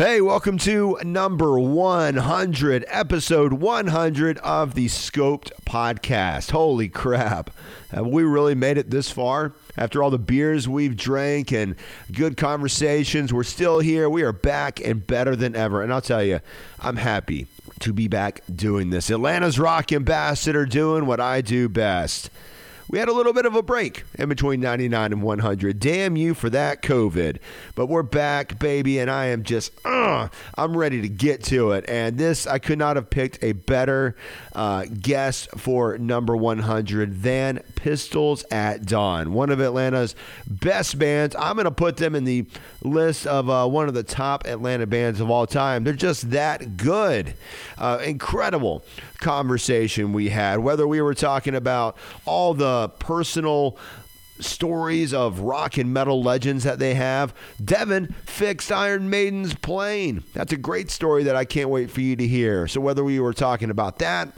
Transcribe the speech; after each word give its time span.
Hey, 0.00 0.22
welcome 0.22 0.56
to 0.60 0.96
number 1.04 1.58
100, 1.58 2.86
episode 2.88 3.52
100 3.52 4.38
of 4.38 4.72
the 4.72 4.86
Scoped 4.86 5.52
podcast. 5.66 6.52
Holy 6.52 6.88
crap. 6.88 7.50
Have 7.90 8.06
we 8.06 8.22
really 8.22 8.54
made 8.54 8.78
it 8.78 8.88
this 8.88 9.10
far? 9.10 9.52
After 9.76 10.02
all 10.02 10.08
the 10.08 10.18
beers 10.18 10.66
we've 10.66 10.96
drank 10.96 11.52
and 11.52 11.76
good 12.12 12.38
conversations, 12.38 13.30
we're 13.30 13.42
still 13.42 13.80
here. 13.80 14.08
We 14.08 14.22
are 14.22 14.32
back 14.32 14.80
and 14.80 15.06
better 15.06 15.36
than 15.36 15.54
ever. 15.54 15.82
And 15.82 15.92
I'll 15.92 16.00
tell 16.00 16.24
you, 16.24 16.40
I'm 16.78 16.96
happy 16.96 17.46
to 17.80 17.92
be 17.92 18.08
back 18.08 18.40
doing 18.50 18.88
this. 18.88 19.10
Atlanta's 19.10 19.58
rock 19.58 19.92
ambassador 19.92 20.64
doing 20.64 21.04
what 21.04 21.20
I 21.20 21.42
do 21.42 21.68
best. 21.68 22.30
We 22.90 22.98
had 22.98 23.08
a 23.08 23.12
little 23.12 23.32
bit 23.32 23.46
of 23.46 23.54
a 23.54 23.62
break 23.62 24.02
in 24.16 24.28
between 24.28 24.58
99 24.58 25.12
and 25.12 25.22
100. 25.22 25.78
Damn 25.78 26.16
you 26.16 26.34
for 26.34 26.50
that 26.50 26.82
COVID. 26.82 27.38
But 27.76 27.86
we're 27.86 28.02
back, 28.02 28.58
baby, 28.58 28.98
and 28.98 29.08
I 29.08 29.26
am 29.26 29.44
just, 29.44 29.70
uh, 29.84 30.26
I'm 30.58 30.76
ready 30.76 31.00
to 31.00 31.08
get 31.08 31.44
to 31.44 31.70
it. 31.70 31.84
And 31.88 32.18
this, 32.18 32.48
I 32.48 32.58
could 32.58 32.80
not 32.80 32.96
have 32.96 33.08
picked 33.08 33.44
a 33.44 33.52
better 33.52 34.16
uh, 34.56 34.86
guest 34.86 35.50
for 35.52 35.98
number 35.98 36.36
100 36.36 37.22
than 37.22 37.62
Pistols 37.76 38.44
at 38.50 38.86
Dawn, 38.86 39.34
one 39.34 39.50
of 39.50 39.60
Atlanta's 39.60 40.16
best 40.48 40.98
bands. 40.98 41.36
I'm 41.38 41.54
going 41.54 41.66
to 41.66 41.70
put 41.70 41.96
them 41.96 42.16
in 42.16 42.24
the 42.24 42.44
list 42.82 43.24
of 43.24 43.48
uh, 43.48 43.68
one 43.68 43.86
of 43.86 43.94
the 43.94 44.02
top 44.02 44.48
Atlanta 44.48 44.88
bands 44.88 45.20
of 45.20 45.30
all 45.30 45.46
time. 45.46 45.84
They're 45.84 45.92
just 45.94 46.32
that 46.32 46.76
good. 46.76 47.34
Uh, 47.78 48.00
incredible 48.04 48.82
conversation 49.20 50.12
we 50.12 50.30
had, 50.30 50.58
whether 50.58 50.86
we 50.86 51.00
were 51.00 51.14
talking 51.14 51.54
about 51.54 51.96
all 52.24 52.54
the 52.54 52.90
personal 52.98 53.78
stories 54.38 55.12
of 55.12 55.40
rock 55.40 55.76
and 55.76 55.92
metal 55.92 56.22
legends 56.22 56.64
that 56.64 56.78
they 56.78 56.94
have. 56.94 57.34
Devin 57.62 58.14
fixed 58.24 58.72
Iron 58.72 59.10
Maiden's 59.10 59.54
plane. 59.54 60.24
That's 60.32 60.52
a 60.52 60.56
great 60.56 60.90
story 60.90 61.24
that 61.24 61.36
I 61.36 61.44
can't 61.44 61.68
wait 61.68 61.90
for 61.90 62.00
you 62.00 62.16
to 62.16 62.26
hear. 62.26 62.66
So, 62.66 62.80
whether 62.80 63.04
we 63.04 63.20
were 63.20 63.34
talking 63.34 63.70
about 63.70 63.98
that, 63.98 64.32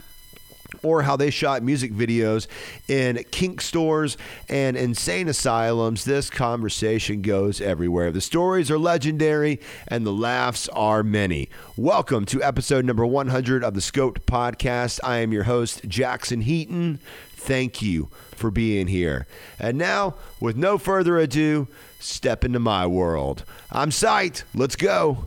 or 0.81 1.03
how 1.03 1.15
they 1.15 1.29
shot 1.29 1.61
music 1.61 1.93
videos 1.93 2.47
in 2.87 3.23
kink 3.31 3.61
stores 3.61 4.17
and 4.49 4.75
insane 4.75 5.27
asylums. 5.27 6.05
This 6.05 6.29
conversation 6.29 7.21
goes 7.21 7.61
everywhere. 7.61 8.11
The 8.11 8.21
stories 8.21 8.71
are 8.71 8.79
legendary 8.79 9.59
and 9.87 10.05
the 10.05 10.13
laughs 10.13 10.67
are 10.69 11.03
many. 11.03 11.49
Welcome 11.77 12.25
to 12.27 12.41
episode 12.41 12.85
number 12.85 13.05
100 13.05 13.63
of 13.63 13.73
the 13.73 13.81
Scoped 13.81 14.21
podcast. 14.25 14.99
I 15.03 15.17
am 15.17 15.31
your 15.31 15.43
host, 15.43 15.87
Jackson 15.87 16.41
Heaton. 16.41 16.99
Thank 17.35 17.81
you 17.81 18.09
for 18.35 18.49
being 18.51 18.87
here. 18.87 19.27
And 19.59 19.77
now, 19.77 20.15
with 20.39 20.55
no 20.55 20.77
further 20.77 21.17
ado, 21.17 21.67
step 21.99 22.43
into 22.43 22.59
my 22.59 22.87
world. 22.87 23.43
I'm 23.71 23.91
Sight. 23.91 24.43
Let's 24.55 24.75
go. 24.75 25.25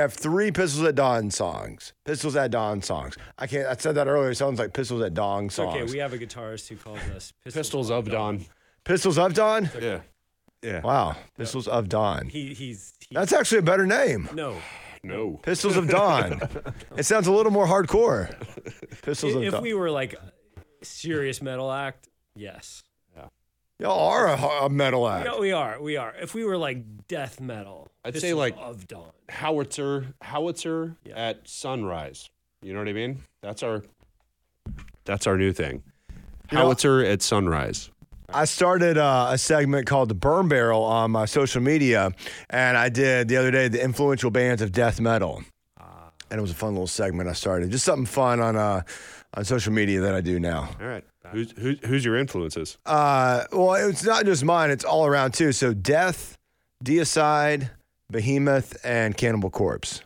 Have 0.00 0.12
three 0.12 0.50
Pistols 0.50 0.84
at 0.86 0.94
Dawn 0.94 1.30
songs. 1.30 1.92
Pistols 2.04 2.36
at 2.36 2.50
Dawn 2.50 2.82
songs. 2.82 3.16
I 3.38 3.46
can't. 3.46 3.66
I 3.66 3.76
said 3.76 3.94
that 3.94 4.06
earlier. 4.08 4.30
It 4.30 4.36
sounds 4.36 4.58
like 4.58 4.72
Pistols 4.72 5.02
at 5.02 5.14
Dawn 5.14 5.48
songs. 5.50 5.76
Okay, 5.82 5.92
we 5.92 5.98
have 5.98 6.12
a 6.12 6.18
guitarist 6.18 6.68
who 6.68 6.76
calls 6.76 6.98
us 7.14 7.32
Pistols, 7.44 7.54
Pistols 7.66 7.90
of 7.90 8.10
Dawn. 8.10 8.44
Pistols 8.84 9.18
of 9.18 9.34
Dawn. 9.34 9.70
Yeah. 9.80 10.00
Yeah. 10.62 10.80
Wow. 10.82 11.16
Pistols 11.38 11.68
of 11.68 11.88
Dawn. 11.88 12.28
He 12.28 12.52
he's 12.54 12.92
he, 13.08 13.14
That's 13.14 13.32
actually 13.32 13.58
a 13.58 13.62
better 13.62 13.86
name. 13.86 14.28
no. 14.34 14.56
No. 15.02 15.38
Pistols 15.42 15.78
of 15.78 15.88
Dawn. 15.88 16.40
it 16.98 17.04
sounds 17.04 17.26
a 17.26 17.32
little 17.32 17.50
more 17.52 17.66
hardcore. 17.66 18.28
Pistols 19.00 19.34
of 19.34 19.42
If 19.42 19.52
Dawn. 19.52 19.60
If 19.60 19.62
we 19.62 19.72
were 19.72 19.90
like 19.90 20.14
serious 20.82 21.40
metal 21.40 21.72
act, 21.72 22.08
yes. 22.34 22.82
Y'all 23.78 24.10
are 24.10 24.26
a, 24.28 24.66
a 24.66 24.68
metal 24.68 25.08
act. 25.08 25.24
No, 25.24 25.40
we 25.40 25.52
are. 25.52 25.80
We 25.80 25.96
are. 25.96 26.14
If 26.20 26.34
we 26.34 26.44
were 26.44 26.58
like 26.58 27.06
death 27.08 27.40
metal, 27.40 27.88
I'd 28.04 28.12
this 28.12 28.20
say 28.20 28.34
like- 28.34 28.54
of 28.58 28.86
dawn. 28.86 29.10
Howitzer, 29.30 30.06
howitzer 30.20 30.96
Yeah. 31.04 31.14
at 31.16 31.48
sunrise. 31.48 32.28
You 32.62 32.72
know 32.72 32.78
what 32.80 32.88
I 32.88 32.92
mean? 32.92 33.22
That's 33.42 33.62
our 33.62 33.82
that's 35.04 35.26
our 35.26 35.36
new 35.38 35.52
thing. 35.52 35.82
know- 36.52 36.58
Howitzer 36.58 37.04
at 37.04 37.22
sunrise. 37.22 37.90
I 38.32 38.44
started 38.44 38.96
uh, 38.96 39.30
a 39.32 39.38
segment 39.38 39.86
called 39.88 40.08
the 40.08 40.14
Burn 40.14 40.46
Barrel 40.46 40.84
on 40.84 41.10
my 41.10 41.24
social 41.24 41.60
media, 41.60 42.12
and 42.48 42.76
I 42.76 42.88
did 42.88 43.26
the 43.26 43.36
other 43.36 43.50
day 43.50 43.66
the 43.66 43.82
influential 43.82 44.30
bands 44.30 44.62
of 44.62 44.70
death 44.70 45.00
metal, 45.00 45.42
and 46.30 46.38
it 46.38 46.40
was 46.40 46.52
a 46.52 46.54
fun 46.54 46.70
little 46.74 46.86
segment 46.86 47.28
I 47.28 47.32
started. 47.32 47.70
Just 47.72 47.84
something 47.84 48.06
fun 48.06 48.38
on 48.40 48.54
uh, 48.56 48.82
on 49.34 49.44
social 49.44 49.72
media 49.72 50.00
that 50.02 50.14
I 50.14 50.20
do 50.20 50.38
now. 50.38 50.68
All 50.80 50.86
right. 50.86 51.04
Who's 51.32 51.52
who's 51.58 51.78
who's 51.84 52.04
your 52.04 52.16
influences? 52.16 52.78
Uh, 52.86 53.44
well, 53.52 53.74
it's 53.74 54.04
not 54.04 54.24
just 54.24 54.44
mine; 54.44 54.70
it's 54.70 54.84
all 54.84 55.06
around 55.06 55.34
too. 55.34 55.50
So, 55.52 55.72
Death, 55.74 56.36
Deicide, 56.84 57.70
Behemoth, 58.10 58.76
and 58.84 59.16
Cannibal 59.16 59.50
Corpse. 59.50 60.02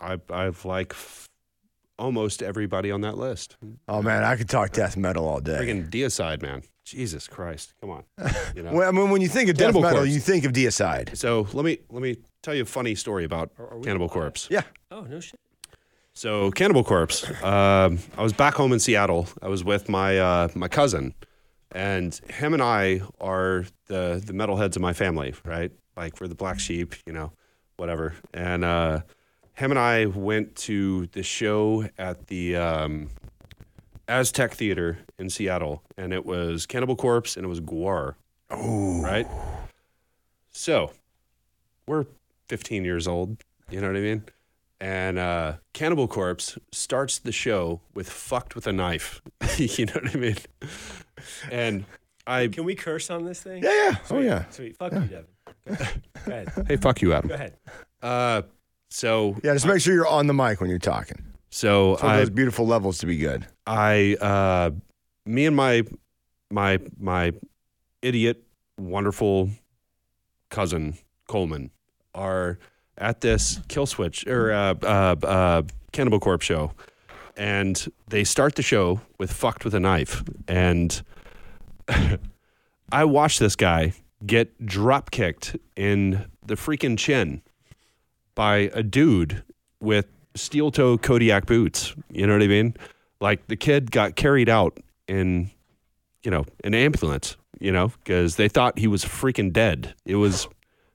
I 0.00 0.18
I've 0.30 0.64
like 0.64 0.92
f- 0.92 1.28
almost 1.98 2.42
everybody 2.42 2.90
on 2.90 3.00
that 3.02 3.16
list. 3.18 3.56
Oh 3.88 4.02
man, 4.02 4.24
I 4.24 4.36
could 4.36 4.48
talk 4.48 4.72
death 4.72 4.96
metal 4.96 5.28
all 5.28 5.40
day. 5.40 5.58
Friggin' 5.60 5.90
Deicide, 5.90 6.42
man. 6.42 6.62
Jesus 6.84 7.28
Christ. 7.28 7.74
Come 7.80 7.90
on. 7.90 8.04
You 8.56 8.62
know. 8.64 8.72
Well, 8.72 8.88
I 8.88 8.90
mean, 8.92 9.10
when 9.10 9.20
you 9.20 9.28
think 9.28 9.48
of 9.48 9.56
death 9.56 9.74
metal, 9.74 9.90
Corpse. 9.90 10.08
you 10.08 10.18
think 10.20 10.44
of 10.44 10.52
Deicide. 10.52 11.16
so 11.16 11.46
let 11.52 11.64
me 11.64 11.78
let 11.90 12.02
me 12.02 12.16
tell 12.42 12.54
you 12.54 12.62
a 12.62 12.66
funny 12.66 12.94
story 12.94 13.24
about 13.24 13.50
are 13.58 13.76
we 13.78 13.84
Cannibal 13.84 14.06
live? 14.06 14.12
Corpse. 14.12 14.48
Yeah. 14.50 14.62
Oh 14.90 15.02
no 15.02 15.20
shit. 15.20 15.38
So 16.14 16.50
Cannibal 16.50 16.82
Corpse. 16.84 17.28
Um, 17.42 17.98
I 18.18 18.22
was 18.22 18.32
back 18.32 18.54
home 18.54 18.72
in 18.72 18.80
Seattle. 18.80 19.28
I 19.40 19.48
was 19.48 19.62
with 19.64 19.88
my 19.88 20.18
uh, 20.18 20.48
my 20.54 20.66
cousin, 20.68 21.14
and 21.72 22.14
him 22.28 22.54
and 22.54 22.62
I 22.62 23.02
are 23.20 23.64
the 23.86 24.20
the 24.24 24.32
metalheads 24.32 24.74
of 24.76 24.82
my 24.82 24.92
family, 24.92 25.34
right? 25.44 25.70
Like 26.00 26.18
we're 26.18 26.28
the 26.28 26.34
black 26.34 26.58
sheep, 26.58 26.94
you 27.04 27.12
know, 27.12 27.30
whatever. 27.76 28.14
And 28.32 28.64
uh, 28.64 29.00
him 29.52 29.70
and 29.70 29.78
I 29.78 30.06
went 30.06 30.56
to 30.56 31.08
the 31.08 31.22
show 31.22 31.86
at 31.98 32.28
the 32.28 32.56
um, 32.56 33.10
Aztec 34.08 34.54
Theater 34.54 35.00
in 35.18 35.28
Seattle, 35.28 35.82
and 35.98 36.14
it 36.14 36.24
was 36.24 36.64
Cannibal 36.64 36.96
Corpse 36.96 37.36
and 37.36 37.44
it 37.44 37.50
was 37.50 37.60
Gwar. 37.60 38.14
Oh, 38.48 39.02
right. 39.02 39.26
So 40.52 40.92
we're 41.86 42.06
15 42.48 42.82
years 42.82 43.06
old. 43.06 43.36
You 43.68 43.82
know 43.82 43.88
what 43.88 43.96
I 43.96 44.00
mean? 44.00 44.24
And 44.80 45.18
uh, 45.18 45.56
Cannibal 45.74 46.08
Corpse 46.08 46.56
starts 46.72 47.18
the 47.18 47.30
show 47.30 47.82
with 47.92 48.08
"fucked 48.08 48.54
with 48.54 48.66
a 48.66 48.72
knife." 48.72 49.20
you 49.58 49.84
know 49.84 49.92
what 50.02 50.14
I 50.14 50.18
mean? 50.18 50.36
And 51.50 51.84
I, 52.26 52.48
Can 52.48 52.64
we 52.64 52.74
curse 52.74 53.10
on 53.10 53.26
this 53.26 53.42
thing? 53.42 53.62
Yeah, 53.62 53.70
yeah. 53.70 53.96
Oh 54.10 54.20
yeah. 54.20 54.44
Sweet. 54.48 54.78
Fuck 54.78 54.92
you, 54.92 55.00
Devin. 55.00 55.26
Go 55.66 55.74
go 55.74 56.32
ahead. 56.32 56.52
hey, 56.68 56.76
fuck 56.76 57.02
you, 57.02 57.12
Adam. 57.12 57.28
Go 57.28 57.34
ahead. 57.34 57.56
Uh, 58.02 58.42
so 58.88 59.36
Yeah, 59.42 59.52
just 59.52 59.66
make 59.66 59.80
sure 59.80 59.94
you're 59.94 60.06
on 60.06 60.26
the 60.26 60.34
mic 60.34 60.60
when 60.60 60.70
you're 60.70 60.78
talking. 60.78 61.22
so 61.50 61.96
For 61.96 62.06
I, 62.06 62.16
those 62.18 62.30
beautiful 62.30 62.66
levels 62.66 62.98
to 62.98 63.06
be 63.06 63.16
good. 63.18 63.46
I, 63.66 64.16
uh, 64.20 64.70
me 65.26 65.46
and 65.46 65.54
my, 65.54 65.84
my, 66.50 66.78
my 66.98 67.32
idiot, 68.02 68.42
wonderful 68.78 69.50
cousin 70.48 70.94
Coleman 71.28 71.70
are 72.14 72.58
at 72.98 73.20
this 73.20 73.60
kill 73.68 73.86
switch 73.86 74.26
or 74.26 74.52
uh, 74.52 74.74
uh, 74.82 75.16
uh, 75.22 75.62
Cannibal 75.92 76.18
Corpse 76.20 76.44
show, 76.44 76.72
and 77.36 77.90
they 78.08 78.24
start 78.24 78.56
the 78.56 78.62
show 78.62 79.00
with 79.18 79.32
"fucked 79.32 79.64
with 79.64 79.74
a 79.74 79.80
knife," 79.80 80.22
and 80.48 81.02
I 82.92 83.04
watched 83.04 83.38
this 83.38 83.56
guy 83.56 83.92
get 84.26 84.66
drop 84.66 85.10
kicked 85.10 85.56
in 85.76 86.26
the 86.44 86.54
freaking 86.54 86.98
chin 86.98 87.42
by 88.34 88.70
a 88.74 88.82
dude 88.82 89.42
with 89.80 90.06
steel 90.34 90.70
toe 90.70 90.98
Kodiak 90.98 91.46
boots. 91.46 91.94
You 92.10 92.26
know 92.26 92.34
what 92.34 92.42
I 92.42 92.46
mean? 92.46 92.74
Like 93.20 93.46
the 93.48 93.56
kid 93.56 93.90
got 93.90 94.16
carried 94.16 94.48
out 94.48 94.78
in, 95.08 95.50
you 96.22 96.30
know, 96.30 96.44
an 96.64 96.74
ambulance. 96.74 97.36
You 97.62 97.72
know, 97.72 97.88
because 97.88 98.36
they 98.36 98.48
thought 98.48 98.78
he 98.78 98.86
was 98.86 99.04
freaking 99.04 99.52
dead. 99.52 99.94
It 100.06 100.14
was, 100.16 100.48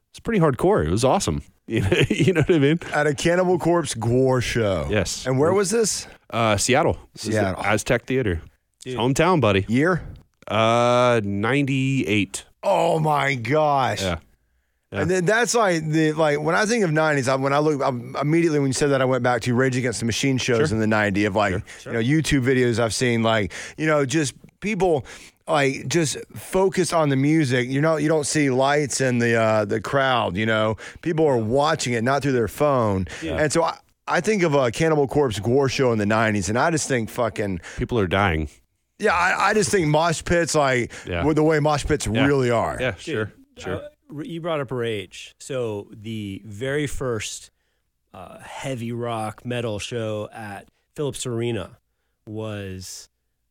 it's 0.09 0.19
pretty 0.19 0.39
hardcore. 0.39 0.83
It 0.83 0.89
was 0.89 1.03
awesome. 1.03 1.43
You 1.67 1.81
know, 1.81 1.89
you 2.09 2.31
know 2.33 2.41
what 2.41 2.55
I 2.55 2.59
mean? 2.59 2.79
At 2.93 3.07
a 3.07 3.15
Cannibal 3.15 3.57
Corpse 3.57 3.95
Gwar 3.95 4.39
show. 4.39 4.85
Yes. 4.87 5.25
And 5.25 5.39
where 5.39 5.51
was 5.51 5.71
this? 5.71 6.05
Uh, 6.29 6.57
Seattle. 6.57 6.95
This 7.13 7.23
is 7.23 7.29
the 7.29 7.39
Seattle. 7.39 7.63
Aztec 7.63 8.05
Theater. 8.05 8.41
It's 8.75 8.85
Dude. 8.85 8.97
hometown, 8.99 9.41
buddy. 9.41 9.65
Year? 9.67 10.03
Uh, 10.47 11.21
ninety 11.23 12.05
eight. 12.05 12.45
Oh 12.65 12.99
my 12.99 13.35
gosh. 13.35 14.01
Yeah. 14.01 14.19
Yeah. 14.91 15.01
And 15.01 15.11
then 15.11 15.25
that's 15.25 15.55
like 15.55 15.85
the 15.89 16.13
like 16.13 16.39
when 16.39 16.55
I 16.55 16.65
think 16.65 16.83
of 16.83 16.91
'90s, 16.91 17.27
I, 17.27 17.35
when 17.35 17.53
I 17.53 17.59
look 17.59 17.81
I, 17.81 17.89
immediately 18.21 18.59
when 18.59 18.67
you 18.67 18.73
said 18.73 18.91
that, 18.91 19.01
I 19.01 19.05
went 19.05 19.23
back 19.23 19.41
to 19.41 19.53
Rage 19.53 19.75
Against 19.75 19.99
the 19.99 20.05
Machine 20.05 20.37
shows 20.37 20.71
in 20.71 20.79
the 20.79 20.85
'90s 20.85 21.27
of 21.27 21.35
like 21.35 21.53
you 21.85 21.91
know 21.91 21.99
YouTube 21.99 22.43
videos 22.43 22.79
I've 22.79 22.93
seen, 22.93 23.23
like 23.23 23.51
you 23.77 23.87
know 23.87 24.05
just 24.05 24.35
people 24.61 25.05
like 25.47 25.87
just 25.87 26.17
focus 26.35 26.93
on 26.93 27.09
the 27.09 27.15
music. 27.15 27.67
You 27.67 27.81
know, 27.81 27.97
you 27.97 28.07
don't 28.07 28.25
see 28.25 28.49
lights 28.49 29.01
in 29.01 29.19
the 29.19 29.35
uh, 29.35 29.65
the 29.65 29.81
crowd. 29.81 30.37
You 30.37 30.45
know, 30.45 30.77
people 31.01 31.25
are 31.25 31.37
watching 31.37 31.93
it 31.93 32.03
not 32.03 32.21
through 32.21 32.33
their 32.33 32.47
phone, 32.47 33.07
and 33.23 33.51
so 33.51 33.63
I. 33.63 33.77
I 34.07 34.21
think 34.21 34.43
of 34.43 34.53
a 34.53 34.69
Cannibal 34.69 35.07
Corpse 35.07 35.39
Gwar 35.39 35.67
show 35.67 35.91
in 35.91 35.97
the 35.97 36.05
'90s, 36.05 36.47
and 36.47 36.59
I 36.59 36.69
just 36.69 36.87
think 36.87 37.09
fucking 37.09 37.59
People 37.77 37.97
are 37.97 38.05
dying. 38.05 38.49
Yeah. 38.99 39.13
I, 39.13 39.49
I 39.49 39.53
just 39.53 39.69
think 39.71 39.87
mosh 39.87 40.23
pits 40.23 40.55
like 40.55 40.91
Yeah. 41.07 41.23
with 41.25 41.35
the 41.37 41.43
way 41.43 41.59
mosh 41.59 41.85
pits 41.85 42.07
really 42.07 42.49
are. 42.51 42.77
Yeah, 42.79 42.95
sure, 42.95 43.31
sure. 43.57 43.75
Uh, 44.15 44.21
you 44.23 44.39
brought 44.41 44.61
up 44.61 44.71
Rage. 44.71 45.33
So 45.39 45.89
the 45.91 46.41
very 46.45 46.87
first 46.87 47.49
uh, 48.13 48.39
heavy 48.39 48.91
rock 48.91 49.45
metal 49.45 49.79
show 49.79 50.29
at 50.31 50.67
Phillips 50.95 51.25
Arena 51.25 51.77
was 52.27 53.09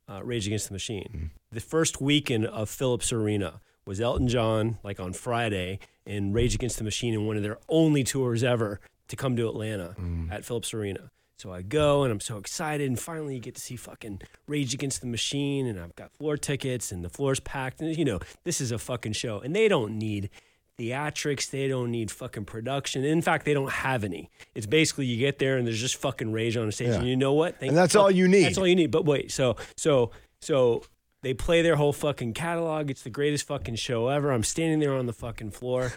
uh, 0.08 0.22
Rage 0.22 0.46
Against 0.46 0.68
the 0.68 0.72
Machine. 0.74 1.30
The 1.50 1.60
first 1.60 2.00
weekend 2.00 2.46
of 2.46 2.68
Phillips 2.68 3.12
Arena 3.12 3.60
was 3.86 4.00
Elton 4.00 4.28
John, 4.28 4.78
like 4.82 4.98
on 5.00 5.12
Friday, 5.12 5.78
and 6.06 6.34
Rage 6.34 6.54
Against 6.54 6.78
the 6.78 6.84
Machine 6.84 7.14
in 7.14 7.26
one 7.26 7.36
of 7.36 7.42
their 7.42 7.58
only 7.68 8.04
tours 8.04 8.42
ever 8.42 8.80
to 9.08 9.16
come 9.16 9.36
to 9.36 9.48
Atlanta 9.48 9.94
at 10.30 10.44
Phillips 10.44 10.72
Arena. 10.74 11.10
So 11.36 11.52
I 11.52 11.62
go 11.62 12.04
and 12.04 12.12
I'm 12.12 12.20
so 12.20 12.38
excited, 12.38 12.86
and 12.88 12.98
finally 12.98 13.34
you 13.34 13.40
get 13.40 13.56
to 13.56 13.60
see 13.60 13.76
fucking 13.76 14.20
Rage 14.46 14.72
Against 14.72 15.00
the 15.00 15.06
Machine, 15.08 15.66
and 15.66 15.78
I've 15.80 15.96
got 15.96 16.12
floor 16.12 16.36
tickets, 16.36 16.92
and 16.92 17.04
the 17.04 17.08
floor's 17.10 17.40
packed, 17.40 17.80
and 17.80 17.96
you 17.96 18.04
know 18.04 18.20
this 18.44 18.60
is 18.60 18.70
a 18.70 18.78
fucking 18.78 19.12
show, 19.14 19.40
and 19.40 19.54
they 19.54 19.66
don't 19.68 19.98
need 19.98 20.30
theatrics, 20.78 21.50
they 21.50 21.68
don't 21.68 21.90
need 21.90 22.10
fucking 22.10 22.44
production. 22.44 23.04
In 23.04 23.20
fact, 23.22 23.44
they 23.44 23.54
don't 23.54 23.70
have 23.70 24.04
any. 24.04 24.30
It's 24.54 24.66
basically 24.66 25.06
you 25.06 25.16
get 25.18 25.38
there 25.38 25.56
and 25.56 25.64
there's 25.66 25.80
just 25.80 25.96
fucking 25.96 26.32
Rage 26.32 26.56
on 26.56 26.66
the 26.66 26.72
stage, 26.72 26.88
Yeah. 26.88 26.96
and 26.98 27.08
you 27.08 27.16
know 27.16 27.32
what? 27.32 27.58
Thank 27.58 27.70
And 27.70 27.76
that's 27.78 27.94
fuck- 27.94 28.02
all 28.02 28.10
you 28.10 28.26
need. 28.28 28.44
That's 28.44 28.58
all 28.58 28.66
you 28.66 28.76
need. 28.76 28.90
But 28.90 29.04
wait, 29.04 29.30
so 29.32 29.56
so 29.76 30.12
so 30.40 30.82
they 31.22 31.34
play 31.34 31.62
their 31.62 31.76
whole 31.76 31.92
fucking 31.92 32.34
catalog. 32.34 32.90
It's 32.90 33.02
the 33.02 33.10
greatest 33.10 33.46
fucking 33.46 33.76
show 33.76 34.08
ever. 34.08 34.30
I'm 34.30 34.42
standing 34.44 34.78
there 34.80 34.94
on 34.94 35.06
the 35.06 35.12
fucking 35.12 35.50
floor, 35.52 35.92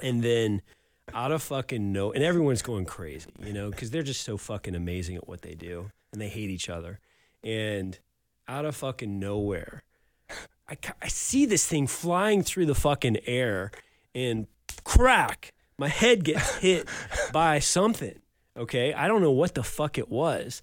and 0.00 0.22
then 0.22 0.62
out 1.14 1.32
of 1.32 1.42
fucking 1.42 1.92
no, 1.92 2.12
and 2.12 2.22
everyone's 2.22 2.62
going 2.62 2.84
crazy, 2.84 3.30
you 3.44 3.52
know, 3.52 3.70
because 3.70 3.90
they're 3.90 4.02
just 4.02 4.22
so 4.22 4.36
fucking 4.36 4.74
amazing 4.74 5.16
at 5.16 5.28
what 5.28 5.42
they 5.42 5.54
do, 5.54 5.90
and 6.12 6.20
they 6.20 6.28
hate 6.28 6.50
each 6.50 6.68
other, 6.68 7.00
and 7.42 7.98
out 8.46 8.64
of 8.64 8.76
fucking 8.76 9.18
nowhere, 9.18 9.82
I, 10.68 10.76
I 11.02 11.08
see 11.08 11.46
this 11.46 11.66
thing 11.66 11.86
flying 11.86 12.42
through 12.42 12.66
the 12.66 12.74
fucking 12.74 13.18
air, 13.26 13.70
and 14.14 14.46
crack, 14.84 15.52
my 15.76 15.88
head 15.88 16.24
gets 16.24 16.56
hit 16.56 16.88
by 17.32 17.58
something. 17.58 18.20
Okay, 18.56 18.92
I 18.92 19.06
don't 19.06 19.22
know 19.22 19.30
what 19.30 19.54
the 19.54 19.62
fuck 19.62 19.98
it 19.98 20.08
was. 20.08 20.62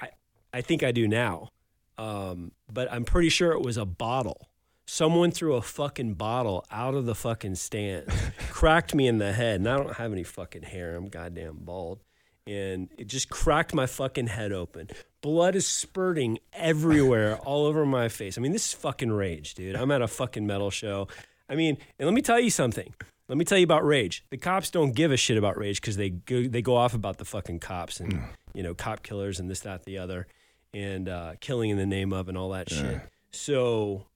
I 0.00 0.08
I 0.52 0.60
think 0.60 0.82
I 0.82 0.92
do 0.92 1.06
now, 1.06 1.50
um, 1.96 2.52
but 2.72 2.90
I'm 2.92 3.04
pretty 3.04 3.28
sure 3.28 3.52
it 3.52 3.62
was 3.62 3.76
a 3.76 3.84
bottle. 3.84 4.48
Someone 4.88 5.32
threw 5.32 5.54
a 5.54 5.62
fucking 5.62 6.14
bottle 6.14 6.64
out 6.70 6.94
of 6.94 7.06
the 7.06 7.14
fucking 7.14 7.56
stand, 7.56 8.06
cracked 8.50 8.94
me 8.94 9.08
in 9.08 9.18
the 9.18 9.32
head, 9.32 9.56
and 9.56 9.68
I 9.68 9.76
don't 9.76 9.94
have 9.94 10.12
any 10.12 10.22
fucking 10.22 10.62
hair. 10.62 10.94
I'm 10.94 11.08
goddamn 11.08 11.58
bald. 11.60 11.98
And 12.46 12.88
it 12.96 13.08
just 13.08 13.28
cracked 13.28 13.74
my 13.74 13.86
fucking 13.86 14.28
head 14.28 14.52
open. 14.52 14.88
Blood 15.20 15.56
is 15.56 15.66
spurting 15.66 16.38
everywhere, 16.52 17.36
all 17.44 17.66
over 17.66 17.84
my 17.84 18.08
face. 18.08 18.38
I 18.38 18.40
mean, 18.40 18.52
this 18.52 18.66
is 18.66 18.72
fucking 18.74 19.10
rage, 19.10 19.54
dude. 19.54 19.74
I'm 19.74 19.90
at 19.90 20.02
a 20.02 20.06
fucking 20.06 20.46
metal 20.46 20.70
show. 20.70 21.08
I 21.48 21.56
mean, 21.56 21.78
and 21.98 22.06
let 22.06 22.14
me 22.14 22.22
tell 22.22 22.38
you 22.38 22.50
something. 22.50 22.94
Let 23.28 23.38
me 23.38 23.44
tell 23.44 23.58
you 23.58 23.64
about 23.64 23.84
rage. 23.84 24.24
The 24.30 24.36
cops 24.36 24.70
don't 24.70 24.94
give 24.94 25.10
a 25.10 25.16
shit 25.16 25.36
about 25.36 25.58
rage 25.58 25.80
because 25.80 25.96
they 25.96 26.10
go, 26.10 26.46
they 26.46 26.62
go 26.62 26.76
off 26.76 26.94
about 26.94 27.18
the 27.18 27.24
fucking 27.24 27.58
cops 27.58 27.98
and 27.98 28.20
you 28.54 28.62
know 28.62 28.72
cop 28.72 29.02
killers 29.02 29.40
and 29.40 29.50
this 29.50 29.60
that 29.60 29.84
the 29.84 29.98
other, 29.98 30.28
and 30.72 31.08
uh, 31.08 31.32
killing 31.40 31.70
in 31.70 31.76
the 31.76 31.86
name 31.86 32.12
of 32.12 32.28
and 32.28 32.38
all 32.38 32.50
that 32.50 32.70
shit. 32.70 33.00
So 33.32 34.06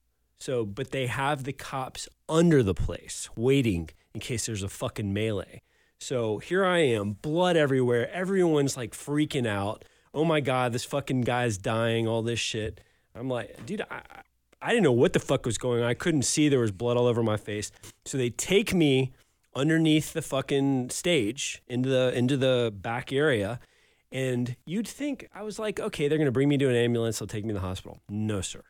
So, 0.41 0.65
but 0.65 0.89
they 0.89 1.05
have 1.05 1.43
the 1.43 1.53
cops 1.53 2.09
under 2.27 2.63
the 2.63 2.73
place 2.73 3.29
waiting 3.35 3.91
in 4.15 4.21
case 4.21 4.47
there's 4.47 4.63
a 4.63 4.67
fucking 4.69 5.13
melee. 5.13 5.61
So 5.99 6.39
here 6.39 6.65
I 6.65 6.79
am, 6.79 7.13
blood 7.21 7.55
everywhere. 7.55 8.09
Everyone's 8.11 8.75
like 8.75 8.93
freaking 8.93 9.45
out. 9.45 9.85
Oh 10.15 10.25
my 10.25 10.39
God, 10.41 10.73
this 10.73 10.83
fucking 10.83 11.21
guy's 11.21 11.59
dying, 11.59 12.07
all 12.07 12.23
this 12.23 12.39
shit. 12.39 12.81
I'm 13.13 13.29
like, 13.29 13.67
dude, 13.67 13.81
I, 13.91 14.01
I- 14.61 14.69
didn't 14.71 14.81
know 14.83 14.91
what 14.91 15.13
the 15.13 15.19
fuck 15.19 15.45
was 15.45 15.59
going 15.59 15.83
on. 15.83 15.87
I 15.87 15.93
couldn't 15.93 16.23
see. 16.23 16.49
There 16.49 16.59
was 16.59 16.71
blood 16.71 16.97
all 16.97 17.05
over 17.05 17.21
my 17.21 17.37
face. 17.37 17.71
So 18.05 18.17
they 18.17 18.31
take 18.31 18.73
me 18.73 19.11
underneath 19.55 20.13
the 20.13 20.23
fucking 20.23 20.89
stage 20.89 21.61
into 21.67 21.87
the 21.89 22.17
into 22.17 22.35
the 22.35 22.73
back 22.75 23.13
area. 23.13 23.59
And 24.11 24.55
you'd 24.65 24.87
think 24.87 25.29
I 25.35 25.43
was 25.43 25.59
like, 25.59 25.79
okay, 25.79 26.07
they're 26.07 26.17
gonna 26.17 26.31
bring 26.31 26.49
me 26.49 26.57
to 26.57 26.67
an 26.69 26.75
ambulance, 26.75 27.19
they'll 27.19 27.27
take 27.27 27.43
me 27.45 27.49
to 27.49 27.59
the 27.59 27.59
hospital. 27.67 28.01
No, 28.09 28.41
sir. 28.41 28.63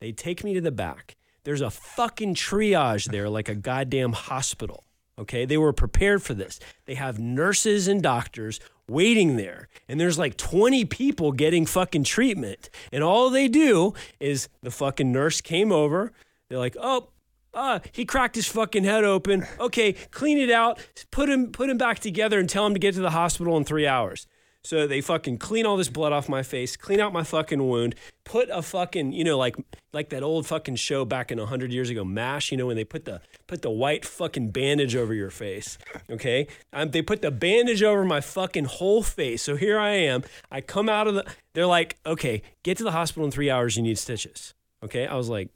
They 0.00 0.12
take 0.12 0.44
me 0.44 0.54
to 0.54 0.60
the 0.60 0.72
back. 0.72 1.16
There's 1.44 1.60
a 1.60 1.70
fucking 1.70 2.34
triage 2.34 3.10
there, 3.10 3.28
like 3.28 3.48
a 3.48 3.54
goddamn 3.54 4.12
hospital. 4.12 4.84
Okay. 5.18 5.44
They 5.44 5.58
were 5.58 5.72
prepared 5.72 6.22
for 6.22 6.34
this. 6.34 6.58
They 6.86 6.94
have 6.94 7.18
nurses 7.18 7.86
and 7.86 8.02
doctors 8.02 8.58
waiting 8.88 9.36
there. 9.36 9.68
And 9.88 10.00
there's 10.00 10.18
like 10.18 10.36
20 10.36 10.84
people 10.86 11.32
getting 11.32 11.66
fucking 11.66 12.04
treatment. 12.04 12.70
And 12.92 13.02
all 13.02 13.30
they 13.30 13.48
do 13.48 13.94
is 14.20 14.48
the 14.62 14.70
fucking 14.70 15.12
nurse 15.12 15.40
came 15.40 15.70
over. 15.70 16.12
They're 16.48 16.58
like, 16.58 16.76
oh, 16.80 17.08
uh, 17.54 17.78
he 17.92 18.04
cracked 18.04 18.34
his 18.34 18.48
fucking 18.48 18.84
head 18.84 19.04
open. 19.04 19.46
Okay, 19.60 19.92
clean 19.92 20.38
it 20.38 20.50
out, 20.50 20.84
put 21.10 21.28
him 21.28 21.52
put 21.52 21.70
him 21.70 21.78
back 21.78 22.00
together 22.00 22.40
and 22.40 22.48
tell 22.48 22.66
him 22.66 22.74
to 22.74 22.80
get 22.80 22.94
to 22.94 23.00
the 23.00 23.10
hospital 23.10 23.56
in 23.56 23.64
three 23.64 23.86
hours. 23.86 24.26
So 24.64 24.86
they 24.86 25.02
fucking 25.02 25.38
clean 25.38 25.66
all 25.66 25.76
this 25.76 25.90
blood 25.90 26.12
off 26.12 26.26
my 26.28 26.42
face, 26.42 26.74
clean 26.76 26.98
out 26.98 27.12
my 27.12 27.22
fucking 27.22 27.68
wound, 27.68 27.94
put 28.24 28.48
a 28.50 28.62
fucking, 28.62 29.12
you 29.12 29.22
know, 29.22 29.36
like 29.36 29.56
like 29.92 30.08
that 30.08 30.22
old 30.22 30.46
fucking 30.46 30.76
show 30.76 31.04
back 31.04 31.30
in 31.30 31.38
hundred 31.38 31.70
years 31.70 31.90
ago, 31.90 32.04
MASH, 32.04 32.50
you 32.50 32.56
know, 32.56 32.66
when 32.66 32.76
they 32.76 32.84
put 32.84 33.04
the 33.04 33.20
put 33.46 33.60
the 33.60 33.70
white 33.70 34.06
fucking 34.06 34.50
bandage 34.50 34.96
over 34.96 35.12
your 35.12 35.30
face. 35.30 35.76
Okay? 36.10 36.46
Um, 36.72 36.90
they 36.90 37.02
put 37.02 37.22
the 37.22 37.30
bandage 37.30 37.82
over 37.82 38.04
my 38.04 38.20
fucking 38.20 38.64
whole 38.64 39.02
face. 39.02 39.42
So 39.42 39.56
here 39.56 39.78
I 39.78 39.90
am. 39.90 40.24
I 40.50 40.60
come 40.60 40.88
out 40.88 41.06
of 41.06 41.14
the 41.14 41.26
they're 41.52 41.66
like, 41.66 41.98
okay, 42.06 42.42
get 42.62 42.78
to 42.78 42.84
the 42.84 42.92
hospital 42.92 43.24
in 43.24 43.30
three 43.30 43.50
hours, 43.50 43.76
you 43.76 43.82
need 43.82 43.98
stitches. 43.98 44.54
Okay. 44.82 45.06
I 45.06 45.14
was 45.14 45.28
like, 45.28 45.50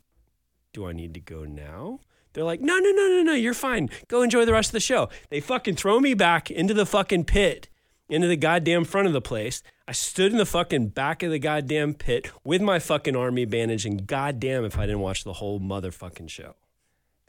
do 0.73 0.87
I 0.87 0.93
need 0.93 1.15
to 1.15 1.21
go 1.21 1.45
now? 1.45 2.01
They're 2.35 2.45
like, 2.45 2.61
no, 2.61 2.79
no, 2.79 2.91
no, 2.91 3.09
no, 3.09 3.23
no, 3.23 3.33
you're 3.33 3.55
fine. 3.55 3.89
Go 4.07 4.23
enjoy 4.23 4.45
the 4.45 4.53
rest 4.53 4.69
of 4.69 4.73
the 4.75 4.81
show. 4.81 5.09
They 5.31 5.41
fucking 5.41 5.77
throw 5.77 5.99
me 5.99 6.15
back 6.15 6.51
into 6.51 6.75
the 6.75 6.87
fucking 6.87 7.25
pit, 7.25 7.69
into 8.09 8.27
the 8.27 8.37
goddamn 8.37 8.85
front 8.85 9.07
of 9.07 9.13
the 9.13 9.21
place. 9.21 9.63
I 9.87 9.93
stood 9.93 10.33
in 10.33 10.39
the 10.39 10.47
fucking 10.47 10.89
back 10.89 11.23
of 11.23 11.31
the 11.31 11.39
goddamn 11.39 11.95
pit 11.95 12.31
with 12.45 12.61
my 12.63 12.79
fucking 12.79 13.17
army 13.17 13.45
bandage, 13.45 13.85
and 13.87 14.07
goddamn 14.07 14.65
if 14.65 14.79
I 14.79 14.87
didn't 14.87 15.01
watch 15.01 15.25
the 15.25 15.35
whole 15.35 15.61
motherfucking 15.61 16.31
show. 16.31 16.55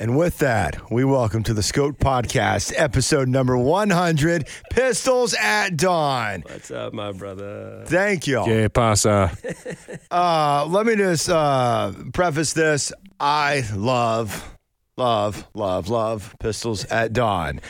And 0.01 0.17
with 0.17 0.37
that, 0.37 0.89
we 0.89 1.03
welcome 1.03 1.43
to 1.43 1.53
the 1.53 1.61
Scope 1.61 1.97
Podcast, 1.97 2.71
episode 2.77 3.27
number 3.27 3.57
100 3.57 4.47
Pistols 4.71 5.33
at 5.33 5.75
Dawn. 5.75 6.43
What's 6.47 6.71
up, 6.71 6.93
my 6.93 7.11
brother? 7.11 7.83
Thank 7.85 8.25
you. 8.25 8.41
Que 8.45 8.69
pasa? 8.69 9.31
Uh, 10.11 10.65
let 10.67 10.87
me 10.87 10.95
just 10.95 11.29
uh, 11.29 11.91
preface 12.13 12.53
this. 12.53 12.91
I 13.19 13.63
love, 13.75 14.57
love, 14.97 15.45
love, 15.53 15.87
love 15.87 16.35
Pistols 16.39 16.85
at 16.85 17.13
Dawn. 17.13 17.61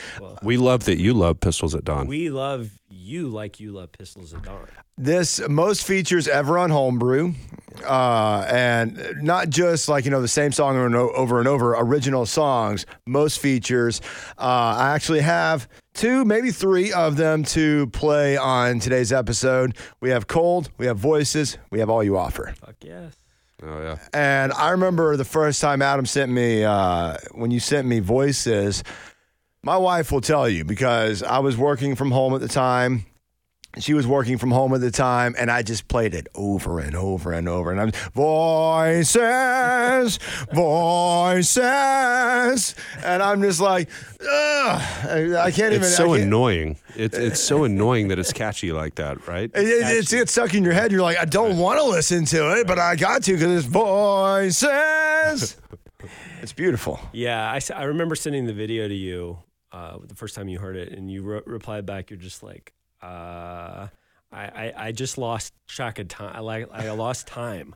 We 0.41 0.55
love 0.55 0.85
that 0.85 0.99
you 0.99 1.13
love 1.13 1.41
Pistols 1.41 1.75
at 1.75 1.83
Dawn. 1.83 2.07
We 2.07 2.29
love 2.29 2.78
you 3.09 3.27
like 3.27 3.59
you 3.59 3.71
love 3.71 3.91
Pistols 3.91 4.33
at 4.33 4.43
Dawn. 4.43 4.67
This 4.97 5.41
most 5.49 5.83
features 5.85 6.27
ever 6.27 6.57
on 6.57 6.69
Homebrew, 6.69 7.33
uh, 7.85 8.45
and 8.49 9.01
not 9.21 9.49
just 9.49 9.89
like 9.89 10.05
you 10.05 10.11
know 10.11 10.21
the 10.21 10.27
same 10.27 10.51
song 10.51 10.75
over 10.77 10.85
and 10.85 10.95
over 10.95 11.39
and 11.39 11.47
over. 11.47 11.73
Original 11.73 12.25
songs, 12.25 12.85
most 13.07 13.39
features. 13.39 14.01
Uh, 14.37 14.75
I 14.77 14.93
actually 14.93 15.21
have 15.21 15.67
two, 15.93 16.23
maybe 16.23 16.51
three 16.51 16.93
of 16.93 17.17
them 17.17 17.43
to 17.45 17.87
play 17.87 18.37
on 18.37 18.79
today's 18.79 19.11
episode. 19.11 19.75
We 20.01 20.09
have 20.11 20.27
cold, 20.27 20.69
we 20.77 20.85
have 20.85 20.97
voices, 20.97 21.57
we 21.71 21.79
have 21.79 21.89
all 21.89 22.03
you 22.03 22.17
offer. 22.17 22.53
Fuck 22.59 22.75
yes. 22.81 23.15
oh 23.63 23.81
yeah. 23.81 23.97
And 24.13 24.53
I 24.53 24.69
remember 24.69 25.17
the 25.17 25.25
first 25.25 25.61
time 25.61 25.81
Adam 25.81 26.05
sent 26.05 26.31
me, 26.31 26.63
uh, 26.63 27.17
when 27.33 27.51
you 27.51 27.59
sent 27.59 27.87
me 27.87 27.99
voices, 27.99 28.83
my 29.63 29.77
wife 29.77 30.11
will 30.11 30.21
tell 30.21 30.47
you 30.47 30.63
because 30.63 31.21
I 31.23 31.39
was 31.39 31.57
working 31.57 31.95
from 31.95 32.11
home 32.11 32.33
at 32.33 32.41
the 32.41 32.47
time. 32.47 33.05
She 33.77 33.93
was 33.93 34.07
working 34.07 34.39
from 34.39 34.49
home 34.49 34.73
at 34.73 34.81
the 34.81 34.89
time, 34.89 35.35
and 35.37 35.51
I 35.51 35.61
just 35.61 35.87
played 35.87 36.15
it 36.15 36.27
over 36.33 36.79
and 36.79 36.95
over 36.95 37.31
and 37.31 37.47
over. 37.47 37.71
And 37.71 37.79
I'm 37.79 37.91
voices, 38.13 39.19
voices, 40.51 41.59
and 43.03 43.21
I'm 43.21 43.43
just 43.43 43.61
like, 43.61 43.89
ugh, 44.21 44.81
I 45.07 45.51
can't 45.51 45.73
even. 45.73 45.83
It's 45.83 45.95
so 45.95 46.07
can't- 46.07 46.23
annoying. 46.23 46.79
It's 46.95 47.15
it's 47.15 47.39
so 47.39 47.63
annoying 47.63 48.07
that 48.07 48.17
it's 48.17 48.33
catchy 48.33 48.71
like 48.71 48.95
that, 48.95 49.27
right? 49.27 49.51
It, 49.53 49.67
it, 49.67 49.97
it's, 49.97 50.13
it's 50.13 50.31
stuck 50.31 50.55
in 50.55 50.63
your 50.63 50.73
head. 50.73 50.91
You're 50.91 51.03
like, 51.03 51.19
I 51.19 51.25
don't 51.25 51.59
want 51.59 51.77
to 51.79 51.85
listen 51.85 52.25
to 52.25 52.59
it, 52.59 52.65
but 52.65 52.79
I 52.79 52.95
got 52.95 53.21
to 53.23 53.33
because 53.33 53.65
it's 53.65 53.67
voices. 53.71 55.57
it's 56.41 56.53
beautiful. 56.53 56.99
Yeah, 57.13 57.51
I, 57.51 57.59
I 57.75 57.83
remember 57.83 58.15
sending 58.15 58.47
the 58.47 58.53
video 58.53 58.87
to 58.87 58.95
you 58.95 59.37
uh, 59.71 59.97
the 60.03 60.15
first 60.15 60.35
time 60.35 60.47
you 60.47 60.59
heard 60.59 60.75
it, 60.75 60.91
and 60.91 61.11
you 61.11 61.23
wrote, 61.23 61.45
replied 61.45 61.85
back. 61.85 62.09
You're 62.09 62.19
just 62.19 62.43
like, 62.43 62.73
uh, 63.01 63.87
I, 64.31 64.43
I, 64.45 64.73
I 64.77 64.91
just 64.91 65.17
lost 65.17 65.53
track 65.67 65.99
of 65.99 66.07
time. 66.07 66.35
I 66.35 66.39
like 66.39 66.69
I 66.71 66.91
lost 66.91 67.27
time. 67.27 67.75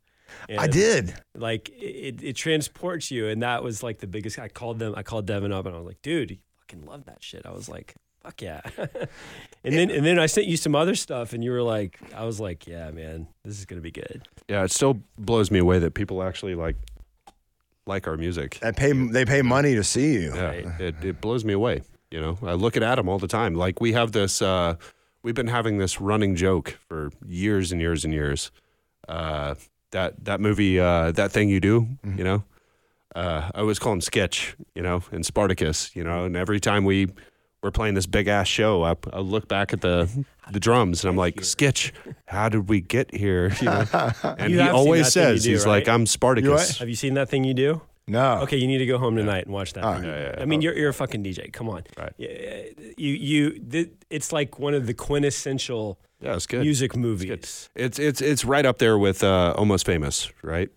I 0.58 0.68
did. 0.68 1.14
Like 1.36 1.70
it, 1.70 2.24
it 2.24 2.34
transports 2.36 3.12
you, 3.12 3.28
and 3.28 3.44
that 3.44 3.64
was 3.64 3.84
like 3.84 4.00
the 4.00 4.08
biggest. 4.08 4.40
I 4.40 4.48
called 4.48 4.80
them. 4.80 4.94
I 4.96 5.04
called 5.04 5.26
Devin 5.26 5.52
up, 5.52 5.66
and 5.66 5.76
I 5.76 5.78
was 5.78 5.88
like, 5.88 6.02
dude, 6.02 6.32
he 6.32 6.40
fucking 6.62 6.86
love 6.86 7.06
that 7.06 7.24
shit. 7.24 7.46
I 7.46 7.52
was 7.52 7.70
like. 7.70 7.96
Fuck 8.24 8.42
yeah, 8.42 8.62
and 8.78 9.74
then 9.74 9.92
and 9.92 10.06
then 10.06 10.18
I 10.18 10.28
sent 10.28 10.48
you 10.48 10.56
some 10.56 10.76
other 10.76 10.96
stuff, 10.96 11.34
and 11.34 11.44
you 11.44 11.52
were 11.52 11.62
like, 11.62 12.00
I 12.16 12.24
was 12.24 12.40
like, 12.40 12.66
yeah, 12.66 12.90
man, 12.92 13.28
this 13.44 13.60
is 13.60 13.66
gonna 13.66 13.82
be 13.82 13.92
good. 13.92 14.26
Yeah, 14.48 14.64
it 14.64 14.72
still 14.72 15.02
blows 15.18 15.52
me 15.52 15.60
away 15.60 15.80
that 15.80 15.94
people 15.94 16.24
actually 16.24 16.56
like 16.56 16.78
like 17.86 18.08
our 18.08 18.18
music. 18.18 18.60
They 18.62 18.72
pay. 18.72 18.92
They 18.94 19.26
pay 19.26 19.42
money 19.42 19.76
to 19.76 19.84
see 19.84 20.14
you. 20.14 20.34
Yeah, 20.36 20.46
Right. 20.46 20.66
it, 20.82 20.96
it 21.04 21.22
blows 21.22 21.44
me 21.44 21.54
away. 21.54 21.82
You 22.12 22.22
know, 22.22 22.38
I 22.44 22.54
look 22.54 22.78
at 22.78 22.84
Adam 22.84 23.10
all 23.10 23.20
the 23.20 23.28
time. 23.28 23.56
Like 23.56 23.82
we 23.82 23.94
have 23.94 24.12
this, 24.12 24.42
uh, 24.42 24.76
we've 25.24 25.34
been 25.34 25.48
having 25.48 25.80
this 25.80 26.00
running 26.00 26.36
joke 26.36 26.78
for 26.88 27.10
years 27.26 27.72
and 27.72 27.82
years 27.82 28.06
and 28.06 28.14
years. 28.14 28.52
Uh, 29.08 29.56
that 29.92 30.24
that 30.26 30.40
movie, 30.40 30.80
uh, 30.80 31.12
that 31.14 31.32
thing 31.32 31.50
you 31.50 31.60
do, 31.60 31.88
you 32.04 32.24
know. 32.24 32.44
Uh, 33.16 33.52
I 33.54 33.60
always 33.60 33.78
call 33.80 33.94
him 33.94 34.02
Sketch, 34.02 34.56
you 34.74 34.82
know, 34.82 35.04
and 35.12 35.26
Spartacus, 35.26 35.96
you 35.96 36.04
know. 36.04 36.26
And 36.26 36.36
every 36.36 36.60
time 36.60 36.84
we 36.86 37.08
we're 37.62 37.72
playing 37.72 37.94
this 37.96 38.06
big 38.08 38.28
ass 38.28 38.48
show, 38.48 38.84
I, 38.84 38.96
I 39.12 39.20
look 39.20 39.48
back 39.48 39.72
at 39.74 39.82
the 39.82 40.10
the 40.52 40.60
drums 40.60 41.04
and 41.04 41.10
I'm 41.10 41.18
like, 41.18 41.44
Sketch, 41.44 41.94
how 42.34 42.50
did 42.50 42.68
we 42.70 42.82
get 42.82 43.14
here? 43.14 43.54
You 43.62 43.66
know? 43.66 43.86
And 44.24 44.52
You 44.52 44.58
he 44.60 44.64
have 44.64 44.68
seen 44.68 44.76
always 44.76 45.14
that 45.14 45.20
thing 45.20 45.30
you 45.32 45.38
says 45.38 45.44
do, 45.44 45.50
he's 45.52 45.66
like. 45.66 45.88
I'm 45.88 46.06
Spartacus. 46.06 46.80
Have 46.80 46.90
you 46.90 46.96
seen 46.96 47.14
that 47.14 47.30
thing 47.30 47.44
you 47.44 47.54
do? 47.54 47.82
No. 48.08 48.40
Okay, 48.42 48.58
you 48.58 48.68
need 48.68 48.80
to 48.80 48.86
go 48.86 48.98
home 48.98 49.16
tonight 49.16 49.46
and 49.46 49.54
watch 49.54 49.72
that. 49.74 49.84
All 49.86 49.94
thing. 49.94 50.04
right. 50.10 50.18
Yeah, 50.20 50.34
yeah, 50.36 50.42
I 50.42 50.46
mean, 50.46 50.62
you're 50.62 50.76
you're 50.76 50.90
a 50.90 50.94
fucking 50.94 51.24
DJ. 51.24 51.54
Come 51.54 51.70
on. 51.70 51.84
Right. 51.98 52.12
You 52.18 53.10
you 53.30 53.52
th- 53.60 53.92
it's 54.10 54.34
like 54.34 54.60
one 54.60 54.74
of 54.74 54.88
the 54.88 54.94
quintessential 54.94 55.98
Yeah, 56.20 56.36
it's 56.36 56.46
good. 56.46 56.62
music 56.62 56.98
movies. 56.98 57.70
It's 57.76 57.98
it's 58.00 58.20
it's 58.22 58.44
right 58.44 58.66
up 58.66 58.78
there 58.80 58.98
with 58.98 59.24
uh, 59.24 59.54
Almost 59.58 59.86
Famous, 59.86 60.30
right? 60.42 60.70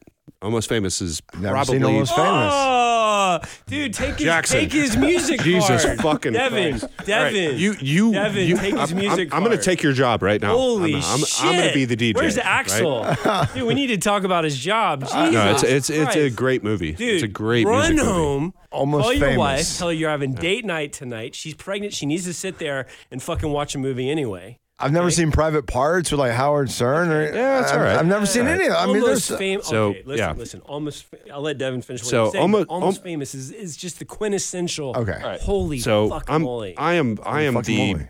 Almost 0.46 0.68
Famous 0.68 1.02
is 1.02 1.20
Never 1.34 1.54
probably 1.54 1.74
seen 1.78 1.84
Almost 1.84 2.14
Famous. 2.14 2.52
Oh, 2.54 3.40
dude, 3.66 3.92
take 3.92 4.14
his 4.14 4.24
Jackson. 4.24 4.60
take 4.60 4.72
his 4.72 4.96
music 4.96 5.40
Jesus 5.42 5.84
card. 5.84 6.00
fucking 6.00 6.32
Devin, 6.34 6.78
Christ. 6.78 6.96
Devin. 7.04 7.44
All 7.44 7.50
right, 7.50 7.58
you 7.58 7.74
you 7.80 8.12
Devin, 8.12 8.46
you, 8.46 8.56
take 8.56 8.78
his 8.78 8.92
I'm, 8.92 8.96
music 8.98 9.32
I'm, 9.32 9.38
I'm 9.38 9.42
gonna 9.42 9.56
card. 9.56 9.64
take 9.64 9.82
your 9.82 9.92
job 9.92 10.22
right 10.22 10.40
now. 10.40 10.56
Holy 10.56 10.94
I'm, 10.94 11.02
I'm, 11.02 11.18
shit! 11.18 11.44
I'm 11.44 11.56
gonna 11.56 11.74
be 11.74 11.84
the 11.84 11.96
DJ. 11.96 12.14
Where's 12.14 12.36
right? 12.36 12.46
Axel? 12.46 13.04
Dude, 13.54 13.64
we 13.66 13.74
need 13.74 13.88
to 13.88 13.98
talk 13.98 14.22
about 14.22 14.44
his 14.44 14.56
job. 14.56 15.00
Jesus 15.00 15.14
No, 15.32 15.50
it's 15.50 15.64
it's 15.64 15.90
it's 15.90 16.14
a 16.14 16.30
great 16.30 16.62
movie. 16.62 16.92
Dude, 16.92 17.14
it's 17.14 17.24
a 17.24 17.28
great 17.28 17.66
run 17.66 17.90
music 17.94 17.96
movie. 18.06 18.08
home. 18.08 18.54
Almost 18.70 19.02
call 19.02 19.14
your 19.14 19.38
wife. 19.38 19.78
Tell 19.78 19.88
her 19.88 19.94
you're 19.94 20.10
having 20.10 20.32
date 20.34 20.64
night 20.64 20.92
tonight. 20.92 21.34
She's 21.34 21.54
pregnant. 21.54 21.92
She 21.92 22.06
needs 22.06 22.24
to 22.24 22.32
sit 22.32 22.58
there 22.58 22.86
and 23.10 23.20
fucking 23.20 23.50
watch 23.50 23.74
a 23.74 23.78
movie 23.78 24.08
anyway. 24.08 24.60
I've 24.78 24.92
never 24.92 25.10
seen 25.10 25.32
Private 25.32 25.66
Parts 25.66 26.10
with 26.10 26.20
like 26.20 26.32
Howard 26.32 26.70
Stern. 26.70 27.08
Or, 27.10 27.24
Yeah, 27.24 27.60
that's 27.60 27.72
all 27.72 27.78
right. 27.80 27.96
I've 27.96 28.06
never 28.06 28.26
seen 28.26 28.46
any 28.46 28.66
of 28.66 28.72
it. 28.72 28.74
I 28.74 28.86
mean, 28.86 28.96
almost 29.02 29.28
there's. 29.28 29.38
famous. 29.38 29.66
So, 29.66 29.88
okay, 29.88 30.02
listen, 30.04 30.18
yeah. 30.18 30.32
listen. 30.36 30.60
Almost. 30.62 31.06
I'll 31.32 31.40
let 31.40 31.56
Devin 31.56 31.80
finish. 31.82 32.02
What 32.02 32.10
So, 32.10 32.30
saying. 32.30 32.42
almost- 32.42 32.68
almost 32.68 32.98
al- 32.98 33.02
famous 33.04 33.34
is, 33.34 33.52
is 33.52 33.74
just 33.76 33.98
the 33.98 34.04
quintessential. 34.04 34.94
Okay. 34.96 35.12
All 35.22 35.28
right. 35.30 35.40
Holy 35.40 35.78
So 35.78 36.10
fucking 36.10 36.34
I'm 36.34 36.42
moly. 36.42 36.76
I 36.76 36.94
am 36.94 37.18
I 37.24 37.42
am 37.42 37.60
the 37.62 37.92
moly. 37.92 38.08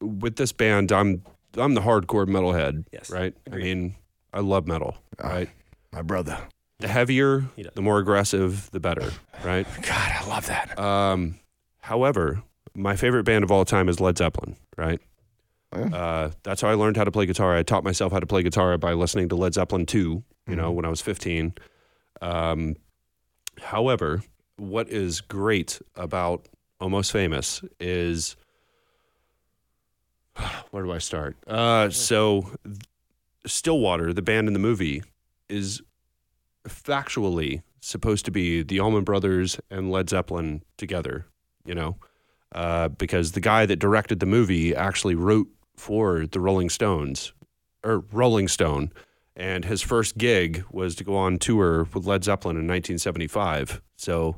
with 0.00 0.34
this 0.36 0.50
band. 0.52 0.90
I'm 0.90 1.22
I'm 1.56 1.74
the 1.74 1.80
hardcore 1.80 2.26
metalhead. 2.26 2.84
Yes, 2.92 3.10
Right. 3.10 3.34
agreed. 3.46 3.60
I 3.62 3.64
mean, 3.64 3.94
I 4.32 4.40
love 4.40 4.66
metal. 4.66 4.96
Ah. 5.22 5.28
Right. 5.28 5.50
My 5.92 6.02
brother. 6.02 6.38
The 6.80 6.88
heavier, 6.88 7.44
the 7.74 7.82
more 7.82 7.98
aggressive, 7.98 8.68
the 8.72 8.80
better. 8.80 9.12
Right. 9.44 9.66
God, 9.82 10.12
I 10.20 10.26
love 10.28 10.46
that. 10.48 10.78
Um, 10.78 11.36
however, 11.80 12.42
my 12.74 12.94
favorite 12.96 13.24
band 13.24 13.42
of 13.44 13.50
all 13.50 13.64
time 13.64 13.88
is 13.88 14.00
Led 14.00 14.18
Zeppelin, 14.18 14.56
right? 14.76 15.00
Yeah. 15.74 15.94
Uh, 15.94 16.30
that's 16.42 16.60
how 16.62 16.68
I 16.68 16.74
learned 16.74 16.96
how 16.96 17.04
to 17.04 17.10
play 17.12 17.26
guitar. 17.26 17.56
I 17.56 17.62
taught 17.62 17.84
myself 17.84 18.12
how 18.12 18.18
to 18.20 18.26
play 18.26 18.42
guitar 18.42 18.76
by 18.78 18.92
listening 18.92 19.28
to 19.28 19.36
Led 19.36 19.54
Zeppelin 19.54 19.86
2, 19.86 19.98
you 19.98 20.24
Mm-hmm. 20.48 20.56
know, 20.56 20.70
when 20.72 20.84
I 20.84 20.88
was 20.88 21.00
15. 21.00 21.54
Um, 22.22 22.76
However, 23.62 24.22
what 24.56 24.88
is 24.88 25.20
great 25.20 25.80
about 25.94 26.48
Almost 26.80 27.12
Famous 27.12 27.62
is 27.78 28.36
where 30.70 30.82
do 30.82 30.92
I 30.92 30.98
start? 30.98 31.36
Uh, 31.46 31.90
so, 31.90 32.50
Stillwater, 33.46 34.12
the 34.12 34.22
band 34.22 34.48
in 34.48 34.54
the 34.54 34.58
movie, 34.60 35.02
is 35.48 35.82
factually 36.66 37.62
supposed 37.80 38.24
to 38.26 38.30
be 38.30 38.62
the 38.62 38.80
Allman 38.80 39.04
Brothers 39.04 39.58
and 39.70 39.90
Led 39.90 40.08
Zeppelin 40.10 40.62
together, 40.76 41.26
you 41.64 41.74
know, 41.74 41.96
uh, 42.54 42.88
because 42.88 43.32
the 43.32 43.40
guy 43.40 43.66
that 43.66 43.76
directed 43.76 44.20
the 44.20 44.26
movie 44.26 44.74
actually 44.74 45.14
wrote 45.14 45.48
for 45.80 46.26
the 46.26 46.38
Rolling 46.40 46.68
Stones 46.70 47.32
or 47.82 48.04
Rolling 48.12 48.46
Stone. 48.48 48.92
And 49.36 49.64
his 49.64 49.80
first 49.80 50.18
gig 50.18 50.64
was 50.70 50.94
to 50.96 51.04
go 51.04 51.16
on 51.16 51.38
tour 51.38 51.88
with 51.94 52.04
Led 52.04 52.24
Zeppelin 52.24 52.56
in 52.56 52.66
1975. 52.66 53.80
So 53.96 54.36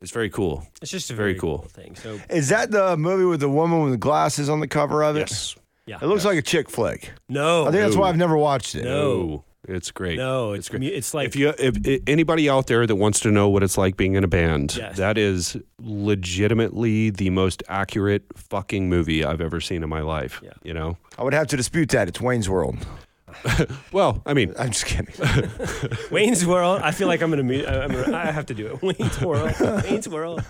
it's 0.00 0.10
very 0.10 0.30
cool. 0.30 0.66
It's 0.80 0.90
just 0.90 1.10
a 1.10 1.14
Very 1.14 1.32
very, 1.32 1.40
cool. 1.40 1.58
cool. 1.58 1.68
thing. 1.68 1.94
So 1.96 2.18
Is 2.30 2.48
that 2.48 2.70
the 2.70 2.96
movie 2.96 3.24
with 3.24 3.40
the 3.40 3.48
woman 3.50 3.82
with 3.82 3.92
the 3.92 3.98
glasses 3.98 4.48
on 4.48 4.60
the 4.60 4.68
cover 4.68 5.02
of 5.02 5.16
it? 5.16 5.20
Yes. 5.30 5.56
yeah, 5.86 5.98
It 6.00 6.06
looks 6.06 6.24
like 6.24 6.38
a 6.38 6.42
chick 6.42 6.70
flick. 6.70 7.12
no, 7.28 7.62
I 7.66 7.70
think 7.70 7.82
that's 7.82 7.96
why 7.96 8.08
I've 8.08 8.16
never 8.16 8.36
watched 8.36 8.74
it. 8.74 8.84
No. 8.84 9.44
It's 9.68 9.90
great. 9.90 10.16
no, 10.18 10.52
it's 10.52 10.68
great. 10.68 10.82
it's 10.84 11.12
like 11.14 11.26
if 11.28 11.36
you 11.36 11.50
if, 11.58 11.86
if 11.86 12.02
anybody 12.06 12.48
out 12.48 12.66
there 12.66 12.86
that 12.86 12.96
wants 12.96 13.20
to 13.20 13.30
know 13.30 13.48
what 13.48 13.62
it's 13.62 13.76
like 13.78 13.96
being 13.96 14.14
in 14.14 14.24
a 14.24 14.28
band, 14.28 14.76
Yes. 14.76 14.96
that 14.96 15.18
is 15.18 15.56
legitimately 15.80 17.10
the 17.10 17.30
most 17.30 17.62
accurate 17.68 18.24
fucking 18.34 18.88
movie 18.88 19.24
I've 19.24 19.40
ever 19.40 19.60
seen 19.60 19.82
in 19.82 19.88
my 19.88 20.00
life. 20.00 20.40
Yeah. 20.42 20.52
You 20.62 20.74
know? 20.74 20.96
I 21.18 21.24
would 21.24 21.34
have 21.34 21.46
to 21.48 21.56
dispute 21.56 21.88
that. 21.90 22.08
It's 22.08 22.20
Wayne's 22.20 22.48
World. 22.48 22.76
Well, 23.92 24.20
I 24.26 24.34
mean, 24.34 24.52
I'm 24.58 24.70
just 24.70 24.84
kidding. 24.86 25.14
Wayne's 26.10 26.44
World. 26.46 26.82
I 26.82 26.90
feel 26.90 27.08
like 27.08 27.22
I'm 27.22 27.30
gonna, 27.30 27.42
mu- 27.42 27.64
I'm 27.64 27.90
gonna 27.92 28.16
I 28.16 28.26
have 28.26 28.46
to 28.46 28.54
do 28.54 28.66
it. 28.66 28.82
Wayne's 28.98 29.20
World. 29.20 29.52
Wayne's 29.84 30.08
World. 30.08 30.44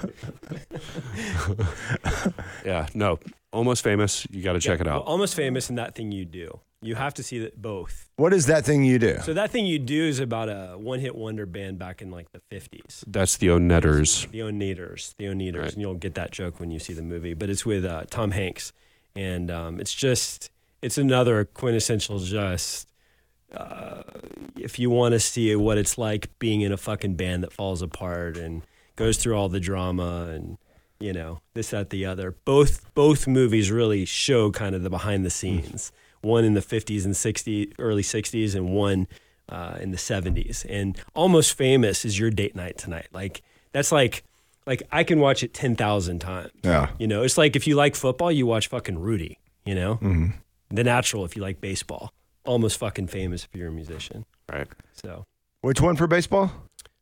yeah, 2.65 2.87
no. 2.95 3.19
Almost 3.53 3.83
famous. 3.85 4.27
You 4.31 4.43
got 4.43 4.55
to 4.55 4.61
check 4.61 4.81
it 4.81 4.87
Well, 4.87 4.97
out. 4.97 5.03
almost 5.07 5.35
famous 5.35 5.69
and 5.69 5.79
that 5.79 5.95
thing 5.95 6.13
you 6.13 6.25
do. 6.25 6.61
You 6.83 6.95
have 6.95 7.15
to 7.15 7.23
see 7.23 7.39
that 7.41 7.61
both. 7.61 8.11
what 8.17 8.33
is 8.35 8.47
that 8.47 8.65
thing 8.65 8.85
you 8.85 8.99
do? 8.99 9.19
So 9.23 9.33
that 9.35 9.51
thing 9.51 9.65
you 9.67 9.79
do 9.79 10.05
is 10.05 10.21
about 10.21 10.49
a 10.49 10.77
one-hit 10.79 11.15
wonder 11.17 11.47
band 11.47 11.79
back 11.79 12.03
in 12.03 12.11
like 12.11 12.29
the 12.33 12.41
50s. 12.55 13.03
That's 13.07 13.39
the 13.39 13.49
Oneders. 13.49 14.31
The 14.31 14.41
Oneders, 14.41 15.15
the 15.17 15.25
Oneders, 15.27 15.63
Right. 15.63 15.73
and 15.73 15.81
you'll 15.81 15.95
get 15.95 16.15
that 16.15 16.33
joke 16.33 16.61
when 16.61 16.71
you 16.71 16.79
see 16.79 16.93
the 16.93 17.03
movie. 17.03 17.33
But 17.35 17.49
it's 17.49 17.65
with 17.65 17.85
uh, 17.85 18.05
Tom 18.11 18.31
Hanks, 18.33 18.73
and 19.17 19.51
um, 19.51 19.81
it's 19.81 19.95
just 19.95 20.51
it's 20.83 20.99
another 20.99 21.45
quintessential 21.45 22.19
just. 22.19 22.89
Uh, 23.55 24.03
if 24.59 24.79
you 24.79 24.91
want 24.91 25.13
to 25.13 25.21
see 25.21 25.55
what 25.55 25.79
it's 25.79 25.97
like 25.97 26.37
being 26.39 26.63
in 26.63 26.73
a 26.73 26.77
fucking 26.77 27.15
band 27.15 27.45
that 27.45 27.53
falls 27.53 27.81
apart 27.81 28.37
and 28.37 28.63
goes 28.97 29.19
through 29.19 29.35
all 29.37 29.49
the 29.49 29.61
drama 29.61 30.31
and 30.33 30.59
you 30.99 31.13
know 31.13 31.41
this 31.55 31.71
that 31.71 31.91
the 31.91 32.05
other, 32.07 32.37
both 32.45 32.93
both 32.95 33.27
movies 33.27 33.71
really 33.71 34.05
show 34.05 34.51
kind 34.51 34.75
of 34.75 34.83
the 34.83 34.91
behind 34.91 35.25
the 35.25 35.31
scenes. 35.31 35.93
One 36.23 36.45
in 36.45 36.55
the 36.55 36.61
50s 36.61 37.05
and 37.05 37.15
60s, 37.15 37.73
early 37.79 38.03
60s, 38.03 38.57
and 38.57 38.71
one 38.75 39.07
uh, 39.49 39.77
in 39.81 39.93
the 39.93 39.97
70s. 39.97 40.67
And 40.69 40.99
Almost 41.15 41.57
Famous 41.57 42.05
is 42.05 42.19
your 42.19 42.31
date 42.31 42.57
night 42.57 42.79
tonight. 42.79 43.07
Like 43.13 43.43
that's 43.73 43.93
like 43.93 44.25
like 44.67 44.83
I 44.91 45.05
can 45.05 45.21
watch 45.21 45.43
it 45.43 45.55
10,000 45.55 46.19
times. 46.19 46.51
Yeah. 46.63 46.91
You 46.99 47.07
know, 47.07 47.23
it's 47.23 47.39
like 47.39 47.55
if 47.55 47.67
you 47.67 47.77
like 47.77 47.95
football, 47.95 48.33
you 48.33 48.47
watch 48.47 48.69
fucking 48.69 48.99
Rudy, 48.99 49.39
you 49.65 49.75
know? 49.75 49.97
Mm-hmm. 49.97 50.31
The 50.71 50.85
Natural 50.85 51.25
if 51.25 51.37
you 51.37 51.43
like 51.43 51.61
baseball. 51.61 52.11
Almost 52.45 52.79
fucking 52.79 53.09
famous 53.09 53.45
if 53.45 53.59
you're 53.59 53.69
a 53.69 53.73
musician. 53.73 54.25
Right. 54.53 54.69
So, 54.93 55.25
Which 55.63 55.81
one 55.81 55.97
for 55.97 56.07
baseball? 56.07 56.51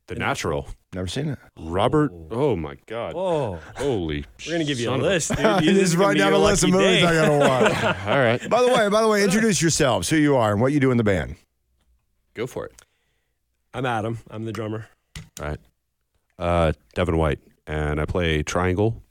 The 0.07 0.15
Natural. 0.15 0.67
Never 0.93 1.07
seen 1.07 1.29
it. 1.29 1.39
Robert. 1.59 2.11
Oh 2.31 2.55
my 2.55 2.77
God. 2.85 3.13
oh, 3.15 3.59
Holy. 3.75 4.25
we're 4.45 4.51
going 4.53 4.59
to 4.59 4.65
give 4.65 4.79
you 4.79 4.91
a 4.91 4.95
list, 4.97 5.29
dude. 5.35 5.39
You 5.39 5.45
You- 5.45 5.73
this 5.73 5.81
just 5.81 5.93
is 5.93 5.95
gonna 5.95 6.07
write 6.09 6.17
down 6.17 6.33
a 6.33 6.37
list 6.37 6.63
of 6.63 6.69
movies 6.71 7.01
day. 7.01 7.05
I 7.05 7.13
gotta 7.25 7.37
watch. 7.83 7.83
All 8.07 8.17
right. 8.17 8.49
by 8.49 8.61
the 8.61 8.67
way, 8.69 8.87
by 8.89 9.01
the 9.01 9.07
way, 9.07 9.23
introduce 9.23 9.61
yourselves. 9.61 10.09
Who 10.09 10.17
you 10.17 10.35
are 10.35 10.51
and 10.51 10.61
what 10.61 10.71
you 10.73 10.79
do 10.79 10.91
in 10.91 10.97
the 10.97 11.03
band. 11.03 11.35
Go 12.35 12.45
for 12.47 12.65
it. 12.65 12.73
I'm 13.73 13.85
Adam. 13.85 14.19
I'm 14.29 14.45
the 14.45 14.51
drummer. 14.53 14.87
All 15.41 15.47
right. 15.47 15.59
Uh, 16.37 16.71
Devin 16.93 17.17
White, 17.17 17.39
and 17.67 17.99
I 17.99 18.05
play 18.05 18.43
triangle, 18.43 19.01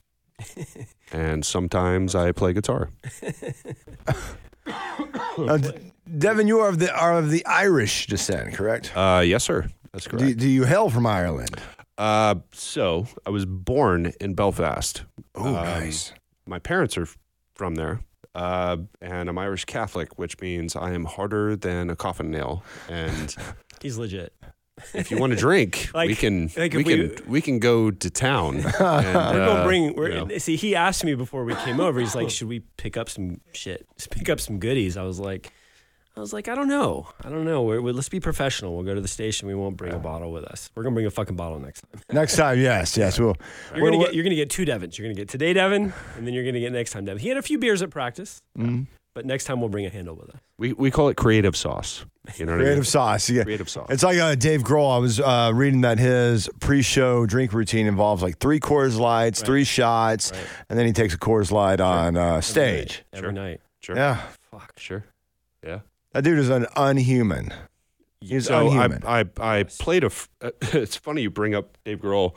and 1.13 1.45
sometimes 1.45 2.15
I 2.15 2.33
play 2.33 2.53
guitar. 2.53 2.91
Uh, 5.37 5.59
Devin, 6.19 6.47
you 6.49 6.61
are 6.61 6.69
of 6.69 6.79
the 6.79 6.95
are 6.95 7.19
of 7.19 7.31
the 7.31 7.45
Irish 7.47 8.07
descent, 8.07 8.55
correct? 8.55 8.93
Uh, 8.97 9.23
yes, 9.25 9.45
sir. 9.45 9.69
That's 9.93 10.07
correct. 10.07 10.27
Do, 10.27 10.35
do 10.35 10.49
you 10.49 10.65
hail 10.65 10.91
from 10.91 11.07
Ireland? 11.07 11.61
Uh, 11.99 12.37
so 12.53 13.07
I 13.27 13.31
was 13.31 13.45
born 13.47 14.13
in 14.21 14.35
Belfast. 14.35 15.05
Oh, 15.35 15.47
Um, 15.49 15.53
nice. 15.55 16.13
My 16.47 16.59
parents 16.59 16.97
are 16.99 17.07
from 17.55 17.77
there, 17.77 18.01
uh, 18.35 18.77
and 19.01 19.29
I'm 19.29 19.39
Irish 19.39 19.65
Catholic, 19.65 20.19
which 20.19 20.41
means 20.41 20.75
I 20.77 20.93
am 20.93 21.05
harder 21.05 21.57
than 21.57 21.91
a 21.91 21.97
coffin 21.97 22.31
nail. 22.31 22.63
And 22.89 23.35
He's 23.83 23.97
legit. 23.99 24.33
If 24.93 25.11
you 25.11 25.19
want 25.19 25.33
to 25.33 25.39
drink, 25.39 25.89
we 25.95 26.15
can 26.17 26.51
like 26.57 26.73
we 26.75 26.83
we- 26.83 27.09
can 27.09 27.17
we 27.29 27.41
can 27.41 27.59
go 27.59 27.91
to 27.91 28.11
town. 28.11 28.57
And, 28.65 28.65
We're 28.75 29.13
gonna 29.13 29.51
uh, 29.61 29.65
bring. 29.65 29.95
We're, 29.95 30.09
you 30.11 30.25
know. 30.27 30.39
See, 30.39 30.57
he 30.57 30.75
asked 30.75 31.05
me 31.05 31.15
before 31.15 31.45
we 31.45 31.55
came 31.57 31.81
over. 31.81 32.01
He's 32.01 32.15
like, 32.15 32.29
"Should 32.31 32.49
we 32.49 32.61
pick 32.77 32.97
up 32.97 33.09
some 33.09 33.41
shit? 33.53 33.87
Just 33.97 34.11
pick 34.11 34.29
up 34.29 34.41
some 34.41 34.59
goodies." 34.59 34.97
I 34.97 35.03
was 35.05 35.21
like, 35.21 35.53
"I 36.17 36.21
was 36.21 36.33
like, 36.33 36.49
I 36.49 36.55
don't 36.57 36.69
know. 36.69 37.07
I 37.23 37.29
don't 37.31 37.45
know. 37.45 37.63
We're, 37.63 37.81
we 37.81 37.93
let's 37.93 38.09
be 38.09 38.19
professional. 38.21 38.75
We'll 38.75 38.85
go 38.85 38.95
to 38.95 39.01
the 39.01 39.09
station. 39.09 39.47
We 39.47 39.55
won't 39.55 39.77
bring 39.77 39.93
a 39.93 39.99
bottle 39.99 40.33
with 40.33 40.45
us. 40.45 40.71
We're 40.75 40.83
gonna 40.83 40.95
bring 40.95 41.07
a 41.07 41.11
fucking 41.11 41.37
bottle 41.37 41.61
next 41.61 41.83
time. 41.93 42.03
Next 42.13 42.37
time, 42.37 42.59
yes, 42.61 42.97
yes. 42.97 43.19
We'll, 43.19 43.37
You're 43.75 43.85
gonna 43.87 43.99
what- 43.99 44.07
get. 44.07 44.15
You're 44.15 44.25
gonna 44.25 44.35
get 44.37 44.51
two 44.51 44.65
Devins. 44.65 44.99
You're 44.99 45.07
gonna 45.07 45.15
get 45.15 45.29
today 45.29 45.53
Devin, 45.53 45.93
and 46.17 46.27
then 46.27 46.35
you're 46.35 46.45
gonna 46.45 46.61
get 46.61 46.73
next 46.73 46.91
time 46.93 47.05
Devin. 47.05 47.21
He 47.21 47.29
had 47.29 47.39
a 47.39 47.43
few 47.43 47.59
beers 47.59 47.81
at 47.81 47.91
practice, 47.91 48.43
Mhm. 48.59 48.87
But 49.15 49.25
next 49.25 49.45
time 49.45 49.61
we'll 49.61 49.69
bring 49.71 49.87
a 49.87 49.91
handle 49.91 50.15
with 50.17 50.31
us. 50.31 50.41
we 50.59 50.73
we 50.73 50.91
call 50.91 51.09
it 51.09 51.17
creative 51.17 51.57
sauce. 51.57 52.05
You 52.37 52.47
know 52.47 52.53
what 52.53 52.57
I 52.57 52.59
mean? 52.59 52.67
creative 52.67 52.87
sauce. 52.89 53.29
Yeah. 53.31 53.45
Creative 53.45 53.69
sauce. 53.69 53.87
It's 53.91 54.03
like 54.03 54.19
uh, 54.19 54.35
Dave 54.35 54.63
Grohl. 54.63 54.95
I 54.95 54.99
was 54.99 55.21
uh, 55.21 55.53
reading 55.55 55.83
that 55.83 55.99
his 55.99 56.49
pre-show 56.61 57.27
drink 57.27 57.53
routine 57.53 57.87
involves 57.87 58.23
like 58.23 58.39
three 58.39 58.59
Coors 58.61 58.99
Lights, 58.99 59.41
Right. 59.41 59.47
three 59.47 59.65
shots, 59.65 60.33
Right. 60.33 60.41
and 60.71 60.79
then 60.79 60.87
he 60.87 60.93
takes 60.93 61.13
a 61.15 61.19
Coors 61.19 61.51
Light 61.51 61.81
on 61.81 62.17
uh, 62.17 62.41
stage. 62.41 63.05
every 63.13 63.27
Sure. 63.27 63.33
night. 63.33 63.61
Sure. 63.81 63.97
Yeah, 63.97 64.23
Fuck. 64.51 64.73
Sure. 64.79 65.05
Yeah. 65.63 65.81
that 66.13 66.25
dude 66.25 66.39
is 66.39 66.49
an 66.49 66.67
unhuman. 66.77 67.53
He's 68.21 68.47
so 68.47 68.67
unhuman. 68.69 69.03
I 69.07 69.27
I 69.39 69.65
played 69.65 70.03
a. 70.03 70.07
f- 70.07 70.31
uh, 70.41 70.51
it's 70.73 70.97
funny 70.97 71.21
you 71.23 71.31
bring 71.31 71.55
up 71.55 71.77
Dave 71.85 71.99
Grohl. 72.01 72.35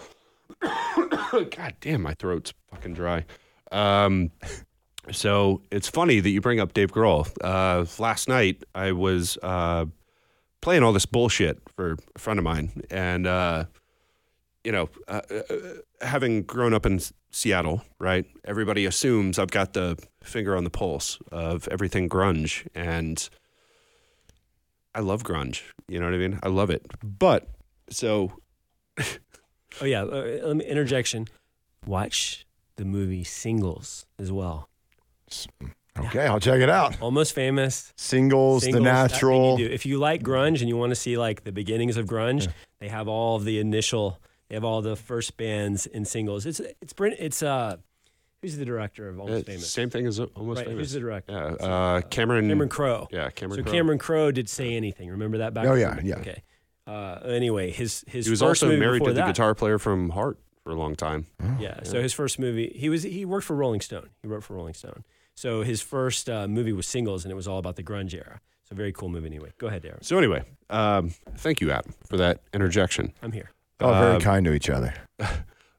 God 0.61 1.75
damn, 1.79 2.01
my 2.01 2.13
throat's 2.13 2.53
fucking 2.71 2.93
dry. 2.93 3.25
Um, 3.71 4.31
so 5.11 5.61
it's 5.71 5.87
funny 5.87 6.19
that 6.19 6.29
you 6.29 6.41
bring 6.41 6.59
up 6.59 6.73
Dave 6.73 6.91
Grohl. 6.91 7.27
Uh, 7.41 7.85
last 8.01 8.27
night 8.27 8.63
I 8.75 8.91
was 8.91 9.37
uh, 9.43 9.85
playing 10.61 10.83
all 10.83 10.93
this 10.93 11.05
bullshit 11.05 11.61
for 11.75 11.97
a 12.15 12.19
friend 12.19 12.39
of 12.39 12.43
mine, 12.43 12.83
and 12.89 13.27
uh, 13.27 13.65
you 14.63 14.71
know, 14.71 14.89
uh, 15.07 15.21
uh, 15.29 15.43
having 16.01 16.43
grown 16.43 16.73
up 16.73 16.85
in 16.85 16.99
Seattle, 17.31 17.83
right? 17.99 18.25
Everybody 18.45 18.85
assumes 18.85 19.39
I've 19.39 19.51
got 19.51 19.73
the 19.73 19.97
finger 20.23 20.55
on 20.55 20.63
the 20.63 20.69
pulse 20.69 21.19
of 21.31 21.67
everything 21.69 22.09
grunge, 22.09 22.67
and 22.75 23.29
I 24.93 24.99
love 24.99 25.23
grunge. 25.23 25.61
You 25.87 25.99
know 25.99 26.05
what 26.05 26.15
I 26.15 26.17
mean? 26.17 26.39
I 26.43 26.49
love 26.49 26.69
it. 26.69 26.85
But 27.01 27.47
so 27.89 28.33
Oh 29.81 29.85
yeah. 29.85 30.03
Uh, 30.03 30.39
let 30.43 30.57
me 30.57 30.65
interjection. 30.65 31.27
Watch 31.85 32.45
the 32.77 32.85
movie 32.85 33.23
Singles 33.23 34.05
as 34.17 34.31
well. 34.31 34.69
Okay, 35.99 36.25
I'll 36.27 36.39
check 36.39 36.61
it 36.61 36.69
out. 36.69 36.99
Almost 37.01 37.33
famous. 37.33 37.93
Singles, 37.95 38.63
Singles, 38.63 38.83
the 38.83 38.89
natural. 38.89 39.59
you. 39.59 39.67
If 39.67 39.85
you 39.85 39.97
like 39.97 40.23
grunge 40.23 40.59
and 40.59 40.69
you 40.69 40.77
want 40.77 40.91
to 40.91 40.95
see 40.95 41.17
like 41.17 41.43
the 41.43 41.51
beginnings 41.51 41.97
of 41.97 42.05
grunge, 42.05 42.47
they 42.79 42.89
have 42.89 43.07
all 43.07 43.35
of 43.35 43.45
the 43.45 43.59
initial. 43.59 44.19
They 44.49 44.55
have 44.55 44.63
all 44.63 44.81
the 44.81 44.95
first 44.95 45.37
bands 45.37 45.85
in 45.85 46.05
singles. 46.05 46.45
It's 46.45 46.61
it's 46.81 46.93
Brent. 46.93 47.15
It's 47.19 47.43
uh, 47.43 47.77
who's 48.41 48.57
the 48.57 48.65
director 48.65 49.09
of 49.09 49.19
Almost 49.19 49.41
uh, 49.41 49.51
Famous? 49.51 49.69
same 49.69 49.89
thing 49.89 50.07
as 50.07 50.19
almost 50.19 50.59
right. 50.59 50.67
famous. 50.67 50.79
Who's 50.81 50.91
the 50.93 50.99
director? 51.01 51.57
yeah, 51.59 51.67
uh, 51.67 52.01
Cameron. 52.01 52.47
Cameron 52.47 52.69
Crowe. 52.69 53.07
Yeah, 53.11 53.29
Cameron. 53.29 53.59
so 53.59 53.63
Crowe. 53.63 53.71
Cameron 53.71 53.99
Crowe 53.99 54.31
did 54.31 54.47
say 54.47 54.75
anything. 54.75 55.09
Remember 55.09 55.39
that 55.39 55.53
back? 55.53 55.65
Oh, 55.65 55.73
yeah, 55.73 55.99
yeah. 56.01 56.19
Okay. 56.19 56.43
Uh, 56.85 57.19
anyway, 57.25 57.71
his 57.71 58.05
his 58.07 58.25
He 58.25 58.29
was 58.29 58.39
first 58.39 58.63
also 58.63 58.67
movie 58.67 58.79
married 58.79 58.99
before 58.99 59.09
to 59.09 59.13
the 59.15 59.21
that, 59.21 59.27
guitar 59.27 59.53
player 59.53 59.77
from 59.77 60.09
Heart 60.09 60.39
for 60.63 60.71
a 60.71 60.75
long 60.75 60.95
time. 60.95 61.25
Yeah. 61.59 61.83
So 61.83 62.01
his 62.01 62.13
first 62.13 62.39
movie, 62.39 62.71
he 62.73 62.87
was 62.87 63.03
he 63.03 63.25
worked 63.25 63.45
for 63.45 63.55
Rolling 63.55 63.81
Stone. 63.81 64.09
He 64.21 64.29
wrote 64.29 64.43
for 64.43 64.53
Rolling 64.53 64.73
Stone. 64.73 65.03
So 65.37 65.61
his 65.61 65.83
first 65.83 66.29
uh, 66.29 66.47
movie 66.47 66.73
was 66.73 66.87
Singles, 66.87 67.23
and 67.23 67.31
it 67.31 67.35
was 67.35 67.47
all 67.47 67.59
about 67.59 67.75
the 67.75 67.83
grunge 67.83 68.15
era. 68.15 68.41
So 68.67 68.75
very 68.75 68.91
cool 68.91 69.07
movie 69.07 69.27
anyway. 69.27 69.51
Go 69.59 69.67
ahead, 69.67 69.83
Darren. 69.83 70.03
So 70.03 70.17
anyway, 70.17 70.43
um, 70.71 71.11
thank 71.37 71.61
you, 71.61 71.69
Adam, 71.71 71.93
for 72.09 72.17
that 72.17 72.41
interjection. 72.55 73.13
I'm 73.21 73.31
here. 73.31 73.51
Oh, 73.79 73.93
very 73.93 74.15
Uh, 74.15 74.19
kind 74.19 74.43
to 74.45 74.53
each 74.53 74.69
other. 74.69 74.93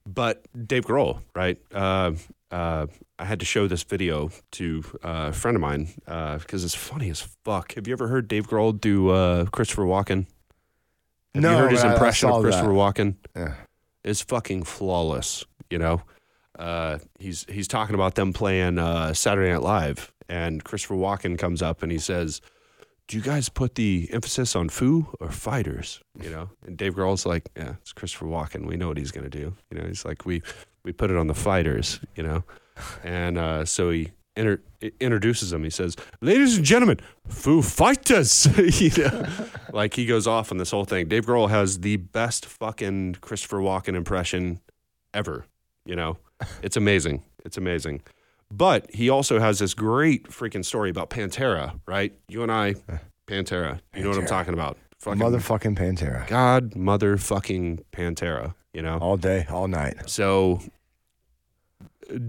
But 0.07 0.47
Dave 0.66 0.87
Grohl, 0.87 1.21
right? 1.35 1.59
Uh, 1.71 2.12
uh, 2.51 2.87
I 3.18 3.25
had 3.27 3.40
to 3.40 3.44
show 3.44 3.68
this 3.68 3.83
video 3.83 4.31
to 4.53 4.83
uh, 5.05 5.27
a 5.29 5.33
friend 5.35 5.55
of 5.55 5.61
mine 5.61 5.88
because 6.07 6.64
it's 6.64 6.75
funny 6.75 7.11
as 7.11 7.21
fuck. 7.44 7.75
Have 7.75 7.87
you 7.87 7.92
ever 7.92 8.09
heard 8.09 8.27
Dave 8.27 8.49
Grohl 8.49 8.81
do 8.81 9.11
uh, 9.11 9.44
Christopher 9.47 9.83
Walken? 9.83 10.25
Have 11.35 11.42
No, 11.42 11.51
you 11.51 11.57
heard 11.59 11.73
his 11.73 11.83
but 11.83 11.88
I- 11.88 11.90
I 11.90 11.92
impression 11.92 12.31
of 12.31 12.40
Christopher 12.42 12.68
that. 12.68 12.73
Walken? 12.73 13.16
Yeah. 13.37 13.55
It's 14.03 14.23
fucking 14.23 14.62
flawless. 14.62 15.44
You 15.68 15.79
know, 15.79 16.01
uh, 16.59 16.99
he's 17.18 17.47
he's 17.49 17.68
talking 17.68 17.94
about 17.94 18.16
them 18.16 18.33
playing 18.33 18.79
uh, 18.79 19.14
Saturday 19.14 19.51
Night 19.51 19.62
Live, 19.62 20.12
and 20.29 20.62
Christopher 20.64 20.97
Walken 20.97 21.38
comes 21.38 21.62
up 21.62 21.83
and 21.83 21.92
he 21.92 21.99
says, 21.99 22.40
"Do 23.07 23.16
you 23.16 23.23
guys 23.23 23.49
put 23.49 23.77
the 23.77 24.09
emphasis 24.12 24.57
on 24.57 24.68
foo 24.68 25.07
or 25.21 25.31
fighters?" 25.31 26.03
You 26.21 26.31
know, 26.31 26.51
and 26.66 26.77
Dave 26.77 26.94
Grohl's 26.94 27.25
like, 27.25 27.49
"Yeah, 27.57 27.75
it's 27.81 27.92
Christopher 27.92 28.27
Walken. 28.27 28.66
We 28.66 28.77
know 28.77 28.88
what 28.88 28.99
he's 28.99 29.12
gonna 29.12 29.31
do." 29.31 29.55
You 29.71 29.79
know, 29.79 29.87
he's 29.87 30.05
like, 30.05 30.27
"We 30.27 30.42
we 30.83 30.92
put 30.92 31.11
it 31.11 31.16
on 31.16 31.29
the 31.29 31.35
fighters." 31.35 32.01
You 32.16 32.25
know, 32.25 32.44
and 33.05 33.38
uh, 33.38 33.64
so 33.64 33.90
he. 33.90 34.11
Inter- 34.37 34.62
introduces 35.01 35.51
them. 35.51 35.64
He 35.64 35.71
says, 35.71 35.97
"Ladies 36.21 36.59
and 36.59 36.64
gentlemen, 36.64 37.01
Foo 37.27 37.61
Fighters." 37.61 38.47
you 38.81 38.90
know, 38.97 39.27
like 39.73 39.94
he 39.94 40.07
goes 40.07 40.29
off 40.29 40.53
on 40.53 40.59
this 40.59 40.71
whole 40.71 40.85
thing. 40.85 41.09
Dave 41.09 41.27
Grohl 41.27 41.51
has 41.51 41.81
the 41.81 41.97
best 41.97 42.47
fucking 42.47 43.16
Christopher 43.21 43.57
Walken 43.57 43.97
impression 43.97 44.61
ever. 45.12 45.44
You 45.85 45.97
know, 45.97 46.18
it's 46.62 46.77
amazing. 46.77 47.22
It's 47.44 47.57
amazing. 47.57 48.03
But 48.51 48.92
he 48.94 49.11
also 49.11 49.38
has 49.38 49.59
this 49.59 49.74
great 49.74 50.29
freaking 50.29 50.64
story 50.64 50.90
about 50.90 51.11
Pantera, 51.11 51.79
right? 51.87 52.12
You 52.29 52.42
and 52.42 52.51
I, 52.51 52.74
Pantera. 53.27 53.81
You 53.94 54.03
know 54.03 54.09
what 54.09 54.18
I'm 54.18 54.24
Pantera. 54.24 54.29
talking 54.29 54.55
about? 54.55 54.79
Fucking 54.98 55.20
Motherfucking 55.20 55.77
Pantera. 55.77 56.27
God, 56.27 56.72
motherfucking 56.72 57.85
Pantera. 57.92 58.55
You 58.72 58.83
know. 58.83 58.98
All 58.98 59.16
day, 59.16 59.46
all 59.48 59.68
night. 59.68 60.09
So 60.09 60.61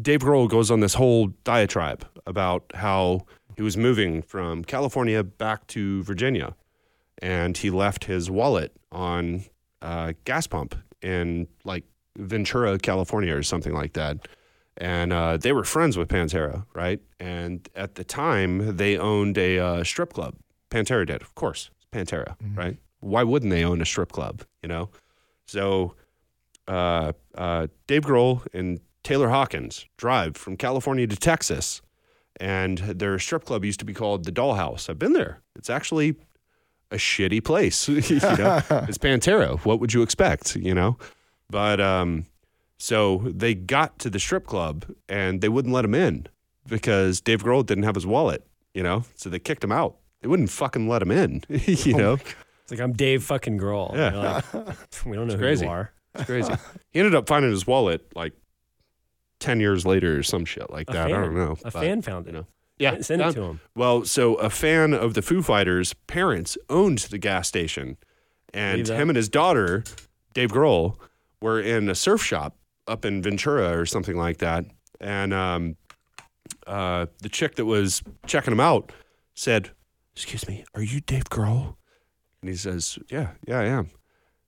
Dave 0.01 0.21
Grohl 0.21 0.49
goes 0.49 0.69
on 0.69 0.79
this 0.81 0.93
whole 0.93 1.27
diatribe 1.43 2.05
about 2.25 2.63
how 2.75 3.25
he 3.55 3.61
was 3.61 3.77
moving 3.77 4.21
from 4.21 4.63
California 4.63 5.23
back 5.23 5.67
to 5.67 6.03
Virginia, 6.03 6.55
and 7.21 7.57
he 7.57 7.69
left 7.69 8.05
his 8.05 8.29
wallet 8.29 8.73
on 8.91 9.45
a 9.81 10.15
gas 10.25 10.47
pump 10.47 10.75
in 11.01 11.47
like 11.63 11.85
Ventura, 12.19 12.77
California, 12.77 13.35
or 13.35 13.43
something 13.43 13.73
like 13.73 13.93
that. 13.93 14.27
And 14.77 15.11
uh, 15.11 15.37
they 15.37 15.51
were 15.51 15.63
friends 15.63 15.97
with 15.97 16.07
Pantera, 16.07 16.65
right? 16.73 17.01
And 17.19 17.67
at 17.75 17.95
the 17.95 18.03
time, 18.03 18.77
they 18.77 18.97
owned 18.97 19.37
a 19.37 19.59
uh, 19.59 19.83
strip 19.83 20.13
club. 20.13 20.35
Pantera 20.69 21.05
did, 21.05 21.21
of 21.21 21.35
course. 21.35 21.69
It's 21.75 21.85
Pantera, 21.91 22.35
right? 22.55 22.77
Why 23.01 23.23
wouldn't 23.23 23.51
they 23.51 23.63
own 23.63 23.81
a 23.81 23.85
strip 23.85 24.11
club? 24.11 24.43
You 24.61 24.69
know, 24.69 24.89
so 25.47 25.95
uh, 26.67 27.13
uh, 27.35 27.67
Dave 27.87 28.03
Grohl 28.03 28.45
and 28.53 28.79
Taylor 29.03 29.29
Hawkins 29.29 29.85
drive 29.97 30.37
from 30.37 30.55
California 30.55 31.07
to 31.07 31.15
Texas, 31.15 31.81
and 32.39 32.77
their 32.77 33.17
strip 33.19 33.45
club 33.45 33.65
used 33.65 33.79
to 33.79 33.85
be 33.85 33.93
called 33.93 34.25
the 34.25 34.31
Dollhouse. 34.31 34.89
I've 34.89 34.99
been 34.99 35.13
there. 35.13 35.41
It's 35.55 35.69
actually 35.69 36.15
a 36.91 36.95
shitty 36.95 37.43
place. 37.43 37.87
you 37.89 38.19
know, 38.19 38.61
it's 38.87 38.97
Pantera. 38.97 39.59
What 39.65 39.79
would 39.79 39.93
you 39.93 40.03
expect? 40.03 40.55
You 40.55 40.75
know, 40.75 40.97
but 41.49 41.79
um, 41.81 42.25
so 42.77 43.17
they 43.25 43.53
got 43.55 43.99
to 43.99 44.09
the 44.09 44.19
strip 44.19 44.45
club 44.45 44.85
and 45.07 45.41
they 45.41 45.49
wouldn't 45.49 45.73
let 45.73 45.85
him 45.85 45.95
in 45.95 46.27
because 46.67 47.21
Dave 47.21 47.43
Grohl 47.43 47.65
didn't 47.65 47.83
have 47.83 47.95
his 47.95 48.05
wallet. 48.05 48.45
You 48.73 48.83
know, 48.83 49.03
so 49.15 49.29
they 49.29 49.39
kicked 49.39 49.63
him 49.63 49.71
out. 49.71 49.95
They 50.21 50.27
wouldn't 50.27 50.51
fucking 50.51 50.87
let 50.87 51.01
him 51.01 51.11
in. 51.11 51.43
you 51.49 51.95
know, 51.95 52.13
It's 52.61 52.71
like 52.71 52.79
I'm 52.79 52.93
Dave 52.93 53.23
fucking 53.23 53.57
Grohl. 53.57 53.95
Yeah. 53.95 54.41
Like, 54.53 54.75
we 55.05 55.15
don't 55.15 55.27
know 55.27 55.33
who 55.33 55.39
crazy. 55.39 55.65
you 55.65 55.71
are. 55.71 55.91
It's 56.15 56.25
crazy. 56.25 56.53
he 56.91 56.99
ended 56.99 57.15
up 57.15 57.27
finding 57.27 57.51
his 57.51 57.65
wallet 57.65 58.05
like 58.15 58.33
ten 59.39 59.59
years 59.59 59.85
later 59.85 60.19
or 60.19 60.23
some 60.23 60.45
shit 60.45 60.69
like 60.69 60.89
A 60.89 60.93
that. 60.93 61.07
fan. 61.09 61.15
I 61.19 61.21
don't 61.25 61.35
know. 61.35 61.51
A 61.65 61.71
but, 61.71 61.73
fan 61.73 62.01
found 62.01 62.27
it. 62.27 62.31
you 62.31 62.37
know. 62.39 62.45
Yeah, 62.77 63.01
Send 63.01 63.21
it 63.21 63.33
to 63.33 63.41
him. 63.43 63.59
Well, 63.75 64.05
so 64.05 64.35
a 64.35 64.49
fan 64.49 64.93
of 64.93 65.13
the 65.13 65.21
Foo 65.21 65.41
Fighters' 65.41 65.93
parents 66.07 66.57
owned 66.69 66.99
the 66.99 67.17
gas 67.17 67.45
station, 67.47 67.97
and 68.53 68.87
him 68.87 69.09
and 69.09 69.17
his 69.17 69.27
daughter, 69.27 69.83
Dave 70.33 70.51
Grohl, 70.51 70.95
were 71.41 71.59
in 71.59 71.89
a 71.89 71.95
surf 71.95 72.23
shop 72.23 72.55
up 72.87 73.05
in 73.05 73.21
Ventura 73.21 73.77
or 73.77 73.85
something 73.85 74.17
like 74.17 74.37
that. 74.39 74.65
And 74.99 75.33
um, 75.33 75.77
uh, 76.67 77.07
the 77.21 77.29
chick 77.29 77.55
that 77.55 77.65
was 77.65 78.01
checking 78.25 78.51
him 78.51 78.59
out 78.59 78.91
said, 79.35 79.71
"Excuse 80.15 80.47
me, 80.47 80.65
are 80.73 80.81
you 80.81 80.99
Dave 80.99 81.25
Grohl?" 81.25 81.75
And 82.41 82.49
he 82.49 82.55
says, 82.55 82.97
"Yeah, 83.09 83.31
yeah, 83.47 83.59
I 83.59 83.65
am." 83.65 83.89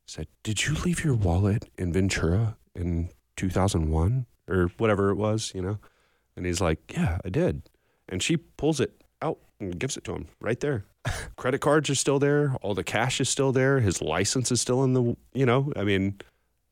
Said, 0.05 0.27
"Did 0.43 0.65
you 0.65 0.73
leave 0.73 1.03
your 1.03 1.13
wallet 1.13 1.69
in 1.77 1.93
Ventura 1.93 2.57
in 2.75 3.09
2001 3.37 4.25
or 4.47 4.71
whatever 4.77 5.09
it 5.09 5.15
was?" 5.15 5.51
You 5.55 5.61
know. 5.61 5.79
And 6.35 6.45
he's 6.45 6.61
like, 6.61 6.79
"Yeah, 6.93 7.19
I 7.23 7.29
did." 7.29 7.69
And 8.09 8.21
she 8.21 8.37
pulls 8.37 8.79
it 8.79 9.03
out 9.21 9.39
and 9.59 9.79
gives 9.79 9.95
it 9.95 10.03
to 10.05 10.13
him 10.13 10.27
right 10.41 10.59
there. 10.59 10.85
Credit 11.37 11.61
cards 11.61 11.89
are 11.89 11.95
still 11.95 12.19
there. 12.19 12.55
All 12.61 12.73
the 12.73 12.83
cash 12.83 13.21
is 13.21 13.29
still 13.29 13.51
there. 13.51 13.79
His 13.79 14.01
license 14.01 14.51
is 14.51 14.59
still 14.61 14.83
in 14.83 14.93
the, 14.93 15.15
you 15.33 15.45
know, 15.45 15.71
I 15.75 15.83
mean, 15.83 16.19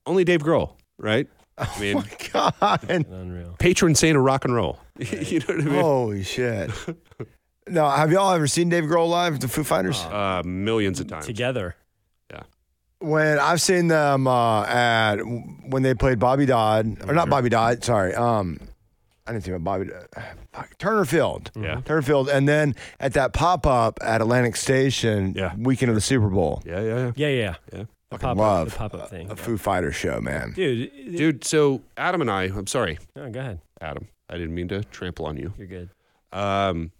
only 0.09 0.23
Dave 0.23 0.41
Grohl, 0.41 0.73
right? 0.97 1.27
I 1.57 1.79
mean, 1.79 2.03
God. 2.33 2.89
Unreal. 2.89 3.55
patron 3.59 3.93
saint 3.95 4.15
of 4.17 4.23
rock 4.23 4.45
and 4.45 4.55
roll. 4.55 4.79
you 4.97 5.39
know 5.39 5.45
what 5.47 5.59
I 5.59 5.63
mean? 5.63 5.79
Holy 5.81 6.23
shit. 6.23 6.71
No, 7.67 7.87
have 7.89 8.11
y'all 8.11 8.33
ever 8.33 8.47
seen 8.47 8.69
Dave 8.69 8.85
Grohl 8.85 9.09
live, 9.09 9.39
the 9.41 9.47
Foo 9.47 9.63
Fighters? 9.63 9.99
Uh, 10.01 10.41
millions 10.45 10.99
of 10.99 11.07
times. 11.07 11.25
Together. 11.25 11.75
Yeah. 12.31 12.43
When 12.99 13.37
I've 13.39 13.61
seen 13.61 13.87
them 13.89 14.25
uh, 14.27 14.63
at 14.65 15.17
when 15.17 15.83
they 15.83 15.93
played 15.93 16.17
Bobby 16.19 16.45
Dodd 16.45 16.97
or 17.07 17.13
not 17.13 17.29
Bobby 17.29 17.49
Dodd, 17.49 17.83
sorry. 17.83 18.15
Um, 18.15 18.59
I 19.27 19.31
didn't 19.33 19.43
think 19.43 19.55
about 19.57 19.63
Bobby. 19.79 19.91
Uh, 19.93 20.21
fuck, 20.51 20.77
Turner 20.79 21.05
Field. 21.05 21.51
Yeah. 21.55 21.81
Turner 21.85 22.01
Field, 22.01 22.29
and 22.29 22.47
then 22.47 22.73
at 22.99 23.13
that 23.13 23.33
pop 23.33 23.67
up 23.67 23.99
at 24.01 24.21
Atlantic 24.21 24.55
Station, 24.55 25.33
Yeah. 25.35 25.53
weekend 25.57 25.89
of 25.89 25.95
the 25.95 26.01
Super 26.01 26.29
Bowl. 26.29 26.63
Yeah, 26.65 26.81
yeah, 26.81 26.97
yeah. 26.97 27.11
Yeah, 27.15 27.27
yeah. 27.27 27.55
Yeah. 27.73 27.83
The 28.09 28.17
Fucking 28.17 28.37
pop-up, 28.37 28.37
love 28.39 28.71
the 28.71 28.75
pop-up 28.77 29.09
thing. 29.09 29.27
A 29.27 29.29
yeah. 29.29 29.35
Foo 29.35 29.57
Fighters 29.57 29.95
show, 29.95 30.19
man. 30.19 30.53
Dude, 30.55 30.91
Dude, 31.15 31.43
so 31.43 31.81
Adam 31.95 32.21
and 32.21 32.31
I, 32.31 32.43
I'm 32.45 32.65
sorry, 32.67 32.97
Oh, 33.15 33.29
go 33.29 33.39
ahead. 33.39 33.59
Adam. 33.81 34.07
I 34.29 34.33
didn't 34.33 34.55
mean 34.55 34.67
to 34.69 34.83
trample 34.85 35.25
on 35.27 35.37
you. 35.37 35.53
You're 35.57 35.67
good. 35.67 35.89
Um, 36.31 36.91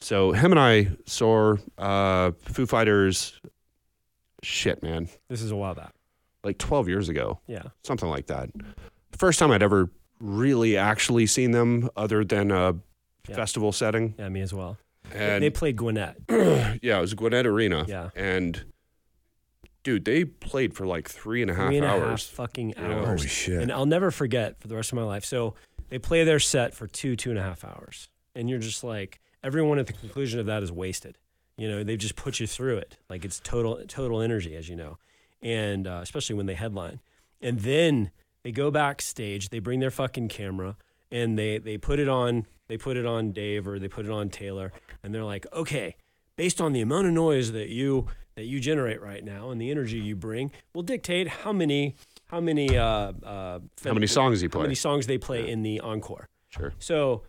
so 0.00 0.32
him 0.32 0.52
and 0.52 0.60
I 0.60 0.88
saw 1.06 1.56
uh, 1.78 2.32
Foo 2.44 2.66
Fighters, 2.66 3.40
shit, 4.42 4.82
man, 4.82 5.08
This 5.28 5.42
is 5.42 5.50
a 5.50 5.56
while 5.56 5.74
back. 5.74 5.92
like 6.44 6.58
12 6.58 6.88
years 6.88 7.08
ago. 7.08 7.40
Yeah. 7.46 7.62
something 7.82 8.08
like 8.08 8.26
that. 8.26 8.50
First 9.12 9.38
time 9.38 9.50
I'd 9.50 9.62
ever 9.62 9.90
really 10.20 10.76
actually 10.76 11.26
seen 11.26 11.50
them 11.52 11.88
other 11.96 12.24
than 12.24 12.50
a 12.50 12.74
Yeah. 13.28 13.36
festival 13.36 13.72
setting. 13.72 14.14
Yeah, 14.18 14.28
me 14.28 14.40
as 14.42 14.52
well. 14.54 14.76
And 15.14 15.42
they 15.42 15.50
played 15.50 15.76
Gwinnett. 15.76 16.16
yeah, 16.28 16.98
it 16.98 17.00
was 17.00 17.14
Gwinnett 17.14 17.46
Arena. 17.46 17.84
Yeah. 17.88 18.10
And 18.14 18.64
dude, 19.82 20.04
they 20.04 20.24
played 20.24 20.74
for 20.74 20.86
like 20.86 21.08
three 21.08 21.42
and 21.42 21.50
a 21.50 21.54
half 21.54 21.66
Three 21.68 21.76
and 21.78 21.86
a 21.86 21.88
half 21.88 22.00
hours. 22.00 22.26
fucking 22.28 22.70
You 22.76 22.88
know? 22.88 22.98
hours. 23.00 23.20
Holy 23.20 23.28
shit. 23.28 23.62
And 23.62 23.72
I'll 23.72 23.86
never 23.86 24.10
forget 24.10 24.60
for 24.60 24.68
the 24.68 24.76
rest 24.76 24.92
of 24.92 24.96
my 24.96 25.04
life. 25.04 25.24
So 25.24 25.54
they 25.88 25.98
play 25.98 26.24
their 26.24 26.38
set 26.40 26.74
for 26.74 26.86
two, 26.86 27.16
two 27.16 27.30
and 27.30 27.38
a 27.38 27.42
half 27.42 27.64
hours. 27.64 28.08
And 28.34 28.48
you're 28.50 28.58
just 28.58 28.84
like, 28.84 29.20
everyone 29.42 29.78
at 29.78 29.86
the 29.86 29.92
conclusion 29.92 30.40
of 30.40 30.46
that 30.46 30.62
is 30.62 30.70
wasted. 30.72 31.16
You 31.56 31.68
know, 31.68 31.82
they've 31.82 31.98
just 31.98 32.16
put 32.16 32.38
you 32.40 32.46
through 32.46 32.76
it. 32.78 32.98
Like 33.08 33.24
it's 33.24 33.40
total, 33.40 33.80
total 33.88 34.20
energy, 34.20 34.54
as 34.54 34.68
you 34.68 34.76
know. 34.76 34.98
And 35.42 35.86
uh, 35.86 36.00
especially 36.02 36.36
when 36.36 36.46
they 36.46 36.54
headline. 36.54 37.00
And 37.40 37.60
then 37.60 38.10
they 38.42 38.52
go 38.52 38.70
backstage, 38.70 39.48
they 39.50 39.58
bring 39.60 39.80
their 39.80 39.90
fucking 39.90 40.28
camera 40.28 40.76
and 41.10 41.38
they, 41.38 41.58
they 41.58 41.78
put 41.78 41.98
it 41.98 42.08
on, 42.08 42.46
they 42.68 42.76
put 42.76 42.96
it 42.96 43.06
on 43.06 43.32
Dave 43.32 43.66
or 43.66 43.78
they 43.78 43.88
put 43.88 44.04
it 44.04 44.10
on 44.10 44.28
Taylor. 44.28 44.72
And 45.02 45.14
they're 45.14 45.24
like, 45.24 45.46
okay, 45.52 45.96
based 46.36 46.60
on 46.60 46.72
the 46.72 46.80
amount 46.80 47.06
of 47.06 47.12
noise 47.12 47.52
that 47.52 47.68
you, 47.68 48.06
that 48.38 48.44
you 48.44 48.60
generate 48.60 49.02
right 49.02 49.24
now 49.24 49.50
and 49.50 49.60
the 49.60 49.68
energy 49.68 49.98
you 49.98 50.14
bring 50.14 50.52
will 50.72 50.84
dictate 50.84 51.26
how 51.26 51.52
many 51.52 51.96
how 52.26 52.40
many 52.40 52.76
uh, 52.78 52.84
uh, 52.84 53.58
How 53.84 53.92
many 53.94 54.06
songs 54.06 54.42
you 54.44 54.48
how 54.52 54.60
many 54.60 54.76
songs 54.76 55.08
they 55.08 55.18
play 55.18 55.50
in 55.50 55.62
the 55.62 55.80
encore. 55.80 56.28
Sure. 56.50 56.72
So 56.78 57.24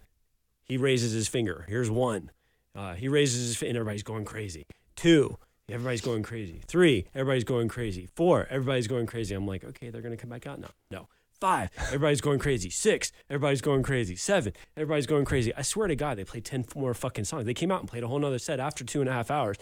he 0.65 0.78
raises 0.78 1.12
his 1.12 1.28
finger. 1.28 1.65
Here's 1.67 1.89
one. 1.89 2.30
Uh, 2.76 2.93
he 2.93 3.08
raises 3.08 3.48
his 3.48 3.58
finger, 3.58 3.69
and 3.69 3.78
everybody's 3.78 4.04
going 4.04 4.24
crazy. 4.24 4.67
Two, 4.95 5.38
everybody's 5.67 6.02
going 6.02 6.22
crazy. 6.22 6.62
Three, 6.67 7.08
everybody's 7.15 7.43
going 7.43 7.69
crazy. 7.69 8.08
Four, 8.15 8.45
everybody's 8.52 8.88
going 8.88 9.08
crazy. 9.08 9.34
I'm 9.34 9.48
like, 9.48 9.63
okay, 9.63 9.89
they're 9.89 10.04
gonna 10.04 10.15
come 10.17 10.30
back 10.30 10.45
out 10.45 10.60
now. 10.60 10.69
No. 10.91 11.08
Five, 11.41 11.72
everybody's 11.88 12.22
going 12.22 12.38
crazy. 12.38 12.69
Six, 12.69 13.12
everybody's 13.30 13.62
going 13.62 13.82
crazy. 13.82 14.15
Seven, 14.15 14.54
everybody's 14.78 15.08
going 15.08 15.26
crazy. 15.26 15.56
I 15.56 15.63
swear 15.63 15.88
to 15.88 15.95
God, 15.95 16.17
they 16.17 16.26
played 16.26 16.43
10 16.45 16.65
more 16.76 16.93
fucking 16.93 17.24
songs. 17.24 17.45
They 17.45 17.54
came 17.54 17.72
out 17.72 17.80
and 17.80 17.89
played 17.89 18.04
a 18.04 18.08
whole 18.10 18.19
nother 18.19 18.39
set 18.39 18.60
after 18.60 18.84
two 18.84 19.00
and 19.00 19.10
a 19.10 19.13
half 19.13 19.32
hours. 19.32 19.56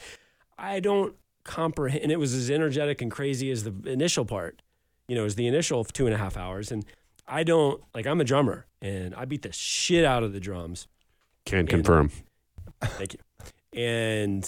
I 0.57 0.79
don't 0.79 1.15
comprehend, 1.47 2.03
and 2.03 2.11
it 2.11 2.19
was 2.19 2.33
as 2.35 2.51
energetic 2.51 3.01
and 3.01 3.09
crazy 3.09 3.49
as 3.49 3.63
the 3.63 3.73
initial 3.85 4.25
part, 4.25 4.61
you 5.07 5.15
know, 5.15 5.25
as 5.25 5.33
the 5.35 5.47
initial 5.47 5.83
two 5.83 6.05
and 6.05 6.13
a 6.13 6.17
half 6.17 6.37
hours. 6.37 6.71
And 6.71 6.85
I 7.27 7.43
don't, 7.43 7.81
like, 7.95 8.05
I'm 8.05 8.21
a 8.21 8.23
drummer 8.23 8.67
and 8.81 9.15
I 9.15 9.25
beat 9.25 9.41
the 9.41 9.51
shit 9.51 10.05
out 10.05 10.21
of 10.23 10.33
the 10.33 10.39
drums. 10.39 10.87
Can 11.45 11.65
confirm. 11.65 12.11
Thank 12.81 13.13
you. 13.15 13.19
And, 13.81 14.47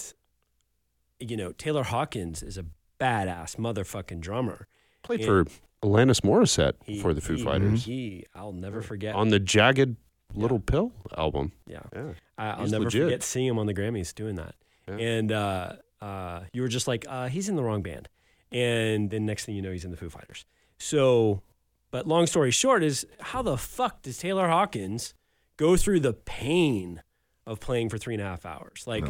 you 1.18 1.36
know, 1.36 1.52
Taylor 1.52 1.82
Hawkins 1.82 2.42
is 2.42 2.56
a 2.58 2.64
badass 3.00 3.56
motherfucking 3.56 4.20
drummer. 4.20 4.66
Played 5.02 5.20
Yeah. 5.20 5.26
for 5.26 5.44
Alanis 5.82 6.20
Morissette 6.20 6.74
He- 6.84 7.00
for 7.00 7.14
the 7.14 7.20
Foo 7.20 7.34
he- 7.36 7.42
Fighters 7.44 7.84
He, 7.84 8.26
I'll 8.34 8.52
never 8.52 8.82
forget. 8.82 9.14
on 9.14 9.28
the 9.28 9.40
Jagged 9.40 9.96
Little 10.34 10.60
Pill 10.60 10.92
album. 11.16 11.52
yeah. 11.66 11.80
Yeah. 11.94 12.12
I, 12.38 12.50
I'll 12.50 12.60
He's 12.62 12.72
never 12.72 12.84
legit. 12.84 13.02
forget 13.04 13.22
seeing 13.22 13.46
him 13.48 13.58
on 13.58 13.66
the 13.66 13.74
Grammys 13.74 14.14
doing 14.14 14.36
that. 14.36 14.54
Yeah. 14.88 14.96
And 14.96 15.32
uh, 15.32 15.72
uh, 16.00 16.40
you 16.52 16.62
were 16.62 16.68
just 16.68 16.88
like, 16.88 17.04
uh, 17.08 17.28
he's 17.28 17.48
in 17.48 17.56
the 17.56 17.62
wrong 17.62 17.82
band, 17.82 18.08
and 18.50 19.10
then 19.10 19.26
next 19.26 19.44
thing 19.44 19.54
you 19.54 19.62
know, 19.62 19.72
he's 19.72 19.84
in 19.84 19.90
the 19.90 19.96
Foo 19.96 20.10
Fighters. 20.10 20.44
So, 20.78 21.42
but 21.90 22.06
long 22.06 22.26
story 22.26 22.50
short 22.50 22.82
is, 22.82 23.06
how 23.20 23.42
the 23.42 23.56
fuck 23.56 24.02
does 24.02 24.18
Taylor 24.18 24.48
Hawkins 24.48 25.14
go 25.56 25.76
through 25.76 26.00
the 26.00 26.12
pain 26.12 27.02
of 27.46 27.60
playing 27.60 27.88
for 27.88 27.98
three 27.98 28.14
and 28.14 28.22
a 28.22 28.26
half 28.26 28.46
hours? 28.46 28.84
Like. 28.86 29.04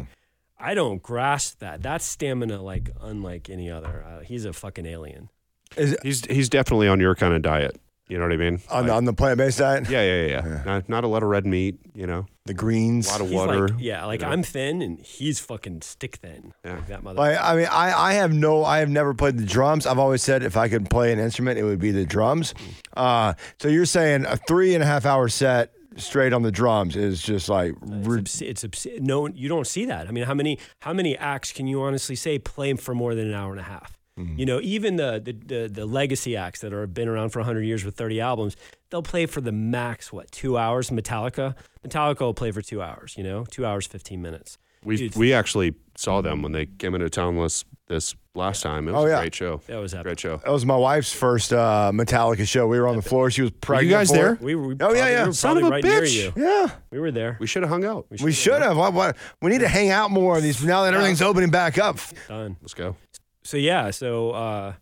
I 0.63 0.75
don't 0.75 1.01
grasp 1.01 1.57
that. 1.61 1.81
That's 1.81 2.05
stamina 2.05 2.61
like 2.61 2.91
unlike 3.01 3.49
any 3.49 3.71
other. 3.71 4.05
Uh, 4.07 4.19
he's 4.19 4.45
a 4.45 4.53
fucking 4.53 4.85
alien. 4.85 5.29
Is 5.75 5.97
He's 6.03 6.23
he's 6.25 6.49
definitely 6.49 6.87
on 6.87 6.99
your 6.99 7.15
kind 7.15 7.33
of 7.33 7.41
diet. 7.41 7.81
You 8.11 8.17
know 8.17 8.25
what 8.25 8.33
I 8.33 8.37
mean? 8.37 8.59
on, 8.69 8.87
Like- 8.87 8.91
on 8.97 9.05
the 9.05 9.13
plant 9.13 9.37
based 9.37 9.59
diet? 9.59 9.89
yeah, 9.89 10.01
yeah, 10.03 10.25
yeah. 10.25 10.41
yeah. 10.45 10.63
Not, 10.65 10.89
not 10.89 11.03
a 11.05 11.07
lot 11.07 11.23
of 11.23 11.29
red 11.29 11.45
meat. 11.45 11.77
You 11.95 12.05
know, 12.07 12.25
The 12.45 12.53
greens. 12.53 13.07
a 13.07 13.11
lot 13.13 13.21
of 13.21 13.27
He's 13.27 13.35
water. 13.37 13.67
like, 13.69 13.77
yeah, 13.79 14.03
like 14.05 14.19
you 14.19 14.25
know? 14.27 14.33
I'm 14.33 14.43
thin 14.43 14.81
and 14.81 14.99
he's 14.99 15.39
fucking 15.39 15.81
stick 15.81 16.17
thin. 16.17 16.53
Yeah. 16.65 16.73
Like 16.75 16.87
that 16.87 17.03
mother. 17.03 17.17
Like, 17.19 17.37
I 17.41 17.55
mean, 17.55 17.67
I, 17.71 17.93
I 18.09 18.13
have 18.15 18.33
no, 18.33 18.65
I 18.65 18.79
have 18.79 18.89
never 18.89 19.13
played 19.13 19.37
the 19.37 19.45
drums. 19.45 19.85
I've 19.87 19.97
always 19.97 20.21
said 20.21 20.43
if 20.43 20.57
I 20.57 20.67
could 20.67 20.89
play 20.89 21.13
an 21.13 21.19
instrument, 21.19 21.57
it 21.57 21.63
would 21.63 21.79
be 21.79 21.91
the 21.91 22.05
drums. 22.05 22.53
Uh, 22.97 23.33
so 23.61 23.69
you're 23.69 23.85
saying 23.85 24.25
a 24.25 24.35
three 24.35 24.73
and 24.75 24.83
a 24.83 24.87
half 24.87 25.05
hour 25.05 25.29
set 25.29 25.71
straight 25.95 26.33
on 26.33 26.41
the 26.41 26.51
drums 26.51 26.97
is 26.97 27.21
just 27.21 27.47
like, 27.47 27.73
It's, 27.81 28.07
re- 28.07 28.19
obs- 28.19 28.41
it's 28.41 28.63
obs- 28.65 28.87
no, 28.99 29.27
you 29.27 29.47
don't 29.47 29.67
see 29.67 29.85
that. 29.85 30.07
I 30.09 30.11
mean, 30.11 30.25
how 30.25 30.33
many 30.33 30.59
how 30.79 30.91
many 30.91 31.17
acts 31.17 31.53
can 31.53 31.65
you 31.67 31.81
honestly 31.81 32.15
say 32.17 32.39
play 32.39 32.73
for 32.73 32.93
more 32.93 33.15
than 33.15 33.27
an 33.29 33.33
hour 33.33 33.51
and 33.51 33.59
a 33.61 33.63
half? 33.63 33.97
Mm-hmm. 34.21 34.39
You 34.39 34.45
know, 34.45 34.59
even 34.61 34.95
the, 34.95 35.21
the 35.23 35.33
the 35.33 35.67
the 35.69 35.85
legacy 35.85 36.35
acts 36.35 36.61
that 36.61 36.73
are 36.73 36.87
been 36.87 37.07
around 37.07 37.29
for 37.29 37.41
hundred 37.43 37.63
years 37.63 37.83
with 37.85 37.95
thirty 37.95 38.19
albums, 38.21 38.55
they'll 38.89 39.01
play 39.03 39.25
for 39.25 39.41
the 39.41 39.51
max 39.51 40.11
what 40.13 40.31
two 40.31 40.57
hours. 40.57 40.89
Metallica, 40.89 41.55
Metallica 41.87 42.21
will 42.21 42.33
play 42.33 42.51
for 42.51 42.61
two 42.61 42.81
hours. 42.81 43.15
You 43.17 43.23
know, 43.23 43.45
two 43.45 43.65
hours 43.65 43.85
fifteen 43.87 44.21
minutes. 44.21 44.57
we 44.83 44.97
Dude. 44.97 45.15
we 45.15 45.33
actually 45.33 45.75
saw 45.95 46.21
them 46.21 46.41
when 46.41 46.51
they 46.51 46.65
came 46.65 46.95
into 46.95 47.09
town 47.09 47.35
this 47.37 47.65
this 47.87 48.15
last 48.33 48.61
time. 48.63 48.87
It 48.87 48.93
was 48.93 49.03
Oh, 49.03 49.07
yeah. 49.07 49.17
a 49.17 49.21
great 49.21 49.35
show. 49.35 49.61
That 49.67 49.75
was 49.77 49.93
epic. 49.93 50.03
Great 50.05 50.19
show. 50.21 50.37
that 50.37 50.49
was 50.51 50.65
my 50.65 50.75
wife's 50.77 51.11
first 51.11 51.51
uh, 51.51 51.91
Metallica 51.93 52.47
show. 52.47 52.65
We 52.65 52.79
were 52.79 52.87
on 52.87 52.95
the 52.95 53.01
floor. 53.01 53.29
She 53.29 53.41
was 53.41 53.51
pregnant. 53.51 53.89
You 53.89 53.95
guys 53.97 54.09
for 54.09 54.15
there? 54.15 54.33
it. 54.35 54.41
We 54.41 54.55
were. 54.55 54.67
We 54.69 54.73
Oh, 54.75 54.77
yeah, 54.77 54.77
probably- 54.93 55.11
yeah. 55.11 55.25
We 55.27 55.33
Son 55.33 55.57
of 55.57 55.63
a 55.63 55.69
right 55.69 55.83
bitch. 55.83 56.31
Yeah, 56.37 56.69
We 56.91 56.99
were 57.01 57.11
there. 57.11 57.35
We 57.41 57.47
should 57.47 57.63
have 57.63 57.69
hung 57.69 57.83
out. 57.83 58.05
we 58.21 58.31
should 58.31 58.61
have. 58.61 58.77
What, 58.77 58.93
what, 58.93 59.17
we 59.41 59.51
need 59.51 59.59
to 59.59 59.67
hang 59.67 59.89
out 59.89 60.09
more 60.11 60.37
of 60.37 60.43
these 60.43 60.63
now 60.63 60.83
that 60.83 60.93
everything's 60.93 61.21
opening 61.21 61.49
back 61.51 61.77
up. 61.77 61.97
done. 62.29 62.55
Let's 62.61 62.73
go. 62.73 62.95
So 63.43 63.57
yeah, 63.57 63.91
so 63.91 64.31
uh, 64.31 64.73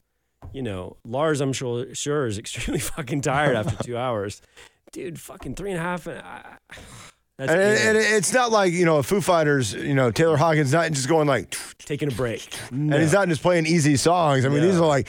you 0.53 0.61
know, 0.61 0.97
Lars, 1.05 1.41
I'm 1.41 1.53
sure 1.53 1.93
sure 1.95 2.25
is 2.27 2.37
extremely 2.43 2.79
fucking 2.79 3.21
tired 3.21 3.55
after 3.55 3.83
two 3.83 3.97
hours, 4.05 4.41
dude. 4.91 5.19
Fucking 5.19 5.55
three 5.55 5.71
and 5.71 5.79
a 5.79 5.83
half. 5.83 6.07
And 6.07 6.19
I, 6.19 6.57
that's 7.37 7.51
And, 7.51 7.61
and 7.61 7.97
it's 7.97 8.33
not 8.33 8.51
like 8.51 8.73
you 8.73 8.85
know 8.85 9.01
Foo 9.01 9.21
Fighters. 9.21 9.73
You 9.73 9.93
know 9.93 10.11
Taylor 10.11 10.37
Hawkins 10.37 10.73
not 10.73 10.91
just 10.91 11.07
going 11.07 11.27
like, 11.27 11.55
taking 11.79 12.11
a 12.11 12.15
break. 12.15 12.53
and 12.71 12.93
he's 12.93 13.13
not 13.13 13.27
just 13.29 13.41
playing 13.41 13.65
easy 13.65 13.95
songs. 13.95 14.45
I 14.45 14.49
mean, 14.49 14.61
these 14.61 14.77
are 14.77 14.85
like 14.85 15.07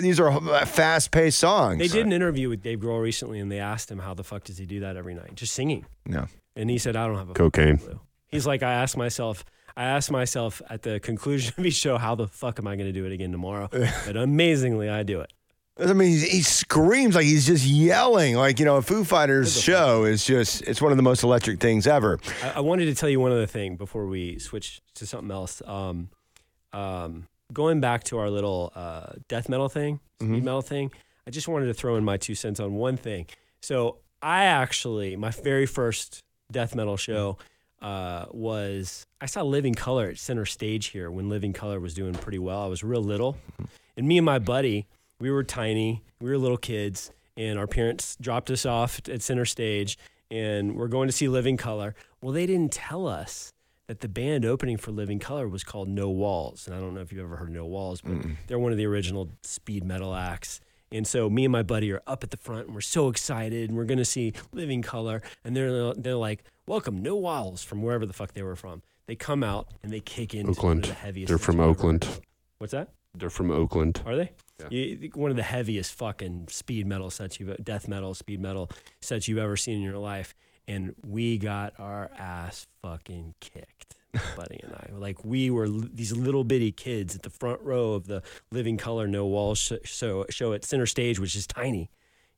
these 0.00 0.20
are 0.20 0.40
fast 0.66 1.10
paced 1.10 1.38
songs. 1.38 1.78
They 1.78 1.88
did 1.88 2.04
an 2.06 2.12
interview 2.12 2.48
with 2.48 2.62
Dave 2.62 2.80
Grohl 2.80 3.00
recently, 3.00 3.40
and 3.40 3.50
they 3.50 3.60
asked 3.60 3.90
him 3.90 3.98
how 3.98 4.14
the 4.14 4.24
fuck 4.24 4.44
does 4.44 4.58
he 4.58 4.66
do 4.66 4.80
that 4.80 4.96
every 4.96 5.14
night, 5.14 5.34
just 5.34 5.54
singing. 5.54 5.86
No. 6.06 6.26
And 6.56 6.68
he 6.68 6.78
said, 6.78 6.96
I 6.96 7.06
don't 7.06 7.16
have 7.16 7.30
a 7.30 7.32
Cocaine. 7.34 7.78
clue. 7.78 8.00
He's 8.26 8.46
like, 8.46 8.62
I 8.62 8.72
asked 8.74 8.96
myself. 8.96 9.44
I 9.80 9.84
asked 9.84 10.10
myself 10.10 10.60
at 10.68 10.82
the 10.82 11.00
conclusion 11.00 11.54
of 11.56 11.64
each 11.64 11.72
show, 11.72 11.96
how 11.96 12.14
the 12.14 12.28
fuck 12.28 12.58
am 12.58 12.66
I 12.66 12.76
going 12.76 12.88
to 12.88 12.92
do 12.92 13.06
it 13.06 13.12
again 13.12 13.32
tomorrow? 13.32 13.66
but 14.06 14.14
amazingly, 14.14 14.90
I 14.90 15.04
do 15.04 15.22
it. 15.22 15.32
I 15.78 15.94
mean, 15.94 16.18
he, 16.18 16.42
screams 16.42 17.14
like 17.14 17.24
he's 17.24 17.46
just 17.46 17.64
yelling. 17.64 18.36
Like 18.36 18.58
you 18.58 18.66
know, 18.66 18.76
a 18.76 18.82
Foo 18.82 19.04
Fighters 19.04 19.58
show 19.58 20.04
is 20.04 20.26
just 20.26 20.60
it's 20.68 20.82
one 20.82 20.92
of 20.92 20.98
the 20.98 21.02
most 21.02 21.22
electric 21.22 21.60
things 21.60 21.86
ever. 21.86 22.20
I, 22.42 22.50
I 22.56 22.60
wanted 22.60 22.84
to 22.86 22.94
tell 22.94 23.08
you 23.08 23.20
one 23.20 23.32
other 23.32 23.46
thing 23.46 23.76
before 23.76 24.06
we 24.06 24.38
switch 24.38 24.82
to 24.96 25.06
something 25.06 25.30
else. 25.30 25.62
Um, 25.64 26.10
um, 26.74 27.26
going 27.50 27.80
back 27.80 28.04
to 28.04 28.18
our 28.18 28.28
little 28.28 28.74
uh, 28.74 29.14
death 29.28 29.48
metal 29.48 29.70
thing, 29.70 30.00
speed 30.20 30.44
metal 30.44 30.60
thing, 30.60 30.92
I 31.26 31.30
just 31.30 31.48
wanted 31.48 31.66
to 31.68 31.74
throw 31.74 31.96
in 31.96 32.04
my 32.04 32.18
two 32.18 32.34
cents 32.34 32.60
on 32.60 32.74
one 32.74 32.98
thing. 32.98 33.28
So 33.62 33.96
I 34.20 34.44
actually, 34.44 35.16
my 35.16 35.30
very 35.30 35.64
first 35.64 36.22
death 36.52 36.74
metal 36.74 36.98
show 36.98 37.38
uh, 37.82 38.26
was 38.30 39.06
I 39.20 39.26
saw 39.26 39.42
Living 39.42 39.74
Colour 39.74 40.08
at 40.08 40.18
Center 40.18 40.46
Stage 40.46 40.86
here 40.86 41.10
when 41.10 41.28
Living 41.28 41.52
Colour 41.52 41.80
was 41.80 41.94
doing 41.94 42.14
pretty 42.14 42.38
well. 42.38 42.62
I 42.62 42.66
was 42.66 42.82
real 42.82 43.02
little, 43.02 43.36
and 43.96 44.06
me 44.06 44.18
and 44.18 44.24
my 44.24 44.38
buddy, 44.38 44.86
we 45.18 45.30
were 45.30 45.44
tiny, 45.44 46.02
we 46.20 46.30
were 46.30 46.38
little 46.38 46.56
kids, 46.56 47.10
and 47.36 47.58
our 47.58 47.66
parents 47.66 48.16
dropped 48.20 48.50
us 48.50 48.66
off 48.66 49.00
at 49.08 49.22
Center 49.22 49.44
Stage, 49.44 49.98
and 50.30 50.76
we're 50.76 50.88
going 50.88 51.08
to 51.08 51.12
see 51.12 51.28
Living 51.28 51.56
Colour. 51.56 51.94
Well, 52.20 52.32
they 52.32 52.46
didn't 52.46 52.72
tell 52.72 53.06
us 53.06 53.52
that 53.86 54.00
the 54.00 54.08
band 54.08 54.44
opening 54.44 54.76
for 54.76 54.92
Living 54.92 55.18
Colour 55.18 55.48
was 55.48 55.64
called 55.64 55.88
No 55.88 56.08
Walls, 56.10 56.66
and 56.66 56.76
I 56.76 56.80
don't 56.80 56.94
know 56.94 57.00
if 57.00 57.12
you've 57.12 57.24
ever 57.24 57.36
heard 57.36 57.50
No 57.50 57.66
Walls, 57.66 58.00
but 58.00 58.14
they're 58.46 58.58
one 58.58 58.72
of 58.72 58.78
the 58.78 58.86
original 58.86 59.30
speed 59.42 59.84
metal 59.84 60.14
acts. 60.14 60.60
And 60.92 61.06
so 61.06 61.30
me 61.30 61.44
and 61.44 61.52
my 61.52 61.62
buddy 61.62 61.92
are 61.92 62.02
up 62.06 62.24
at 62.24 62.30
the 62.30 62.36
front, 62.36 62.66
and 62.66 62.74
we're 62.74 62.80
so 62.80 63.08
excited, 63.08 63.68
and 63.70 63.78
we're 63.78 63.84
going 63.84 63.98
to 63.98 64.04
see 64.04 64.32
Living 64.52 64.82
Colour, 64.82 65.22
and 65.44 65.56
they're 65.56 65.94
they're 65.94 66.16
like, 66.16 66.42
"Welcome, 66.66 67.00
No 67.02 67.14
Walls," 67.16 67.62
from 67.62 67.82
wherever 67.82 68.06
the 68.06 68.12
fuck 68.12 68.32
they 68.34 68.42
were 68.42 68.56
from. 68.56 68.82
They 69.06 69.16
come 69.16 69.42
out 69.42 69.68
and 69.82 69.92
they 69.92 70.00
kick 70.00 70.34
in 70.34 70.48
Oakland. 70.48 70.84
the 70.84 70.94
heaviest. 70.94 71.28
They're 71.28 71.38
from 71.38 71.60
ever 71.60 71.70
Oakland. 71.70 72.06
What's 72.58 72.72
that? 72.72 72.90
They're 73.14 73.30
from 73.30 73.50
Oakland. 73.50 74.02
Are 74.06 74.16
they? 74.16 74.30
Yeah. 74.60 74.68
You, 74.70 75.10
one 75.14 75.30
of 75.30 75.36
the 75.36 75.42
heaviest 75.42 75.94
fucking 75.94 76.46
speed 76.48 76.86
metal 76.86 77.10
sets 77.10 77.40
you've 77.40 77.56
death 77.64 77.88
metal 77.88 78.14
speed 78.14 78.40
metal 78.40 78.70
sets 79.00 79.26
you've 79.26 79.38
ever 79.38 79.56
seen 79.56 79.76
in 79.76 79.82
your 79.82 79.98
life, 79.98 80.34
and 80.68 80.94
we 81.04 81.38
got 81.38 81.74
our 81.78 82.10
ass 82.18 82.66
fucking 82.82 83.34
kicked, 83.40 83.96
buddy 84.36 84.60
and 84.62 84.72
I. 84.74 84.90
Like 84.96 85.24
we 85.24 85.50
were 85.50 85.66
l- 85.66 85.84
these 85.92 86.12
little 86.16 86.44
bitty 86.44 86.72
kids 86.72 87.14
at 87.16 87.22
the 87.22 87.30
front 87.30 87.60
row 87.62 87.92
of 87.94 88.06
the 88.06 88.22
Living 88.50 88.76
Colour 88.76 89.06
No 89.06 89.26
Walls 89.26 89.58
sh- 89.58 89.72
show 89.84 90.24
show 90.30 90.52
at 90.52 90.64
Center 90.64 90.86
Stage, 90.86 91.18
which 91.18 91.34
is 91.36 91.46
tiny. 91.46 91.90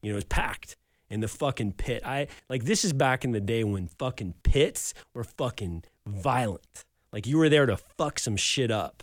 You 0.03 0.13
know, 0.13 0.19
it's 0.19 0.27
packed 0.29 0.77
in 1.11 1.21
the 1.21 1.29
fucking 1.29 1.73
pit. 1.73 2.03
I 2.05 2.27
like 2.49 2.65
this 2.65 2.85
is 2.85 2.93
back 2.93 3.25
in 3.25 3.33
the 3.33 3.41
day 3.41 3.65
when 3.65 3.87
fucking 3.87 4.35
pits 4.43 4.95
were 5.15 5.25
fucking 5.25 5.85
violent. 6.07 6.85
Like 7.13 7.27
you 7.27 7.37
were 7.39 7.49
there 7.51 7.67
to 7.67 7.77
fuck 7.77 8.19
some 8.19 8.37
shit 8.37 8.71
up, 8.71 9.03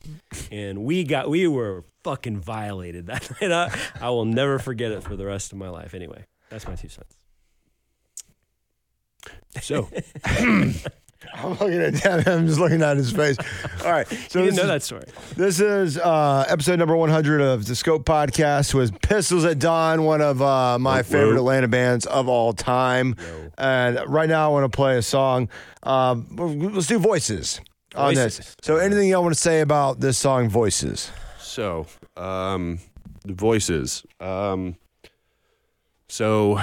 and 0.51 0.83
we 0.83 1.03
got 1.03 1.29
we 1.29 1.47
were 1.47 1.85
fucking 2.03 2.39
violated 2.39 3.05
that 3.07 3.29
night. 3.41 3.51
I, 3.51 3.77
I 4.01 4.09
will 4.09 4.25
never 4.25 4.57
forget 4.59 4.91
it 4.91 5.03
for 5.03 5.15
the 5.15 5.25
rest 5.25 5.51
of 5.51 5.57
my 5.59 5.69
life. 5.69 5.93
Anyway, 5.93 6.25
that's 6.49 6.67
my 6.67 6.75
two 6.75 6.89
cents. 6.89 7.15
So 9.61 9.89
I'm 11.33 11.49
looking 11.51 11.81
at 11.81 11.95
him. 11.95 12.23
I'm 12.25 12.47
just 12.47 12.59
looking 12.59 12.81
at 12.81 12.95
his 12.95 13.11
face. 13.11 13.37
All 13.83 13.91
right, 13.91 14.07
so 14.07 14.39
you 14.39 14.45
didn't 14.45 14.55
know 14.55 14.61
is, 14.63 14.67
that 14.67 14.83
story. 14.83 15.03
this 15.35 15.59
is 15.59 15.97
uh, 15.97 16.45
episode 16.47 16.79
number 16.79 16.95
100 16.95 17.41
of 17.41 17.65
the 17.65 17.75
Scope 17.75 18.05
Podcast 18.05 18.73
with 18.73 19.01
Pistols 19.01 19.43
at 19.43 19.59
Dawn, 19.59 20.03
one 20.03 20.21
of 20.21 20.41
uh, 20.41 20.79
my 20.79 20.97
Whoop, 20.97 21.05
favorite 21.05 21.27
whoop. 21.31 21.37
Atlanta 21.39 21.67
bands 21.67 22.05
of 22.05 22.29
all 22.29 22.53
time. 22.53 23.15
And 23.57 23.99
right 24.07 24.29
now, 24.29 24.49
I 24.49 24.53
want 24.53 24.71
to 24.71 24.75
play 24.75 24.97
a 24.97 25.01
song. 25.01 25.49
Um, 25.83 26.27
let's 26.37 26.87
do 26.87 26.99
voices, 26.99 27.59
on 27.95 28.13
this. 28.13 28.37
Voices. 28.37 28.55
So, 28.61 28.77
anything 28.77 29.09
y'all 29.09 29.21
want 29.21 29.35
to 29.35 29.41
say 29.41 29.59
about 29.59 29.99
this 29.99 30.17
song, 30.17 30.47
Voices? 30.47 31.11
So, 31.39 31.85
um, 32.15 32.79
the 33.25 33.33
voices. 33.33 34.05
Um, 34.21 34.77
so, 36.07 36.61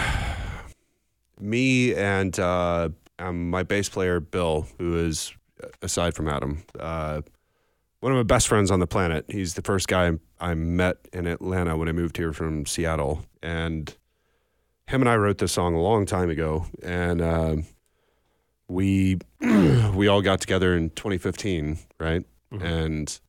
me 1.40 1.94
and 1.94 2.38
uh, 2.40 2.88
um, 3.18 3.50
my 3.50 3.62
bass 3.62 3.88
player 3.88 4.20
Bill, 4.20 4.66
who 4.78 4.96
is 4.96 5.32
aside 5.82 6.14
from 6.14 6.28
Adam, 6.28 6.62
uh, 6.78 7.22
one 8.00 8.12
of 8.12 8.16
my 8.16 8.22
best 8.22 8.48
friends 8.48 8.70
on 8.70 8.80
the 8.80 8.86
planet. 8.86 9.24
He's 9.28 9.54
the 9.54 9.62
first 9.62 9.88
guy 9.88 10.12
I 10.38 10.54
met 10.54 10.98
in 11.12 11.26
Atlanta 11.26 11.76
when 11.76 11.88
I 11.88 11.92
moved 11.92 12.16
here 12.16 12.32
from 12.32 12.66
Seattle, 12.66 13.24
and 13.42 13.94
him 14.86 15.02
and 15.02 15.08
I 15.08 15.16
wrote 15.16 15.38
this 15.38 15.52
song 15.52 15.74
a 15.74 15.80
long 15.80 16.06
time 16.06 16.30
ago, 16.30 16.66
and 16.82 17.20
uh, 17.20 17.56
we 18.68 19.18
we 19.40 20.08
all 20.08 20.22
got 20.22 20.40
together 20.40 20.76
in 20.76 20.90
2015, 20.90 21.78
right? 21.98 22.24
And 22.64 23.20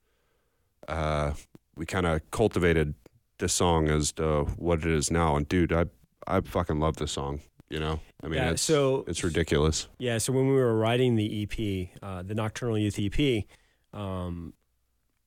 uh, 0.88 1.34
we 1.76 1.86
kind 1.86 2.06
of 2.06 2.30
cultivated 2.32 2.94
this 3.40 3.54
song 3.54 3.88
as 3.88 4.12
to 4.14 4.44
what 4.58 4.80
it 4.80 4.92
is 4.92 5.12
now. 5.12 5.36
And 5.36 5.48
dude, 5.48 5.74
I 5.74 5.86
I 6.28 6.42
fucking 6.42 6.80
love 6.80 6.98
this 6.98 7.14
song. 7.14 7.42
You 7.70 7.80
know, 7.80 8.00
I 8.24 8.28
mean, 8.28 8.36
Yeah, 8.36 8.52
it's 8.52 8.62
so- 8.62 9.04
it's 9.08 9.24
ridiculous. 9.24 9.88
Yeah, 10.00 10.20
so 10.20 10.32
when 10.32 10.48
we 10.48 10.54
were 10.54 10.78
writing 10.78 11.16
the 11.16 11.42
EP, 11.44 11.92
uh, 12.02 12.24
the 12.24 12.34
Nocturnal 12.34 12.78
Youth 12.78 12.98
EP, 12.98 13.46
um, 13.94 14.54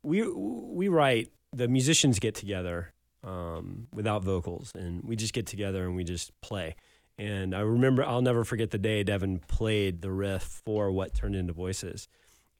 we 0.02 0.26
we 0.26 0.88
write 0.88 1.30
the 1.52 1.68
musicians 1.68 2.18
get 2.18 2.34
together 2.34 2.92
um, 3.22 3.88
without 3.92 4.24
vocals, 4.24 4.72
and 4.74 5.02
we 5.04 5.16
just 5.16 5.34
get 5.34 5.46
together 5.46 5.84
and 5.86 5.94
we 5.96 6.04
just 6.04 6.32
play. 6.40 6.74
And 7.18 7.54
I 7.54 7.60
remember, 7.60 8.02
I'll 8.02 8.22
never 8.22 8.44
forget 8.44 8.70
the 8.70 8.78
day 8.78 9.02
Devin 9.02 9.40
played 9.40 10.00
the 10.00 10.10
riff 10.10 10.62
for 10.64 10.90
what 10.90 11.12
turned 11.14 11.36
into 11.36 11.52
Voices, 11.52 12.08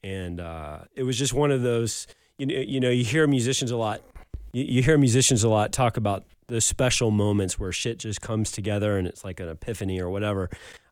and 0.03 0.39
uh, 0.39 0.81
it 0.93 1.01
was 1.03 1.17
just 1.17 1.33
one 1.33 1.49
of 1.51 1.63
those. 1.63 2.05
You 2.37 2.45
know, 2.45 2.55
you 2.59 2.79
know, 2.79 2.89
you 2.91 3.03
hear 3.03 3.25
musicians 3.25 3.71
a 3.71 3.77
lot. 3.77 4.01
You, 4.53 4.63
you 4.63 4.83
hear 4.83 4.97
musicians 4.97 5.43
a 5.43 5.49
lot 5.49 5.71
talk 5.71 5.97
about 5.97 6.25
the 6.47 6.61
special 6.61 7.11
moments 7.11 7.57
where 7.59 7.71
shit 7.71 7.99
just 7.99 8.21
comes 8.21 8.51
together 8.51 8.97
and 8.97 9.07
it's 9.07 9.23
like 9.23 9.39
an 9.39 9.47
epiphany 9.49 9.99
or 9.99 10.09
whatever. 10.09 10.49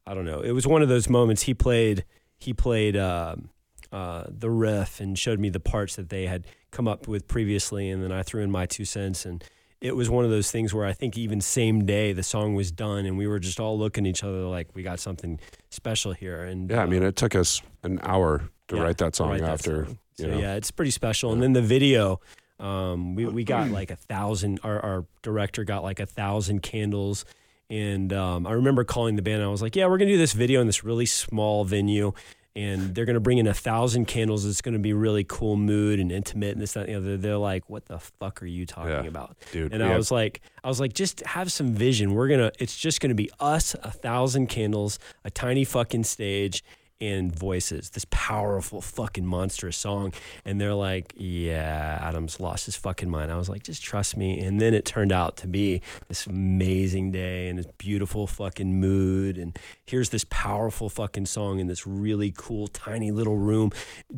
I 0.08 0.14
don't 0.14 0.26
know. 0.26 0.40
It 0.42 0.52
was 0.52 0.66
one 0.66 0.82
of 0.82 0.90
those 0.90 1.10
moments. 1.10 1.44
He 1.44 1.54
played. 1.54 2.06
He 2.38 2.54
played 2.54 2.96
um, 2.96 3.50
uh, 3.92 4.24
the 4.30 4.50
riff 4.50 5.02
and 5.02 5.20
showed 5.20 5.40
me 5.40 5.50
the 5.50 5.60
parts 5.60 5.98
that 5.98 6.10
they 6.10 6.26
had 6.26 6.48
come 6.72 6.88
up 6.88 7.08
with 7.08 7.28
previously, 7.28 7.90
and 7.90 8.02
then 8.02 8.12
I 8.12 8.24
threw 8.24 8.42
in 8.44 8.52
my 8.52 8.66
two 8.66 8.86
cents 8.86 9.26
and. 9.26 9.44
It 9.82 9.96
was 9.96 10.10
one 10.10 10.26
of 10.26 10.30
those 10.30 10.52
things 10.52 10.74
where 10.74 10.86
I 10.86 10.92
think 10.92 11.18
even 11.18 11.40
same 11.40 11.86
day 11.86 12.12
the 12.12 12.22
song 12.22 12.54
was 12.54 12.70
done 12.70 13.06
and 13.06 13.18
we 13.18 13.28
were 13.28 13.40
just 13.40 13.62
all 13.62 13.80
looking 13.80 14.06
at 14.06 14.10
each 14.10 14.26
other 14.26 14.40
like 14.42 14.68
we 14.76 14.84
got 14.84 15.00
something 15.00 15.40
special 15.70 16.12
here. 16.12 16.44
And 16.44 16.70
Yeah, 16.70 16.82
I 16.82 16.84
uh, 16.84 16.88
mean, 16.88 17.02
it 17.02 17.16
took 17.16 17.34
us 17.34 17.62
an 17.84 17.98
hour 18.04 18.50
to 18.68 18.76
yeah, 18.76 18.82
write 18.82 18.98
that 18.98 19.16
song 19.16 19.30
write 19.30 19.40
that 19.40 19.52
after. 19.52 19.86
song. 19.86 19.98
You 20.18 20.28
know. 20.28 20.38
yeah, 20.38 20.56
it's 20.56 20.70
pretty 20.70 20.92
special. 20.92 21.32
And 21.32 21.42
then 21.42 21.54
the 21.54 21.62
video, 21.62 22.20
um, 22.60 23.16
we 23.16 23.26
we 23.26 23.44
got 23.44 23.70
like 23.70 23.92
a 23.92 23.96
thousand. 23.96 24.60
Our, 24.64 24.80
our 24.80 25.06
director 25.22 25.64
got 25.64 25.84
like 25.84 26.00
a 26.00 26.06
thousand 26.06 26.62
candles. 26.62 27.26
And 27.72 28.12
um, 28.14 28.48
I 28.48 28.54
remember 28.54 28.84
calling 28.84 29.16
the 29.16 29.22
band. 29.22 29.38
And 29.42 29.46
I 29.46 29.52
was 29.52 29.62
like, 29.62 29.76
"Yeah, 29.76 29.86
we're 29.86 30.00
gonna 30.00 30.10
do 30.12 30.18
this 30.18 30.34
video 30.34 30.60
in 30.60 30.66
this 30.68 30.84
really 30.84 31.06
small 31.06 31.64
venue, 31.66 32.14
and 32.56 32.96
they're 32.96 33.06
gonna 33.06 33.20
bring 33.20 33.38
in 33.38 33.46
a 33.46 33.54
thousand 33.54 34.06
candles. 34.06 34.44
It's 34.44 34.62
gonna 34.62 34.80
be 34.80 34.92
really 34.92 35.24
cool 35.24 35.56
mood 35.56 36.00
and 36.00 36.12
intimate 36.12 36.54
and 36.54 36.62
this 36.62 36.74
that. 36.74 36.88
and 36.90 36.90
the 36.90 36.98
other. 36.98 37.18
They're 37.18 37.38
like, 37.38 37.70
"What 37.70 37.86
the 37.86 38.00
fuck 38.00 38.42
are 38.42 38.48
you 38.48 38.66
talking 38.66 38.90
Yeah. 38.92 39.04
about?" 39.04 39.38
Dude, 39.52 39.72
And 39.72 39.84
I 39.84 39.96
was 39.96 40.10
like, 40.10 40.42
I 40.64 40.68
was 40.68 40.80
like, 40.80 40.94
just 40.94 41.20
have 41.28 41.52
some 41.52 41.72
vision. 41.76 42.16
We're 42.16 42.28
gonna. 42.28 42.52
It's 42.58 42.76
just 42.76 43.02
gonna 43.02 43.14
be 43.14 43.30
us, 43.40 43.76
a 43.84 43.92
thousand 43.92 44.48
candles, 44.48 44.98
a 45.24 45.30
tiny 45.30 45.64
fucking 45.64 46.06
stage, 46.06 46.64
and 47.02 47.34
voices. 47.34 47.92
This 47.92 48.06
powerful 48.10 48.82
fucking 48.82 49.26
monstrous 49.26 49.78
song. 49.78 50.14
And 50.44 50.60
they're 50.60 50.74
like, 50.74 51.14
yeah, 51.16 52.00
Adam's 52.02 52.40
lost 52.40 52.66
his 52.66 52.76
fucking 52.76 53.10
mind. 53.10 53.32
I 53.32 53.38
was 53.38 53.50
like, 53.50 53.64
just 53.64 53.82
trust 53.82 54.18
me. 54.18 54.40
And 54.40 54.60
then 54.60 54.74
it 54.74 54.86
turned 54.86 55.12
out 55.12 55.38
to 55.38 55.48
be 55.48 55.82
this 56.08 56.28
amazing 56.28 57.12
day 57.12 57.48
and 57.48 57.58
this 57.58 57.68
beautiful 57.78 58.28
fucking 58.28 58.80
mood. 58.80 59.38
And 59.38 59.58
here's 59.86 60.10
this 60.10 60.26
powerful 60.30 60.90
fucking 60.90 61.26
song 61.26 61.60
in 61.60 61.68
this 61.68 61.88
really 61.88 62.34
cool 62.36 62.68
tiny 62.68 63.12
little 63.12 63.38
room 63.38 63.72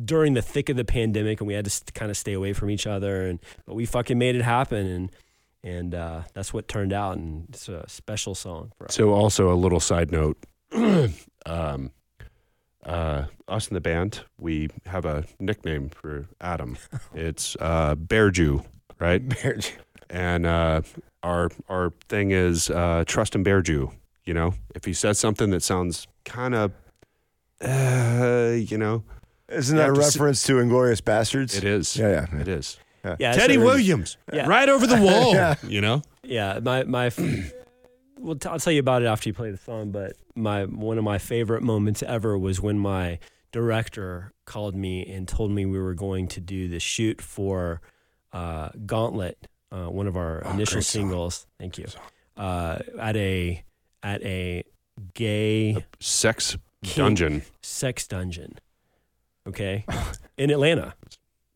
during 0.04 0.34
the 0.34 0.42
thick 0.42 0.68
of 0.68 0.76
the 0.76 0.84
pandemic, 0.84 1.40
and 1.40 1.46
we 1.46 1.54
had 1.54 1.66
to 1.66 1.92
kind 1.92 2.10
of 2.10 2.16
stay 2.16 2.32
away 2.32 2.52
from 2.52 2.70
each 2.70 2.86
other. 2.86 3.26
And 3.26 3.38
but 3.66 3.74
we 3.74 3.86
fucking 3.86 4.18
made 4.18 4.34
it 4.36 4.42
happen. 4.42 4.86
And 4.86 5.12
and 5.64 5.94
uh, 5.94 6.22
that's 6.34 6.52
what 6.52 6.66
turned 6.66 6.92
out, 6.92 7.16
and 7.16 7.46
it's 7.50 7.68
a 7.68 7.84
special 7.88 8.34
song 8.34 8.72
for 8.76 8.86
us. 8.86 8.94
So, 8.94 9.12
also 9.12 9.52
a 9.52 9.54
little 9.54 9.78
side 9.78 10.10
note. 10.10 10.36
um, 11.46 11.92
uh, 12.84 13.24
us 13.48 13.68
in 13.68 13.74
the 13.74 13.80
band, 13.80 14.20
we 14.38 14.68
have 14.86 15.04
a 15.04 15.24
nickname 15.38 15.88
for 15.90 16.26
Adam. 16.40 16.76
It's 17.14 17.56
uh, 17.60 17.94
Bear 17.94 18.30
Jew, 18.30 18.62
right? 18.98 19.26
Bear 19.42 19.56
Jew. 19.56 19.72
And 20.10 20.44
uh, 20.46 20.82
our 21.22 21.50
our 21.68 21.92
thing 22.08 22.30
is 22.32 22.68
uh, 22.70 23.04
trust 23.06 23.34
in 23.34 23.42
Bear 23.42 23.62
Jew. 23.62 23.92
You 24.24 24.34
know, 24.34 24.54
if 24.74 24.84
he 24.84 24.92
says 24.92 25.18
something 25.18 25.50
that 25.50 25.62
sounds 25.62 26.06
kind 26.24 26.54
of, 26.54 26.72
uh, 27.60 28.52
you 28.54 28.78
know, 28.78 29.04
Isn't 29.48 29.76
that 29.76 29.82
a 29.82 29.86
have 29.86 29.94
to 29.94 30.00
s- 30.02 30.16
reference 30.16 30.42
to 30.44 30.54
Inglourious 30.54 31.00
Basterds? 31.02 31.56
it 31.56 31.64
is. 31.64 31.96
Yeah, 31.96 32.26
yeah. 32.32 32.40
It 32.40 32.48
is. 32.48 32.78
Yeah, 33.18 33.32
Teddy 33.32 33.58
Williams, 33.58 34.16
Yeah. 34.32 34.46
right 34.46 34.68
over 34.68 34.86
the 34.86 34.96
wall. 35.02 35.34
Yeah. 35.34 35.56
You 35.66 35.80
know. 35.80 36.02
Yeah, 36.22 36.60
my 36.62 36.84
my. 36.84 37.10
Well, 38.22 38.36
t- 38.36 38.48
I'll 38.48 38.58
tell 38.58 38.72
you 38.72 38.80
about 38.80 39.02
it 39.02 39.06
after 39.06 39.28
you 39.28 39.34
play 39.34 39.50
the 39.50 39.56
song. 39.58 39.90
But 39.90 40.12
my 40.34 40.64
one 40.64 40.98
of 40.98 41.04
my 41.04 41.18
favorite 41.18 41.62
moments 41.62 42.02
ever 42.02 42.38
was 42.38 42.60
when 42.60 42.78
my 42.78 43.18
director 43.52 44.32
called 44.46 44.74
me 44.74 45.06
and 45.12 45.28
told 45.28 45.50
me 45.50 45.66
we 45.66 45.78
were 45.78 45.94
going 45.94 46.26
to 46.28 46.40
do 46.40 46.68
the 46.68 46.80
shoot 46.80 47.20
for 47.20 47.80
uh, 48.32 48.70
Gauntlet, 48.86 49.46
uh, 49.70 49.86
one 49.90 50.06
of 50.06 50.16
our 50.16 50.40
initial 50.40 50.76
great 50.76 50.84
song. 50.84 51.02
singles. 51.02 51.46
Thank 51.58 51.78
you. 51.78 51.86
Uh, 52.36 52.78
at 52.98 53.16
a 53.16 53.62
at 54.02 54.22
a 54.22 54.64
gay 55.14 55.84
Sex 56.00 56.56
Kink. 56.82 56.96
dungeon. 56.96 57.42
sex 57.60 58.06
dungeon. 58.06 58.58
Okay, 59.46 59.84
in 60.38 60.50
Atlanta. 60.50 60.94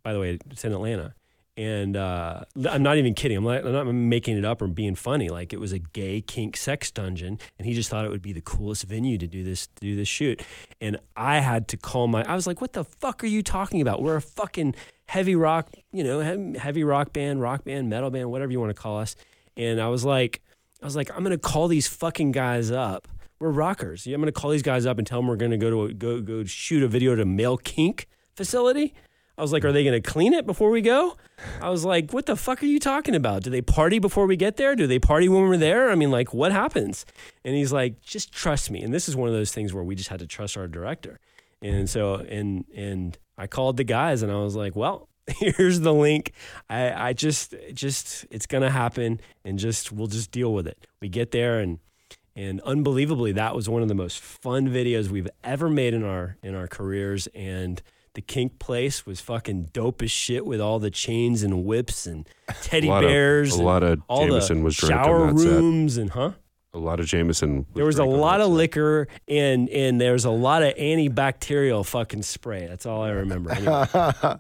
By 0.02 0.12
the 0.12 0.20
way, 0.20 0.38
it's 0.50 0.64
in 0.64 0.72
Atlanta, 0.72 1.14
and 1.56 1.96
uh, 1.96 2.44
I'm 2.70 2.82
not 2.82 2.98
even 2.98 3.14
kidding. 3.14 3.38
I'm 3.38 3.44
not, 3.44 3.64
I'm 3.64 3.72
not 3.72 3.86
making 3.86 4.36
it 4.36 4.44
up 4.44 4.60
or 4.60 4.66
being 4.66 4.94
funny. 4.94 5.28
Like 5.28 5.52
it 5.52 5.60
was 5.60 5.72
a 5.72 5.78
gay 5.78 6.20
kink 6.20 6.56
sex 6.56 6.90
dungeon, 6.90 7.38
and 7.58 7.66
he 7.66 7.74
just 7.74 7.88
thought 7.88 8.04
it 8.04 8.10
would 8.10 8.22
be 8.22 8.32
the 8.32 8.42
coolest 8.42 8.84
venue 8.84 9.16
to 9.18 9.26
do 9.26 9.42
this 9.42 9.66
to 9.66 9.80
do 9.80 9.96
this 9.96 10.08
shoot. 10.08 10.42
And 10.80 10.98
I 11.16 11.38
had 11.38 11.68
to 11.68 11.76
call 11.76 12.08
my. 12.08 12.22
I 12.24 12.34
was 12.34 12.46
like, 12.46 12.60
"What 12.60 12.74
the 12.74 12.84
fuck 12.84 13.24
are 13.24 13.28
you 13.28 13.42
talking 13.42 13.80
about? 13.80 14.02
We're 14.02 14.16
a 14.16 14.22
fucking 14.22 14.74
heavy 15.06 15.34
rock, 15.34 15.70
you 15.92 16.04
know, 16.04 16.20
heavy 16.58 16.84
rock 16.84 17.12
band, 17.12 17.40
rock 17.40 17.64
band, 17.64 17.88
metal 17.88 18.10
band, 18.10 18.30
whatever 18.30 18.52
you 18.52 18.60
want 18.60 18.74
to 18.74 18.80
call 18.80 18.98
us." 18.98 19.16
And 19.56 19.80
I 19.80 19.88
was 19.88 20.04
like, 20.04 20.42
I 20.82 20.84
was 20.84 20.96
like, 20.96 21.10
I'm 21.16 21.22
gonna 21.22 21.38
call 21.38 21.68
these 21.68 21.86
fucking 21.88 22.32
guys 22.32 22.70
up. 22.70 23.08
We're 23.38 23.50
rockers. 23.50 24.06
I'm 24.06 24.20
gonna 24.20 24.32
call 24.32 24.50
these 24.50 24.62
guys 24.62 24.84
up 24.84 24.98
and 24.98 25.06
tell 25.06 25.20
them 25.20 25.28
we're 25.28 25.36
gonna 25.36 25.56
go 25.56 25.70
to 25.70 25.82
a, 25.84 25.94
go 25.94 26.20
go 26.20 26.44
shoot 26.44 26.82
a 26.82 26.88
video 26.88 27.14
at 27.14 27.20
a 27.20 27.24
male 27.24 27.56
kink 27.56 28.08
facility. 28.34 28.94
I 29.38 29.42
was 29.42 29.52
like, 29.52 29.64
are 29.64 29.72
they 29.72 29.84
gonna 29.84 30.00
clean 30.00 30.32
it 30.32 30.46
before 30.46 30.70
we 30.70 30.80
go? 30.80 31.16
I 31.60 31.68
was 31.68 31.84
like, 31.84 32.12
what 32.12 32.26
the 32.26 32.36
fuck 32.36 32.62
are 32.62 32.66
you 32.66 32.80
talking 32.80 33.14
about? 33.14 33.42
Do 33.42 33.50
they 33.50 33.60
party 33.60 33.98
before 33.98 34.26
we 34.26 34.36
get 34.36 34.56
there? 34.56 34.74
Do 34.74 34.86
they 34.86 34.98
party 34.98 35.28
when 35.28 35.42
we're 35.42 35.58
there? 35.58 35.90
I 35.90 35.94
mean, 35.94 36.10
like, 36.10 36.32
what 36.32 36.52
happens? 36.52 37.04
And 37.44 37.54
he's 37.54 37.72
like, 37.72 38.00
just 38.00 38.32
trust 38.32 38.70
me. 38.70 38.82
And 38.82 38.94
this 38.94 39.08
is 39.08 39.16
one 39.16 39.28
of 39.28 39.34
those 39.34 39.52
things 39.52 39.74
where 39.74 39.84
we 39.84 39.94
just 39.94 40.08
had 40.08 40.20
to 40.20 40.26
trust 40.26 40.56
our 40.56 40.66
director. 40.66 41.20
And 41.62 41.88
so, 41.88 42.14
and 42.14 42.64
and 42.74 43.18
I 43.36 43.46
called 43.46 43.76
the 43.76 43.84
guys 43.84 44.22
and 44.22 44.32
I 44.32 44.36
was 44.36 44.56
like, 44.56 44.74
well, 44.74 45.08
here's 45.26 45.80
the 45.80 45.92
link. 45.92 46.32
I, 46.70 47.08
I 47.08 47.12
just, 47.12 47.54
just, 47.74 48.26
it's 48.30 48.46
gonna 48.46 48.70
happen, 48.70 49.20
and 49.44 49.58
just 49.58 49.92
we'll 49.92 50.06
just 50.06 50.30
deal 50.30 50.52
with 50.54 50.66
it. 50.66 50.86
We 51.00 51.08
get 51.08 51.32
there, 51.32 51.58
and 51.58 51.78
and 52.36 52.60
unbelievably, 52.60 53.32
that 53.32 53.54
was 53.54 53.68
one 53.68 53.82
of 53.82 53.88
the 53.88 53.94
most 53.94 54.20
fun 54.20 54.68
videos 54.68 55.08
we've 55.08 55.28
ever 55.42 55.68
made 55.68 55.94
in 55.94 56.04
our 56.04 56.36
in 56.42 56.54
our 56.54 56.68
careers. 56.68 57.26
And 57.34 57.82
the 58.16 58.20
kink 58.22 58.58
place 58.58 59.06
was 59.06 59.20
fucking 59.20 59.68
dope 59.72 60.02
as 60.02 60.10
shit 60.10 60.44
with 60.44 60.60
all 60.60 60.78
the 60.80 60.90
chains 60.90 61.42
and 61.42 61.64
whips 61.64 62.06
and 62.06 62.26
teddy 62.62 62.88
A 62.88 62.90
lot 62.90 63.04
of- 63.04 63.08
bears. 63.10 63.54
a 63.54 63.62
lot 63.62 63.82
of 63.84 64.00
all 64.08 64.26
Jameson 64.26 64.62
was 64.64 64.74
drinking. 64.76 64.96
shower 65.04 65.32
that 65.32 65.38
set. 65.38 65.48
rooms 65.50 65.96
and 65.96 66.10
huh. 66.10 66.32
A 66.76 66.78
lot 66.78 67.00
of 67.00 67.06
Jameson. 67.06 67.64
There 67.74 67.86
was 67.86 67.98
a 67.98 68.04
lot 68.04 68.42
of 68.42 68.50
liquor 68.50 69.08
and 69.26 69.70
and 69.70 69.98
there 69.98 70.12
was 70.12 70.26
a 70.26 70.30
lot 70.30 70.62
of 70.62 70.74
antibacterial 70.74 71.86
fucking 71.86 72.22
spray. 72.22 72.66
That's 72.66 72.84
all 72.84 73.02
I 73.02 73.10
remember. 73.10 73.52
Anyway. 73.52 73.86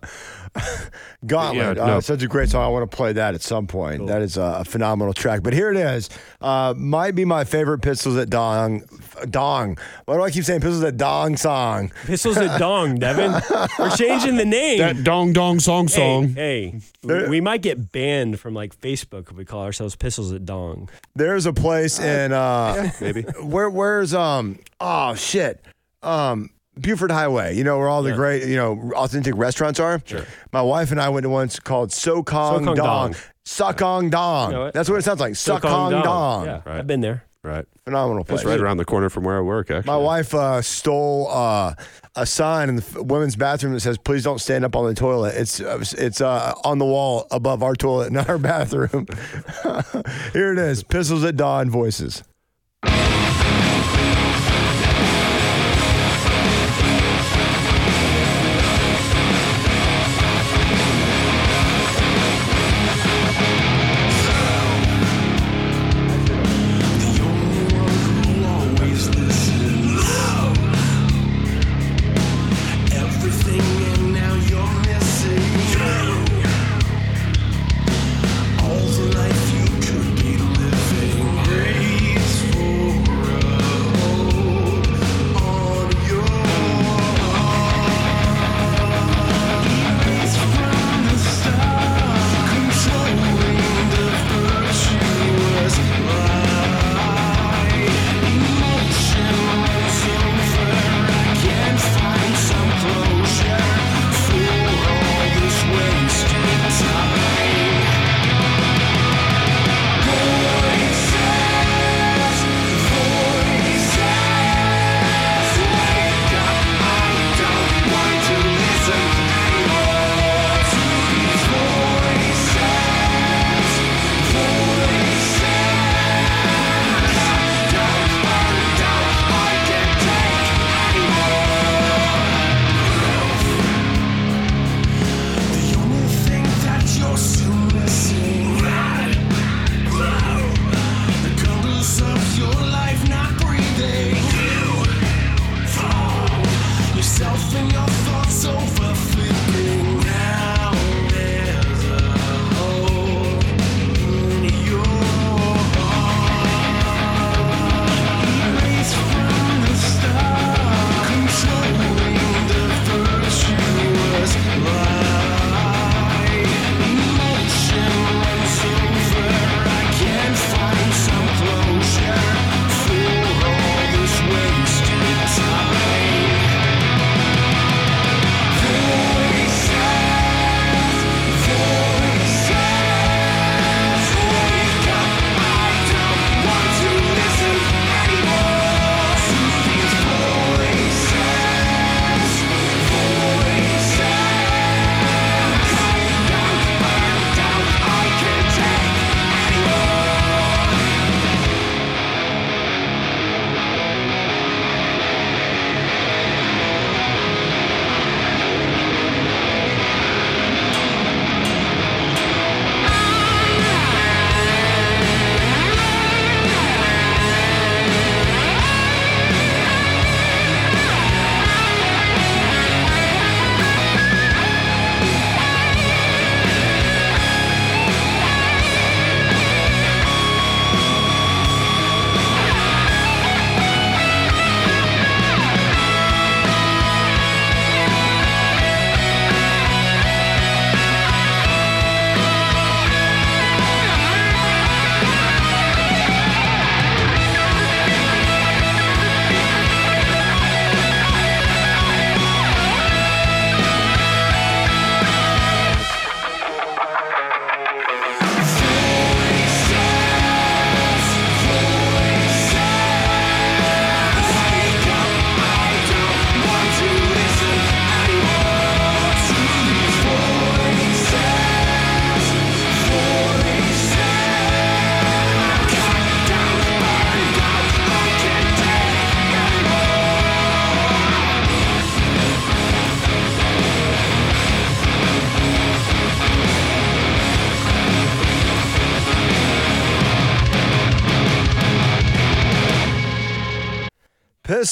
Gauntlet, 1.26 1.76
Yeah, 1.76 1.82
uh, 1.82 2.00
such 2.00 2.22
a 2.22 2.28
great 2.28 2.50
song. 2.50 2.64
I 2.64 2.68
want 2.68 2.88
to 2.90 2.96
play 2.96 3.12
that 3.14 3.34
at 3.34 3.42
some 3.42 3.66
point. 3.66 4.06
That 4.06 4.22
is 4.22 4.36
a, 4.36 4.64
phenomenal 4.64 5.14
track. 5.14 5.42
But 5.42 5.52
here 5.52 5.70
it 5.70 5.76
is. 5.76 6.10
Uh, 6.40 6.74
might 6.76 7.14
be 7.14 7.24
my 7.24 7.44
favorite 7.44 7.80
Pistols 7.80 8.16
at 8.16 8.30
Dong. 8.30 8.82
Dong. 9.30 9.78
Why 10.04 10.16
do 10.16 10.22
I 10.22 10.30
keep 10.30 10.44
saying 10.44 10.60
Pistols 10.60 10.82
at 10.82 10.96
Dong 10.96 11.36
song? 11.36 11.90
Pistols 12.04 12.36
at 12.36 12.58
Dong, 12.58 12.98
Devin. 12.98 13.32
We're 13.78 13.96
changing 13.96 14.36
the 14.36 14.44
name. 14.44 14.78
That 14.78 15.04
dong 15.04 15.32
dong 15.32 15.58
song 15.60 15.88
hey, 15.88 15.94
song. 15.94 16.28
hey, 16.34 16.80
we, 17.02 17.28
we 17.28 17.40
might 17.40 17.62
get 17.62 17.92
banned 17.92 18.38
from 18.40 18.54
like 18.54 18.78
Facebook 18.80 19.30
if 19.30 19.36
we 19.36 19.44
call 19.44 19.62
ourselves 19.62 19.96
Pistols 19.96 20.32
at 20.32 20.44
Dong. 20.44 20.88
There's 21.14 21.46
a 21.46 21.52
place 21.52 21.98
in 21.98 22.25
uh, 22.32 22.90
Maybe. 23.00 23.22
where 23.42 23.68
where's 23.70 24.14
um 24.14 24.58
oh 24.80 25.14
shit 25.14 25.64
um 26.02 26.50
Buford 26.78 27.10
Highway. 27.10 27.56
You 27.56 27.64
know 27.64 27.78
where 27.78 27.88
all 27.88 28.02
the 28.02 28.10
Yeah. 28.10 28.16
great 28.16 28.44
you 28.46 28.56
know 28.56 28.92
authentic 28.96 29.34
restaurants 29.36 29.80
are. 29.80 30.00
Sure. 30.04 30.24
My 30.52 30.62
wife 30.62 30.90
and 30.90 31.00
I 31.00 31.08
went 31.08 31.24
to 31.24 31.30
one 31.30 31.48
called 31.64 31.90
Sokong 31.90 32.24
Sokong 32.60 32.64
Dong. 32.64 32.76
Dong. 32.76 33.14
Sokong 33.46 34.10
Dong. 34.10 34.50
You 34.50 34.56
know 34.56 34.64
what? 34.64 34.74
That's 34.74 34.90
what 34.90 34.98
it 34.98 35.02
sounds 35.02 35.20
like. 35.20 35.32
Sokong 35.34 36.02
Dong. 36.02 36.44
Yeah, 36.46 36.60
Right. 36.66 36.78
I've 36.78 36.86
been 36.86 37.00
there. 37.00 37.24
Right. 37.46 37.64
Phenomenal 37.84 38.24
place. 38.24 38.40
That's 38.40 38.48
right 38.50 38.60
around 38.60 38.78
the 38.78 38.84
corner 38.84 39.08
from 39.08 39.22
where 39.22 39.38
I 39.38 39.40
work, 39.40 39.70
actually. 39.70 39.86
My 39.86 39.96
wife 39.96 40.34
uh, 40.34 40.60
stole 40.62 41.28
uh, 41.30 41.74
a 42.16 42.26
sign 42.26 42.68
in 42.68 42.76
the 42.76 43.02
women's 43.04 43.36
bathroom 43.36 43.72
that 43.74 43.80
says, 43.80 43.98
"Please 43.98 44.24
don't 44.24 44.40
stand 44.40 44.64
up 44.64 44.74
on 44.74 44.84
the 44.86 44.94
toilet." 44.94 45.36
It's 45.36 45.60
uh, 45.60 45.78
it's 45.96 46.20
uh, 46.20 46.54
on 46.64 46.78
the 46.78 46.84
wall 46.84 47.28
above 47.30 47.62
our 47.62 47.76
toilet 47.76 48.08
in 48.10 48.16
our 48.16 48.38
bathroom. 48.38 49.06
Here 50.32 50.52
it 50.52 50.58
is: 50.58 50.82
Pistols 50.82 51.22
at 51.22 51.36
Dawn 51.36 51.70
voices. 51.70 52.24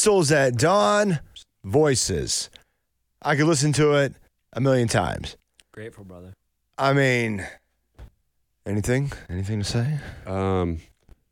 Pistols 0.04 0.32
at 0.32 0.58
Dawn, 0.58 1.18
Voices. 1.64 2.50
I 3.22 3.36
could 3.36 3.46
listen 3.46 3.72
to 3.72 3.94
it 3.94 4.12
a 4.52 4.60
million 4.60 4.86
times. 4.86 5.38
Grateful, 5.72 6.04
brother. 6.04 6.34
I 6.76 6.92
mean, 6.92 7.42
anything? 8.66 9.12
Anything 9.30 9.60
to 9.60 9.64
say? 9.64 9.98
Um, 10.26 10.80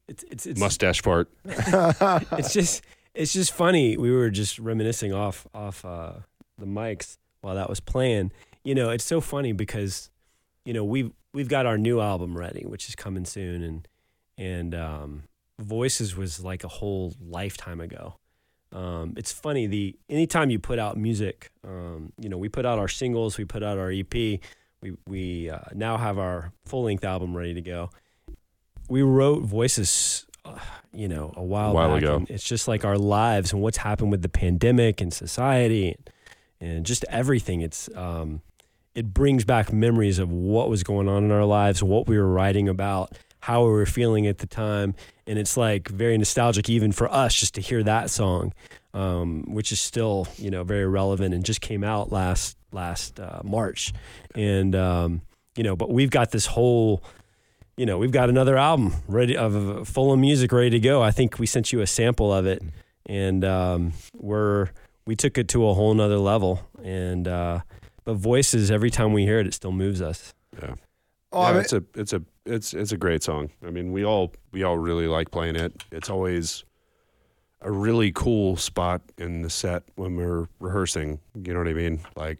It's 0.08 0.24
it's 0.30 0.46
it's 0.46 0.58
mustache 0.58 1.02
part. 1.02 1.28
it's 1.44 2.54
just 2.54 2.82
it's 3.12 3.34
just 3.34 3.52
funny. 3.52 3.98
We 3.98 4.10
were 4.10 4.30
just 4.30 4.58
reminiscing 4.58 5.12
off 5.12 5.46
off 5.52 5.84
uh, 5.84 6.12
the 6.56 6.64
mics 6.64 7.18
while 7.42 7.56
that 7.56 7.68
was 7.68 7.80
playing. 7.80 8.32
You 8.64 8.74
know, 8.74 8.88
it's 8.88 9.04
so 9.04 9.20
funny 9.20 9.52
because 9.52 10.08
you 10.64 10.72
know 10.72 10.82
we've 10.82 11.12
we've 11.34 11.48
got 11.50 11.66
our 11.66 11.76
new 11.76 12.00
album 12.00 12.38
ready, 12.38 12.64
which 12.64 12.88
is 12.88 12.94
coming 12.94 13.26
soon, 13.26 13.62
and 13.62 13.88
and 14.38 14.74
um, 14.74 15.22
Voices 15.58 16.16
was 16.16 16.42
like 16.42 16.64
a 16.64 16.68
whole 16.68 17.12
lifetime 17.20 17.78
ago. 17.78 18.14
Um, 18.72 19.14
it's 19.16 19.32
funny 19.32 19.66
the 19.66 19.96
anytime 20.08 20.50
you 20.50 20.58
put 20.58 20.78
out 20.78 20.96
music, 20.96 21.50
um, 21.66 22.12
you 22.18 22.28
know, 22.28 22.38
we 22.38 22.48
put 22.48 22.64
out 22.64 22.78
our 22.78 22.88
singles, 22.88 23.36
we 23.38 23.44
put 23.44 23.62
out 23.62 23.78
our 23.78 23.90
EP, 23.90 24.12
we 24.14 24.40
we 25.06 25.50
uh, 25.50 25.58
now 25.74 25.96
have 25.96 26.18
our 26.18 26.52
full 26.64 26.84
length 26.84 27.04
album 27.04 27.36
ready 27.36 27.54
to 27.54 27.60
go. 27.60 27.90
We 28.88 29.02
wrote 29.02 29.42
Voices, 29.44 30.26
uh, 30.44 30.58
you 30.92 31.08
know, 31.08 31.32
a 31.36 31.42
while, 31.42 31.70
A 31.70 31.74
while 31.74 31.88
back, 31.90 31.98
ago. 32.02 32.26
it's 32.28 32.44
just 32.44 32.66
like 32.68 32.84
our 32.84 32.98
lives 32.98 33.52
and 33.52 33.62
what's 33.62 33.78
happened 33.78 34.10
with 34.10 34.22
the 34.22 34.28
pandemic 34.28 35.00
and 35.00 35.12
society 35.12 35.88
and, 35.88 36.10
and 36.60 36.86
just 36.86 37.04
everything. 37.08 37.60
It's 37.60 37.88
um, 37.94 38.42
it 38.94 39.14
brings 39.14 39.44
back 39.44 39.72
memories 39.72 40.18
of 40.18 40.30
what 40.30 40.68
was 40.68 40.82
going 40.82 41.08
on 41.08 41.24
in 41.24 41.30
our 41.30 41.44
lives, 41.44 41.82
what 41.82 42.06
we 42.06 42.18
were 42.18 42.28
writing 42.30 42.68
about, 42.68 43.12
how 43.40 43.64
we 43.64 43.70
were 43.70 43.86
feeling 43.86 44.26
at 44.26 44.38
the 44.38 44.46
time, 44.46 44.94
and 45.26 45.38
it's 45.38 45.56
like 45.56 45.88
very 45.88 46.18
nostalgic 46.18 46.68
even 46.68 46.92
for 46.92 47.10
us 47.12 47.34
just 47.34 47.54
to 47.54 47.60
hear 47.60 47.82
that 47.82 48.10
song, 48.10 48.52
um, 48.94 49.44
which 49.48 49.72
is 49.72 49.80
still 49.80 50.28
you 50.36 50.50
know 50.50 50.64
very 50.64 50.86
relevant 50.86 51.34
and 51.34 51.44
just 51.44 51.60
came 51.60 51.84
out 51.84 52.12
last 52.12 52.56
last 52.72 53.20
uh, 53.20 53.40
March, 53.44 53.92
and 54.34 54.74
um, 54.74 55.22
you 55.56 55.62
know, 55.62 55.76
but 55.76 55.90
we've 55.90 56.10
got 56.10 56.30
this 56.30 56.46
whole. 56.46 57.02
You 57.74 57.86
know, 57.86 57.96
we've 57.96 58.12
got 58.12 58.28
another 58.28 58.58
album 58.58 58.94
ready 59.08 59.34
of 59.34 59.88
full 59.88 60.12
of 60.12 60.18
music 60.18 60.52
ready 60.52 60.68
to 60.70 60.78
go. 60.78 61.02
I 61.02 61.10
think 61.10 61.38
we 61.38 61.46
sent 61.46 61.72
you 61.72 61.80
a 61.80 61.86
sample 61.86 62.30
of 62.32 62.44
it, 62.44 62.62
and 63.06 63.44
um, 63.46 63.92
we're 64.14 64.68
we 65.06 65.16
took 65.16 65.38
it 65.38 65.48
to 65.48 65.66
a 65.66 65.74
whole 65.74 65.94
nother 65.94 66.18
level. 66.18 66.68
And 66.84 67.26
uh, 67.26 67.60
but 68.04 68.14
voices, 68.14 68.70
every 68.70 68.90
time 68.90 69.12
we 69.12 69.22
hear 69.22 69.38
it, 69.38 69.46
it 69.46 69.54
still 69.54 69.72
moves 69.72 70.02
us. 70.02 70.34
Yeah. 70.60 70.74
Oh, 71.32 71.42
yeah, 71.42 71.48
I 71.48 71.52
mean, 71.52 71.60
it's 71.62 71.72
a 71.72 71.84
it's 71.94 72.12
a 72.12 72.22
it's 72.44 72.74
it's 72.74 72.92
a 72.92 72.96
great 72.96 73.22
song. 73.22 73.50
I 73.66 73.70
mean, 73.70 73.92
we 73.92 74.04
all 74.04 74.32
we 74.52 74.62
all 74.62 74.78
really 74.78 75.06
like 75.06 75.30
playing 75.30 75.56
it. 75.56 75.84
It's 75.90 76.10
always 76.10 76.64
a 77.60 77.70
really 77.70 78.10
cool 78.12 78.56
spot 78.56 79.02
in 79.18 79.42
the 79.42 79.50
set 79.50 79.84
when 79.94 80.16
we're 80.16 80.48
rehearsing. 80.60 81.20
You 81.34 81.52
know 81.52 81.60
what 81.60 81.68
I 81.68 81.74
mean? 81.74 82.00
Like 82.16 82.38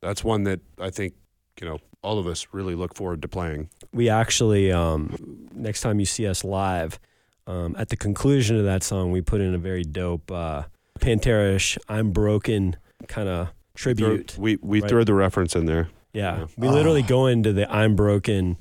that's 0.00 0.24
one 0.24 0.44
that 0.44 0.60
I 0.80 0.90
think 0.90 1.14
you 1.60 1.68
know 1.68 1.78
all 2.02 2.18
of 2.18 2.26
us 2.26 2.48
really 2.52 2.74
look 2.74 2.94
forward 2.96 3.22
to 3.22 3.28
playing. 3.28 3.68
We 3.92 4.08
actually, 4.08 4.72
um, 4.72 5.46
next 5.54 5.82
time 5.82 6.00
you 6.00 6.06
see 6.06 6.26
us 6.26 6.42
live, 6.42 6.98
um, 7.46 7.76
at 7.78 7.90
the 7.90 7.96
conclusion 7.96 8.56
of 8.56 8.64
that 8.64 8.82
song, 8.82 9.12
we 9.12 9.20
put 9.20 9.40
in 9.40 9.54
a 9.54 9.58
very 9.58 9.84
dope 9.84 10.30
uh, 10.32 10.64
Pantera-ish 10.98 11.78
"I'm 11.88 12.10
Broken" 12.10 12.76
kind 13.06 13.28
of 13.28 13.48
tribute. 13.74 14.36
we 14.38 14.56
we 14.62 14.80
Right. 14.80 14.88
threw 14.88 15.04
the 15.04 15.14
reference 15.14 15.54
in 15.54 15.66
there. 15.66 15.88
Yeah, 16.12 16.38
Yeah. 16.40 16.46
we 16.56 16.68
literally 16.68 17.02
go 17.02 17.26
into 17.26 17.52
the 17.52 17.70
"I'm 17.72 17.96
Broken" 17.96 18.56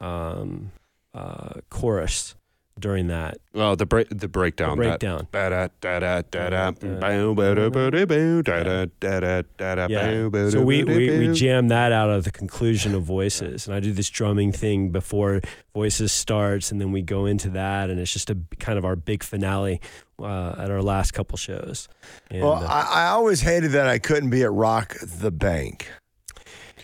um, 0.00 0.70
uh, 1.14 1.60
chorus 1.70 2.34
during 2.78 3.08
that 3.08 3.36
Well, 3.52 3.76
the 3.76 3.84
break 3.84 4.08
the 4.10 4.28
breakdown. 4.28 4.78
the 4.78 4.84
breakdown. 4.84 5.26
Yeah. 9.90 10.48
So 10.50 10.62
we, 10.62 10.84
we, 10.84 11.18
we 11.18 11.34
jam 11.34 11.68
that 11.68 11.92
out 11.92 12.08
of 12.08 12.24
the 12.24 12.30
conclusion 12.30 12.94
of 12.94 13.02
voices, 13.02 13.66
and 13.66 13.74
I 13.76 13.80
do 13.80 13.92
this 13.92 14.08
drumming 14.08 14.52
thing 14.52 14.90
before 14.90 15.42
voices 15.74 16.10
starts, 16.12 16.72
and 16.72 16.80
then 16.80 16.90
we 16.90 17.02
go 17.02 17.26
into 17.26 17.50
that, 17.50 17.90
and 17.90 18.00
it's 18.00 18.12
just 18.12 18.30
a 18.30 18.38
kind 18.58 18.78
of 18.78 18.84
our 18.86 18.96
big 18.96 19.22
finale 19.22 19.80
uh, 20.18 20.54
at 20.56 20.70
our 20.70 20.80
last 20.82 21.12
couple 21.12 21.36
shows. 21.36 21.86
And, 22.30 22.42
well, 22.42 22.54
uh, 22.54 22.66
I, 22.66 23.04
I 23.04 23.06
always 23.08 23.42
hated 23.42 23.72
that 23.72 23.88
I 23.88 23.98
couldn't 23.98 24.30
be 24.30 24.42
at 24.42 24.52
Rock 24.52 24.96
the 25.02 25.30
Bank. 25.30 25.88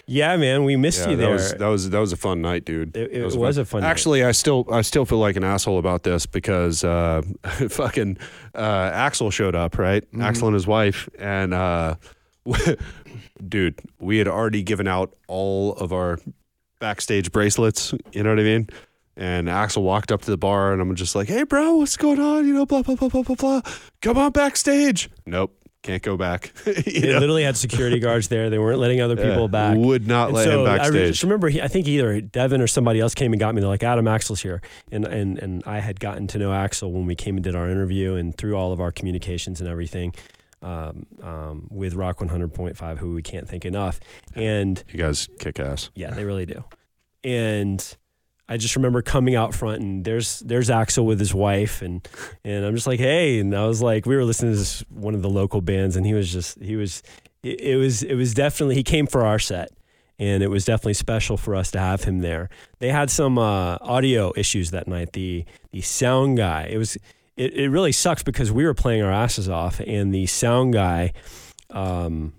Yeah, 0.06 0.36
man, 0.36 0.64
we 0.64 0.76
missed 0.76 1.00
Yeah, 1.04 1.10
you 1.10 1.16
that 1.16 1.22
there. 1.22 1.32
was 1.32 1.54
that 1.54 1.66
was 1.66 1.90
that 1.90 1.98
was 1.98 2.12
a 2.12 2.16
fun 2.16 2.40
night, 2.40 2.64
dude. 2.64 2.96
It- 2.96 3.10
it 3.12 3.30
That 3.30 3.36
was 3.38 3.58
a 3.58 3.64
fun 3.64 3.80
night. 3.82 3.88
Actually, 3.90 4.24
I 4.24 4.32
still 4.32 4.66
I 4.70 4.82
still 4.82 5.04
feel 5.04 5.18
like 5.18 5.36
an 5.36 5.44
asshole 5.44 5.78
about 5.78 6.02
this 6.04 6.26
because 6.26 6.84
uh, 6.84 7.22
fucking 7.68 8.18
uh, 8.54 8.90
Axel 8.92 9.30
showed 9.30 9.54
up, 9.54 9.78
right? 9.78 10.04
Mm-hmm. 10.06 10.22
Axel 10.22 10.48
and 10.48 10.54
his 10.54 10.66
wife, 10.66 11.08
and 11.18 11.52
uh, 11.54 11.96
dude, 13.48 13.78
we 13.98 14.18
had 14.18 14.28
already 14.28 14.62
given 14.62 14.86
out 14.88 15.14
all 15.28 15.74
of 15.74 15.92
our 15.92 16.18
backstage 16.78 17.32
bracelets. 17.32 17.92
You 18.12 18.22
know 18.22 18.30
what 18.30 18.40
I 18.40 18.44
mean? 18.44 18.68
And 19.18 19.48
Axel 19.48 19.82
walked 19.82 20.12
up 20.12 20.20
to 20.22 20.30
the 20.30 20.36
bar, 20.36 20.72
and 20.74 20.82
I'm 20.82 20.94
just 20.94 21.14
like, 21.14 21.26
"Hey, 21.28 21.42
bro, 21.44 21.76
what's 21.76 21.96
going 21.96 22.20
on? 22.20 22.46
You 22.46 22.52
know, 22.52 22.66
blah 22.66 22.82
blah 22.82 22.96
blah 22.96 23.08
blah 23.08 23.22
blah 23.22 23.34
blah. 23.34 23.60
Come 24.02 24.18
on 24.18 24.30
backstage." 24.32 25.08
Nope, 25.24 25.55
can't 25.86 26.02
go 26.02 26.16
back. 26.16 26.52
they 26.64 27.00
know? 27.00 27.18
literally 27.18 27.44
had 27.44 27.56
security 27.56 27.98
guards 27.98 28.28
there. 28.28 28.50
They 28.50 28.58
weren't 28.58 28.78
letting 28.78 29.00
other 29.00 29.16
people 29.16 29.42
Yeah, 29.42 29.46
back. 29.46 29.76
Would 29.78 30.06
not 30.06 30.28
And 30.28 30.36
let 30.36 30.44
so 30.44 30.64
him 30.66 30.80
I 30.80 30.90
just 30.90 31.22
remember, 31.22 31.48
he, 31.48 31.62
I 31.62 31.68
think 31.68 31.86
either 31.86 32.20
Devin 32.20 32.60
or 32.60 32.66
somebody 32.66 33.00
else 33.00 33.14
came 33.14 33.32
and 33.32 33.40
got 33.40 33.54
me. 33.54 33.60
They're 33.60 33.68
like, 33.68 33.82
Adam 33.82 34.08
Axel's 34.08 34.42
here. 34.42 34.60
And, 34.90 35.04
and, 35.06 35.38
and 35.38 35.62
I 35.64 35.78
had 35.78 36.00
gotten 36.00 36.26
to 36.28 36.38
know 36.38 36.52
Axel 36.52 36.92
when 36.92 37.06
we 37.06 37.14
came 37.14 37.36
and 37.36 37.44
did 37.44 37.54
our 37.54 37.70
interview 37.70 38.14
and 38.14 38.36
through 38.36 38.56
all 38.56 38.72
of 38.72 38.80
our 38.80 38.90
communications 38.92 39.60
and 39.60 39.70
everything 39.70 40.14
um, 40.62 41.06
um, 41.22 41.68
with 41.70 41.94
Rock 41.94 42.18
100.5, 42.18 42.98
who 42.98 43.14
we 43.14 43.22
can't 43.22 43.48
thank 43.48 43.64
enough. 43.64 44.00
And 44.34 44.82
you 44.90 44.98
guys 44.98 45.28
kick 45.38 45.60
ass. 45.60 45.90
yeah, 45.94 46.10
they 46.10 46.24
really 46.24 46.46
do. 46.46 46.64
And 47.22 47.96
I 48.48 48.56
just 48.56 48.76
remember 48.76 49.02
coming 49.02 49.34
out 49.34 49.54
front 49.54 49.82
and 49.82 50.04
there's 50.04 50.40
there's 50.40 50.70
Axel 50.70 51.04
with 51.04 51.18
his 51.18 51.34
wife 51.34 51.82
and 51.82 52.06
and 52.44 52.64
I'm 52.64 52.74
just 52.74 52.86
like, 52.86 53.00
hey, 53.00 53.40
and 53.40 53.54
I 53.54 53.66
was 53.66 53.82
like, 53.82 54.06
we 54.06 54.14
were 54.16 54.24
listening 54.24 54.52
to 54.52 54.58
this 54.58 54.80
one 54.88 55.14
of 55.14 55.22
the 55.22 55.30
local 55.30 55.60
bands 55.60 55.96
and 55.96 56.06
he 56.06 56.14
was 56.14 56.32
just 56.32 56.60
he 56.60 56.76
was 56.76 57.02
it, 57.42 57.60
it 57.60 57.76
was 57.76 58.02
it 58.02 58.14
was 58.14 58.34
definitely 58.34 58.76
he 58.76 58.82
came 58.84 59.06
for 59.06 59.24
our 59.24 59.38
set 59.38 59.70
and 60.18 60.42
it 60.42 60.48
was 60.48 60.64
definitely 60.64 60.94
special 60.94 61.36
for 61.36 61.54
us 61.54 61.70
to 61.72 61.78
have 61.78 62.04
him 62.04 62.20
there. 62.20 62.48
They 62.78 62.88
had 62.88 63.10
some 63.10 63.38
uh, 63.38 63.78
audio 63.80 64.32
issues 64.36 64.70
that 64.70 64.86
night. 64.88 65.12
The 65.12 65.44
the 65.72 65.80
sound 65.80 66.36
guy, 66.36 66.68
it 66.70 66.78
was 66.78 66.96
it, 67.36 67.52
it 67.54 67.68
really 67.68 67.92
sucks 67.92 68.22
because 68.22 68.50
we 68.52 68.64
were 68.64 68.74
playing 68.74 69.02
our 69.02 69.12
asses 69.12 69.48
off 69.48 69.80
and 69.80 70.14
the 70.14 70.26
sound 70.26 70.72
guy 70.72 71.12
um 71.70 72.32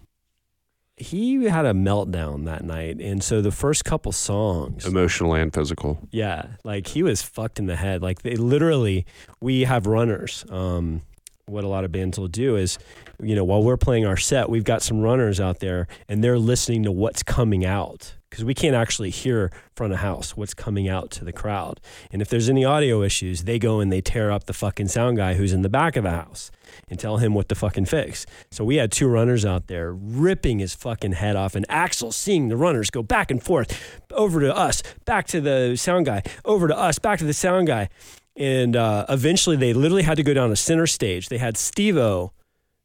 he 0.97 1.43
had 1.45 1.65
a 1.65 1.73
meltdown 1.73 2.45
that 2.45 2.63
night 2.63 2.99
and 2.99 3.23
so 3.23 3.39
the 3.41 3.51
first 3.51 3.85
couple 3.85 4.11
songs 4.11 4.85
Emotional 4.85 5.35
and 5.35 5.53
physical. 5.53 5.99
yeah, 6.11 6.47
like 6.63 6.87
he 6.87 7.03
was 7.03 7.21
fucked 7.21 7.59
in 7.59 7.67
the 7.67 7.75
head. 7.75 8.01
Like 8.01 8.23
they 8.23 8.35
literally, 8.35 9.05
we 9.39 9.61
have 9.65 9.85
runners. 9.85 10.43
Um, 10.49 11.03
what 11.45 11.63
a 11.63 11.67
lot 11.67 11.85
of 11.85 11.91
bands 11.93 12.19
will 12.19 12.27
do 12.27 12.57
is, 12.57 12.77
you 13.21 13.33
know, 13.35 13.43
while 13.45 13.63
we're 13.63 13.77
playing 13.77 14.05
our 14.05 14.17
set, 14.17 14.49
we've 14.49 14.65
got 14.65 14.81
some 14.81 14.99
runners 14.99 15.39
out 15.39 15.59
there 15.59 15.87
and 16.09 16.23
they're 16.23 16.39
listening 16.39 16.83
to 16.83 16.91
what's 16.91 17.23
coming 17.23 17.63
out 17.65 18.15
because 18.30 18.43
we 18.43 18.53
can't 18.53 18.75
actually 18.75 19.09
hear 19.09 19.51
front 19.75 19.93
of 19.93 19.99
house 19.99 20.36
what's 20.36 20.53
coming 20.53 20.89
out 20.89 21.11
to 21.11 21.23
the 21.23 21.32
crowd. 21.32 21.80
And 22.11 22.21
if 22.21 22.30
there's 22.30 22.49
any 22.49 22.65
audio 22.65 23.01
issues, 23.01 23.43
they 23.43 23.57
go 23.57 23.80
and 23.80 23.91
they 23.91 24.01
tear 24.01 24.32
up 24.32 24.45
the 24.45 24.53
fucking 24.53 24.89
sound 24.89 25.17
guy 25.17 25.36
who's 25.36 25.53
in 25.53 25.61
the 25.61 25.69
back 25.69 25.95
of 25.95 26.03
the 26.03 26.11
house 26.11 26.51
and 26.89 26.99
tell 26.99 27.17
him 27.17 27.34
what 27.34 27.47
to 27.49 27.55
fucking 27.55 27.86
fix. 27.86 28.25
So 28.51 28.63
we 28.63 28.75
had 28.75 28.91
two 28.91 29.07
runners 29.07 29.45
out 29.45 29.67
there 29.67 29.93
ripping 29.93 30.59
his 30.59 30.75
fucking 30.75 31.13
head 31.13 31.36
off, 31.36 31.55
and 31.55 31.65
Axel 31.69 32.11
seeing 32.11 32.49
the 32.49 32.57
runners 32.57 32.89
go 32.89 33.01
back 33.01 33.32
and 33.32 33.41
forth 33.41 34.01
over 34.11 34.41
to 34.41 34.55
us, 34.55 34.84
back 35.05 35.28
to 35.28 35.39
the 35.39 35.75
sound 35.75 36.05
guy, 36.05 36.23
over 36.43 36.67
to 36.67 36.78
us, 36.78 36.99
back 36.99 37.19
to 37.19 37.25
the 37.25 37.34
sound 37.34 37.67
guy. 37.67 37.89
And 38.36 38.75
uh, 38.75 39.05
eventually 39.09 39.55
they 39.55 39.73
literally 39.73 40.03
had 40.03 40.17
to 40.17 40.23
go 40.23 40.34
down 40.34 40.49
to 40.49 40.55
center 40.55 40.86
stage. 40.86 41.30
They 41.30 41.39
had 41.39 41.57
Steve-O 41.57 42.34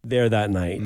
there 0.03 0.29
that 0.29 0.51
night. 0.51 0.81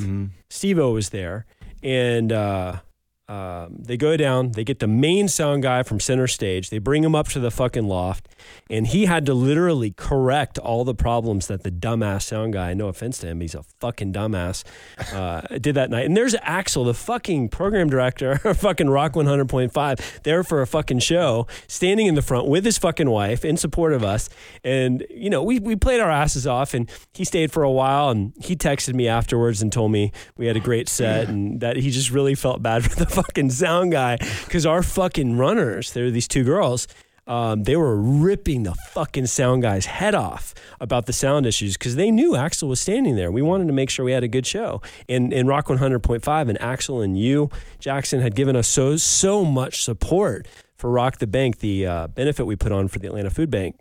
Steve-O 0.50 0.90
was 0.92 1.10
there. 1.10 1.46
And 1.82 2.32
uh, 2.32 2.80
um, 3.28 3.76
they 3.78 3.96
go 3.96 4.16
down, 4.16 4.52
they 4.52 4.64
get 4.64 4.78
the 4.78 4.86
main 4.86 5.28
sound 5.28 5.62
guy 5.62 5.82
from 5.82 5.98
center 5.98 6.26
stage, 6.26 6.70
they 6.70 6.78
bring 6.78 7.02
him 7.02 7.14
up 7.14 7.28
to 7.28 7.40
the 7.40 7.50
fucking 7.50 7.86
loft, 7.86 8.28
and 8.68 8.86
he 8.86 9.06
had 9.06 9.26
to 9.26 9.34
literally 9.34 9.92
correct 9.92 10.58
all 10.58 10.84
the 10.84 10.94
problems 10.94 11.46
that 11.46 11.62
the 11.62 11.70
dumbass 11.70 12.22
sound 12.22 12.52
guy, 12.52 12.74
no 12.74 12.88
offense 12.88 13.18
to 13.18 13.28
him, 13.28 13.40
he's 13.40 13.54
a 13.54 13.62
fucking 13.80 14.12
dumbass, 14.12 14.64
uh, 15.12 15.42
did 15.58 15.74
that 15.74 15.90
night. 15.90 16.06
And 16.06 16.16
there's 16.16 16.34
Axel, 16.42 16.84
the 16.84 16.94
fucking 16.94 17.48
program 17.48 17.88
director, 17.88 18.40
of 18.44 18.56
fucking 18.58 18.90
Rock 18.90 19.12
100.5, 19.12 20.22
there 20.22 20.42
for 20.42 20.62
a 20.62 20.66
fucking 20.66 21.00
show, 21.00 21.46
standing 21.68 22.06
in 22.06 22.14
the 22.14 22.22
front 22.22 22.48
with 22.48 22.64
his 22.64 22.78
fucking 22.78 23.10
wife 23.10 23.44
in 23.44 23.56
support 23.56 23.92
of 23.92 24.02
us. 24.02 24.28
And, 24.64 25.04
you 25.10 25.30
know, 25.30 25.42
we, 25.42 25.58
we 25.58 25.76
played 25.76 26.00
our 26.00 26.10
asses 26.10 26.46
off, 26.46 26.74
and 26.74 26.90
he 27.12 27.24
stayed 27.24 27.52
for 27.52 27.62
a 27.62 27.70
while, 27.70 28.10
and 28.10 28.32
he 28.40 28.56
texted 28.56 28.94
me 28.94 29.08
afterwards 29.08 29.62
and 29.62 29.72
told 29.72 29.92
me 29.92 30.12
we 30.36 30.46
had 30.46 30.56
a 30.56 30.60
great 30.60 30.88
set 30.88 31.28
and 31.28 31.60
that 31.60 31.76
he 31.76 31.90
just 31.90 32.10
really 32.10 32.34
felt 32.34 32.62
bad 32.62 32.84
for 32.90 32.96
the 32.96 33.06
fucking 33.06 33.50
sound 33.50 33.92
guy 33.92 34.16
because 34.44 34.66
our 34.66 34.82
fucking 34.82 35.36
runners, 35.36 35.92
there 35.92 36.06
are 36.06 36.10
these 36.10 36.28
two 36.28 36.44
girls, 36.44 36.86
um, 37.26 37.64
they 37.64 37.76
were 37.76 37.96
ripping 37.96 38.62
the 38.62 38.74
fucking 38.74 39.26
sound 39.26 39.62
guy's 39.62 39.86
head 39.86 40.14
off 40.14 40.54
about 40.80 41.06
the 41.06 41.12
sound 41.12 41.46
issues 41.46 41.76
because 41.76 41.96
they 41.96 42.10
knew 42.10 42.36
Axel 42.36 42.68
was 42.68 42.80
standing 42.80 43.16
there. 43.16 43.32
We 43.32 43.42
wanted 43.42 43.66
to 43.66 43.72
make 43.72 43.90
sure 43.90 44.04
we 44.04 44.12
had 44.12 44.24
a 44.24 44.28
good 44.28 44.46
show. 44.46 44.80
And 45.08 45.32
in 45.32 45.46
Rock 45.46 45.66
100.5, 45.66 46.48
and 46.48 46.60
Axel 46.60 47.00
and 47.00 47.18
you, 47.18 47.50
Jackson, 47.78 48.20
had 48.20 48.34
given 48.34 48.54
us 48.56 48.68
so 48.68 48.96
so 48.96 49.44
much 49.44 49.82
support 49.82 50.46
for 50.76 50.90
Rock 50.90 51.18
the 51.18 51.26
Bank, 51.26 51.58
the 51.58 51.86
uh, 51.86 52.06
benefit 52.08 52.44
we 52.46 52.54
put 52.56 52.72
on 52.72 52.88
for 52.88 52.98
the 52.98 53.06
Atlanta 53.06 53.30
Food 53.30 53.50
Bank 53.50 53.76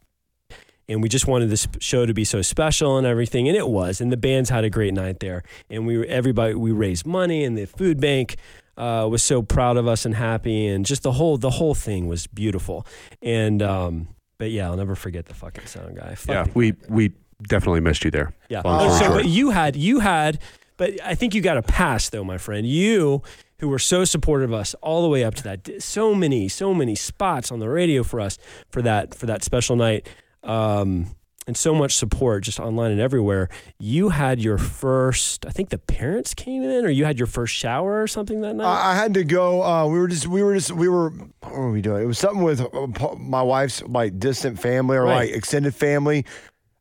and 0.88 1.02
we 1.02 1.10
just 1.10 1.28
wanted 1.28 1.50
this 1.50 1.68
show 1.80 2.06
to 2.06 2.14
be 2.14 2.24
so 2.24 2.42
special 2.42 2.98
and 2.98 3.08
everything 3.08 3.48
and 3.48 3.58
it 3.58 3.68
was 3.68 4.02
and 4.02 4.12
the 4.12 4.18
bands 4.18 4.50
had 4.50 4.64
a 4.64 4.70
great 4.70 4.94
night 4.94 5.20
there 5.20 5.44
and 5.70 5.86
we 5.86 6.08
everybody 6.08 6.54
we 6.54 6.72
raised 6.72 7.06
money 7.06 7.44
and 7.44 7.58
the 7.58 7.66
food 7.66 8.00
bank 8.00 8.36
uh, 8.78 9.08
was 9.10 9.24
so 9.24 9.42
proud 9.42 9.78
of 9.78 9.88
us 9.88 10.06
and 10.06 10.16
happy 10.16 10.68
and 10.68 10.86
just 10.86 11.04
the 11.04 11.12
whole 11.14 11.38
the 11.38 11.50
whole 11.52 11.74
thing 11.76 12.08
was 12.08 12.28
beautiful 12.28 12.86
and 13.22 13.62
um 13.62 14.08
but 14.38 14.52
yeah 14.52 14.68
i'll 14.70 14.76
never 14.78 14.96
forget 14.96 15.26
the 15.28 15.34
fucking 15.34 15.66
sound 15.66 15.96
guy 15.96 16.14
Fuck 16.16 16.34
Yeah, 16.48 16.52
we 16.54 16.74
we 16.90 17.14
definitely 17.48 17.80
missed 17.82 18.04
you 18.04 18.12
there. 18.12 18.34
yeah. 18.50 18.62
Oh, 18.66 18.98
so, 18.98 19.06
short. 19.06 19.14
but 19.24 19.26
you 19.26 19.50
had 19.52 19.76
you 19.76 20.00
had, 20.00 20.40
but 20.78 20.92
I 21.04 21.16
think 21.16 21.34
you 21.36 21.42
got 21.42 21.58
a 21.58 21.62
pass 21.62 22.10
though, 22.10 22.24
my 22.24 22.38
friend. 22.38 22.66
You 22.68 23.22
who 23.60 23.70
were 23.70 23.80
so 23.80 24.04
supportive 24.04 24.52
of 24.52 24.60
us 24.60 24.74
all 24.82 25.02
the 25.02 25.08
way 25.10 25.24
up 25.24 25.34
to 25.36 25.44
that, 25.44 25.82
so 25.82 26.14
many, 26.14 26.50
so 26.50 26.74
many 26.74 26.94
spots 26.96 27.52
on 27.52 27.60
the 27.60 27.70
radio 27.70 28.04
for 28.04 28.20
us 28.20 28.38
for 28.70 28.82
that 28.82 29.14
for 29.16 29.26
that 29.28 29.44
special 29.44 29.76
night, 29.78 30.08
um, 30.44 31.16
and 31.48 31.56
so 31.56 31.76
much 31.76 31.96
support 31.96 32.44
just 32.44 32.60
online 32.60 32.92
and 32.92 33.00
everywhere. 33.00 33.50
You 33.80 34.10
had 34.10 34.40
your 34.40 34.58
first, 34.58 35.46
I 35.46 35.52
think 35.52 35.70
the 35.70 35.78
parents 35.78 36.34
came 36.34 36.64
in, 36.64 36.86
or 36.86 36.90
you 36.90 37.06
had 37.06 37.18
your 37.20 37.28
first 37.28 37.54
shower 37.54 38.02
or 38.02 38.08
something 38.08 38.42
that 38.42 38.56
night. 38.56 38.66
I 38.66 38.92
I 38.92 38.96
had 38.96 39.14
to 39.16 39.24
go. 39.24 39.62
Uh, 39.64 39.86
we 39.88 40.00
were 40.00 40.08
just, 40.08 40.28
we 40.28 40.42
were 40.44 40.54
just, 40.56 40.72
we 40.72 40.88
were. 40.90 41.10
What 41.42 41.54
were 41.54 41.72
we 41.72 41.82
doing? 41.82 42.02
It 42.04 42.08
was 42.08 42.18
something 42.18 42.44
with 42.44 42.62
uh, 42.62 43.16
my 43.18 43.42
wife's 43.44 43.84
like 43.84 44.18
distant 44.20 44.60
family 44.60 44.98
or 44.98 45.04
Right. 45.04 45.30
like 45.30 45.38
extended 45.38 45.76
family. 45.76 46.26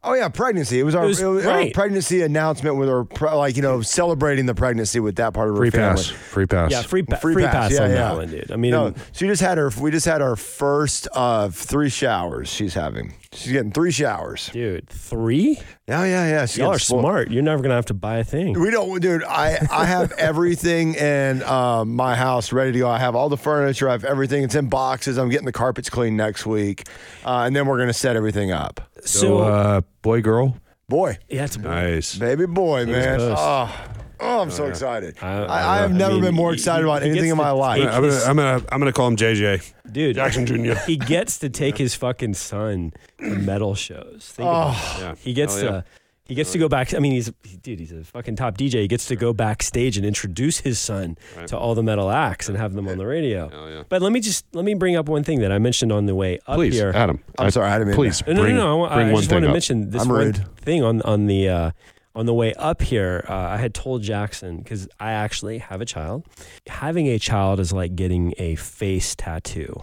Oh 0.05 0.15
yeah, 0.15 0.29
pregnancy. 0.29 0.79
It 0.79 0.85
was 0.85 0.95
our, 0.95 1.05
It 1.05 1.09
was- 1.09 1.21
it 1.23 1.27
was 1.27 1.47
our 1.47 1.57
right. 1.57 1.75
pregnancy 1.75 2.23
announcement 2.23 2.77
with 2.77 2.89
her, 2.89 3.05
pre- 3.05 3.31
like 3.31 3.57
you 3.57 3.63
know, 3.63 3.81
celebrating 3.83 4.47
the 4.47 4.55
pregnancy 4.55 5.01
with 5.01 5.17
that 5.17 5.33
part 5.35 5.49
of 5.49 5.55
her 5.55 5.61
Free 5.63 5.71
family. 5.71 6.03
pass. 6.03 6.07
Free 6.09 6.47
pass. 6.47 6.71
yeah, 6.71 6.83
free, 6.83 7.03
pa- 7.03 7.17
Free 7.17 7.35
free, 7.35 7.45
pass, 7.45 7.53
pass, 7.55 7.73
yeah, 7.73 7.83
on 7.85 7.91
yeah. 7.91 7.97
that 7.97 8.17
one, 8.17 8.29
dude. 8.31 8.51
I 8.53 8.57
mean, 8.57 8.71
No, 8.73 8.95
she 9.13 9.27
just 9.27 9.41
had 9.43 9.59
her. 9.59 9.71
We 9.81 9.91
just 9.91 10.07
had 10.07 10.21
our 10.23 10.37
first 10.37 11.07
of 11.09 11.55
three 11.55 11.89
showers. 11.91 12.49
She's 12.49 12.75
having. 12.75 13.15
She's 13.33 13.51
getting 13.51 13.73
three 13.73 13.91
showers. 13.91 14.49
dude, 14.53 14.89
three? 14.89 15.59
Yeah, 15.89 16.05
yeah, 16.05 16.29
yeah. 16.29 16.47
She's 16.47 16.59
Y'all 16.59 16.71
are 16.73 16.79
spoiled. 16.79 17.03
smart. 17.03 17.31
You're 17.33 17.43
never 17.43 17.63
gonna 17.63 17.75
have 17.75 17.87
to 17.87 17.95
buy 17.95 18.19
a 18.19 18.25
thing. 18.25 18.59
We 18.59 18.71
don't, 18.71 19.01
dude. 19.03 19.25
I 19.25 19.59
I 19.73 19.87
have 19.87 20.13
everything 20.19 20.95
in 20.95 21.43
um, 21.43 21.97
my 21.97 22.15
house 22.15 22.53
ready 22.53 22.71
to 22.73 22.79
go. 22.79 22.89
I 22.89 22.99
have 22.99 23.17
all 23.17 23.29
the 23.29 23.37
furniture. 23.37 23.89
I 23.89 23.93
have 23.93 24.05
everything. 24.05 24.45
It's 24.45 24.55
in 24.55 24.69
boxes. 24.69 25.19
I'm 25.19 25.31
getting 25.31 25.47
the 25.47 25.53
carpets 25.53 25.91
cleaned 25.91 26.17
next 26.17 26.47
week, 26.47 26.85
uh, 27.25 27.41
and 27.47 27.57
then 27.57 27.67
we're 27.67 27.79
gonna 27.79 27.93
set 27.93 28.15
everything 28.17 28.53
up. 28.53 28.81
So, 29.05 29.39
uh, 29.39 29.81
boy, 30.03 30.21
girl. 30.23 30.57
Boy, 30.89 31.19
yeah, 31.29 31.45
it's 31.45 31.57
a 31.57 31.59
boy. 31.61 31.69
Nice. 31.69 32.15
baby, 32.17 32.47
boy, 32.47 32.85
man. 32.87 33.19
Oh, 33.21 33.87
oh, 34.21 34.41
I'm 34.43 34.51
so 34.51 34.67
excited. 34.67 35.17
I- 35.23 35.27
I, 35.27 35.41
I 35.45 35.45
I, 35.45 35.77
have. 35.79 35.91
I 35.93 35.95
never 35.97 36.13
mean, 36.15 36.23
been 36.25 36.35
more 36.35 36.51
he- 36.51 36.55
excited 36.57 36.85
he- 36.85 36.91
about 36.91 37.03
he 37.03 37.09
anything 37.09 37.25
gets 37.29 37.33
in 37.33 37.39
my 37.39 37.49
to 37.51 37.55
life. 37.55 37.79
take 37.81 37.89
I'm 37.89 38.01
gonna, 38.03 38.07
his- 38.13 38.27
I'm 38.27 38.37
gonna 38.37 38.65
I'm 38.71 38.79
gonna 38.81 38.93
call 38.93 39.09
him 39.09 39.17
JJ. 39.17 39.73
dude. 39.91 40.17
Jackson 40.17 40.47
Jr. 40.47 40.75
he 40.87 40.97
gets 40.97 41.39
to 41.39 41.49
take 41.49 41.79
his 41.79 41.95
fucking 41.95 42.35
son 42.35 42.93
to 43.19 43.31
metal 43.37 43.75
shows. 43.75 44.31
Think 44.35 44.47
about 44.47 44.75
it. 44.75 45.01
Yeah. 45.01 45.15
He 45.19 45.33
gets 45.33 45.55
Hell 45.61 45.65
yeah. 45.65 45.71
to 45.71 45.85
he 46.27 46.35
gets 46.35 46.53
to 46.53 46.59
go 46.59 46.69
back. 46.69 46.95
I 46.95 46.99
mean, 47.01 47.13
he's 47.13 47.31
dude. 47.63 47.79
He's 47.79 47.93
a 47.93 48.03
fucking 48.05 48.37
top 48.37 48.57
DJ. 48.57 48.81
He 48.83 48.89
gets 48.89 49.07
to 49.07 49.17
go 49.17 49.33
backstage 49.33 49.97
and 49.97 50.07
introduce 50.07 50.61
his 50.61 50.79
son 50.79 51.19
Right. 51.37 51.47
to 51.49 51.59
all 51.59 51.75
the 51.75 51.83
metal 51.83 52.11
acts 52.11 52.49
and 52.49 52.57
have 52.57 52.73
them 52.73 52.89
on 52.89 52.97
the 52.99 53.07
radio. 53.07 53.49
Hell 53.51 53.71
yeah. 53.71 53.83
But 53.89 54.01
let 54.03 54.13
me 54.13 54.21
just 54.21 54.47
let 54.55 54.65
me 54.65 54.75
bring 54.75 54.97
up 54.97 55.09
one 55.09 55.23
thing 55.25 55.41
that 55.41 55.53
I 55.53 55.59
mentioned 55.59 55.93
on 55.93 56.07
the 56.07 56.15
way 56.15 56.39
up 56.47 56.57
Please, 56.57 56.75
here. 56.75 56.93
Adam. 56.95 57.23
I'm 57.39 57.51
sorry, 57.51 57.69
I 57.71 57.79
didn't 57.79 57.95
Please, 57.95 58.19
to- 58.23 58.33
No, 58.33 58.37
no, 58.37 58.43
bring, 58.43 58.57
no, 58.57 58.79
no. 58.79 58.85
I, 58.87 58.95
bring 58.95 59.09
I 59.09 59.15
just 59.17 59.29
thing 59.29 59.35
want 59.37 59.45
to 59.45 59.49
up. 59.51 59.53
mention 59.55 59.91
this 59.91 60.03
I'm 60.03 60.09
one 60.09 60.19
rude. 60.19 60.57
thing 60.59 60.83
on 60.83 61.03
on 61.03 61.27
the 61.27 61.49
uh, 61.49 61.71
on 62.15 62.27
the 62.27 62.35
way 62.35 62.55
up 62.55 62.81
here. 62.81 63.25
Uh, 63.29 63.35
I 63.35 63.57
had 63.59 63.75
told 63.75 64.03
Jackson 64.03 64.59
because 64.59 64.89
I 64.99 65.13
actually 65.13 65.59
have 65.59 65.81
a 65.81 65.85
child. 65.85 66.25
Having 66.69 67.09
a 67.09 67.19
child 67.19 67.61
is 67.61 67.73
like 67.73 67.97
getting 67.97 68.33
a 68.39 68.55
face 68.55 69.15
tattoo. 69.15 69.83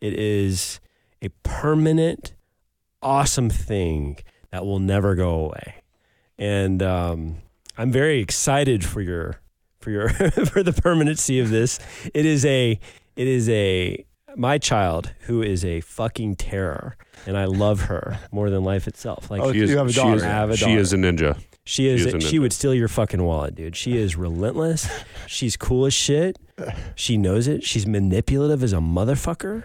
It 0.00 0.12
is 0.14 0.80
a 1.22 1.28
permanent, 1.42 2.34
awesome 3.02 3.48
thing 3.50 4.18
that 4.52 4.64
will 4.66 4.78
never 4.80 5.14
go 5.14 5.30
away, 5.46 5.76
and 6.38 6.82
um, 6.82 7.36
I'm 7.76 7.90
very 7.92 8.20
excited 8.20 8.84
for 8.84 9.00
your 9.00 9.40
for 9.80 9.90
your 9.90 10.08
for 10.46 10.62
the 10.62 10.72
permanency 10.72 11.40
of 11.40 11.50
this. 11.50 11.78
It 12.14 12.26
is 12.26 12.44
a 12.44 12.78
it 13.16 13.28
is 13.28 13.48
a 13.48 14.04
my 14.36 14.58
child 14.58 15.12
who 15.22 15.42
is 15.42 15.64
a 15.64 15.80
fucking 15.80 16.36
terror, 16.36 16.96
and 17.26 17.36
I 17.36 17.46
love 17.46 17.82
her 17.82 18.18
more 18.30 18.48
than 18.50 18.62
life 18.64 18.86
itself. 18.86 19.30
Like 19.30 19.40
Oh, 19.42 19.52
She 19.52 19.60
is, 19.60 19.70
You 19.70 19.78
have 19.78 19.88
a 19.88 19.92
she 19.92 19.96
daughter. 20.00 20.16
is, 20.16 20.22
have 20.22 20.50
a 20.50 20.56
she 20.56 20.74
is 20.74 20.92
a 20.92 20.96
ninja. 20.96 21.36
she 21.64 21.88
is, 21.88 22.02
she 22.02 22.08
is 22.08 22.14
a 22.14 22.20
she 22.20 22.38
would 22.38 22.52
steal 22.52 22.72
your 22.74 22.86
fucking 22.88 23.22
wallet, 23.22 23.54
dude. 23.56 23.74
She 23.76 23.96
is 23.96 24.14
relentless. 24.16 24.88
She's 25.26 25.56
cool 25.56 25.86
as 25.86 25.94
shit. 25.94 26.38
She 26.94 27.16
knows 27.16 27.48
it. 27.48 27.64
She's 27.64 27.86
manipulative 27.86 28.62
as 28.62 28.72
a 28.72 28.76
motherfucker. 28.78 29.64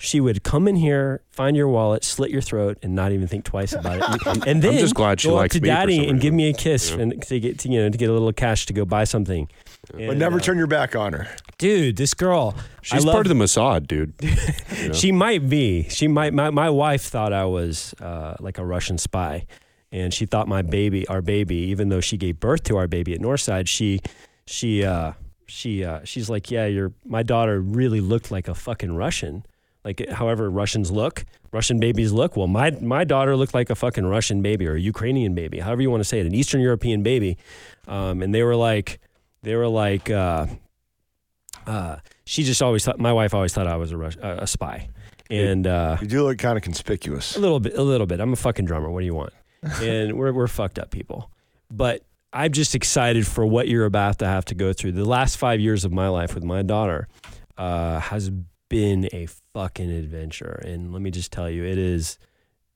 She 0.00 0.20
would 0.20 0.44
come 0.44 0.68
in 0.68 0.76
here, 0.76 1.22
find 1.32 1.56
your 1.56 1.66
wallet, 1.66 2.04
slit 2.04 2.30
your 2.30 2.40
throat, 2.40 2.78
and 2.82 2.94
not 2.94 3.10
even 3.10 3.26
think 3.26 3.44
twice 3.44 3.72
about 3.72 3.96
it. 3.98 4.26
And, 4.28 4.46
and 4.46 4.62
then 4.62 4.78
just 4.78 4.94
glad 4.94 5.20
she 5.20 5.26
go 5.28 5.34
up 5.34 5.40
likes 5.40 5.54
to 5.54 5.60
daddy 5.60 5.96
some 5.98 6.10
and 6.10 6.20
give 6.20 6.32
me 6.32 6.48
a 6.48 6.52
kiss 6.52 6.90
Yeah. 6.92 6.98
and 7.00 7.22
to 7.22 7.40
get 7.40 7.58
to, 7.60 7.68
you 7.68 7.80
know 7.82 7.90
to 7.90 7.98
get 7.98 8.08
a 8.08 8.12
little 8.12 8.32
cash 8.32 8.66
to 8.66 8.72
go 8.72 8.84
buy 8.84 9.02
something. 9.02 9.48
But 9.90 10.00
And, 10.00 10.18
never 10.20 10.36
uh, 10.36 10.40
turn 10.40 10.56
your 10.56 10.68
back 10.68 10.94
on 10.94 11.14
her. 11.14 11.28
dude. 11.58 11.96
This 11.96 12.14
girl, 12.14 12.54
She's 12.82 13.04
love, 13.04 13.12
part 13.12 13.26
of 13.26 13.36
the 13.36 13.42
Mossad, 13.44 13.88
dude. 13.88 14.14
You 14.78 14.88
know? 14.88 14.94
She 14.94 15.10
might 15.10 15.48
be. 15.48 15.88
She 15.88 16.06
might. 16.06 16.32
My, 16.32 16.50
my 16.50 16.70
wife 16.70 17.02
thought 17.02 17.32
I 17.32 17.44
was 17.46 17.92
uh, 18.00 18.36
like 18.38 18.58
a 18.58 18.64
Russian 18.64 18.96
spy, 18.98 19.46
and 19.90 20.14
she 20.14 20.24
thought 20.26 20.46
my 20.46 20.62
baby, 20.62 21.08
our 21.08 21.20
baby, 21.22 21.56
even 21.56 21.88
though 21.88 22.00
she 22.00 22.16
gave 22.16 22.38
birth 22.38 22.62
to 22.64 22.76
our 22.76 22.86
baby 22.86 23.12
at 23.14 23.20
Northside, 23.20 23.66
she, 23.66 23.98
she, 24.46 24.84
uh, 24.84 25.14
she, 25.48 25.82
uh, 25.82 26.00
she's 26.04 26.30
like, 26.30 26.52
yeah, 26.52 26.66
your 26.66 26.92
my 27.04 27.24
daughter 27.24 27.60
really 27.60 28.00
looked 28.00 28.30
like 28.30 28.46
a 28.46 28.54
fucking 28.54 28.94
Russian. 28.94 29.44
Like 29.84 30.08
however 30.10 30.50
Russians 30.50 30.90
look, 30.90 31.24
Russian 31.52 31.78
babies 31.80 32.12
look. 32.12 32.36
Well, 32.36 32.46
my 32.48 32.70
my 32.80 33.04
daughter 33.04 33.36
looked 33.36 33.54
like 33.54 33.70
a 33.70 33.74
fucking 33.74 34.04
Russian 34.06 34.42
baby 34.42 34.66
or 34.66 34.74
a 34.74 34.80
Ukrainian 34.80 35.34
baby, 35.34 35.60
however 35.60 35.82
you 35.82 35.90
want 35.90 36.00
to 36.02 36.08
say 36.08 36.20
it, 36.20 36.26
an 36.26 36.34
Eastern 36.34 36.60
European 36.60 37.02
baby. 37.02 37.38
Um, 37.86 38.20
and 38.22 38.34
they 38.34 38.42
were 38.42 38.56
like, 38.56 39.00
they 39.42 39.54
were 39.56 39.68
like. 39.68 40.10
Uh, 40.10 40.46
uh, 41.66 41.96
she 42.24 42.44
just 42.44 42.62
always 42.62 42.84
thought 42.84 42.98
my 42.98 43.12
wife 43.12 43.34
always 43.34 43.52
thought 43.52 43.66
I 43.66 43.76
was 43.76 43.92
a 43.92 43.96
Rus- 43.96 44.16
uh, 44.16 44.38
a 44.40 44.46
spy, 44.46 44.88
and 45.30 45.66
uh, 45.66 45.96
You 46.00 46.06
do 46.06 46.22
look 46.24 46.38
kind 46.38 46.56
of 46.56 46.62
conspicuous. 46.62 47.36
a 47.36 47.40
little 47.40 47.60
bit, 47.60 47.76
a 47.76 47.82
little 47.82 48.06
bit. 48.06 48.20
I'm 48.20 48.32
a 48.32 48.36
fucking 48.36 48.64
drummer. 48.64 48.90
What 48.90 49.00
do 49.00 49.06
you 49.06 49.14
want? 49.14 49.32
And 49.82 50.14
we're 50.16 50.32
we're 50.32 50.46
fucked 50.46 50.78
up 50.78 50.90
people, 50.90 51.30
but 51.70 52.02
I'm 52.32 52.52
just 52.52 52.74
excited 52.74 53.26
for 53.26 53.44
what 53.44 53.68
you're 53.68 53.86
about 53.86 54.18
to 54.20 54.26
have 54.26 54.44
to 54.46 54.54
go 54.54 54.72
through. 54.72 54.92
The 54.92 55.04
last 55.04 55.36
five 55.36 55.60
years 55.60 55.84
of 55.84 55.92
my 55.92 56.08
life 56.08 56.34
with 56.34 56.44
my 56.44 56.62
daughter 56.62 57.08
uh, 57.58 57.98
has 58.00 58.30
been 58.68 59.08
a 59.12 59.26
fucking 59.54 59.90
adventure, 59.90 60.60
and 60.64 60.92
let 60.92 61.02
me 61.02 61.10
just 61.10 61.32
tell 61.32 61.48
you, 61.50 61.64
it 61.64 61.78
is 61.78 62.18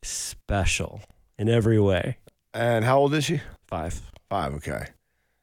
special 0.02 1.00
in 1.38 1.48
every 1.48 1.80
way. 1.80 2.18
And 2.54 2.84
how 2.84 2.98
old 2.98 3.14
is 3.14 3.24
she? 3.24 3.40
Five, 3.66 4.00
Five. 4.28 4.54
Okay. 4.54 4.86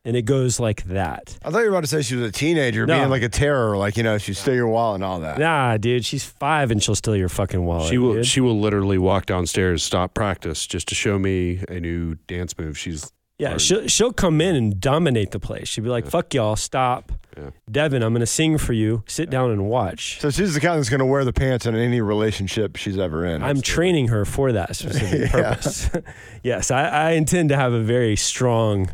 and 0.05 0.15
it 0.15 0.23
goes 0.23 0.59
like 0.59 0.83
that. 0.85 1.37
I 1.43 1.49
thought 1.49 1.59
you 1.59 1.65
were 1.65 1.69
about 1.71 1.81
to 1.81 1.87
say 1.87 2.01
she 2.01 2.15
was 2.15 2.29
a 2.29 2.31
teenager, 2.31 2.85
No. 2.85 2.97
being 2.97 3.09
like 3.09 3.21
a 3.23 3.29
terror, 3.29 3.75
like 3.77 3.97
you 3.97 4.03
know, 4.03 4.17
she'd 4.17 4.35
steal 4.35 4.53
your 4.55 4.67
wallet 4.67 4.95
and 4.95 5.03
all 5.03 5.19
that. 5.21 5.39
Nah, 5.39 5.77
dude, 5.77 6.05
she's 6.05 6.23
five 6.23 6.71
and 6.71 6.81
she'll 6.81 6.95
steal 6.95 7.15
your 7.15 7.29
fucking 7.29 7.65
wallet. 7.65 7.89
She 7.89 7.97
will. 7.97 8.13
dude. 8.13 8.25
She 8.27 8.41
will 8.41 8.59
literally 8.59 8.97
walk 8.97 9.25
downstairs, 9.25 9.83
stop 9.83 10.13
practice, 10.13 10.65
just 10.67 10.87
to 10.89 10.95
show 10.95 11.17
me 11.19 11.63
a 11.67 11.79
new 11.79 12.15
dance 12.27 12.57
move. 12.57 12.77
She's 12.77 13.11
Yeah, 13.39 13.55
Or- 13.55 13.59
she'll 13.59 13.87
she'll 13.87 14.13
come 14.13 14.41
in 14.41 14.55
and 14.55 14.79
dominate 14.79 15.31
the 15.31 15.39
place. 15.39 15.67
She'll 15.69 15.83
be 15.83 15.89
like, 15.89 16.05
"Fuck 16.05 16.33
y'all, 16.33 16.55
stop." 16.57 17.11
Yeah. 17.37 17.51
Devin, 17.71 18.03
I'm 18.03 18.11
gonna 18.13 18.25
sing 18.25 18.57
for 18.57 18.73
you. 18.73 19.03
Sit 19.07 19.29
down 19.29 19.49
and 19.51 19.69
watch. 19.69 20.19
So 20.19 20.29
she's 20.29 20.53
the 20.55 20.59
kind 20.59 20.77
that's 20.77 20.89
going 20.89 20.99
to 20.99 21.05
wear 21.05 21.23
the 21.23 21.31
pants 21.31 21.65
in 21.65 21.73
any 21.73 22.01
relationship 22.01 22.75
she's 22.75 22.97
ever 22.97 23.25
in. 23.25 23.41
I'm 23.41 23.61
training 23.61 24.09
her 24.09 24.25
for 24.25 24.51
that 24.51 24.75
specific 24.75 25.29
purpose. 25.31 25.89
yes, 26.43 26.69
I, 26.69 26.83
I 26.89 27.11
intend 27.11 27.47
to 27.49 27.55
have 27.55 27.71
a 27.71 27.79
very 27.81 28.17
strong, 28.17 28.89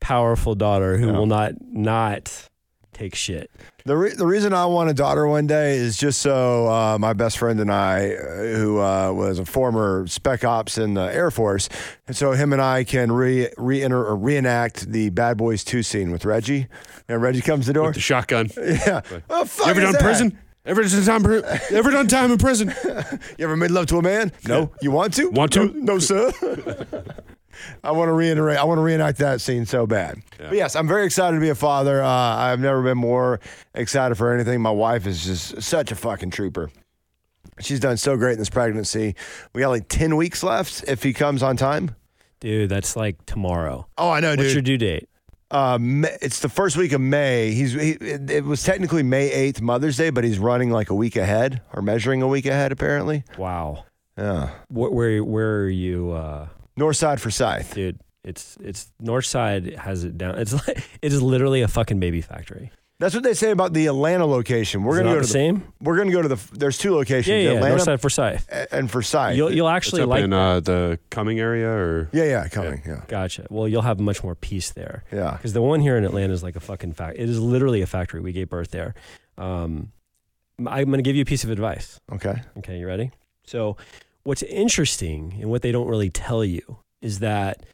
powerful 0.00 0.54
daughter 0.54 0.98
who 0.98 1.06
Yeah. 1.06 1.12
will 1.12 1.26
not 1.26 1.52
not 1.62 2.48
take 2.92 3.14
shit. 3.14 3.50
The, 3.88 3.96
re- 3.96 4.12
the 4.12 4.26
reason 4.26 4.52
I 4.52 4.66
want 4.66 4.90
a 4.90 4.92
daughter 4.92 5.26
one 5.26 5.46
day 5.46 5.76
is 5.76 5.96
just 5.96 6.20
so 6.20 6.68
uh, 6.68 6.98
my 7.00 7.14
best 7.14 7.38
friend 7.38 7.58
and 7.58 7.72
I, 7.72 8.10
uh, 8.16 8.34
who 8.54 8.78
uh, 8.82 9.10
was 9.14 9.38
a 9.38 9.46
former 9.46 10.06
spec 10.06 10.44
ops 10.44 10.76
in 10.76 10.92
the 10.92 11.04
Air 11.10 11.30
Force, 11.30 11.70
and 12.06 12.14
so 12.14 12.32
him 12.32 12.52
and 12.52 12.60
I 12.60 12.84
can 12.84 13.10
re 13.10 13.48
re 13.56 13.82
or 13.82 14.14
reenact 14.14 14.92
the 14.92 15.08
Bad 15.08 15.38
Boys 15.38 15.64
Two 15.64 15.82
scene 15.82 16.10
with 16.10 16.26
Reggie. 16.26 16.66
And 17.08 17.22
Reggie 17.22 17.40
comes 17.40 17.64
to 17.64 17.70
the 17.70 17.74
door. 17.78 17.86
with 17.86 17.94
the 17.94 18.02
shotgun. 18.02 18.50
yeah. 18.58 19.00
What 19.08 19.26
the 19.26 19.46
fuck 19.46 19.64
You 19.64 19.70
ever 19.70 19.80
done 19.80 19.92
that? 19.92 20.02
prison? 20.02 20.38
Ever 20.66 20.82
done 20.82 21.02
time? 21.04 21.24
Ever 21.70 21.90
done 21.90 22.08
time 22.08 22.30
in 22.30 22.36
prison? 22.36 22.74
You 23.38 23.44
ever 23.46 23.56
made 23.56 23.70
love 23.70 23.86
to 23.86 23.96
a 23.96 24.02
man? 24.02 24.32
No. 24.46 24.70
You 24.82 24.90
want 24.90 25.14
to? 25.14 25.30
Want 25.30 25.54
to? 25.54 25.64
No, 25.64 25.94
no, 25.94 25.98
sir. 25.98 26.30
I 27.84 27.92
want 27.92 28.08
to 28.08 28.12
reiterate. 28.12 28.58
I 28.58 28.64
want 28.64 28.78
to 28.78 28.82
reenact 28.82 29.18
that 29.18 29.40
scene 29.40 29.66
so 29.66 29.86
bad. 29.86 30.22
But 30.38 30.52
yes, 30.54 30.76
I'm 30.76 30.88
very 30.88 31.04
excited 31.06 31.36
to 31.36 31.40
be 31.40 31.48
a 31.48 31.54
father. 31.54 32.02
Uh, 32.02 32.08
I've 32.08 32.60
never 32.60 32.82
been 32.82 32.98
more 32.98 33.40
excited 33.74 34.14
for 34.16 34.32
anything. 34.32 34.60
My 34.60 34.70
wife 34.70 35.06
is 35.06 35.24
just 35.24 35.62
such 35.62 35.92
a 35.92 35.94
fucking 35.94 36.30
trooper. 36.30 36.70
She's 37.60 37.80
done 37.80 37.96
so 37.96 38.16
great 38.16 38.32
in 38.34 38.38
this 38.38 38.50
pregnancy. 38.50 39.16
We 39.52 39.62
got 39.62 39.70
like 39.70 39.88
10 39.88 40.16
weeks 40.16 40.42
left 40.42 40.84
if 40.86 41.02
he 41.02 41.12
comes 41.12 41.42
on 41.42 41.56
time. 41.56 41.94
Dude, 42.40 42.68
that's 42.70 42.94
like 42.94 43.24
tomorrow. 43.26 43.88
Oh, 43.98 44.10
I 44.10 44.20
know, 44.20 44.30
What's 44.30 44.42
dude. 44.42 44.52
your 44.54 44.62
due 44.62 44.78
date? 44.78 45.08
Uh, 45.50 45.78
it's 46.20 46.40
the 46.40 46.48
first 46.48 46.76
week 46.76 46.92
of 46.92 47.00
May. 47.00 47.52
He's 47.52 47.72
he, 47.72 47.92
it 47.92 48.30
it 48.30 48.44
was 48.44 48.62
technically 48.62 49.02
May 49.02 49.30
8th, 49.50 49.62
Mother's 49.62 49.96
Day, 49.96 50.10
but 50.10 50.22
he's 50.22 50.38
running 50.38 50.70
like 50.70 50.90
a 50.90 50.94
week 50.94 51.16
ahead 51.16 51.62
or 51.72 51.80
measuring 51.82 52.20
a 52.22 52.28
week 52.28 52.44
ahead 52.46 52.70
apparently. 52.70 53.24
Wow. 53.38 53.86
Yeah. 54.18 54.50
Where 54.68 54.90
where, 54.90 55.24
where 55.24 55.60
are 55.62 55.68
you, 55.70 56.10
uh, 56.12 56.48
North 56.78 56.96
side 56.96 57.20
Forsyth. 57.20 57.74
dude? 57.74 58.00
It's 58.24 58.56
it's 58.60 58.92
North 59.00 59.24
Side 59.26 59.74
has 59.76 60.04
it 60.04 60.18
down. 60.18 60.38
It's 60.38 60.52
like 60.52 60.78
it 61.02 61.12
is 61.12 61.22
literally 61.22 61.62
a 61.62 61.68
fucking 61.68 62.00
baby 62.00 62.20
factory. 62.20 62.70
That's 63.00 63.14
what 63.14 63.22
they 63.22 63.32
say 63.34 63.52
about 63.52 63.74
the 63.74 63.86
Atlanta 63.86 64.26
location. 64.26 64.82
We're 64.82 64.94
Is 64.94 64.98
gonna 65.02 65.10
not 65.10 65.14
go 65.14 65.20
to 65.20 65.26
the 65.26 65.26
the, 65.28 65.32
same. 65.32 65.72
We're 65.80 65.96
gonna 65.96 66.10
go 66.10 66.20
to 66.22 66.28
the. 66.28 66.40
There's 66.52 66.76
two 66.78 66.92
locations. 66.94 67.28
Yeah, 67.28 67.36
yeah. 67.36 67.50
Atlanta 67.56 67.68
North 67.76 67.82
Side 67.82 68.00
Forsyth. 68.00 68.48
a- 68.50 68.74
and 68.74 68.90
Forsyth. 68.90 69.36
You'll 69.36 69.52
you'll 69.52 69.68
It's 69.68 69.76
actually 69.76 70.02
up 70.02 70.08
like. 70.08 70.24
in 70.24 70.32
uh, 70.32 70.58
the 70.60 70.98
Cumming 71.10 71.38
area, 71.38 71.68
or 71.70 72.10
yeah, 72.12 72.24
yeah, 72.24 72.48
Cumming. 72.48 72.82
Yeah, 72.84 73.02
Gotcha. 73.06 73.46
Well, 73.50 73.68
you'll 73.68 73.82
have 73.82 74.00
much 74.00 74.24
more 74.24 74.34
peace 74.34 74.70
there. 74.72 75.04
yeah. 75.12 75.32
Because 75.36 75.52
the 75.52 75.62
one 75.62 75.78
here 75.80 75.96
in 75.96 76.04
Atlanta 76.04 76.32
is 76.32 76.42
like 76.42 76.56
a 76.56 76.60
fucking 76.60 76.94
fact. 76.94 77.18
It 77.18 77.28
is 77.28 77.38
literally 77.40 77.82
a 77.82 77.86
factory. 77.86 78.20
We 78.20 78.32
gave 78.32 78.48
birth 78.50 78.72
there. 78.72 78.94
Um, 79.38 79.92
I'm 80.66 80.86
going 80.86 80.98
to 80.98 81.02
give 81.02 81.14
you 81.14 81.22
a 81.22 81.26
piece 81.26 81.44
of 81.44 81.50
advice. 81.50 82.00
Okay. 82.12 82.34
Okay, 82.58 82.78
you 82.80 82.86
ready? 82.88 83.12
So, 83.46 83.76
what's 84.24 84.42
interesting 84.42 85.36
and 85.40 85.50
what 85.50 85.62
they 85.62 85.72
don't 85.72 85.88
really 85.88 86.10
tell 86.10 86.44
you 86.44 86.78
is 87.00 87.20
that 87.20 87.64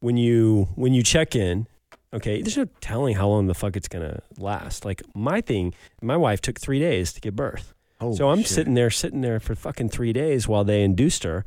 when 0.00 0.16
you 0.16 0.68
when 0.74 0.94
you 0.94 1.02
check 1.02 1.34
in, 1.34 1.66
okay, 2.12 2.40
there's 2.40 2.56
no 2.56 2.66
telling 2.80 3.16
how 3.16 3.28
long 3.28 3.46
the 3.46 3.54
fuck 3.54 3.76
it's 3.76 3.88
gonna 3.88 4.20
last. 4.38 4.84
Like 4.84 5.02
my 5.14 5.40
thing, 5.40 5.74
my 6.00 6.16
wife 6.16 6.40
took 6.40 6.58
three 6.58 6.78
days 6.78 7.12
to 7.14 7.20
give 7.20 7.36
birth. 7.36 7.74
Oh, 8.00 8.14
so 8.14 8.30
I'm 8.30 8.38
shit. 8.38 8.48
sitting 8.48 8.74
there, 8.74 8.90
sitting 8.90 9.22
there 9.22 9.40
for 9.40 9.54
fucking 9.54 9.88
three 9.88 10.12
days 10.12 10.46
while 10.46 10.64
they 10.64 10.82
induced 10.82 11.24
her. 11.24 11.44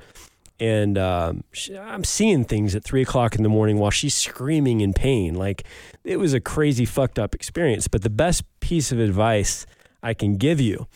And 0.60 0.97
um, 0.97 1.43
she, 1.54 1.76
I'm 1.76 2.04
seeing 2.04 2.43
things 2.43 2.76
at 2.76 2.84
three 2.84 3.02
o'clock 3.02 3.36
in 3.36 3.41
the 3.41 3.49
morning 3.49 3.80
while 3.80 3.89
she's 3.89 4.14
screaming 4.14 4.82
in 4.82 4.93
pain. 4.93 5.34
Like 5.34 5.64
it 6.04 6.18
was 6.18 6.34
a 6.34 6.39
crazy, 6.39 6.86
fucked 6.86 7.18
up 7.18 7.34
experience. 7.34 7.88
But 7.88 8.04
the 8.04 8.10
best 8.10 8.43
piece 8.60 8.91
of 8.91 8.99
advice 8.99 9.66
I 10.04 10.14
can 10.14 10.36
give 10.36 10.60
you 10.60 10.88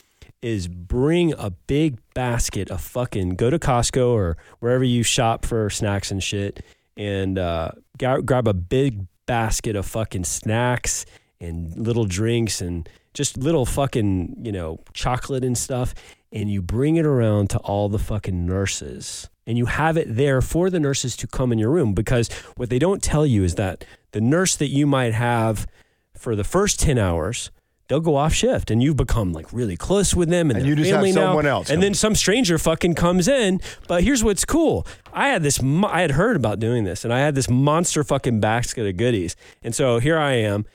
is 0.45 0.67
bring 0.67 1.33
a 1.39 1.49
big 1.49 1.97
basket 2.13 2.69
of 2.69 2.79
fucking 2.79 3.31
go 3.31 3.49
to 3.49 3.57
Costco 3.57 4.09
or 4.09 4.37
wherever 4.59 4.83
you 4.83 5.01
shop 5.01 5.43
for 5.43 5.71
snacks 5.71 6.11
and 6.11 6.21
shit 6.21 6.63
and 6.95 7.39
uh, 7.39 7.71
gra- 7.97 8.21
grab 8.21 8.47
a 8.47 8.53
big 8.53 9.07
basket 9.25 9.75
of 9.75 9.87
fucking 9.87 10.23
snacks 10.23 11.03
and 11.41 11.75
little 11.75 12.05
drinks 12.05 12.61
and 12.61 12.87
just 13.15 13.37
little 13.37 13.65
fucking, 13.65 14.35
you 14.43 14.51
know, 14.51 14.79
chocolate 14.93 15.43
and 15.43 15.57
stuff. 15.57 15.95
And 16.31 16.51
you 16.51 16.61
bring 16.61 16.97
it 16.97 17.07
around 17.07 17.49
to 17.49 17.57
all 17.59 17.89
the 17.89 17.97
fucking 17.97 18.45
nurses. 18.45 19.27
And 19.47 19.57
you 19.57 19.65
have 19.65 19.97
it 19.97 20.15
there 20.15 20.43
for 20.43 20.69
the 20.69 20.79
nurses 20.79 21.17
to 21.17 21.27
come 21.27 21.51
in 21.51 21.57
your 21.57 21.71
room 21.71 21.95
because 21.95 22.29
what 22.55 22.69
they 22.69 22.77
don't 22.77 23.01
tell 23.01 23.25
you 23.25 23.43
is 23.43 23.55
that 23.55 23.83
the 24.11 24.21
nurse 24.21 24.55
that 24.57 24.67
you 24.67 24.85
might 24.85 25.15
have 25.15 25.65
for 26.15 26.35
the 26.35 26.43
first 26.43 26.79
10 26.79 26.99
hours, 26.99 27.49
they'll 27.87 27.99
go 27.99 28.15
off 28.15 28.33
shift 28.33 28.71
and 28.71 28.81
you've 28.81 28.97
become 28.97 29.31
like 29.33 29.51
really 29.53 29.77
close 29.77 30.15
with 30.15 30.29
them 30.29 30.49
and, 30.49 30.59
And 30.59 30.67
you 30.67 30.75
just 30.75 30.91
have 30.91 31.03
now. 31.03 31.11
someone 31.11 31.45
else 31.45 31.69
And 31.69 31.81
then 31.83 31.93
some 31.93 32.15
stranger 32.15 32.57
fucking 32.57 32.95
comes 32.95 33.27
in. 33.27 33.61
But 33.87 34.03
here's 34.03 34.23
what's 34.23 34.45
cool. 34.45 34.85
I 35.13 35.29
had 35.29 35.43
this, 35.43 35.59
I 35.61 36.01
had 36.01 36.11
heard 36.11 36.35
about 36.35 36.59
doing 36.59 36.83
this 36.83 37.03
and 37.03 37.13
I 37.13 37.19
had 37.19 37.35
this 37.35 37.49
monster 37.49 38.03
fucking 38.03 38.39
basket 38.39 38.87
of 38.87 38.97
goodies. 38.97 39.35
And 39.63 39.75
so 39.75 39.99
here 39.99 40.17
I 40.17 40.33
am. 40.33 40.65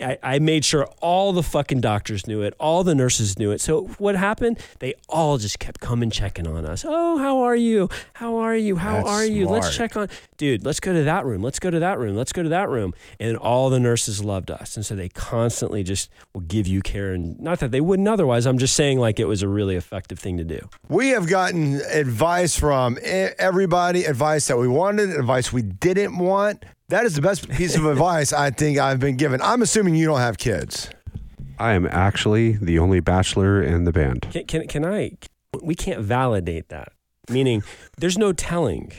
I, 0.00 0.18
I 0.22 0.38
made 0.38 0.64
sure 0.64 0.86
all 1.00 1.32
the 1.32 1.42
fucking 1.42 1.80
doctors 1.80 2.26
knew 2.26 2.42
it, 2.42 2.54
all 2.58 2.84
the 2.84 2.94
nurses 2.94 3.38
knew 3.38 3.50
it. 3.50 3.60
So 3.60 3.82
what 3.98 4.16
happened? 4.16 4.58
They 4.78 4.94
all 5.08 5.38
just 5.38 5.58
kept 5.58 5.80
coming 5.80 6.10
checking 6.10 6.46
on 6.46 6.64
us. 6.64 6.84
Oh, 6.86 7.18
how 7.18 7.40
are 7.40 7.56
you? 7.56 7.88
How 8.14 8.36
are 8.36 8.56
you? 8.56 8.76
How 8.76 8.96
That's 8.96 9.08
are 9.08 9.24
you? 9.24 9.46
Let's 9.48 9.76
check 9.76 9.96
on, 9.96 10.08
dude. 10.36 10.64
Let's 10.64 10.80
go 10.80 10.92
to 10.92 11.04
that 11.04 11.24
room. 11.24 11.42
Let's 11.42 11.58
go 11.58 11.70
to 11.70 11.78
that 11.80 11.98
room. 11.98 12.16
Let's 12.16 12.32
go 12.32 12.42
to 12.42 12.48
that 12.48 12.68
room. 12.68 12.94
And 13.18 13.36
all 13.36 13.70
the 13.70 13.80
nurses 13.80 14.24
loved 14.24 14.50
us, 14.50 14.76
and 14.76 14.84
so 14.84 14.94
they 14.94 15.08
constantly 15.08 15.82
just 15.82 16.10
will 16.34 16.42
give 16.42 16.66
you 16.66 16.82
care. 16.82 17.12
And 17.12 17.38
not 17.40 17.60
that 17.60 17.70
they 17.70 17.80
wouldn't 17.80 18.08
otherwise. 18.08 18.46
I'm 18.46 18.58
just 18.58 18.74
saying 18.74 18.98
like 18.98 19.20
it 19.20 19.26
was 19.26 19.42
a 19.42 19.48
really 19.48 19.76
effective 19.76 20.18
thing 20.18 20.36
to 20.38 20.44
do. 20.44 20.68
We 20.88 21.08
have 21.08 21.28
gotten 21.28 21.80
advice 21.92 22.58
from 22.58 22.98
everybody, 23.02 24.04
advice 24.04 24.46
that 24.48 24.58
we 24.58 24.68
wanted, 24.68 25.10
advice 25.10 25.52
we 25.52 25.62
didn't 25.62 26.18
want. 26.18 26.64
That 26.90 27.06
is 27.06 27.14
the 27.14 27.22
best 27.22 27.48
piece 27.48 27.76
of 27.76 27.86
advice 27.86 28.32
I 28.32 28.50
think 28.50 28.76
I've 28.76 28.98
been 28.98 29.16
given. 29.16 29.40
I'm 29.42 29.62
assuming 29.62 29.94
you 29.94 30.06
don't 30.06 30.18
have 30.18 30.38
kids. 30.38 30.90
I 31.56 31.74
am 31.74 31.86
actually 31.86 32.54
the 32.56 32.80
only 32.80 32.98
bachelor 32.98 33.62
in 33.62 33.84
the 33.84 33.92
band. 33.92 34.22
Can, 34.32 34.44
can, 34.46 34.66
can 34.66 34.84
I? 34.84 35.12
We 35.62 35.76
can't 35.76 36.00
validate 36.00 36.68
that. 36.70 36.92
Meaning, 37.28 37.62
there's 37.98 38.18
no 38.18 38.32
telling. 38.32 38.90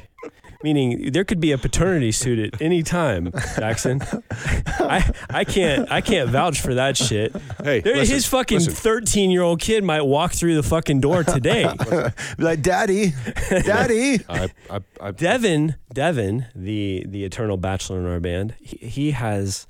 Meaning, 0.64 1.12
there 1.12 1.24
could 1.24 1.40
be 1.40 1.52
a 1.52 1.58
paternity 1.58 2.12
suit 2.12 2.54
at 2.54 2.62
any 2.62 2.84
time, 2.84 3.32
Jackson. 3.56 4.02
I 4.32 5.12
I 5.30 5.44
can't 5.44 5.92
I 5.92 6.02
can't 6.02 6.30
vouch 6.30 6.62
for 6.62 6.76
that 6.76 6.98
shit. 6.98 7.36
Hey, 7.64 7.80
There, 7.82 7.96
listen, 7.96 8.14
his 8.14 8.26
fucking 8.28 8.60
13 8.60 9.32
year 9.32 9.42
old 9.42 9.60
kid 9.60 9.84
might 9.84 10.02
walk 10.04 10.34
through 10.34 10.56
the 10.56 10.64
fucking 10.64 11.02
door 11.02 11.24
today. 11.24 11.64
Be 12.38 12.44
like, 12.44 12.62
Daddy, 12.62 13.14
Daddy. 13.50 14.20
I, 14.30 14.50
I, 14.70 14.80
I, 15.00 15.12
Devin, 15.12 15.76
Devin, 15.94 16.46
the 16.56 17.06
the 17.08 17.24
eternal 17.24 17.58
bachelor 17.58 18.00
in 18.00 18.06
our 18.06 18.20
band, 18.20 18.56
he, 18.60 18.78
he 18.88 19.12
has 19.12 19.66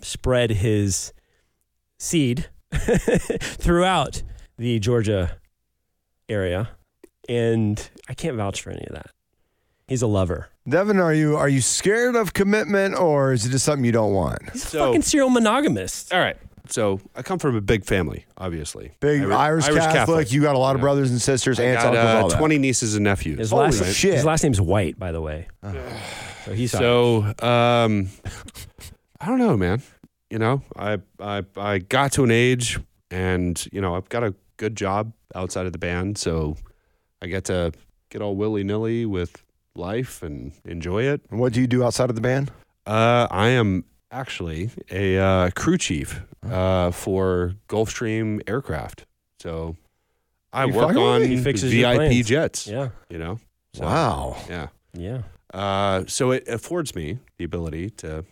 spread 0.00 0.50
his 0.50 1.12
seed 1.98 2.48
throughout 2.72 4.22
the 4.56 4.78
Georgia 4.78 5.36
area, 6.28 6.70
and 7.28 7.90
I 8.08 8.14
can't 8.14 8.36
vouch 8.36 8.62
for 8.62 8.70
any 8.70 8.86
of 8.86 8.94
that. 8.94 9.10
He's 9.90 10.02
a 10.02 10.06
lover. 10.06 10.48
Devin, 10.68 11.00
are 11.00 11.12
you 11.12 11.36
are 11.36 11.48
you 11.48 11.60
scared 11.60 12.14
of 12.14 12.32
commitment 12.32 12.96
or 12.96 13.32
is 13.32 13.44
it 13.44 13.50
just 13.50 13.64
something 13.64 13.84
you 13.84 13.90
don't 13.90 14.12
want? 14.14 14.38
He's 14.52 14.64
a 14.64 14.68
So- 14.68 14.86
fucking 14.86 15.02
serial 15.02 15.30
monogamist. 15.30 16.14
all 16.14 16.20
right. 16.20 16.36
So 16.68 17.00
I 17.16 17.22
come 17.22 17.40
from 17.40 17.56
a 17.56 17.60
big 17.60 17.84
family, 17.84 18.24
obviously. 18.38 18.92
Big 19.00 19.22
Irish, 19.24 19.66
Catholic, 19.66 20.30
You 20.30 20.40
got 20.42 20.54
a 20.54 20.58
lot 20.58 20.76
of 20.76 20.80
Yeah. 20.80 20.82
brothers 20.84 21.10
and 21.10 21.20
sisters, 21.20 21.58
I 21.58 21.64
aunts, 21.64 21.82
got 21.82 21.96
uncles, 21.96 22.14
uh, 22.14 22.22
all 22.22 22.28
that. 22.28 22.38
20 22.38 22.58
nieces 22.58 22.94
and 22.94 23.02
nephews. 23.02 23.38
His 23.40 23.50
Holy 23.50 23.64
last 23.64 23.92
shit. 23.94 24.14
his 24.14 24.24
last 24.24 24.44
name's 24.44 24.60
White, 24.60 24.96
by 24.96 25.10
the 25.10 25.20
way. 25.20 25.48
So 26.44 26.52
he's 26.52 26.70
So, 26.70 27.24
um, 27.42 28.10
I 29.20 29.26
don't 29.26 29.38
know, 29.38 29.56
man. 29.56 29.82
You 30.30 30.38
know, 30.38 30.62
I, 30.76 30.98
I, 31.18 31.42
I 31.56 31.78
got 31.78 32.12
to 32.12 32.22
an 32.22 32.30
age 32.30 32.78
and, 33.10 33.60
you 33.72 33.80
know, 33.80 33.96
I've 33.96 34.08
got 34.08 34.22
a 34.22 34.34
good 34.56 34.76
job 34.76 35.12
outside 35.34 35.66
of 35.66 35.72
the 35.72 35.78
band. 35.78 36.16
So 36.18 36.56
I 37.20 37.26
get 37.26 37.46
to 37.46 37.72
get 38.10 38.22
all 38.22 38.36
willy 38.36 38.62
nilly 38.62 39.04
with 39.06 39.42
life 39.74 40.22
and 40.22 40.52
enjoy 40.64 41.04
it. 41.04 41.20
And 41.30 41.38
what 41.40 41.52
do 41.52 41.60
you 41.60 41.66
do 41.66 41.84
outside 41.84 42.10
of 42.10 42.16
the 42.16 42.22
band? 42.22 42.50
Uh, 42.86 43.26
I 43.30 43.48
am 43.48 43.84
actually 44.10 44.70
a 44.90 45.18
uh, 45.18 45.50
crew 45.50 45.78
chief 45.78 46.22
uh, 46.48 46.90
for 46.90 47.54
Gulfstream 47.68 48.40
aircraft. 48.48 49.06
So 49.38 49.76
I 50.52 50.64
You 50.64 50.74
work 50.74 50.88
fucking 50.88 51.02
on 51.02 51.20
with? 51.20 51.28
He 51.30 51.36
fixes 51.36 51.72
your 51.74 51.88
VIP 51.90 51.96
planes. 51.98 52.26
jets, 52.26 52.66
yeah, 52.66 52.88
you 53.08 53.18
know? 53.18 53.38
So, 53.74 53.84
Wow. 53.84 54.36
Yeah. 54.48 54.68
yeah. 54.94 55.22
Uh, 55.54 56.04
so 56.06 56.30
it 56.32 56.46
affords 56.48 56.94
me 56.94 57.18
the 57.38 57.44
ability 57.44 57.90
to 57.90 58.24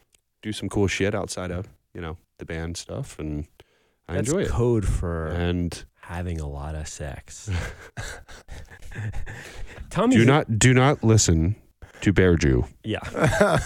do 0.42 0.52
some 0.52 0.68
cool 0.68 0.86
shit 0.88 1.14
outside 1.14 1.50
of, 1.50 1.68
you 1.94 2.00
know, 2.00 2.16
the 2.38 2.44
band 2.44 2.76
stuff. 2.76 3.18
And 3.18 3.46
I 4.08 4.14
That's 4.16 4.28
enjoy 4.28 4.42
it. 4.42 4.48
code 4.48 4.86
for 4.86 5.28
And 5.28 5.84
having 6.08 6.40
a 6.40 6.48
lot 6.48 6.74
of 6.74 6.88
sex. 6.88 7.50
Tommy, 9.90 10.16
do 10.16 10.24
not, 10.24 10.58
do 10.58 10.72
not 10.72 11.04
listen 11.04 11.54
to 12.00 12.14
Bear 12.14 12.36
Jew. 12.36 12.64
yeah. 12.82 13.00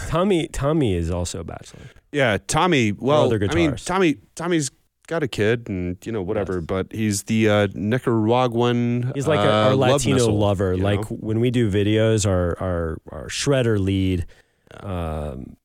Tommy, 0.09 0.49
Tommy 0.49 0.95
is 0.95 1.09
also 1.09 1.39
a 1.41 1.45
bachelor. 1.45 1.83
Yeah, 2.11 2.39
Tommy. 2.49 2.91
Well, 2.91 3.33
I 3.33 3.55
mean. 3.55 3.77
Tommy. 3.77 4.17
Tommy's 4.35 4.71
got 5.07 5.23
a 5.23 5.29
kid, 5.29 5.69
and 5.69 5.97
you 6.05 6.11
know 6.11 6.21
whatever. 6.21 6.61
But 6.61 6.93
he's 6.93 7.23
the 7.23 7.49
uh, 7.49 7.69
Nicaraguan. 7.75 9.13
He's 9.15 9.29
like 9.29 9.39
uh, 9.39 9.45
a, 9.45 9.65
our 9.69 9.75
love 9.77 9.93
Latino 9.93 10.17
missile, 10.17 10.37
lover. 10.37 10.77
Like 10.77 11.11
know? 11.11 11.17
when 11.19 11.39
we 11.39 11.51
do 11.53 11.71
videos, 11.71 12.27
our 12.27 12.59
our 12.61 12.99
our 13.11 13.29
shredder 13.29 13.79
lead, 13.79 14.27
um, 14.81 15.57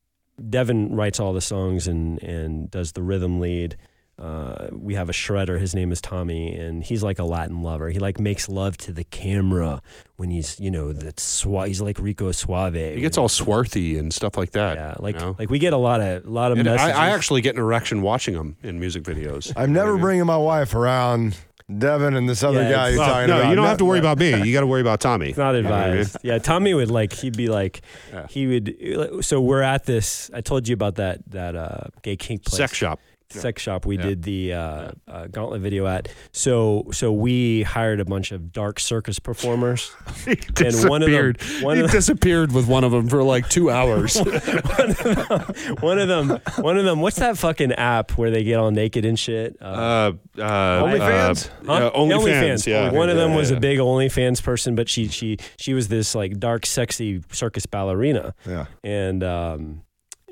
Devin 0.48 0.94
writes 0.94 1.18
all 1.18 1.32
the 1.32 1.40
songs 1.40 1.88
and 1.88 2.22
and 2.22 2.70
does 2.70 2.92
the 2.92 3.02
rhythm 3.02 3.40
lead. 3.40 3.76
Uh, 4.18 4.68
we 4.72 4.94
have 4.94 5.08
a 5.08 5.12
shredder. 5.12 5.60
His 5.60 5.74
name 5.74 5.92
is 5.92 6.00
Tommy, 6.00 6.52
and 6.56 6.82
he's 6.82 7.02
like 7.04 7.18
a 7.20 7.24
Latin 7.24 7.62
lover. 7.62 7.88
He 7.90 7.98
like 8.00 8.18
makes 8.18 8.48
love 8.48 8.76
to 8.78 8.92
the 8.92 9.04
camera 9.04 9.80
when 10.16 10.30
he's 10.30 10.58
you 10.58 10.70
know 10.72 10.92
that 10.92 11.16
swa- 11.16 11.68
He's 11.68 11.80
like 11.80 11.98
Rico 12.00 12.32
Suave. 12.32 12.74
he 12.74 13.00
gets 13.00 13.16
all 13.16 13.28
swarthy 13.28 13.96
and 13.96 14.12
stuff 14.12 14.36
like 14.36 14.50
that. 14.52 14.76
yeah. 14.76 14.94
Like 14.98 15.14
you 15.14 15.20
know? 15.20 15.36
like 15.38 15.50
we 15.50 15.58
get 15.60 15.72
a 15.72 15.76
lot 15.76 16.00
of 16.00 16.26
a 16.26 16.30
lot 16.30 16.50
of 16.50 16.58
messages. 16.58 16.80
I, 16.96 17.06
I 17.06 17.10
actually 17.10 17.42
get 17.42 17.54
an 17.54 17.60
erection 17.60 18.02
watching 18.02 18.34
him 18.34 18.56
in 18.64 18.80
music 18.80 19.04
videos. 19.04 19.52
I'm 19.56 19.72
never 19.72 19.96
bringing 19.96 20.26
my 20.26 20.36
wife 20.36 20.74
around 20.74 21.36
Devin 21.78 22.14
and 22.14 22.28
this 22.28 22.42
other 22.42 22.62
Yeah, 22.62 22.70
guy 22.72 22.88
you're 22.88 22.98
Well, 22.98 23.08
talking 23.08 23.28
no, 23.28 23.38
about. 23.40 23.50
you 23.50 23.54
don't 23.56 23.66
have 23.66 23.78
to 23.78 23.84
worry 23.84 23.98
about 24.00 24.18
me. 24.18 24.30
You 24.42 24.52
got 24.54 24.60
to 24.62 24.66
worry 24.66 24.80
about 24.80 25.00
Tommy. 25.00 25.28
It's 25.28 25.38
not 25.38 25.54
You 25.54 25.62
know 25.62 25.70
what 25.70 25.78
I 25.78 25.90
mean? 25.90 25.98
advised. 25.98 26.16
Yeah, 26.24 26.38
Tommy 26.38 26.72
would 26.74 26.90
like 26.90 27.12
he'd 27.12 27.36
be 27.36 27.48
like 27.48 27.82
Yeah. 28.12 28.26
he 28.28 28.46
would. 28.48 29.24
So 29.24 29.40
we're 29.40 29.62
at 29.62 29.84
this. 29.84 30.28
I 30.34 30.40
told 30.40 30.66
you 30.66 30.72
about 30.74 30.96
that 30.96 31.18
that 31.30 31.54
uh, 31.54 31.84
gay 32.02 32.16
kink 32.16 32.44
place. 32.44 32.56
Sex 32.56 32.74
shop. 32.74 32.98
Sex 33.30 33.60
shop 33.62 33.84
we 33.84 33.96
Yeah. 33.96 34.02
did 34.02 34.22
the 34.22 34.52
uh, 34.54 34.90
uh, 35.06 35.26
gauntlet 35.26 35.60
video 35.60 35.86
at. 35.86 36.08
So 36.32 36.86
so 36.92 37.12
we 37.12 37.62
hired 37.62 38.00
a 38.00 38.04
bunch 38.04 38.32
of 38.32 38.52
dark 38.52 38.80
circus 38.80 39.18
performers. 39.18 39.90
he 40.24 40.32
And 40.64 40.88
one 40.88 41.02
of 41.02 41.10
them- 41.10 41.32
disappeared. 41.32 41.42
one 41.62 41.76
he 41.76 41.82
of- 41.84 41.90
disappeared 41.90 42.52
with 42.52 42.66
one 42.66 42.84
of 42.84 42.92
them 42.92 43.08
for 43.08 43.22
like 43.22 43.48
two 43.48 43.70
hours. 43.70 44.16
one 45.80 45.98
of 45.98 46.08
them, 46.08 46.40
one 46.60 46.78
of 46.78 46.84
them. 46.84 47.00
What's 47.00 47.16
that 47.18 47.36
fucking 47.38 47.72
app 47.72 48.12
where 48.12 48.30
they 48.30 48.44
get 48.44 48.56
all 48.58 48.70
naked 48.70 49.04
and 49.04 49.18
shit? 49.18 49.56
Uh, 49.60 50.12
uh, 50.38 50.40
uh, 50.42 50.82
OnlyFans? 50.84 51.50
Uh, 51.68 51.72
yeah, 51.82 51.90
OnlyFans. 51.94 52.66
Yeah. 52.66 52.90
One 52.92 53.08
of 53.10 53.16
them 53.16 53.34
was 53.34 53.50
a 53.50 53.58
big 53.60 53.78
OnlyFans 53.78 54.42
person, 54.42 54.74
but 54.74 54.88
she 54.88 55.08
she 55.08 55.36
she 55.58 55.74
was 55.74 55.88
this 55.88 56.14
like 56.14 56.38
dark, 56.38 56.64
sexy 56.66 57.22
circus 57.30 57.66
ballerina, 57.66 58.34
Yeah. 58.46 58.66
and 58.82 59.22
um 59.22 59.82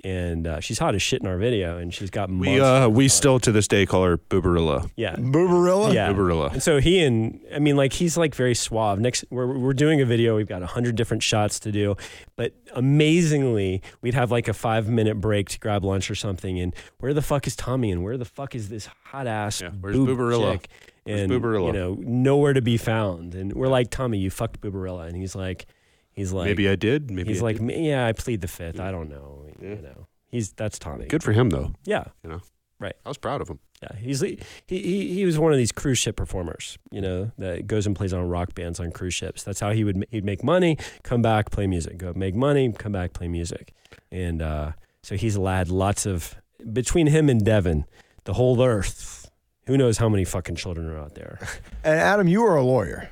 and 0.06 0.46
uh, 0.46 0.60
she's 0.60 0.78
hot 0.78 0.94
as 0.94 1.02
shit 1.02 1.20
in 1.20 1.26
our 1.26 1.36
video, 1.38 1.78
and 1.78 1.92
she's 1.92 2.10
got 2.10 2.30
We 2.30 2.60
uh 2.60 2.88
we 2.88 3.08
still 3.08 3.40
to 3.40 3.50
this 3.50 3.66
day 3.66 3.86
call 3.86 4.04
her 4.04 4.16
Booberilla. 4.18 4.88
yeah 4.94 5.16
Booberilla? 5.16 5.92
yeah. 5.92 6.12
Booberilla. 6.12 6.52
And 6.52 6.62
so 6.62 6.78
he 6.80 7.02
and 7.02 7.40
I 7.54 7.58
mean, 7.58 7.76
like 7.76 7.92
he's 7.92 8.16
like 8.16 8.34
very 8.34 8.54
suave. 8.54 9.00
Next, 9.00 9.24
we're 9.30 9.46
we're 9.58 9.72
doing 9.72 10.00
a 10.00 10.04
video. 10.06 10.36
We've 10.36 10.46
got 10.48 10.62
a 10.62 10.66
hundred 10.66 10.94
different 10.96 11.22
shots 11.22 11.58
to 11.60 11.72
do, 11.72 11.96
but 12.36 12.52
amazingly, 12.74 13.82
we'd 14.02 14.14
have 14.14 14.30
like 14.30 14.48
a 14.48 14.54
five 14.54 14.88
minute 14.88 15.20
break 15.20 15.48
to 15.50 15.58
grab 15.58 15.84
lunch 15.84 16.10
or 16.10 16.14
something. 16.14 16.58
And 16.60 16.74
where 16.98 17.12
the 17.14 17.22
fuck 17.22 17.46
is 17.46 17.56
Tommy? 17.56 17.90
And 17.90 18.02
where 18.04 18.16
the 18.16 18.24
fuck 18.24 18.54
is 18.54 18.68
this 18.68 18.88
hot 19.04 19.26
ass 19.26 19.60
Yeah, 19.60 19.70
where's 19.80 19.96
boob 19.96 20.08
Booberilla? 20.18 20.52
chick? 20.52 20.68
Where's 21.04 21.20
And 21.20 21.30
Booberilla? 21.32 21.66
you 21.68 21.72
know, 21.72 21.94
nowhere 22.00 22.52
to 22.52 22.62
be 22.62 22.76
found. 22.76 23.34
And 23.34 23.52
we're 23.52 23.68
like, 23.68 23.90
Tommy, 23.90 24.18
you 24.18 24.30
fucked 24.30 24.60
Booberilla. 24.60 25.06
And 25.06 25.16
he's 25.16 25.34
like, 25.36 25.66
he's 26.12 26.32
like, 26.32 26.46
Maybe 26.46 26.68
I 26.68 26.74
did. 26.76 27.10
Maybe 27.10 27.28
he's 27.30 27.42
I 27.42 27.44
like, 27.46 27.58
didn't. 27.58 27.82
yeah, 27.84 28.06
I 28.06 28.12
plead 28.12 28.40
the 28.40 28.48
fifth. 28.48 28.80
I 28.80 28.90
don't 28.90 29.08
know. 29.08 29.35
Yeah. 29.68 29.76
You 29.76 29.82
know, 29.82 30.06
he's 30.30 30.52
that's 30.52 30.78
Tommy. 30.78 31.06
good 31.06 31.22
for 31.22 31.32
him 31.32 31.50
though. 31.50 31.72
Yeah. 31.84 32.04
You 32.22 32.30
know. 32.30 32.40
Right. 32.78 32.94
I 33.04 33.08
was 33.08 33.16
proud 33.18 33.40
of 33.40 33.48
him. 33.48 33.58
Yeah, 33.82 33.96
he's 33.98 34.20
he, 34.20 34.38
he 34.66 35.14
he 35.14 35.24
was 35.26 35.38
one 35.38 35.52
of 35.52 35.58
these 35.58 35.72
cruise 35.72 35.98
ship 35.98 36.16
performers, 36.16 36.78
you 36.90 37.00
know, 37.00 37.30
that 37.38 37.66
goes 37.66 37.86
and 37.86 37.94
plays 37.94 38.12
on 38.12 38.26
rock 38.28 38.54
bands 38.54 38.80
on 38.80 38.90
cruise 38.90 39.12
ships. 39.14 39.42
That's 39.42 39.60
how 39.60 39.72
he 39.72 39.84
would 39.84 40.06
he'd 40.10 40.24
make 40.24 40.42
money, 40.42 40.78
come 41.02 41.20
back, 41.20 41.50
play 41.50 41.66
music, 41.66 41.98
go 41.98 42.12
make 42.16 42.34
money, 42.34 42.72
come 42.72 42.92
back, 42.92 43.12
play 43.12 43.28
music, 43.28 43.74
and 44.10 44.40
uh, 44.40 44.72
so 45.02 45.14
he's 45.16 45.36
had 45.36 45.68
lots 45.68 46.06
of 46.06 46.36
between 46.72 47.08
him 47.08 47.28
and 47.28 47.44
Devin, 47.44 47.84
the 48.24 48.34
whole 48.34 48.62
earth. 48.62 49.30
Who 49.66 49.76
knows 49.76 49.98
how 49.98 50.08
many 50.08 50.24
fucking 50.24 50.56
children 50.56 50.88
are 50.88 50.98
out 50.98 51.14
there? 51.14 51.38
And 51.84 51.98
Adam, 52.00 52.28
you 52.28 52.42
are 52.44 52.56
a 52.56 52.62
lawyer. 52.64 53.10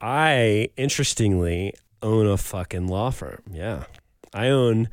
I 0.00 0.70
interestingly 0.76 1.74
own 2.02 2.26
a 2.26 2.36
fucking 2.36 2.86
law 2.86 3.10
firm. 3.10 3.42
Yeah, 3.50 3.84
I 4.34 4.48
own 4.48 4.88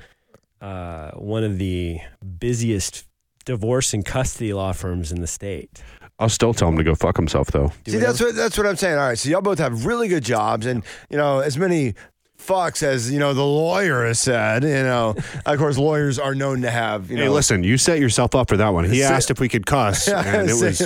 uh, 0.61 1.11
one 1.11 1.43
of 1.43 1.57
the 1.57 1.99
busiest 2.39 3.05
divorce 3.45 3.93
and 3.93 4.05
custody 4.05 4.53
law 4.53 4.73
firms 4.73 5.11
in 5.11 5.21
the 5.21 5.27
state. 5.27 5.81
I'll 6.19 6.29
still 6.29 6.53
tell 6.53 6.69
him 6.69 6.77
to 6.77 6.83
go 6.83 6.95
fuck 6.95 7.15
himself 7.15 7.47
though. 7.51 7.71
See, 7.87 7.97
that's 7.97 8.19
what 8.19 8.35
that's 8.35 8.57
what 8.57 8.65
I'm 8.65 8.75
saying. 8.75 8.97
All 8.97 9.07
right, 9.07 9.17
so 9.17 9.29
y'all 9.29 9.41
both 9.41 9.59
have 9.59 9.85
really 9.85 10.07
good 10.07 10.23
jobs, 10.23 10.65
and 10.65 10.83
you 11.09 11.17
know 11.17 11.39
as 11.39 11.57
many 11.57 11.93
fucks 12.37 12.83
as 12.83 13.11
you 13.11 13.19
know 13.19 13.33
the 13.33 13.43
lawyer 13.45 14.05
has 14.05 14.19
said. 14.19 14.63
You 14.63 14.69
know, 14.83 15.15
of 15.45 15.57
course, 15.57 15.77
lawyers 15.77 16.19
are 16.19 16.35
known 16.35 16.61
to 16.61 16.71
have. 16.71 17.09
You 17.11 17.17
Hey, 17.17 17.29
listen, 17.29 17.63
you 17.63 17.77
set 17.77 17.99
yourself 17.99 18.35
up 18.35 18.47
for 18.49 18.57
that 18.57 18.69
one. 18.69 18.85
He 18.85 19.01
Sit- 19.01 19.11
asked 19.11 19.31
if 19.31 19.39
we 19.39 19.49
could 19.49 19.65
cuss, 19.65 20.07
and 20.07 20.49
it 20.49 20.53
was, 20.53 20.81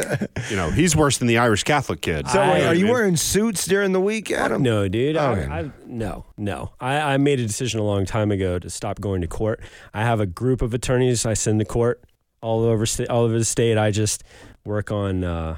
you 0.50 0.56
know, 0.56 0.70
he's 0.72 0.96
worse 0.96 1.18
than 1.18 1.28
the 1.28 1.38
Irish 1.38 1.64
Catholic 1.64 2.02
kid. 2.02 2.28
So 2.28 2.40
I- 2.40 2.66
are 2.66 2.76
you 2.76 2.88
wearing 2.88 3.16
suits 3.16 3.66
during 3.66 3.92
the 3.92 4.02
week, 4.02 4.32
Adam? 4.32 4.62
No, 4.64 4.88
dude. 4.88 5.18
Okay. 5.18 5.46
I, 5.46 5.60
I, 5.62 5.72
no, 5.86 6.26
no. 6.38 6.72
I, 6.80 7.14
I 7.14 7.18
made 7.18 7.40
a 7.40 7.46
decision 7.46 7.80
a 7.80 7.84
long 7.84 8.06
time 8.06 8.32
ago 8.32 8.58
to 8.60 8.70
stop 8.70 9.00
going 9.02 9.22
to 9.22 9.28
court. 9.28 9.60
I 9.94 10.02
have 10.04 10.20
a 10.20 10.26
group 10.26 10.62
of 10.62 10.74
attorneys 10.74 11.26
I 11.26 11.34
send 11.34 11.60
to 11.60 11.66
court 11.66 12.04
all 12.42 12.64
over 12.64 12.86
sta- 12.86 13.08
all 13.10 13.24
over 13.24 13.38
the 13.38 13.46
state. 13.46 13.78
I 13.78 13.92
just 13.92 14.24
work 14.66 14.92
on. 14.92 15.24
Uh, 15.24 15.58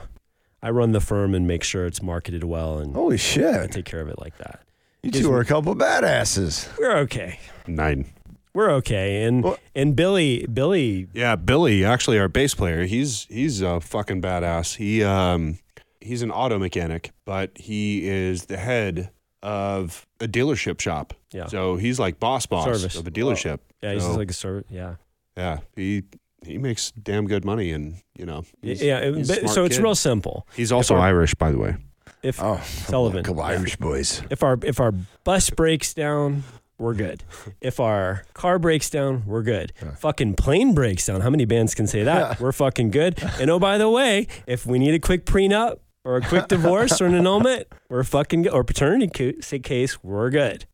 I 0.61 0.69
run 0.69 0.93
the 0.93 1.01
firm 1.01 1.35
and 1.35 1.45
make 1.45 1.61
sure 1.63 1.85
it's 1.85 2.01
marketed 2.01 2.45
well, 2.45 2.77
and 2.79 2.95
Holy 2.95 3.17
shit, 3.17 3.53
I 3.53 3.67
take 3.67 3.83
care 3.83 3.99
of 3.99 4.07
it 4.07 4.17
like 4.17 4.37
that. 4.37 4.61
You 5.03 5.11
two 5.11 5.33
are 5.33 5.41
a 5.41 5.45
couple 5.45 5.75
badasses. 5.75 6.69
We're 6.79 6.95
okay. 6.99 7.37
Nine. 7.67 8.05
We're 8.53 8.71
okay. 8.75 9.23
And 9.23 9.43
Well- 9.43 9.57
and 9.75 9.95
Billy, 9.97 10.45
Billy, 10.47 11.07
Yeah, 11.13 11.35
Billy, 11.35 11.83
actually 11.83 12.19
our 12.19 12.29
bass 12.29 12.53
player, 12.55 12.85
he's 12.85 13.25
he's 13.29 13.61
a 13.61 13.81
fucking 13.81 14.21
badass. 14.21 14.75
He 14.77 15.03
um 15.03 15.59
he's 15.99 16.21
an 16.21 16.31
auto 16.31 16.57
mechanic, 16.57 17.11
but 17.25 17.51
he 17.57 18.07
is 18.07 18.45
the 18.45 18.55
head 18.57 19.09
of 19.41 20.07
a 20.21 20.27
dealership 20.27 20.79
shop. 20.79 21.13
Yeah. 21.33 21.47
So 21.47 21.75
he's 21.75 21.99
like 21.99 22.17
boss 22.19 22.45
boss 22.45 22.65
Service. 22.65 22.95
of 22.95 23.05
a 23.05 23.11
dealership. 23.11 23.59
yeah, 23.81 23.93
he's 23.93 24.03
So, 24.03 24.13
like 24.15 24.29
a 24.29 24.33
servant. 24.33 24.67
Yeah, 24.69 24.95
yeah, 25.35 25.57
he 25.75 26.03
he 26.45 26.57
makes 26.57 26.91
damn 26.91 27.25
good 27.25 27.43
money 27.45 27.71
and, 27.71 27.95
you 28.17 28.25
know, 28.25 28.43
he's, 28.61 28.81
yeah. 28.81 29.03
he's 29.11 29.29
a 29.29 29.33
but- 29.33 29.39
smart 29.41 29.55
so 29.55 29.63
it's 29.65 29.77
kid. 29.77 29.83
real 29.83 29.95
simple. 29.95 30.45
He's 30.55 30.71
also 30.73 30.95
our- 30.95 31.07
Irish, 31.07 31.33
by 31.35 31.51
the 31.51 31.57
way. 31.57 31.75
If 32.23 32.41
Oh, 32.41 32.59
Sullivan. 32.63 33.19
a 33.19 33.23
couple 33.23 33.41
Irish 33.43 33.75
boys. 33.75 34.21
if 34.29 34.41
our 34.43 34.57
if 34.63 34.79
our 34.79 34.93
bus 35.23 35.49
breaks 35.49 35.93
down, 35.93 36.43
we're 36.77 36.93
good. 36.93 37.23
If 37.61 37.79
our 37.79 38.23
car 38.33 38.59
breaks 38.59 38.89
down, 38.89 39.23
we're 39.25 39.43
good. 39.43 39.73
Fucking 39.99 40.35
plane 40.35 40.73
breaks 40.73 41.05
down. 41.05 41.21
How 41.21 41.29
many 41.29 41.45
bands 41.45 41.75
can 41.75 41.87
say 41.87 42.03
that? 42.03 42.39
we're 42.39 42.51
fucking 42.51 42.91
good. 42.91 43.21
And 43.39 43.49
oh, 43.49 43.59
by 43.59 43.77
the 43.77 43.89
way, 43.89 44.27
if 44.47 44.65
we 44.65 44.79
need 44.79 44.93
a 44.93 44.99
quick 44.99 45.25
prenup 45.25 45.79
or 46.05 46.17
a 46.17 46.21
quick 46.21 46.47
divorce 46.49 46.99
or 47.01 47.05
an 47.05 47.15
annulment, 47.15 47.67
we're 47.89 48.03
fucking 48.03 48.43
good. 48.43 48.51
Or 48.53 48.63
paternity 48.63 49.07
ca- 49.41 49.59
case, 49.59 50.03
we're 50.03 50.29
good. 50.29 50.65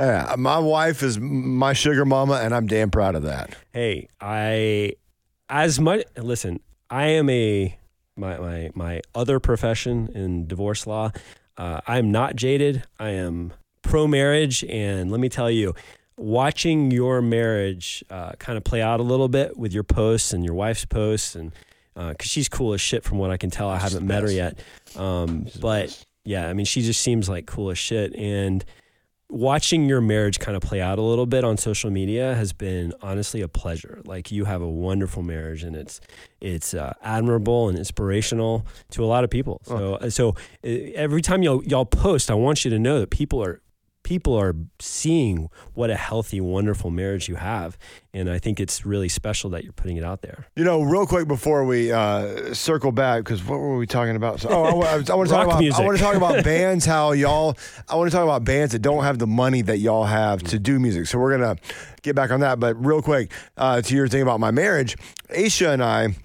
Yeah, 0.00 0.34
my 0.38 0.58
wife 0.58 1.02
is 1.02 1.18
my 1.18 1.72
sugar 1.74 2.04
mama, 2.04 2.34
and 2.42 2.54
I'm 2.54 2.66
damn 2.66 2.90
proud 2.90 3.14
of 3.14 3.22
that. 3.24 3.54
Hey, 3.72 4.08
I 4.20 4.94
as 5.48 5.78
much 5.80 6.02
listen. 6.16 6.60
I 6.90 7.06
am 7.08 7.28
a 7.30 7.76
my 8.16 8.38
my 8.38 8.70
my 8.74 9.00
other 9.14 9.40
profession 9.40 10.08
in 10.14 10.46
divorce 10.46 10.86
law. 10.86 11.10
Uh, 11.56 11.80
I 11.86 11.98
am 11.98 12.10
not 12.10 12.36
jaded. 12.36 12.84
I 12.98 13.10
am 13.10 13.52
pro 13.82 14.06
marriage, 14.06 14.64
and 14.64 15.10
let 15.10 15.20
me 15.20 15.28
tell 15.28 15.50
you, 15.50 15.74
watching 16.16 16.90
your 16.90 17.20
marriage 17.20 18.02
uh, 18.10 18.32
kind 18.32 18.56
of 18.56 18.64
play 18.64 18.80
out 18.80 19.00
a 19.00 19.02
little 19.02 19.28
bit 19.28 19.56
with 19.56 19.72
your 19.72 19.84
posts 19.84 20.32
and 20.32 20.44
your 20.44 20.54
wife's 20.54 20.84
posts, 20.84 21.34
and 21.34 21.52
because 21.94 22.30
she's 22.30 22.48
cool 22.48 22.72
as 22.72 22.80
shit 22.80 23.04
from 23.04 23.18
what 23.18 23.30
I 23.30 23.36
can 23.36 23.50
tell. 23.50 23.68
I 23.68 23.78
haven't 23.78 24.06
met 24.06 24.22
her 24.22 24.30
yet, 24.30 24.58
um, 24.96 25.46
but 25.60 26.04
yeah, 26.24 26.48
I 26.48 26.52
mean, 26.54 26.66
she 26.66 26.82
just 26.82 27.00
seems 27.00 27.28
like 27.28 27.46
cool 27.46 27.70
as 27.70 27.78
shit, 27.78 28.14
and 28.14 28.64
watching 29.32 29.88
your 29.88 30.00
marriage 30.00 30.38
kind 30.38 30.56
of 30.56 30.62
play 30.62 30.80
out 30.80 30.98
a 30.98 31.02
little 31.02 31.26
bit 31.26 31.42
on 31.42 31.56
social 31.56 31.90
media 31.90 32.34
has 32.34 32.52
been 32.52 32.92
honestly 33.00 33.40
a 33.40 33.48
pleasure. 33.48 34.00
Like 34.04 34.30
you 34.30 34.44
have 34.44 34.62
a 34.62 34.68
wonderful 34.68 35.22
marriage, 35.22 35.64
and 35.64 35.74
it's 35.74 36.00
it's 36.40 36.74
uh, 36.74 36.92
admirable 37.02 37.68
and 37.68 37.78
inspirational 37.78 38.66
to 38.90 39.04
a 39.04 39.06
lot 39.06 39.24
of 39.24 39.30
people. 39.30 39.60
So 39.64 39.98
so 40.10 40.30
uh, 40.64 40.68
every 40.94 41.22
time 41.22 41.42
y'all 41.42 41.64
y'all 41.64 41.86
post, 41.86 42.30
I 42.30 42.34
want 42.34 42.64
you 42.64 42.70
to 42.70 42.78
know 42.78 43.00
that 43.00 43.10
people 43.10 43.42
are 43.42 43.60
people 44.02 44.34
are 44.34 44.54
seeing 44.80 45.48
what 45.74 45.90
a 45.90 45.94
healthy, 45.96 46.40
wonderful 46.40 46.90
marriage 46.90 47.28
you 47.28 47.36
have, 47.36 47.78
and 48.12 48.28
I 48.28 48.38
think 48.38 48.60
it's 48.60 48.84
really 48.84 49.08
special 49.08 49.50
that 49.50 49.64
you're 49.64 49.72
putting 49.72 49.96
it 49.96 50.04
out 50.04 50.22
there. 50.22 50.46
You 50.56 50.64
know, 50.64 50.82
real 50.82 51.06
quick 51.06 51.28
before 51.28 51.64
we 51.64 51.92
uh, 51.92 52.52
circle 52.54 52.92
back, 52.92 53.24
because 53.24 53.42
what 53.44 53.58
were 53.58 53.76
we 53.76 53.86
talking 53.86 54.16
about? 54.16 54.40
So, 54.40 54.48
oh, 54.50 54.82
I, 54.82 54.86
I 54.86 55.02
I 55.08 55.14
want 55.14 55.28
to 55.28 55.34
talk 55.34 55.46
about. 55.46 55.60
music. 55.60 55.80
I 55.80 55.84
want 55.84 55.96
to 55.96 56.02
talk 56.02 56.14
about 56.16 56.44
bands. 56.44 56.84
How 56.84 57.12
y'all? 57.12 57.56
I 57.88 57.96
want 57.96 58.10
to 58.10 58.16
talk 58.16 58.24
about 58.24 58.44
bands 58.44 58.72
that 58.72 58.80
don't 58.80 59.04
have 59.04 59.18
the 59.18 59.26
money 59.26 59.62
that 59.62 59.78
y'all 59.78 60.04
have 60.04 60.42
to 60.44 60.58
do 60.58 60.78
music. 60.78 61.06
So 61.06 61.18
we're 61.18 61.38
gonna 61.38 61.56
get 62.02 62.14
back 62.16 62.30
on 62.30 62.40
that. 62.40 62.58
But 62.60 62.84
real 62.84 63.02
quick, 63.02 63.32
uh, 63.56 63.82
to 63.82 63.94
your 63.94 64.08
thing 64.08 64.22
about 64.22 64.40
my 64.40 64.50
marriage, 64.50 64.96
Aisha 65.30 65.72
and 65.72 65.82
I. 65.82 66.16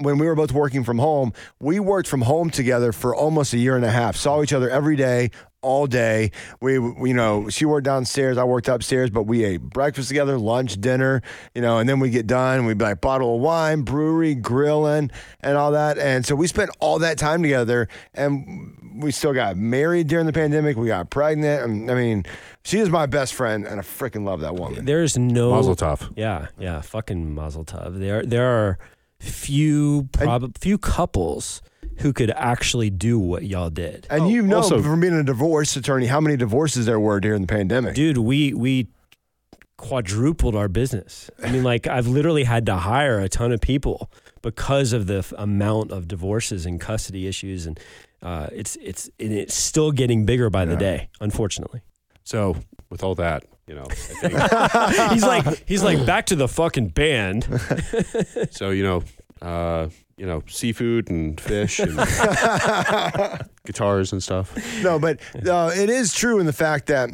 When 0.00 0.18
we 0.18 0.26
were 0.26 0.36
both 0.36 0.52
working 0.52 0.84
from 0.84 1.00
home, 1.00 1.32
we 1.58 1.80
worked 1.80 2.08
from 2.08 2.22
home 2.22 2.50
together 2.50 2.92
for 2.92 3.16
almost 3.16 3.52
a 3.52 3.58
year 3.58 3.74
and 3.74 3.84
a 3.84 3.90
half. 3.90 4.14
Saw 4.14 4.44
each 4.44 4.52
other 4.52 4.70
every 4.70 4.94
day, 4.94 5.32
all 5.60 5.86
day. 5.86 6.30
We, 6.60 6.78
we, 6.78 7.10
you 7.10 7.14
know, 7.14 7.48
she 7.48 7.64
worked 7.64 7.84
downstairs, 7.84 8.38
I 8.38 8.44
worked 8.44 8.68
upstairs, 8.68 9.10
but 9.10 9.24
we 9.24 9.44
ate 9.44 9.60
breakfast 9.60 10.08
together, 10.08 10.38
lunch, 10.38 10.80
dinner, 10.80 11.22
you 11.54 11.62
know, 11.62 11.78
and 11.78 11.88
then 11.88 12.00
we 12.00 12.10
get 12.10 12.26
done. 12.26 12.64
We'd 12.64 12.78
be 12.78 12.84
like 12.84 13.00
bottle 13.00 13.36
of 13.36 13.40
wine, 13.40 13.82
brewery, 13.82 14.34
grilling, 14.34 15.10
and 15.40 15.56
all 15.56 15.72
that. 15.72 15.98
And 15.98 16.24
so 16.24 16.34
we 16.34 16.46
spent 16.46 16.70
all 16.80 16.98
that 17.00 17.18
time 17.18 17.42
together, 17.42 17.88
and 18.14 18.98
we 19.02 19.10
still 19.10 19.32
got 19.32 19.56
married 19.56 20.08
during 20.08 20.26
the 20.26 20.32
pandemic. 20.32 20.76
We 20.76 20.88
got 20.88 21.10
pregnant. 21.10 21.62
And, 21.62 21.90
I 21.90 21.94
mean, 21.94 22.24
she 22.64 22.78
is 22.78 22.90
my 22.90 23.06
best 23.06 23.34
friend, 23.34 23.66
and 23.66 23.80
I 23.80 23.82
freaking 23.82 24.24
love 24.24 24.40
that 24.40 24.54
woman. 24.54 24.84
There's 24.84 25.18
no 25.18 25.50
Mazel 25.50 25.76
tov. 25.76 26.12
Yeah, 26.16 26.48
yeah, 26.58 26.80
fucking 26.80 27.34
Mazel 27.34 27.64
Tov. 27.64 27.98
There, 27.98 28.22
there 28.24 28.46
are 28.46 28.78
few, 29.20 30.08
prob- 30.12 30.56
few 30.58 30.78
couples 30.78 31.60
who 31.98 32.12
could 32.12 32.30
actually 32.30 32.90
do 32.90 33.18
what 33.18 33.44
y'all 33.44 33.70
did. 33.70 34.06
And 34.10 34.30
you 34.30 34.42
know 34.42 34.56
also- 34.58 34.80
from 34.82 35.00
being 35.00 35.14
a 35.14 35.24
divorce 35.24 35.74
attorney 35.76 36.06
how 36.06 36.20
many 36.20 36.36
divorces 36.36 36.86
there 36.86 37.00
were 37.00 37.18
during 37.20 37.40
the 37.42 37.46
pandemic. 37.48 37.94
Dude, 37.94 38.18
we 38.18 38.52
we 38.54 38.88
quadrupled 39.76 40.56
our 40.56 40.68
business. 40.68 41.30
I 41.42 41.50
mean, 41.50 41.62
like 41.62 41.86
I've 41.86 42.06
literally 42.08 42.44
had 42.44 42.66
to 42.66 42.76
hire 42.76 43.20
a 43.20 43.28
ton 43.28 43.52
of 43.52 43.60
people 43.60 44.10
because 44.42 44.92
of 44.92 45.06
the 45.06 45.18
f- 45.18 45.32
amount 45.38 45.92
of 45.92 46.08
divorces 46.08 46.66
and 46.66 46.80
custody 46.80 47.26
issues, 47.28 47.66
and 47.66 47.78
uh, 48.22 48.48
it's 48.52 48.76
it's 48.80 49.08
and 49.20 49.32
it's 49.32 49.54
still 49.54 49.92
getting 49.92 50.24
bigger 50.26 50.50
by 50.50 50.64
the 50.64 50.76
day. 50.76 51.08
Unfortunately, 51.20 51.80
So 52.24 52.56
with 52.90 53.02
all 53.04 53.14
that, 53.16 53.44
you 53.68 53.74
know, 53.74 53.86
he's 55.10 55.22
like 55.22 55.68
he's 55.68 55.82
like 55.82 56.04
back 56.06 56.26
to 56.26 56.36
the 56.36 56.48
fucking 56.48 56.88
band. 56.88 57.46
so 58.50 58.70
you 58.70 58.82
know, 58.82 59.02
uh, 59.42 59.88
you 60.16 60.26
know, 60.26 60.42
seafood 60.48 61.10
and 61.10 61.38
fish 61.38 61.78
and 61.78 61.94
guitars 63.66 64.12
and 64.12 64.22
stuff. 64.22 64.56
No, 64.82 64.98
but 64.98 65.20
uh, 65.46 65.70
it 65.74 65.90
is 65.90 66.14
true 66.14 66.40
in 66.40 66.46
the 66.46 66.52
fact 66.52 66.86
that 66.86 67.10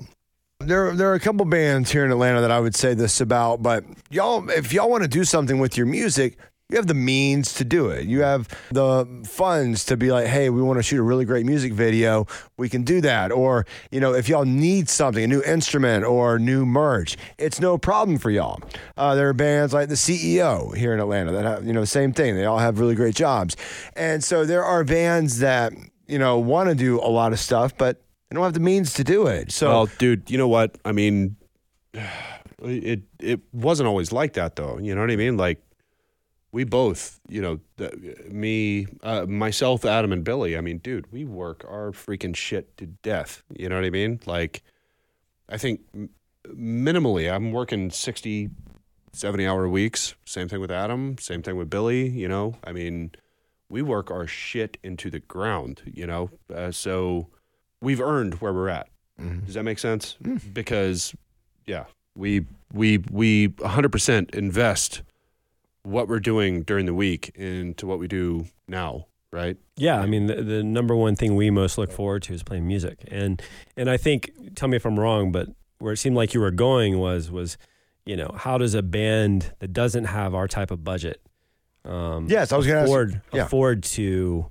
there 0.60 0.94
there 0.94 1.10
are 1.10 1.14
a 1.14 1.20
couple 1.20 1.44
bands 1.44 1.90
here 1.90 2.04
in 2.04 2.12
Atlanta 2.12 2.40
that 2.40 2.52
I 2.52 2.60
would 2.60 2.76
say 2.76 2.94
this 2.94 3.20
about. 3.20 3.60
But 3.60 3.84
y'all, 4.10 4.48
if 4.48 4.72
y'all 4.72 4.88
want 4.88 5.02
to 5.02 5.08
do 5.08 5.24
something 5.24 5.58
with 5.58 5.76
your 5.76 5.86
music. 5.86 6.38
You 6.74 6.78
have 6.78 6.88
the 6.88 6.94
means 6.94 7.54
to 7.54 7.64
do 7.64 7.90
it. 7.90 8.08
You 8.08 8.22
have 8.22 8.48
the 8.72 9.06
funds 9.28 9.84
to 9.84 9.96
be 9.96 10.10
like, 10.10 10.26
hey, 10.26 10.50
we 10.50 10.60
want 10.60 10.80
to 10.80 10.82
shoot 10.82 10.98
a 10.98 11.04
really 11.04 11.24
great 11.24 11.46
music 11.46 11.72
video. 11.72 12.26
We 12.56 12.68
can 12.68 12.82
do 12.82 13.00
that. 13.00 13.30
Or, 13.30 13.64
you 13.92 14.00
know, 14.00 14.12
if 14.12 14.28
y'all 14.28 14.44
need 14.44 14.88
something, 14.88 15.22
a 15.22 15.28
new 15.28 15.40
instrument 15.44 16.04
or 16.04 16.36
new 16.40 16.66
merch, 16.66 17.16
it's 17.38 17.60
no 17.60 17.78
problem 17.78 18.18
for 18.18 18.28
y'all. 18.28 18.60
Uh, 18.96 19.14
there 19.14 19.28
are 19.28 19.32
bands 19.32 19.72
like 19.72 19.88
the 19.88 19.94
CEO 19.94 20.76
here 20.76 20.92
in 20.92 20.98
Atlanta 20.98 21.30
that 21.30 21.44
have, 21.44 21.64
you 21.64 21.72
know, 21.72 21.84
same 21.84 22.12
thing. 22.12 22.34
They 22.34 22.44
all 22.44 22.58
have 22.58 22.80
really 22.80 22.96
great 22.96 23.14
jobs. 23.14 23.56
And 23.94 24.24
so 24.24 24.44
there 24.44 24.64
are 24.64 24.82
bands 24.82 25.38
that, 25.38 25.72
you 26.08 26.18
know, 26.18 26.40
want 26.40 26.70
to 26.70 26.74
do 26.74 26.98
a 26.98 27.06
lot 27.06 27.32
of 27.32 27.38
stuff, 27.38 27.78
but 27.78 28.02
they 28.28 28.34
don't 28.34 28.42
have 28.42 28.52
the 28.52 28.58
means 28.58 28.94
to 28.94 29.04
do 29.04 29.28
it. 29.28 29.52
So, 29.52 29.68
Well, 29.68 29.86
dude, 29.98 30.28
you 30.28 30.38
know 30.38 30.48
what? 30.48 30.76
I 30.84 30.90
mean, 30.90 31.36
it 32.64 33.02
it 33.20 33.40
wasn't 33.52 33.86
always 33.86 34.10
like 34.10 34.32
that 34.34 34.56
though. 34.56 34.78
You 34.78 34.94
know 34.94 35.02
what 35.02 35.10
I 35.10 35.16
mean? 35.16 35.36
Like 35.36 35.63
we 36.54 36.62
both, 36.62 37.18
you 37.28 37.42
know, 37.42 37.58
the, 37.78 38.16
me, 38.30 38.86
uh, 39.02 39.26
myself, 39.26 39.84
Adam, 39.84 40.12
and 40.12 40.22
Billy. 40.22 40.56
I 40.56 40.60
mean, 40.60 40.78
dude, 40.78 41.10
we 41.10 41.24
work 41.24 41.64
our 41.68 41.90
freaking 41.90 42.34
shit 42.36 42.76
to 42.76 42.86
death. 42.86 43.42
You 43.56 43.68
know 43.68 43.74
what 43.74 43.84
I 43.84 43.90
mean? 43.90 44.20
Like, 44.24 44.62
I 45.48 45.58
think 45.58 45.80
minimally, 46.46 47.28
I'm 47.30 47.50
working 47.50 47.90
60, 47.90 48.50
70 49.12 49.46
hour 49.48 49.68
weeks. 49.68 50.14
Same 50.24 50.48
thing 50.48 50.60
with 50.60 50.70
Adam. 50.70 51.18
Same 51.18 51.42
thing 51.42 51.56
with 51.56 51.68
Billy. 51.68 52.08
You 52.08 52.28
know, 52.28 52.54
I 52.62 52.70
mean, 52.70 53.10
we 53.68 53.82
work 53.82 54.12
our 54.12 54.28
shit 54.28 54.78
into 54.84 55.10
the 55.10 55.18
ground. 55.18 55.82
You 55.92 56.06
know, 56.06 56.30
uh, 56.54 56.70
so 56.70 57.30
we've 57.80 58.00
earned 58.00 58.34
where 58.34 58.52
we're 58.52 58.68
at. 58.68 58.88
Does 59.44 59.54
that 59.54 59.64
make 59.64 59.80
sense? 59.80 60.16
Because 60.52 61.16
yeah, 61.66 61.86
we 62.14 62.46
we 62.72 62.98
we 63.10 63.48
100% 63.48 64.34
invest 64.36 65.02
what 65.84 66.08
we're 66.08 66.20
doing 66.20 66.62
during 66.62 66.86
the 66.86 66.94
week 66.94 67.30
into 67.36 67.86
what 67.86 67.98
we 67.98 68.08
do 68.08 68.46
now, 68.66 69.06
right? 69.32 69.56
Yeah, 69.76 70.00
I 70.00 70.06
mean 70.06 70.26
the, 70.26 70.42
the 70.42 70.62
number 70.62 70.96
one 70.96 71.14
thing 71.14 71.36
we 71.36 71.50
most 71.50 71.78
look 71.78 71.92
forward 71.92 72.22
to 72.24 72.34
is 72.34 72.42
playing 72.42 72.66
music, 72.66 73.04
and 73.08 73.40
and 73.76 73.88
I 73.88 73.96
think 73.96 74.32
tell 74.56 74.68
me 74.68 74.76
if 74.76 74.84
I'm 74.84 74.98
wrong, 74.98 75.30
but 75.30 75.48
where 75.78 75.92
it 75.92 75.98
seemed 75.98 76.16
like 76.16 76.34
you 76.34 76.40
were 76.40 76.50
going 76.50 76.98
was 76.98 77.30
was, 77.30 77.56
you 78.04 78.16
know, 78.16 78.34
how 78.36 78.58
does 78.58 78.74
a 78.74 78.82
band 78.82 79.52
that 79.60 79.72
doesn't 79.72 80.04
have 80.04 80.34
our 80.34 80.48
type 80.48 80.70
of 80.70 80.82
budget, 80.82 81.20
um, 81.84 82.26
yes, 82.28 82.52
I 82.52 82.56
was 82.56 82.66
going 82.66 82.78
to 82.78 82.84
afford 82.84 83.20
yeah. 83.32 83.44
afford 83.44 83.82
to 83.84 84.50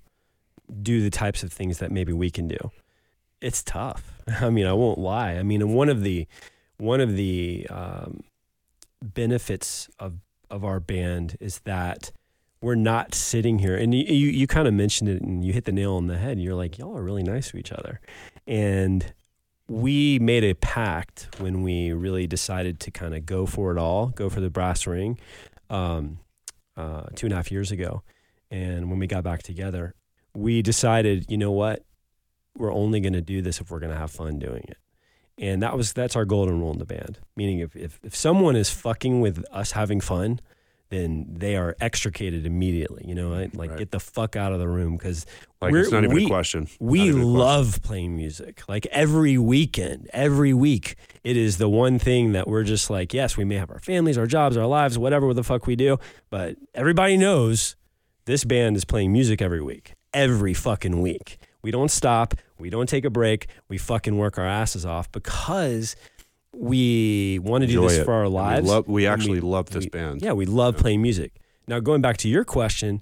do 0.81 1.01
the 1.01 1.09
types 1.09 1.43
of 1.43 1.51
things 1.51 1.79
that 1.79 1.91
maybe 1.91 2.13
we 2.13 2.29
can 2.29 2.47
do? 2.47 2.71
It's 3.41 3.63
tough. 3.63 4.13
I 4.41 4.49
mean, 4.49 4.67
I 4.67 4.73
won't 4.73 4.99
lie. 4.99 5.33
I 5.33 5.43
mean, 5.43 5.73
one 5.73 5.89
of 5.89 6.03
the 6.03 6.27
one 6.77 7.01
of 7.01 7.15
the 7.15 7.67
um, 7.69 8.21
benefits 9.01 9.89
of 9.99 10.13
of 10.53 10.63
our 10.63 10.79
band 10.79 11.35
is 11.39 11.59
that 11.65 12.11
we're 12.61 12.75
not 12.75 13.13
sitting 13.15 13.59
here 13.59 13.75
and 13.75 13.93
you, 13.93 14.03
you, 14.03 14.29
you 14.29 14.47
kind 14.47 14.67
of 14.67 14.73
mentioned 14.73 15.09
it 15.09 15.21
and 15.21 15.43
you 15.43 15.51
hit 15.51 15.65
the 15.65 15.71
nail 15.71 15.95
on 15.95 16.07
the 16.07 16.17
head. 16.17 16.39
You're 16.39 16.53
like 16.53 16.77
y'all 16.77 16.95
are 16.95 17.03
really 17.03 17.23
nice 17.23 17.51
to 17.51 17.57
each 17.57 17.71
other. 17.71 17.99
And 18.47 19.13
we 19.67 20.19
made 20.19 20.43
a 20.43 20.53
pact 20.53 21.27
when 21.39 21.63
we 21.63 21.91
really 21.91 22.27
decided 22.27 22.79
to 22.81 22.91
kind 22.91 23.15
of 23.15 23.25
go 23.25 23.45
for 23.45 23.71
it 23.71 23.77
all 23.79 24.07
go 24.07 24.29
for 24.29 24.41
the 24.41 24.49
brass 24.49 24.85
ring 24.85 25.17
um, 25.69 26.19
uh, 26.77 27.03
two 27.15 27.25
and 27.25 27.33
a 27.33 27.35
half 27.35 27.51
years 27.51 27.71
ago. 27.71 28.03
And 28.51 28.89
when 28.89 28.99
we 28.99 29.07
got 29.07 29.23
back 29.23 29.41
together 29.41 29.95
we 30.35 30.61
decided 30.61 31.25
you 31.29 31.37
know 31.37 31.51
what? 31.51 31.83
We're 32.55 32.73
only 32.73 32.99
going 32.99 33.13
to 33.13 33.21
do 33.21 33.41
this 33.41 33.59
if 33.59 33.71
we're 33.71 33.79
going 33.79 33.91
to 33.91 33.97
have 33.97 34.11
fun 34.11 34.37
doing 34.37 34.63
it 34.67 34.77
and 35.37 35.61
that 35.63 35.75
was 35.75 35.93
that's 35.93 36.15
our 36.15 36.25
golden 36.25 36.59
rule 36.59 36.71
in 36.71 36.77
the 36.79 36.85
band 36.85 37.19
meaning 37.35 37.59
if, 37.59 37.75
if, 37.75 37.99
if 38.03 38.15
someone 38.15 38.55
is 38.55 38.69
fucking 38.69 39.19
with 39.21 39.43
us 39.51 39.71
having 39.71 39.99
fun 40.01 40.39
then 40.89 41.25
they 41.27 41.55
are 41.55 41.75
extricated 41.81 42.45
immediately 42.45 43.03
you 43.07 43.15
know 43.15 43.29
like, 43.29 43.55
like 43.55 43.69
Right. 43.71 43.79
get 43.79 43.91
the 43.91 43.99
fuck 43.99 44.35
out 44.35 44.53
of 44.53 44.59
the 44.59 44.67
room 44.67 44.95
because 44.95 45.25
Like 45.59 45.73
it's 45.73 45.91
not 45.91 46.03
even 46.03 46.15
we, 46.15 46.25
a 46.25 46.27
question. 46.27 46.67
we 46.79 47.09
a 47.09 47.13
question. 47.13 47.33
love 47.33 47.81
playing 47.81 48.15
music 48.15 48.61
like 48.69 48.85
every 48.87 49.37
weekend 49.39 50.07
every 50.13 50.53
week 50.53 50.95
it 51.23 51.35
is 51.35 51.57
the 51.57 51.67
one 51.69 51.97
thing 51.97 52.33
that 52.33 52.47
we're 52.47 52.63
just 52.63 52.91
like 52.91 53.11
yes 53.13 53.35
we 53.35 53.43
may 53.43 53.55
have 53.55 53.71
our 53.71 53.79
families 53.79 54.17
our 54.19 54.27
jobs 54.27 54.55
our 54.55 54.67
lives 54.67 54.99
whatever 54.99 55.33
the 55.33 55.43
fuck 55.43 55.65
we 55.65 55.75
do 55.75 55.97
but 56.29 56.57
everybody 56.75 57.17
knows 57.17 57.75
this 58.25 58.43
band 58.43 58.75
is 58.77 58.85
playing 58.85 59.11
music 59.11 59.41
every 59.41 59.61
week 59.63 59.93
every 60.13 60.53
fucking 60.53 61.01
week 61.01 61.37
we 61.63 61.71
don't 61.71 61.89
stop 61.91 62.35
we 62.59 62.69
don't 62.69 62.87
take 62.87 63.05
a 63.05 63.09
break 63.09 63.47
we 63.69 63.77
fucking 63.77 64.17
work 64.17 64.37
our 64.37 64.45
asses 64.45 64.85
off 64.85 65.11
because 65.11 65.95
we 66.55 67.39
want 67.39 67.61
to 67.63 67.67
do 67.67 67.79
Enjoy 67.81 67.89
this 67.89 67.97
it. 67.99 68.05
for 68.05 68.13
our 68.13 68.25
And 68.25 68.33
we 68.33 68.39
lives 68.39 68.67
love- 68.69 68.87
we 68.87 69.07
actually 69.07 69.39
love 69.41 69.69
this 69.71 69.85
we- 69.85 69.89
band. 69.89 70.21
yeah 70.21 70.33
we 70.33 70.45
love 70.45 70.77
playing 70.77 71.01
music 71.01 71.33
now 71.67 71.79
going 71.79 72.01
back 72.01 72.17
to 72.17 72.29
your 72.29 72.43
question 72.45 73.01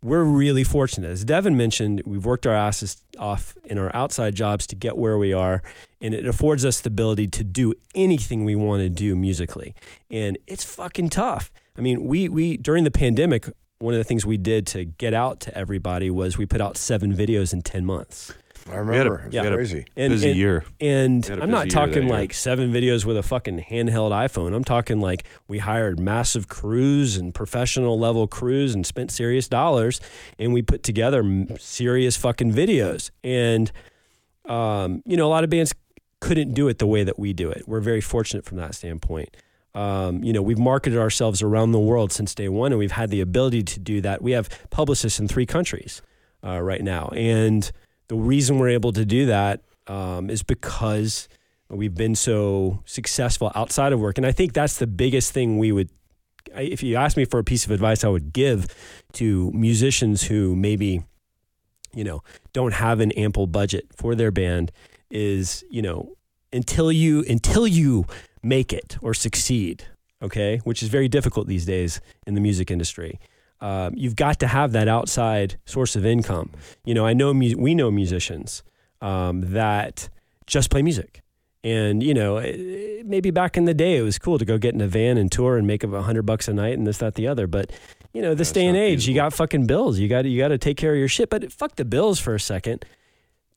we're 0.00 0.22
really 0.22 0.62
fortunate. 0.62 1.08
As 1.10 1.24
Devin 1.24 1.56
mentioned, 1.56 2.02
we've 2.06 2.24
worked 2.24 2.46
our 2.46 2.54
asses 2.54 3.02
off 3.18 3.56
in 3.64 3.78
our 3.78 3.90
outside 3.96 4.36
jobs 4.36 4.64
to 4.68 4.76
get 4.76 4.96
where 4.96 5.18
we 5.18 5.32
are, 5.32 5.60
and 6.00 6.14
it 6.14 6.24
affords 6.24 6.64
us 6.64 6.80
the 6.80 6.86
ability 6.86 7.26
to 7.26 7.42
do 7.42 7.74
anything 7.96 8.44
we 8.44 8.54
want 8.54 8.80
to 8.80 8.88
do 8.88 9.16
musically. 9.16 9.74
And 10.08 10.38
it's 10.46 10.62
fucking 10.62 11.08
tough. 11.08 11.50
I 11.76 11.80
mean, 11.80 12.04
we 12.04 12.28
we 12.28 12.56
during 12.58 12.84
the 12.84 12.92
pandemic, 12.92 13.48
one 13.78 13.94
of 13.94 13.98
the 13.98 14.04
things 14.04 14.26
we 14.26 14.36
did 14.36 14.66
to 14.68 14.84
get 14.84 15.14
out 15.14 15.40
to 15.40 15.56
everybody 15.56 16.10
was 16.10 16.36
we 16.36 16.46
put 16.46 16.60
out 16.60 16.76
seven 16.76 17.14
videos 17.14 17.52
in 17.52 17.62
ten 17.62 17.84
months. 17.84 18.32
I 18.66 18.72
had 18.72 18.78
a- 18.80 18.82
remember. 18.84 19.22
It's 19.26 19.32
we 19.34 19.38
a- 19.38 19.54
crazy. 19.54 19.84
And, 19.96 20.12
Busy 20.12 20.28
and- 20.30 20.38
year. 20.38 20.64
and 20.80 21.24
We 21.24 21.30
had 21.30 21.38
a 21.38 21.42
I'm 21.44 21.50
not 21.50 21.64
busy 21.64 21.76
year 21.78 21.86
that 21.86 21.92
talking 21.92 22.02
year. 22.08 22.12
like 22.18 22.34
seven 22.34 22.70
videos 22.72 23.04
with 23.06 23.16
a 23.16 23.22
fucking 23.22 23.60
handheld 23.70 24.10
iPhone. 24.10 24.54
I'm 24.54 24.64
talking 24.64 25.00
like 25.00 25.24
we 25.46 25.58
hired 25.58 25.98
massive 25.98 26.48
crews 26.48 27.16
and 27.16 27.34
professional 27.34 27.98
level 27.98 28.26
crews 28.26 28.74
and 28.74 28.84
spent 28.84 29.10
serious 29.10 29.48
dollars 29.48 30.00
and 30.38 30.52
we 30.52 30.60
put 30.60 30.82
together 30.82 31.22
serious 31.58 32.16
fucking 32.16 32.52
videos. 32.52 33.10
And, 33.24 33.72
um, 34.44 35.02
you 35.06 35.16
know, 35.16 35.26
a 35.26 35.30
lot 35.32 35.44
of 35.44 35.50
bands 35.50 35.72
couldn't 36.20 36.52
do 36.52 36.68
it 36.68 36.78
the 36.78 36.86
way 36.86 37.04
that 37.04 37.18
we 37.18 37.32
do 37.32 37.48
it. 37.50 37.62
We're 37.66 37.80
very 37.80 38.00
fortunate 38.02 38.44
from 38.44 38.58
that 38.58 38.74
standpoint. 38.74 39.34
Um, 39.78 40.24
you 40.24 40.32
know, 40.32 40.42
we've 40.42 40.58
marketed 40.58 40.98
ourselves 40.98 41.40
around 41.40 41.70
the 41.70 41.78
world 41.78 42.10
since 42.10 42.34
day 42.34 42.48
one, 42.48 42.72
and 42.72 42.80
we've 42.80 42.98
had 43.02 43.10
the 43.10 43.20
ability 43.20 43.62
to 43.62 43.78
do 43.78 44.00
that. 44.00 44.20
We 44.20 44.32
have 44.32 44.48
publicists 44.70 45.20
in 45.20 45.28
three 45.28 45.46
countries 45.46 46.02
uh, 46.42 46.60
right 46.60 46.82
now, 46.82 47.12
and 47.14 47.70
the 48.08 48.16
reason 48.16 48.58
we're 48.58 48.70
able 48.70 48.92
to 48.92 49.04
do 49.04 49.26
that 49.26 49.62
um, 49.86 50.30
is 50.30 50.42
because 50.42 51.28
we've 51.70 51.94
been 51.94 52.16
so 52.16 52.82
successful 52.86 53.52
outside 53.54 53.92
of 53.92 54.00
work. 54.00 54.18
And 54.18 54.26
I 54.26 54.32
think 54.32 54.52
that's 54.52 54.78
the 54.78 54.86
biggest 54.88 55.32
thing 55.32 55.58
we 55.58 55.70
would, 55.70 55.90
if 56.56 56.82
you 56.82 56.96
ask 56.96 57.16
me 57.16 57.24
for 57.24 57.38
a 57.38 57.44
piece 57.44 57.64
of 57.64 57.70
advice, 57.70 58.02
I 58.02 58.08
would 58.08 58.32
give 58.32 58.66
to 59.12 59.52
musicians 59.52 60.24
who 60.24 60.56
maybe, 60.56 61.04
you 61.94 62.04
know, 62.04 62.22
don't 62.52 62.74
have 62.74 62.98
an 62.98 63.12
ample 63.12 63.46
budget 63.46 63.86
for 63.94 64.16
their 64.16 64.32
band 64.32 64.72
is, 65.10 65.62
you 65.70 65.82
know, 65.82 66.16
until 66.52 66.90
you, 66.90 67.24
until 67.28 67.66
you 67.66 68.06
make 68.42 68.72
it 68.72 68.96
or 69.02 69.14
succeed, 69.14 69.84
okay, 70.22 70.60
which 70.64 70.82
is 70.82 70.88
very 70.88 71.08
difficult 71.08 71.46
these 71.46 71.64
days 71.66 72.00
in 72.26 72.34
the 72.34 72.40
music 72.40 72.70
industry. 72.70 73.18
Um, 73.60 73.94
you've 73.96 74.16
got 74.16 74.38
to 74.40 74.46
have 74.46 74.72
that 74.72 74.86
outside 74.88 75.58
source 75.64 75.96
of 75.96 76.06
income. 76.06 76.50
You 76.84 76.94
know, 76.94 77.04
I 77.04 77.12
know 77.12 77.34
mu- 77.34 77.56
we 77.58 77.74
know 77.74 77.90
musicians 77.90 78.62
um, 79.00 79.52
that 79.52 80.08
just 80.46 80.70
play 80.70 80.82
music. 80.82 81.22
And 81.64 82.02
you 82.02 82.14
know, 82.14 82.36
eh, 82.36 83.02
maybe 83.04 83.32
back 83.32 83.56
in 83.56 83.64
the 83.64 83.74
day, 83.74 83.96
it 83.96 84.02
was 84.02 84.16
cool 84.18 84.38
to 84.38 84.44
go 84.44 84.58
get 84.58 84.74
in 84.74 84.80
a 84.80 84.86
van 84.86 85.18
and 85.18 85.30
tour 85.30 85.56
and 85.56 85.66
make 85.66 85.82
a 85.82 86.02
hundred 86.02 86.22
bucks 86.22 86.46
a 86.46 86.52
night 86.52 86.78
and 86.78 86.86
this, 86.86 86.98
that, 86.98 87.16
the 87.16 87.26
other. 87.26 87.48
But 87.48 87.72
you 88.14 88.22
know, 88.22 88.34
this 88.34 88.48
That's 88.48 88.54
day 88.54 88.66
and 88.66 88.76
age, 88.76 89.06
you 89.08 89.12
feasible. 89.12 89.26
got 89.26 89.32
fucking 89.34 89.66
bills. 89.66 89.98
You 89.98 90.08
got 90.08 90.24
you 90.24 90.38
got 90.40 90.48
to 90.48 90.58
take 90.58 90.76
care 90.76 90.92
of 90.92 90.98
your 90.98 91.08
shit. 91.08 91.30
But 91.30 91.52
fuck 91.52 91.74
the 91.74 91.84
bills 91.84 92.20
for 92.20 92.34
a 92.34 92.40
second. 92.40 92.84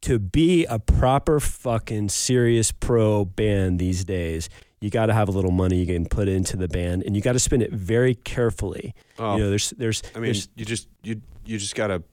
To 0.01 0.17
be 0.17 0.65
a 0.65 0.79
proper 0.79 1.39
fucking 1.39 2.09
serious 2.09 2.71
pro 2.71 3.23
band 3.23 3.77
these 3.77 4.03
days, 4.03 4.49
you 4.81 4.89
got 4.89 5.05
to 5.05 5.13
have 5.13 5.29
a 5.29 5.31
little 5.31 5.51
money 5.51 5.77
you 5.77 5.85
can 5.85 6.05
put 6.05 6.27
into 6.27 6.57
the 6.57 6.67
band, 6.67 7.03
and 7.03 7.15
you 7.15 7.21
got 7.21 7.33
to 7.33 7.39
spend 7.39 7.61
it 7.63 7.71
very 7.71 8.15
carefully. 8.15 8.93
Oh, 9.19 9.35
you 9.37 9.43
know, 9.43 9.49
there's 9.49 9.69
there's 9.77 10.01
I 10.15 10.19
mean, 10.19 10.25
there's 10.25 10.49
you 10.55 10.65
just 10.65 10.87
you 11.03 11.21
you 11.45 11.57
just 11.57 11.75
gotta 11.75 12.03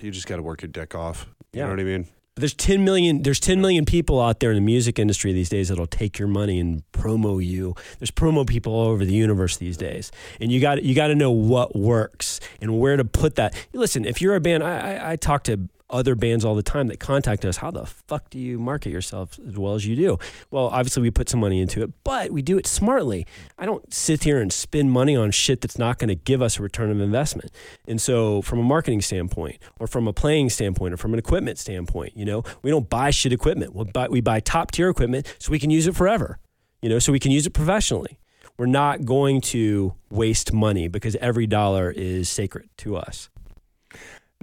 you 0.00 0.10
just 0.10 0.26
gotta 0.26 0.42
work 0.42 0.62
your 0.62 0.68
dick 0.70 0.94
off. 0.94 1.26
You 1.52 1.60
Yeah. 1.60 1.64
know 1.66 1.70
what 1.70 1.80
I 1.80 1.84
mean? 1.84 2.06
But 2.34 2.40
there's 2.40 2.54
10 2.54 2.82
million 2.84 3.22
there's 3.22 3.38
10 3.38 3.60
million 3.60 3.84
people 3.84 4.20
out 4.20 4.40
there 4.40 4.50
in 4.50 4.56
the 4.56 4.60
music 4.60 4.98
industry 4.98 5.32
these 5.32 5.48
days 5.48 5.68
that'll 5.68 5.86
take 5.86 6.18
your 6.18 6.26
money 6.26 6.58
and 6.58 6.82
promo 6.92 7.44
you. 7.44 7.76
There's 8.00 8.10
promo 8.10 8.44
people 8.44 8.72
all 8.72 8.88
over 8.88 9.04
the 9.04 9.12
universe 9.14 9.56
these 9.58 9.76
days. 9.76 10.10
And 10.40 10.50
you 10.50 10.60
got 10.60 10.82
you 10.82 10.96
got 10.96 11.08
to 11.08 11.14
know 11.14 11.30
what 11.30 11.76
works 11.76 12.40
and 12.60 12.80
where 12.80 12.96
to 12.96 13.04
put 13.04 13.36
that. 13.36 13.54
Listen, 13.72 14.04
if 14.04 14.20
you're 14.20 14.34
a 14.34 14.40
band 14.40 14.64
I 14.64 14.96
I, 14.96 15.12
I 15.12 15.16
talk 15.16 15.44
to 15.44 15.68
other 15.90 16.14
bands 16.14 16.44
all 16.44 16.54
the 16.54 16.62
time 16.62 16.88
that 16.88 16.98
contact 16.98 17.44
us. 17.44 17.58
How 17.58 17.70
the 17.70 17.86
fuck 17.86 18.30
do 18.30 18.38
you 18.38 18.58
market 18.58 18.90
yourself 18.90 19.38
as 19.46 19.56
well 19.56 19.74
as 19.74 19.86
you 19.86 19.96
do? 19.96 20.18
Well, 20.50 20.66
obviously 20.68 21.02
we 21.02 21.10
put 21.10 21.28
some 21.28 21.40
money 21.40 21.60
into 21.60 21.82
it, 21.82 21.90
but 22.04 22.30
we 22.30 22.42
do 22.42 22.58
it 22.58 22.66
smartly. 22.66 23.26
I 23.58 23.66
don't 23.66 23.92
sit 23.92 24.24
here 24.24 24.40
and 24.40 24.52
spend 24.52 24.90
money 24.90 25.14
on 25.14 25.30
shit 25.30 25.60
that's 25.60 25.78
not 25.78 25.98
going 25.98 26.08
to 26.08 26.14
give 26.14 26.42
us 26.42 26.58
a 26.58 26.62
return 26.62 26.90
of 26.90 27.00
investment. 27.00 27.50
And 27.86 28.00
so, 28.00 28.42
from 28.42 28.58
a 28.58 28.62
marketing 28.62 29.02
standpoint, 29.02 29.58
or 29.78 29.86
from 29.86 30.08
a 30.08 30.12
playing 30.12 30.50
standpoint, 30.50 30.94
or 30.94 30.96
from 30.96 31.12
an 31.12 31.18
equipment 31.18 31.58
standpoint, 31.58 32.16
you 32.16 32.24
know, 32.24 32.42
we 32.62 32.70
don't 32.70 32.88
buy 32.88 33.10
shit 33.10 33.32
equipment. 33.32 33.74
We 33.74 33.84
buy, 33.84 34.08
we 34.08 34.20
buy 34.20 34.40
top 34.40 34.70
tier 34.70 34.88
equipment 34.88 35.32
so 35.38 35.52
we 35.52 35.58
can 35.58 35.70
use 35.70 35.86
it 35.86 35.94
forever. 35.94 36.38
You 36.82 36.88
know, 36.88 36.98
so 36.98 37.12
we 37.12 37.20
can 37.20 37.30
use 37.30 37.46
it 37.46 37.50
professionally. 37.50 38.18
We're 38.56 38.66
not 38.66 39.04
going 39.04 39.40
to 39.40 39.94
waste 40.10 40.52
money 40.52 40.86
because 40.86 41.16
every 41.16 41.46
dollar 41.46 41.90
is 41.90 42.28
sacred 42.28 42.68
to 42.78 42.96
us. 42.96 43.28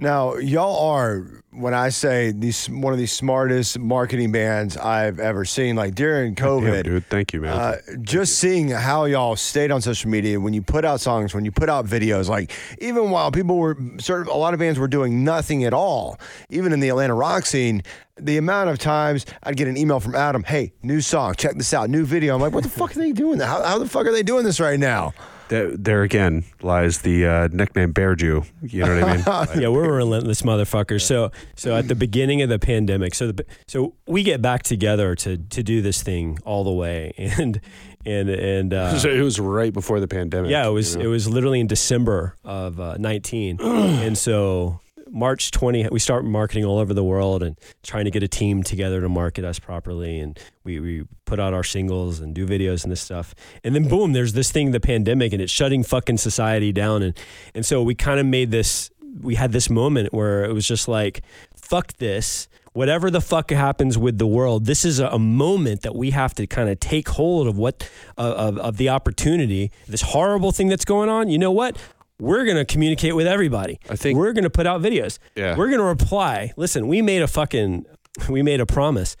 Now, 0.02 0.34
y'all 0.34 0.90
are 0.90 1.44
when 1.52 1.74
I 1.74 1.90
say 1.90 2.32
these 2.32 2.66
one 2.68 2.92
of 2.92 2.98
the 2.98 3.06
smartest 3.06 3.78
marketing 3.78 4.32
bands 4.32 4.76
I've 4.76 5.20
ever 5.20 5.44
seen. 5.44 5.76
Like 5.76 5.94
during 5.94 6.34
COVID, 6.34 6.72
Damn, 6.72 6.82
dude. 6.82 7.06
Thank 7.06 7.32
you, 7.32 7.40
man. 7.40 7.52
Uh, 7.52 7.76
just 8.00 8.40
seeing 8.40 8.68
how 8.68 9.04
y'all 9.04 9.36
stayed 9.36 9.70
on 9.70 9.80
social 9.80 10.10
media 10.10 10.40
when 10.40 10.54
you 10.54 10.60
put 10.60 10.84
out 10.84 11.00
songs, 11.00 11.34
when 11.34 11.44
you 11.44 11.52
put 11.52 11.68
out 11.68 11.86
videos, 11.86 12.28
like 12.28 12.50
even 12.80 13.10
while 13.10 13.30
people 13.30 13.58
were 13.58 13.76
sort 13.98 14.22
of 14.22 14.26
a 14.26 14.34
lot 14.34 14.54
of 14.54 14.58
bands 14.58 14.76
were 14.76 14.88
doing 14.88 15.22
nothing 15.22 15.62
at 15.62 15.72
all, 15.72 16.18
even 16.50 16.72
in 16.72 16.80
the 16.80 16.88
Atlanta 16.88 17.14
rock 17.14 17.46
scene, 17.46 17.84
the 18.16 18.38
amount 18.38 18.70
of 18.70 18.80
times 18.80 19.24
I'd 19.44 19.56
get 19.56 19.68
an 19.68 19.76
email 19.76 20.00
from 20.00 20.16
Adam, 20.16 20.42
hey, 20.42 20.72
new 20.82 21.00
song, 21.00 21.34
check 21.36 21.54
this 21.54 21.72
out, 21.72 21.90
new 21.90 22.04
video. 22.04 22.34
I'm 22.34 22.40
like, 22.40 22.52
what 22.52 22.64
the 22.64 22.70
fuck 22.70 22.96
are 22.96 22.98
they 22.98 23.12
doing? 23.12 23.38
How, 23.38 23.62
how 23.62 23.78
the 23.78 23.88
fuck 23.88 24.06
are 24.06 24.12
they 24.12 24.24
doing 24.24 24.44
this 24.44 24.58
right 24.58 24.80
now? 24.80 25.14
There, 25.52 25.76
there 25.76 26.02
again 26.02 26.44
lies 26.62 27.02
the 27.02 27.26
uh, 27.26 27.48
nickname 27.52 27.92
Bear 27.92 28.14
Jew. 28.14 28.44
You 28.62 28.86
know 28.86 28.94
what 28.94 29.04
I 29.04 29.16
mean? 29.16 29.60
yeah, 29.62 29.68
we're 29.68 29.92
relentless 29.92 30.42
motherfuckers. 30.42 31.02
So, 31.02 31.30
so 31.56 31.76
at 31.76 31.88
the 31.88 31.94
beginning 31.94 32.40
of 32.40 32.48
the 32.48 32.58
pandemic, 32.58 33.14
so 33.14 33.32
the, 33.32 33.44
so 33.68 33.94
we 34.06 34.22
get 34.22 34.40
back 34.40 34.62
together 34.62 35.14
to 35.16 35.36
to 35.36 35.62
do 35.62 35.82
this 35.82 36.02
thing 36.02 36.38
all 36.44 36.64
the 36.64 36.72
way, 36.72 37.12
and 37.18 37.60
and 38.06 38.30
and 38.30 38.72
uh, 38.72 38.98
So 38.98 39.10
it 39.10 39.20
was 39.20 39.38
right 39.38 39.72
before 39.72 40.00
the 40.00 40.08
pandemic. 40.08 40.50
yeah, 40.50 40.66
it 40.66 40.70
was 40.70 40.94
you 40.94 41.02
know? 41.02 41.08
it 41.08 41.08
was 41.08 41.28
literally 41.28 41.60
in 41.60 41.66
December 41.66 42.36
of 42.44 42.80
uh, 42.80 42.96
19, 42.98 43.60
and 43.60 44.16
so 44.16 44.80
March 45.12 45.50
20, 45.50 45.88
we 45.92 45.98
start 45.98 46.24
marketing 46.24 46.64
all 46.64 46.78
over 46.78 46.94
the 46.94 47.04
world 47.04 47.42
and 47.42 47.58
trying 47.82 48.06
to 48.06 48.10
get 48.10 48.22
a 48.22 48.28
team 48.28 48.62
together 48.62 49.02
to 49.02 49.08
market 49.10 49.44
us 49.44 49.58
properly, 49.58 50.18
and 50.18 50.38
we 50.64 50.80
we 50.80 51.04
put 51.26 51.38
out 51.38 51.52
our 51.52 51.62
singles 51.62 52.18
and 52.18 52.34
do 52.34 52.46
videos 52.46 52.82
and 52.82 52.90
this 52.90 53.02
stuff, 53.02 53.34
and 53.62 53.74
then 53.74 53.88
boom, 53.88 54.14
there's 54.14 54.32
this 54.32 54.50
thing, 54.50 54.70
the 54.70 54.80
pandemic, 54.80 55.34
and 55.34 55.42
it's 55.42 55.52
shutting 55.52 55.84
fucking 55.84 56.16
society 56.16 56.72
down, 56.72 57.02
and 57.02 57.18
and 57.54 57.66
so 57.66 57.82
we 57.82 57.94
kind 57.94 58.18
of 58.20 58.24
made 58.24 58.50
this, 58.50 58.90
we 59.20 59.34
had 59.34 59.52
this 59.52 59.68
moment 59.68 60.14
where 60.14 60.44
it 60.44 60.52
was 60.54 60.66
just 60.66 60.88
like, 60.88 61.22
fuck 61.54 61.92
this 61.98 62.48
whatever 62.72 63.10
the 63.10 63.20
fuck 63.20 63.50
happens 63.50 63.98
with 63.98 64.16
the 64.16 64.26
world, 64.26 64.64
this 64.64 64.82
is 64.84 64.98
a, 64.98 65.18
moment 65.18 65.82
that 65.82 65.94
we 65.94 66.10
have 66.10 66.34
to 66.34 66.46
kind 66.46 66.68
of 66.68 66.80
take 66.80 67.08
hold 67.10 67.46
of 67.46 67.58
what 67.58 67.88
of, 68.16 68.58
of 68.58 68.76
the 68.76 68.88
opportunity, 68.88 69.70
this 69.86 70.00
horrible 70.02 70.52
thing 70.52 70.68
that's 70.68 70.84
going 70.84 71.08
on. 71.08 71.28
You 71.28 71.38
know 71.38 71.52
what? 71.52 71.76
We're 72.22 72.44
gonna 72.44 72.64
communicate 72.64 73.16
with 73.16 73.26
everybody. 73.26 73.80
I 73.90 73.96
think- 73.96 74.16
we're 74.16 74.32
gonna 74.32 74.48
put 74.48 74.64
out 74.64 74.80
videos. 74.80 75.18
Yeah. 75.34 75.56
We're 75.56 75.68
gonna 75.70 75.82
reply. 75.82 76.52
Listen, 76.56 76.86
we 76.86 77.02
made 77.02 77.20
a 77.20 77.26
fucking, 77.26 77.84
we 78.28 78.42
made 78.42 78.60
a 78.60 78.66
promise. 78.66 79.16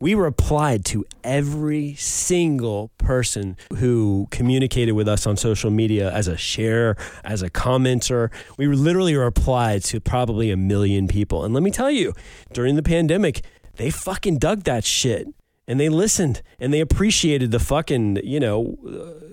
We 0.00 0.14
replied 0.14 0.84
to 0.86 1.04
every 1.24 1.94
single 1.96 2.92
person 2.98 3.56
who 3.78 4.28
communicated 4.30 4.92
with 4.92 5.08
us 5.08 5.26
on 5.26 5.36
social 5.36 5.70
media 5.70 6.12
as 6.12 6.28
a 6.28 6.36
share, 6.36 6.94
as 7.24 7.42
a 7.42 7.50
commenter. 7.50 8.30
We 8.56 8.66
literally 8.68 9.16
replied 9.16 9.82
to 9.84 10.00
probably 10.00 10.50
a 10.52 10.56
million 10.56 11.08
people. 11.08 11.44
And 11.44 11.54
let 11.54 11.62
me 11.64 11.70
tell 11.72 11.90
you, 11.90 12.12
during 12.52 12.76
the 12.76 12.82
pandemic, 12.82 13.42
they 13.76 13.90
fucking 13.90 14.38
dug 14.38 14.62
that 14.64 14.84
shit 14.84 15.26
and 15.66 15.80
they 15.80 15.88
listened 15.88 16.42
and 16.58 16.72
they 16.72 16.80
appreciated 16.80 17.50
the 17.50 17.58
fucking, 17.58 18.20
you 18.22 18.38
know, 18.40 18.76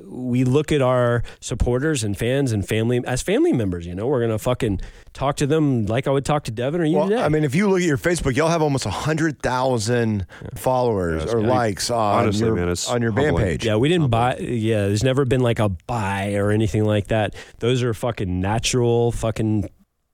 we 0.07 0.43
look 0.43 0.71
at 0.71 0.81
our 0.81 1.23
supporters 1.39 2.03
and 2.03 2.17
fans 2.17 2.51
and 2.51 2.67
family 2.67 3.01
as 3.05 3.21
family 3.21 3.53
members, 3.53 3.85
you 3.85 3.95
know, 3.95 4.07
we're 4.07 4.19
going 4.19 4.31
to 4.31 4.37
fucking 4.39 4.81
talk 5.13 5.37
to 5.37 5.47
them 5.47 5.85
like 5.85 6.05
I 6.07 6.11
would 6.11 6.25
talk 6.25 6.43
to 6.45 6.51
Devin 6.51 6.81
or 6.81 6.85
you 6.85 6.97
Well, 6.97 7.09
today. 7.09 7.21
I 7.21 7.29
mean, 7.29 7.43
if 7.43 7.55
you 7.55 7.69
look 7.69 7.79
at 7.79 7.85
your 7.87 7.97
Facebook, 7.97 8.35
y'all 8.35 8.49
have 8.49 8.61
almost 8.61 8.83
hundred 8.85 9.41
thousand 9.41 10.25
followers 10.55 11.23
Yeah, 11.25 11.31
or 11.31 11.37
it's- 11.39 11.49
likes 11.49 11.89
on 11.89 12.23
honestly, 12.23 12.45
your 12.45 12.55
man, 12.55 12.75
on 12.89 13.01
your 13.01 13.11
band 13.13 13.37
page. 13.37 13.65
Yeah, 13.65 13.77
we 13.77 13.87
didn't 13.89 14.09
buy. 14.09 14.37
Yeah, 14.37 14.87
there's 14.87 15.03
never 15.03 15.23
been 15.25 15.41
like 15.41 15.59
a 15.59 15.69
buy 15.69 16.33
or 16.35 16.51
anything 16.51 16.83
like 16.83 17.07
that. 17.07 17.33
Those 17.59 17.81
are 17.83 17.93
fucking 17.93 18.39
natural 18.41 19.11
fucking 19.13 19.69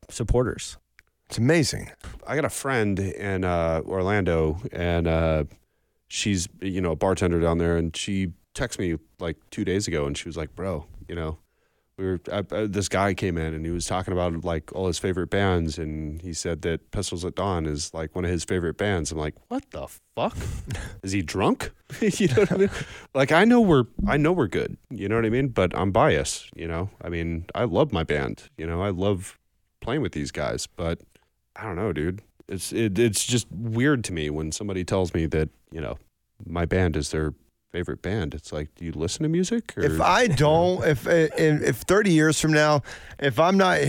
supporters. 0.09 0.77
It's 1.29 1.37
amazing. 1.37 1.89
I 2.25 2.35
got 2.35 2.45
a 2.45 2.49
friend 2.49 2.97
in 2.99 3.43
uh, 3.43 3.81
Orlando, 3.85 4.61
and 4.71 5.07
uh, 5.07 5.43
she's 6.07 6.47
you 6.61 6.81
know 6.81 6.91
a 6.91 6.95
bartender 6.95 7.39
down 7.39 7.57
there, 7.57 7.77
and 7.77 7.95
she 7.95 8.33
texted 8.55 8.79
me 8.79 8.97
like 9.19 9.37
two 9.51 9.65
days 9.65 9.87
ago, 9.87 10.05
and 10.05 10.17
she 10.17 10.27
was 10.27 10.37
like, 10.37 10.55
"Bro, 10.55 10.85
you 11.07 11.15
know, 11.15 11.37
we 11.97 12.05
were 12.05 12.19
uh, 12.31 12.43
uh, 12.51 12.67
this 12.69 12.89
guy 12.89 13.13
came 13.13 13.37
in 13.37 13.53
and 13.53 13.65
he 13.65 13.71
was 13.71 13.85
talking 13.85 14.13
about 14.13 14.43
like 14.43 14.73
all 14.73 14.87
his 14.87 14.99
favorite 14.99 15.29
bands, 15.29 15.77
and 15.77 16.21
he 16.21 16.33
said 16.33 16.61
that 16.63 16.91
Pistols 16.91 17.25
at 17.25 17.35
Dawn 17.35 17.65
is 17.65 17.93
like 17.93 18.15
one 18.15 18.25
of 18.25 18.31
his 18.31 18.43
favorite 18.43 18.77
bands." 18.77 19.11
I'm 19.11 19.17
like, 19.17 19.35
"What 19.49 19.69
the 19.71 19.87
fuck? 20.15 20.37
is 21.03 21.11
he 21.11 21.21
drunk? 21.21 21.71
you 22.01 22.27
know 22.29 22.41
what 22.41 22.51
I 22.51 22.57
mean? 22.57 22.69
Like 23.13 23.31
I 23.31 23.45
know 23.45 23.61
we're 23.61 23.85
I 24.07 24.17
know 24.17 24.31
we're 24.31 24.47
good, 24.47 24.77
you 24.89 25.09
know 25.09 25.15
what 25.15 25.25
I 25.25 25.29
mean, 25.29 25.49
but 25.49 25.75
I'm 25.75 25.91
biased, 25.91 26.49
you 26.55 26.67
know. 26.67 26.89
I 27.01 27.09
mean, 27.09 27.45
I 27.55 27.63
love 27.63 27.91
my 27.91 28.03
band, 28.03 28.43
you 28.57 28.67
know, 28.67 28.81
I 28.81 28.89
love 28.89 29.39
playing 29.81 30.01
with 30.01 30.11
these 30.11 30.31
guys, 30.31 30.67
but 30.67 31.01
I 31.55 31.63
don't 31.63 31.75
know, 31.75 31.93
dude. 31.93 32.21
It's 32.47 32.71
it, 32.71 32.99
it's 32.99 33.25
just 33.25 33.47
weird 33.51 34.03
to 34.05 34.13
me 34.13 34.29
when 34.29 34.51
somebody 34.51 34.83
tells 34.83 35.13
me 35.13 35.25
that 35.27 35.49
you 35.71 35.81
know 35.81 35.97
my 36.45 36.65
band 36.65 36.95
is 36.95 37.11
their 37.11 37.33
favorite 37.71 38.01
band. 38.01 38.33
It's 38.33 38.51
like, 38.51 38.73
do 38.75 38.85
you 38.85 38.91
listen 38.91 39.23
to 39.23 39.29
music? 39.29 39.73
Or, 39.77 39.83
If 39.83 39.99
I 40.01 40.27
don't, 40.27 40.83
if 40.87 41.07
if 41.07 41.31
if 41.37 41.77
thirty 41.77 42.11
years 42.11 42.39
from 42.39 42.53
now, 42.53 42.81
if 43.19 43.39
I'm 43.39 43.57
not, 43.57 43.79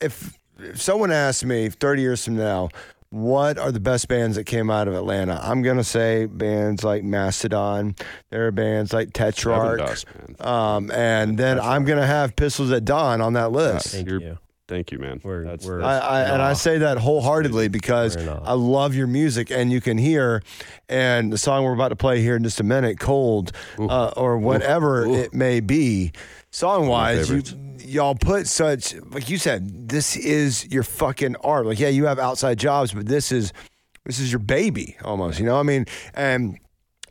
if, 0.00 0.38
if 0.58 0.80
someone 0.80 1.10
asks 1.10 1.44
me 1.44 1.68
thirty 1.68 2.02
years 2.02 2.24
from 2.24 2.36
now, 2.36 2.68
what 3.10 3.58
are 3.58 3.72
the 3.72 3.80
best 3.80 4.08
bands 4.08 4.36
that 4.36 4.44
came 4.44 4.70
out 4.70 4.88
of 4.88 4.94
Atlanta? 4.94 5.40
I'm 5.42 5.62
gonna 5.62 5.84
say 5.84 6.26
bands 6.26 6.84
like 6.84 7.02
Mastodon. 7.04 7.94
There 8.30 8.46
are 8.46 8.52
bands 8.52 8.92
like 8.92 9.16
Heaven 9.16 9.32
Tetrarch. 9.32 9.78
Dust. 9.78 10.06
Um, 10.40 10.90
and 10.90 11.38
then 11.38 11.58
I'm 11.60 11.84
gonna 11.84 12.06
have 12.06 12.36
Pistols 12.36 12.70
at 12.72 12.84
Dawn 12.84 13.20
on 13.20 13.32
that 13.34 13.52
list. 13.52 13.88
Thank 13.88 14.08
You're- 14.08 14.24
you. 14.24 14.38
Thank 14.68 14.90
you, 14.90 14.98
man. 14.98 15.20
We're- 15.22 15.44
That's, 15.44 15.64
we're- 15.64 15.80
that's- 15.80 16.02
I, 16.02 16.08
I, 16.08 16.20
and 16.32 16.42
I 16.42 16.52
say 16.54 16.78
that 16.78 16.98
wholeheartedly 16.98 17.68
because 17.68 18.16
I 18.16 18.52
love 18.54 18.94
your 18.96 19.06
music, 19.06 19.50
and 19.52 19.70
you 19.70 19.80
can 19.80 19.96
hear, 19.96 20.42
and 20.88 21.32
the 21.32 21.38
song 21.38 21.62
we're 21.64 21.72
about 21.74 21.90
to 21.90 21.96
play 21.96 22.20
here 22.20 22.34
in 22.36 22.42
just 22.42 22.58
a 22.58 22.64
minute, 22.64 22.98
"Cold," 22.98 23.52
uh, 23.78 24.08
or 24.16 24.38
whatever 24.38 25.04
Ooh. 25.04 25.14
it 25.14 25.32
may 25.32 25.60
be, 25.60 26.10
song 26.50 26.88
wise, 26.88 27.30
you 27.30 27.42
y'all 27.78 28.16
put 28.16 28.48
such 28.48 28.96
like 29.12 29.30
you 29.30 29.38
said, 29.38 29.88
this 29.88 30.16
is 30.16 30.66
your 30.72 30.82
fucking 30.82 31.36
art. 31.36 31.66
Like, 31.66 31.78
yeah, 31.78 31.88
you 31.88 32.06
have 32.06 32.18
outside 32.18 32.58
jobs, 32.58 32.92
but 32.92 33.06
this 33.06 33.30
is 33.30 33.52
this 34.04 34.18
is 34.18 34.32
your 34.32 34.40
baby 34.40 34.96
almost. 35.04 35.38
You 35.38 35.46
know, 35.46 35.54
what 35.54 35.60
I 35.60 35.64
mean, 35.64 35.86
and 36.14 36.58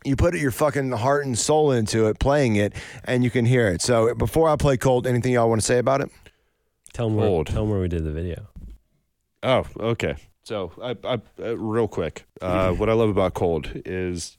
you 0.04 0.14
put 0.14 0.34
your 0.36 0.50
fucking 0.50 0.92
heart 0.92 1.24
and 1.24 1.38
soul 1.38 1.72
into 1.72 2.06
it, 2.08 2.18
playing 2.18 2.56
it, 2.56 2.74
and 3.04 3.24
you 3.24 3.30
can 3.30 3.46
hear 3.46 3.68
it. 3.68 3.80
So 3.80 4.14
before 4.14 4.50
I 4.50 4.56
play 4.56 4.76
"Cold," 4.76 5.06
anything 5.06 5.32
y'all 5.32 5.48
want 5.48 5.62
to 5.62 5.66
say 5.66 5.78
about 5.78 6.02
it? 6.02 6.10
Tell 6.96 7.08
them 7.08 7.16
where, 7.18 7.26
Old. 7.28 7.48
tell 7.48 7.64
'em 7.64 7.70
where 7.70 7.80
we 7.80 7.88
did 7.88 8.04
the 8.04 8.10
video. 8.10 8.48
Oh, 9.42 9.66
okay. 9.78 10.14
So, 10.44 10.72
I, 10.82 10.96
I, 11.04 11.20
uh, 11.42 11.56
real 11.58 11.88
quick, 11.88 12.24
uh, 12.40 12.72
what 12.78 12.88
I 12.88 12.94
love 12.94 13.10
about 13.10 13.34
Cold 13.34 13.70
is 13.84 14.38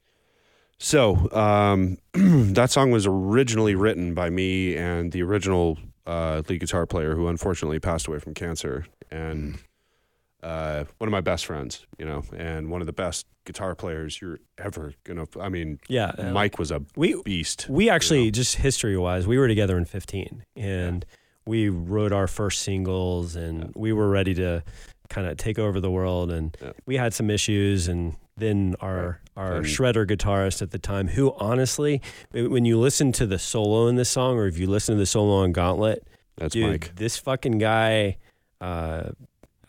so 0.80 1.30
um, 1.34 1.98
that 2.14 2.72
song 2.72 2.90
was 2.90 3.06
originally 3.06 3.76
written 3.76 4.16
by 4.16 4.32
me 4.32 4.76
and 4.76 5.12
the 5.12 5.22
original 5.22 5.78
uh, 6.08 6.42
lead 6.50 6.60
guitar 6.60 6.88
player 6.88 7.14
who 7.16 7.28
unfortunately 7.28 7.80
passed 7.80 8.08
away 8.08 8.18
from 8.18 8.34
cancer, 8.34 8.88
and 9.12 9.60
uh, 10.42 10.86
one 10.98 11.08
of 11.08 11.12
my 11.12 11.22
best 11.22 11.46
friends, 11.46 11.86
you 12.00 12.06
know, 12.06 12.24
and 12.36 12.72
one 12.72 12.82
of 12.82 12.88
the 12.88 12.94
best 12.94 13.28
guitar 13.46 13.76
players 13.76 14.20
you're 14.20 14.40
ever 14.58 14.94
gonna. 15.04 15.28
I 15.40 15.50
mean, 15.50 15.80
Yeah, 15.90 16.12
uh, 16.18 16.32
Mike 16.32 16.58
was 16.58 16.72
a 16.72 16.82
We 16.96 17.22
beast. 17.24 17.68
we 17.70 17.90
actually 17.90 18.20
you 18.22 18.26
know? 18.26 18.32
just 18.32 18.56
history 18.56 18.98
wise, 18.98 19.28
we 19.28 19.38
were 19.38 19.48
together 19.48 19.78
in 19.78 19.86
15, 19.86 20.44
and 20.56 21.06
we 21.48 21.70
wrote 21.70 22.12
our 22.12 22.28
first 22.28 22.62
singles, 22.62 23.36
and 23.36 23.72
we 23.76 23.94
were 23.94 24.10
ready 24.10 24.34
to 24.36 24.64
kind 25.10 25.26
of 25.28 25.38
take 25.38 25.58
over 25.58 25.80
the 25.80 25.90
world, 25.90 26.30
and 26.32 26.56
Yeah. 26.62 26.74
we 26.86 26.98
had 26.98 27.14
some 27.14 27.30
issues, 27.30 27.88
and 27.88 28.16
then 28.36 28.76
our 28.82 29.20
our 29.36 29.58
And- 29.58 29.66
shredder 29.66 30.06
guitarist 30.06 30.62
at 30.64 30.72
the 30.72 30.80
time, 30.80 31.10
who 31.10 31.34
honestly, 31.40 32.02
when 32.34 32.66
you 32.66 32.80
listen 32.80 33.12
to 33.14 33.28
the 33.28 33.38
solo 33.38 33.88
in 33.88 33.96
this 33.96 34.10
song, 34.10 34.36
or 34.36 34.48
if 34.48 34.58
you 34.58 34.66
listen 34.68 34.96
to 34.96 35.00
the 35.00 35.06
solo 35.06 35.44
on 35.44 35.52
Gauntlet, 35.52 36.04
That's 36.38 36.54
dude, 36.54 36.68
Mike. 36.70 36.96
this 36.96 37.18
fucking 37.18 37.60
guy. 37.60 38.18
Uh, 38.60 39.12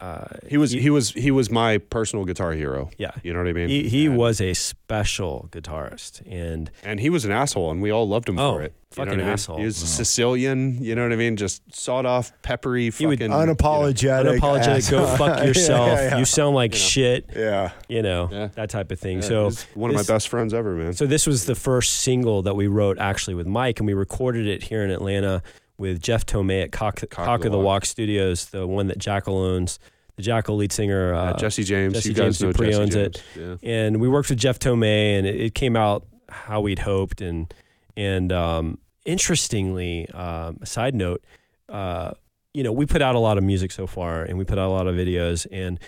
uh, 0.00 0.26
He 0.48 0.56
was 0.56 0.70
he 0.70 0.90
was 0.90 1.10
he 1.12 1.30
was 1.30 1.50
my 1.50 1.78
personal 1.78 2.24
guitar 2.24 2.52
hero. 2.52 2.90
yeah. 2.98 3.10
You 3.22 3.32
know 3.32 3.40
what 3.40 3.48
I 3.48 3.52
mean? 3.52 3.68
He, 3.68 3.88
he 3.88 4.06
And- 4.06 4.16
was 4.16 4.40
a 4.40 4.54
special 4.54 5.48
guitarist, 5.52 6.22
and 6.30 6.70
and 6.84 7.00
he 7.00 7.10
was 7.10 7.24
an 7.24 7.32
asshole, 7.32 7.70
and 7.70 7.82
we 7.82 7.90
all 7.90 8.08
loved 8.08 8.28
him 8.28 8.38
Oh, 8.38 8.54
for 8.54 8.62
it. 8.62 8.74
You 8.96 9.04
know 9.04 9.10
fucking 9.10 9.18
what 9.18 9.20
I 9.20 9.24
mean? 9.24 9.32
asshole. 9.34 9.58
He 9.58 9.64
was 9.66 9.76
Sicilian. 9.76 10.82
You 10.82 10.94
know 10.94 11.02
what 11.02 11.12
I 11.12 11.16
mean? 11.16 11.36
Just 11.36 11.62
sawed 11.74 12.06
off, 12.06 12.32
peppery, 12.42 12.86
would 12.86 12.94
fucking 12.94 13.30
Unapologetic. 13.30 14.38
unapologetic. 14.40 14.90
Go 14.90 15.06
fuck 15.16 15.44
yourself. 15.46 15.88
yeah, 15.88 16.08
yeah. 16.10 16.18
You 16.18 16.24
sound 16.24 16.54
like 16.54 16.72
You 16.72 16.78
know. 16.80 16.84
shit. 16.86 17.30
Yeah. 17.36 17.70
You 17.88 18.02
know 18.02 18.28
Yeah. 18.32 18.48
that 18.54 18.70
type 18.70 18.90
of 18.90 18.98
thing. 18.98 19.16
Yeah, 19.18 19.28
so 19.28 19.44
he's 19.46 19.62
one 19.74 19.90
of 19.90 19.96
my 19.96 20.02
best 20.04 20.28
friends 20.28 20.54
ever, 20.54 20.74
man. 20.74 20.94
So 20.94 21.06
this 21.06 21.26
was 21.26 21.44
the 21.44 21.54
first 21.54 21.96
single 22.00 22.42
that 22.42 22.56
we 22.56 22.66
wrote 22.66 22.98
actually 22.98 23.34
with 23.34 23.46
Mike, 23.46 23.78
and 23.78 23.86
we 23.86 23.94
recorded 23.94 24.46
it 24.46 24.62
here 24.64 24.82
in 24.84 24.90
Atlanta 24.90 25.42
with 25.78 26.02
Jeff 26.02 26.26
Tomei 26.26 26.64
at 26.64 26.72
Cock, 26.72 27.02
Cock, 27.10 27.44
of 27.44 27.52
the 27.52 27.58
Walk 27.58 27.84
Studios, 27.86 28.46
the 28.46 28.66
one 28.66 28.88
that 28.88 28.98
Jackyl 28.98 29.28
owns. 29.28 29.78
The 30.16 30.24
Jackyl 30.24 30.56
lead 30.56 30.72
singer 30.72 31.14
Uh, 31.14 31.34
Jesse 31.38 31.62
James, 31.62 31.94
Jesse 31.94 32.08
you 32.08 32.14
guys 32.16 32.38
James 32.38 32.42
know 32.42 32.52
Dupree 32.52 32.66
Jesse 32.70 32.80
owns 32.82 32.94
James. 32.94 33.16
it. 33.16 33.22
Yeah. 33.62 33.70
and 33.84 34.00
we 34.00 34.08
worked 34.08 34.28
with 34.30 34.38
Jeff 34.38 34.58
Tomei, 34.58 35.16
and 35.16 35.26
it, 35.26 35.40
it 35.40 35.54
came 35.54 35.76
out 35.76 36.06
how 36.28 36.60
we'd 36.60 36.80
hoped. 36.80 37.20
And 37.20 37.54
and 37.96 38.32
um, 38.32 38.78
interestingly, 39.04 40.08
um, 40.10 40.58
a 40.60 40.66
side 40.66 40.94
note, 40.96 41.22
uh, 41.68 42.12
you 42.52 42.62
know, 42.64 42.72
we 42.72 42.84
put 42.84 43.00
out 43.02 43.14
a 43.14 43.18
lot 43.20 43.38
of 43.38 43.44
music 43.44 43.70
so 43.70 43.86
far, 43.86 44.22
and 44.24 44.36
we 44.38 44.44
put 44.44 44.58
out 44.58 44.66
a 44.68 44.72
lot 44.72 44.88
of 44.88 44.96
videos, 44.96 45.46
and 45.52 45.78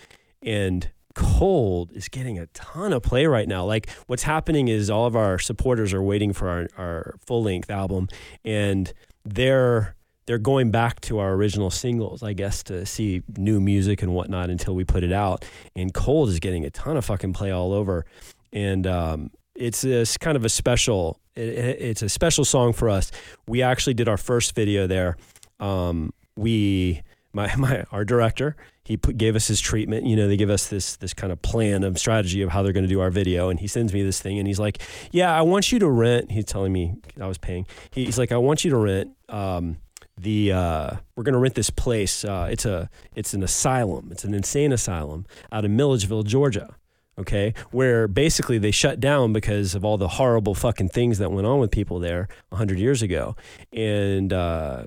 and 0.43 0.91
Cold 1.14 1.91
is 1.93 2.09
getting 2.09 2.38
a 2.38 2.47
ton 2.49 2.93
of 2.93 3.03
play 3.03 3.26
right 3.26 3.49
now. 3.49 3.64
Like 3.64 3.91
what's 4.07 4.22
happening 4.22 4.68
is 4.68 4.88
all 4.91 5.07
of 5.07 5.16
our 5.16 5.41
supporters 5.41 5.93
are 5.93 6.03
waiting 6.03 6.32
for 6.32 6.49
our, 6.49 6.68
our 6.78 7.14
full 7.26 7.43
length 7.43 7.68
album, 7.68 8.09
and 8.45 8.93
they're 9.25 9.95
they're 10.27 10.39
going 10.39 10.71
back 10.71 11.01
to 11.03 11.18
our 11.18 11.33
original 11.33 11.71
singles, 11.71 12.22
I 12.22 12.34
guess, 12.34 12.63
to 12.64 12.87
see 12.87 13.22
new 13.37 13.61
music 13.61 14.03
and 14.03 14.14
whatnot 14.14 14.49
until 14.49 14.75
we 14.76 14.84
put 14.84 15.03
it 15.03 15.13
out. 15.13 15.45
And 15.75 15.92
Cold 15.92 16.29
is 16.29 16.38
getting 16.38 16.64
a 16.64 16.71
ton 16.71 16.97
of 16.97 17.05
fucking 17.05 17.33
play 17.33 17.51
all 17.51 17.72
over, 17.72 18.05
and 18.53 18.87
um, 18.87 19.30
it's 19.57 19.80
this 19.83 20.17
kind 20.17 20.37
of 20.37 20.45
a 20.45 20.49
special. 20.49 21.18
It, 21.34 21.49
it- 21.49 21.80
it's 21.80 22.03
a 22.03 22.09
special 22.09 22.45
song 22.45 22.72
for 22.72 22.88
us. 22.88 23.11
We 23.49 23.63
actually 23.63 23.95
did 23.95 24.09
our 24.09 24.17
first 24.18 24.55
video 24.55 24.87
there. 24.87 25.17
Um, 25.59 26.13
we 26.37 27.03
my 27.32 27.54
my 27.57 27.84
our 27.92 28.04
director 28.04 28.57
he 28.90 28.96
put, 28.96 29.16
gave 29.16 29.36
us 29.36 29.46
his 29.46 29.61
treatment. 29.61 30.04
You 30.04 30.16
know, 30.16 30.26
they 30.26 30.36
give 30.36 30.50
us 30.50 30.66
this 30.66 30.96
this 30.96 31.14
kind 31.14 31.32
of 31.32 31.40
plan 31.42 31.84
of 31.84 31.96
strategy 31.96 32.42
of 32.42 32.50
how 32.50 32.64
they're 32.64 32.72
going 32.72 32.84
to 32.84 32.88
do 32.88 33.00
our 33.00 33.11
video, 33.11 33.48
and 33.48 33.61
he 33.61 33.68
sends 33.68 33.92
me 33.92 34.02
this 34.02 34.20
thing, 34.20 34.38
and 34.40 34.48
he's 34.48 34.58
like, 34.58 34.82
"Yeah, 35.12 35.32
I 35.32 35.42
want 35.42 35.70
you 35.70 35.78
to 35.78 35.88
rent." 35.88 36.32
He's 36.32 36.44
telling 36.44 36.72
me 36.72 36.96
I 37.20 37.28
was 37.28 37.38
paying. 37.38 37.68
He, 37.92 38.07
he's 38.07 38.18
like, 38.18 38.32
"I 38.32 38.36
want 38.36 38.64
you 38.64 38.70
to 38.72 38.76
rent." 38.76 39.12
Um, 39.28 39.76
the 40.18 40.52
uh, 40.52 40.96
we're 41.14 41.22
gonna 41.22 41.38
rent 41.38 41.54
this 41.54 41.70
place. 41.70 42.24
Uh, 42.24 42.48
it's 42.50 42.64
a 42.64 42.90
it's 43.14 43.32
an 43.32 43.44
asylum. 43.44 44.08
It's 44.11 44.24
an 44.24 44.34
insane 44.34 44.72
asylum 44.72 45.24
out 45.52 45.64
of 45.64 45.70
Milledgeville, 45.70 46.24
Georgia. 46.24 46.74
Okay, 47.16 47.54
where 47.70 48.08
basically 48.08 48.58
they 48.58 48.72
shut 48.72 48.98
down 48.98 49.32
because 49.32 49.76
of 49.76 49.84
all 49.84 49.98
the 49.98 50.08
horrible 50.08 50.57
fucking 50.57 50.88
things 50.88 51.18
that 51.18 51.30
went 51.30 51.46
on 51.46 51.61
with 51.61 51.70
people 51.70 52.00
there 52.00 52.26
hundred 52.52 52.80
years 52.80 53.02
ago, 53.02 53.36
and 53.72 54.32
uh, 54.32 54.84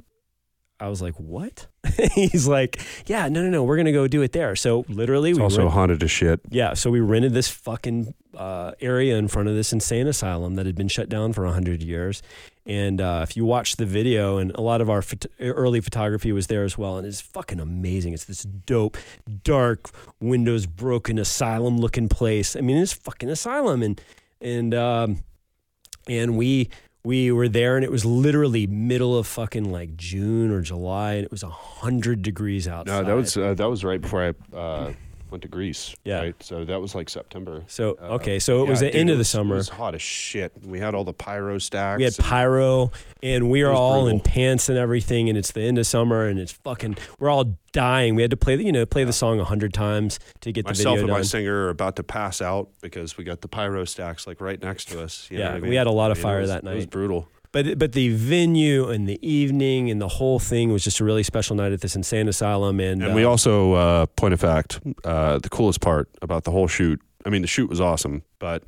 I 0.78 0.90
was 0.90 1.02
like, 1.02 1.16
"What?" 1.16 1.68
He's 2.14 2.48
like, 2.48 2.80
"Yeah, 3.06 3.28
no, 3.30 3.42
no, 3.44 3.50
no, 3.50 3.64
we're 3.64 3.78
gonna 3.78 3.92
go 3.92 4.08
do 4.08 4.22
it 4.22 4.32
there." 4.32 4.56
So 4.56 4.86
literally, 4.88 5.32
It's 5.32 5.40
we 5.40 5.44
also 5.44 5.60
rent- 5.64 5.72
haunted 5.74 6.04
as 6.04 6.12
shit. 6.12 6.40
yeah, 6.50 6.74
so 6.74 6.90
we 6.90 7.00
rented 7.02 7.34
this 7.34 7.50
fucking 7.50 8.14
uh, 8.38 8.72
area 8.82 9.18
in 9.18 9.28
front 9.28 9.50
of 9.50 9.56
this 9.56 9.74
insane 9.74 10.08
asylum 10.08 10.56
that 10.56 10.66
had 10.66 10.76
been 10.76 10.88
shut 10.88 11.08
down 11.10 11.34
for 11.34 11.44
100 11.44 11.84
years. 11.84 12.22
And 12.66 13.02
uh, 13.02 13.20
if 13.28 13.36
you 13.36 13.44
watch 13.46 13.76
the 13.76 13.86
video, 13.86 14.38
and 14.38 14.52
a 14.56 14.62
lot 14.62 14.80
of 14.80 14.90
our 14.90 15.02
phot- 15.02 15.28
early 15.40 15.82
photography 15.82 16.32
was 16.32 16.48
there 16.48 16.64
as 16.64 16.78
well, 16.78 16.98
and 16.98 17.06
it's 17.06 17.20
fucking 17.20 17.60
amazing. 17.60 18.14
It's 18.14 18.24
this 18.26 18.44
dope, 18.44 18.98
dark, 19.44 19.90
windows 20.22 20.66
broken 20.66 21.20
asylum 21.20 21.78
looking 21.78 22.08
place. 22.08 22.56
I 22.56 22.62
mean, 22.62 22.78
it's 22.78 22.94
fucking 22.94 23.30
asylum, 23.30 23.84
and 23.84 24.02
and 24.40 24.74
um, 24.74 25.24
and 26.08 26.38
we 26.38 26.70
we 27.06 27.32
were 27.32 27.50
there, 27.50 27.76
and 27.76 27.84
it 27.84 27.92
was 27.92 28.06
literally 28.06 28.66
middle 28.66 29.18
of 29.18 29.28
fucking 29.28 29.72
like 29.72 29.98
June 29.98 30.52
or 30.52 30.62
July, 30.62 31.14
and 31.14 31.26
it 31.26 31.32
was 31.32 31.42
hundred 31.42 32.22
degrees 32.22 32.68
outside. 32.68 33.02
No, 33.02 33.08
that 33.08 33.14
was 33.16 33.36
uh, 33.36 33.54
that 33.56 33.70
was 33.70 33.84
right 33.84 34.00
before 34.00 34.34
I 34.54 34.56
uh, 34.56 34.94
went 35.34 35.42
to 35.42 35.50
Greece. 35.50 35.94
Yeah. 36.06 36.20
Right? 36.20 36.36
So 36.44 36.64
that 36.64 36.80
was 36.80 36.96
like 36.96 37.10
September. 37.10 37.64
so 37.68 37.98
Uh, 38.02 38.16
okay. 38.16 38.40
So 38.40 38.64
it 38.64 38.70
was 38.70 38.82
yeah, 38.82 38.88
the 38.88 38.92
dude, 38.94 39.02
end 39.02 39.10
of 39.10 39.18
the 39.18 39.26
summer. 39.26 39.56
It 39.56 39.58
was 39.58 39.70
hot 39.70 39.96
as 39.96 40.02
shit. 40.02 40.54
We 40.66 40.80
had 40.80 40.96
all 40.96 41.04
the 41.04 41.12
pyro 41.14 41.58
stacks. 41.58 41.98
We 41.98 42.04
had 42.06 42.14
and- 42.18 42.26
pyro, 42.26 42.92
and 43.22 43.50
we 43.50 43.64
are 43.64 43.72
was 43.72 43.80
all 43.80 44.08
in 44.08 44.20
pants 44.22 44.70
and 44.70 44.78
everything, 44.78 45.28
and 45.30 45.38
it's 45.38 45.52
the 45.52 45.62
end 45.62 45.78
of 45.78 45.86
summer, 45.88 46.26
and 46.28 46.40
it's 46.40 46.52
fucking. 46.54 46.98
We're 47.20 47.30
all 47.30 47.58
dying. 47.74 48.16
We 48.16 48.22
had 48.22 48.32
to 48.32 48.38
play, 48.38 48.56
the 48.56 48.64
you 48.64 48.72
know, 48.72 48.86
play 48.86 49.04
the 49.04 49.12
song 49.14 49.40
a 49.40 49.44
hundred 49.46 49.74
times 49.74 50.20
to 50.42 50.52
get 50.52 50.66
the 50.66 50.70
Myself 50.70 50.96
video 50.98 51.08
and 51.14 51.18
my 51.18 51.24
singer 51.24 51.66
are 51.66 51.70
about 51.70 51.96
to 51.98 52.04
pass 52.04 52.42
out 52.42 52.70
because 52.82 53.18
we 53.18 53.24
got 53.24 53.42
the 53.42 53.48
pyro 53.48 53.84
stacks 53.86 54.28
like 54.28 54.40
right 54.40 54.62
next 54.62 54.90
to 54.90 55.02
us. 55.02 55.28
You 55.32 55.40
Yeah, 55.40 55.56
I 55.56 55.60
we 55.60 55.76
had 55.76 55.88
a 55.88 55.92
lot 55.92 56.12
of 56.12 56.18
I 56.18 56.20
mean, 56.20 56.24
fire 56.24 56.40
was- 56.42 56.50
that 56.50 56.64
night. 56.64 56.74
It 56.74 56.76
was 56.78 56.86
brutal. 56.86 57.28
But 57.54 57.78
but 57.80 57.94
the 57.94 58.10
venue 58.10 58.90
and 58.90 59.08
the 59.08 59.20
evening 59.26 59.90
and 59.90 60.02
the 60.02 60.08
whole 60.10 60.40
thing 60.40 60.74
was 60.74 60.84
just 60.84 61.00
a 61.00 61.06
really 61.06 61.24
special 61.24 61.56
night 61.56 61.72
at 61.72 61.80
this 61.82 61.96
insane 61.96 62.28
asylum, 62.28 62.80
and, 62.82 63.02
And 63.02 63.16
we 63.16 63.24
uh, 63.24 63.30
also, 63.30 63.74
uh, 63.74 64.06
point 64.08 64.34
of 64.34 64.42
fact, 64.42 64.82
uh, 65.06 65.38
the 65.40 65.50
coolest 65.50 65.80
part 65.80 66.10
about 66.22 66.44
the 66.44 66.52
whole 66.52 66.68
shoot. 66.68 67.00
I 67.26 67.30
mean, 67.30 67.42
the 67.44 67.48
shoot 67.48 67.70
was 67.70 67.80
awesome, 67.80 68.24
but 68.40 68.64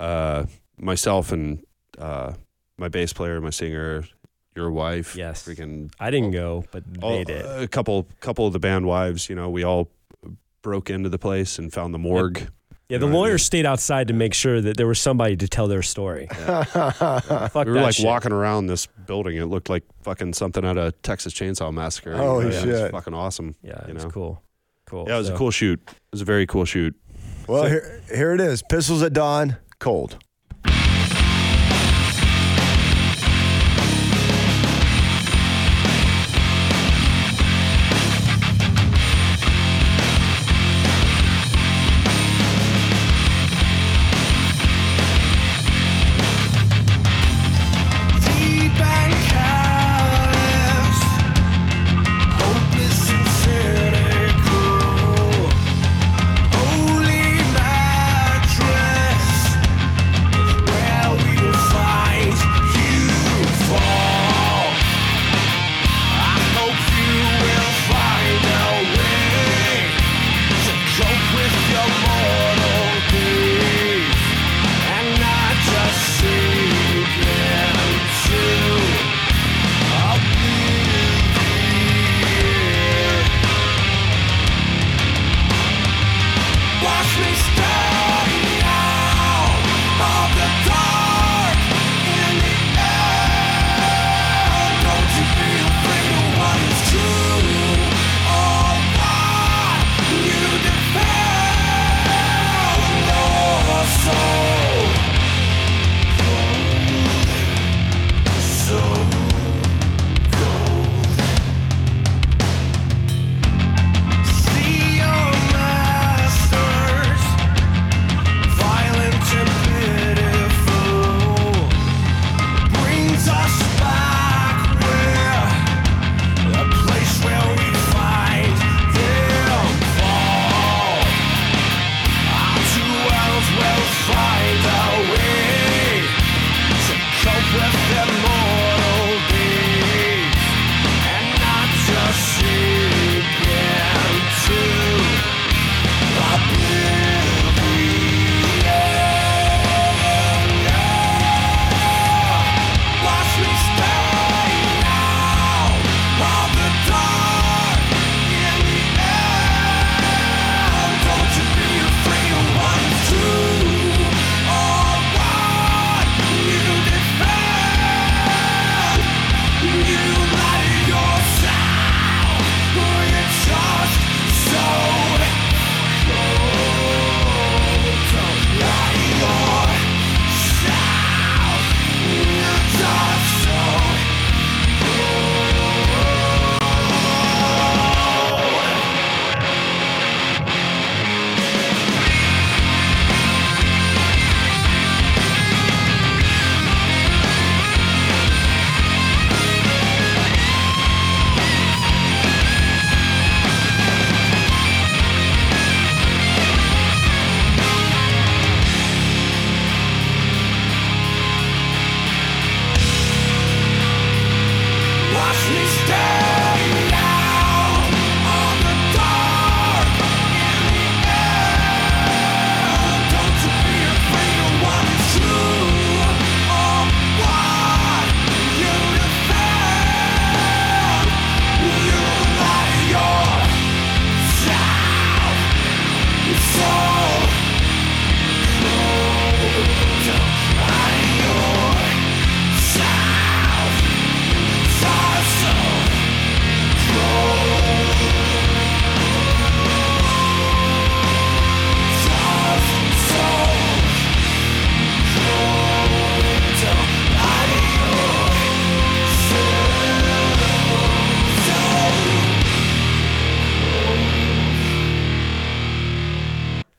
uh, 0.00 0.44
myself 0.76 1.32
and 1.32 1.64
uh, 1.98 2.34
my 2.76 2.88
bass 2.88 3.12
player, 3.14 3.40
my 3.40 3.50
singer, 3.50 4.04
your 4.56 4.70
wife, 4.70 5.14
Yes. 5.16 5.46
freaking 5.46 5.90
I 6.00 6.10
didn't 6.10 6.32
go, 6.32 6.64
but 6.72 6.82
all- 7.00 7.12
they 7.16 7.24
did. 7.24 7.46
a 7.46 7.68
couple, 7.68 8.06
couple 8.20 8.46
of 8.46 8.52
the 8.52 8.58
band 8.58 8.86
wives. 8.86 9.30
You 9.30 9.36
know, 9.36 9.48
we 9.50 9.62
all 9.64 9.88
broke 10.62 10.90
into 10.90 11.08
the 11.08 11.18
place 11.18 11.58
and 11.60 11.72
found 11.72 11.94
the 11.94 11.98
morgue. 11.98 12.48
Yeah, 12.88 12.98
the 12.98 13.06
you 13.06 13.10
know 13.10 13.16
what 13.18 13.24
I 13.24 13.28
lawyers 13.28 13.40
mean? 13.42 13.46
stayed 13.46 13.66
outside 13.66 14.08
to 14.08 14.14
make 14.14 14.32
sure 14.32 14.60
that 14.60 14.76
there 14.76 14.86
was 14.86 15.00
somebody 15.00 15.36
to 15.36 15.48
tell 15.48 15.66
their 15.66 15.82
story. 15.82 16.26
Fuck 16.30 17.00
we 17.66 17.72
were 17.72 17.74
that 17.74 17.82
like 17.82 17.94
shit. 17.94 18.06
walking 18.06 18.32
around 18.32 18.66
this 18.68 18.86
building. 18.86 19.36
It 19.36 19.46
looked 19.46 19.68
like 19.68 19.82
fucking 20.02 20.34
something 20.34 20.64
out 20.64 20.76
of 20.78 21.00
Texas 21.02 21.32
Chainsaw 21.34 21.72
Massacre. 21.72 22.12
You 22.12 22.16
Holy 22.18 22.44
know, 22.44 22.50
It 22.50 22.66
was 22.66 22.78
shit. 22.80 22.90
fucking 22.92 23.14
awesome. 23.14 23.56
Yeah, 23.62 23.72
it 23.82 23.88
you 23.88 23.94
was 23.94 24.04
know? 24.04 24.10
cool. 24.10 24.42
Cool. 24.86 25.04
Yeah, 25.08 25.16
it 25.16 25.18
was 25.18 25.26
So- 25.28 25.34
a 25.34 25.36
cool 25.38 25.50
shoot. 25.50 25.80
It 25.86 25.94
was 26.12 26.20
a 26.20 26.24
very 26.24 26.46
cool 26.46 26.64
shoot. 26.64 26.94
Well, 27.48 27.64
here, 27.64 28.00
here 28.12 28.32
it 28.34 28.40
is. 28.40 28.62
Pistols 28.68 29.02
at 29.02 29.12
dawn. 29.12 29.56
Cold. 29.78 30.18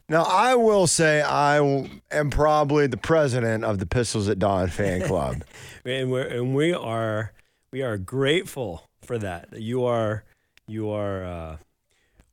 Now, 0.09 0.23
I 0.23 0.55
will 0.55 0.87
say 0.87 1.21
I 1.21 1.57
am 2.11 2.29
probably 2.29 2.87
the 2.87 2.95
president 2.95 3.65
of 3.65 3.79
the 3.79 3.85
Pistols 3.85 4.29
at 4.29 4.39
Dawn 4.39 4.69
fan 4.69 5.01
club. 5.01 5.43
and 5.85 6.09
we 6.09 6.21
and 6.21 6.55
we 6.55 6.73
are 6.73 7.33
we 7.71 7.81
are 7.81 7.97
grateful 7.97 8.87
for 9.01 9.17
that. 9.17 9.49
You 9.59 9.83
are 9.83 10.23
you 10.65 10.89
are. 10.91 11.25
Uh, 11.25 11.57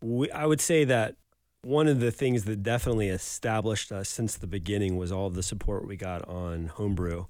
we, 0.01 0.31
I 0.31 0.47
would 0.47 0.61
say 0.61 0.85
that 0.85 1.17
one 1.63 1.89
of 1.89 1.99
the 1.99 2.13
things 2.13 2.45
that 2.45 2.63
definitely 2.63 3.09
established 3.09 3.91
us 3.91 4.09
since 4.09 4.37
the 4.37 4.47
beginning 4.47 4.97
was 4.97 5.11
all 5.11 5.31
the 5.31 5.43
support 5.43 5.87
we 5.87 5.97
got 5.97 6.29
on 6.29 6.67
Homebrew 6.67 7.25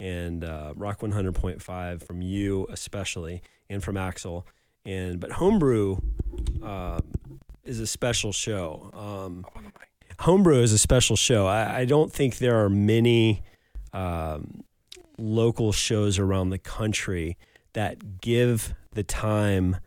and 0.00 0.42
uh, 0.42 0.72
Rock 0.74 1.00
100.5 1.00 2.02
from 2.02 2.20
you 2.20 2.66
especially 2.70 3.42
and 3.70 3.84
from 3.84 3.96
Axel. 3.96 4.44
And 4.84 5.20
but 5.20 5.32
Homebrew 5.32 5.98
um, 6.62 7.00
is 7.64 7.80
a 7.80 7.86
special 7.86 8.32
show. 8.32 8.90
Um, 8.92 9.44
Homebrew 10.20 10.62
is 10.62 10.72
a 10.72 10.78
special 10.78 11.16
show. 11.16 11.46
I, 11.46 11.80
I 11.80 11.84
don't 11.84 12.12
think 12.12 12.38
there 12.38 12.62
are 12.64 12.68
many 12.68 13.42
um, 13.92 14.64
local 15.18 15.72
shows 15.72 16.18
around 16.18 16.50
the 16.50 16.58
country 16.58 17.36
that 17.72 18.20
give 18.20 18.74
the 18.92 19.02
time 19.02 19.78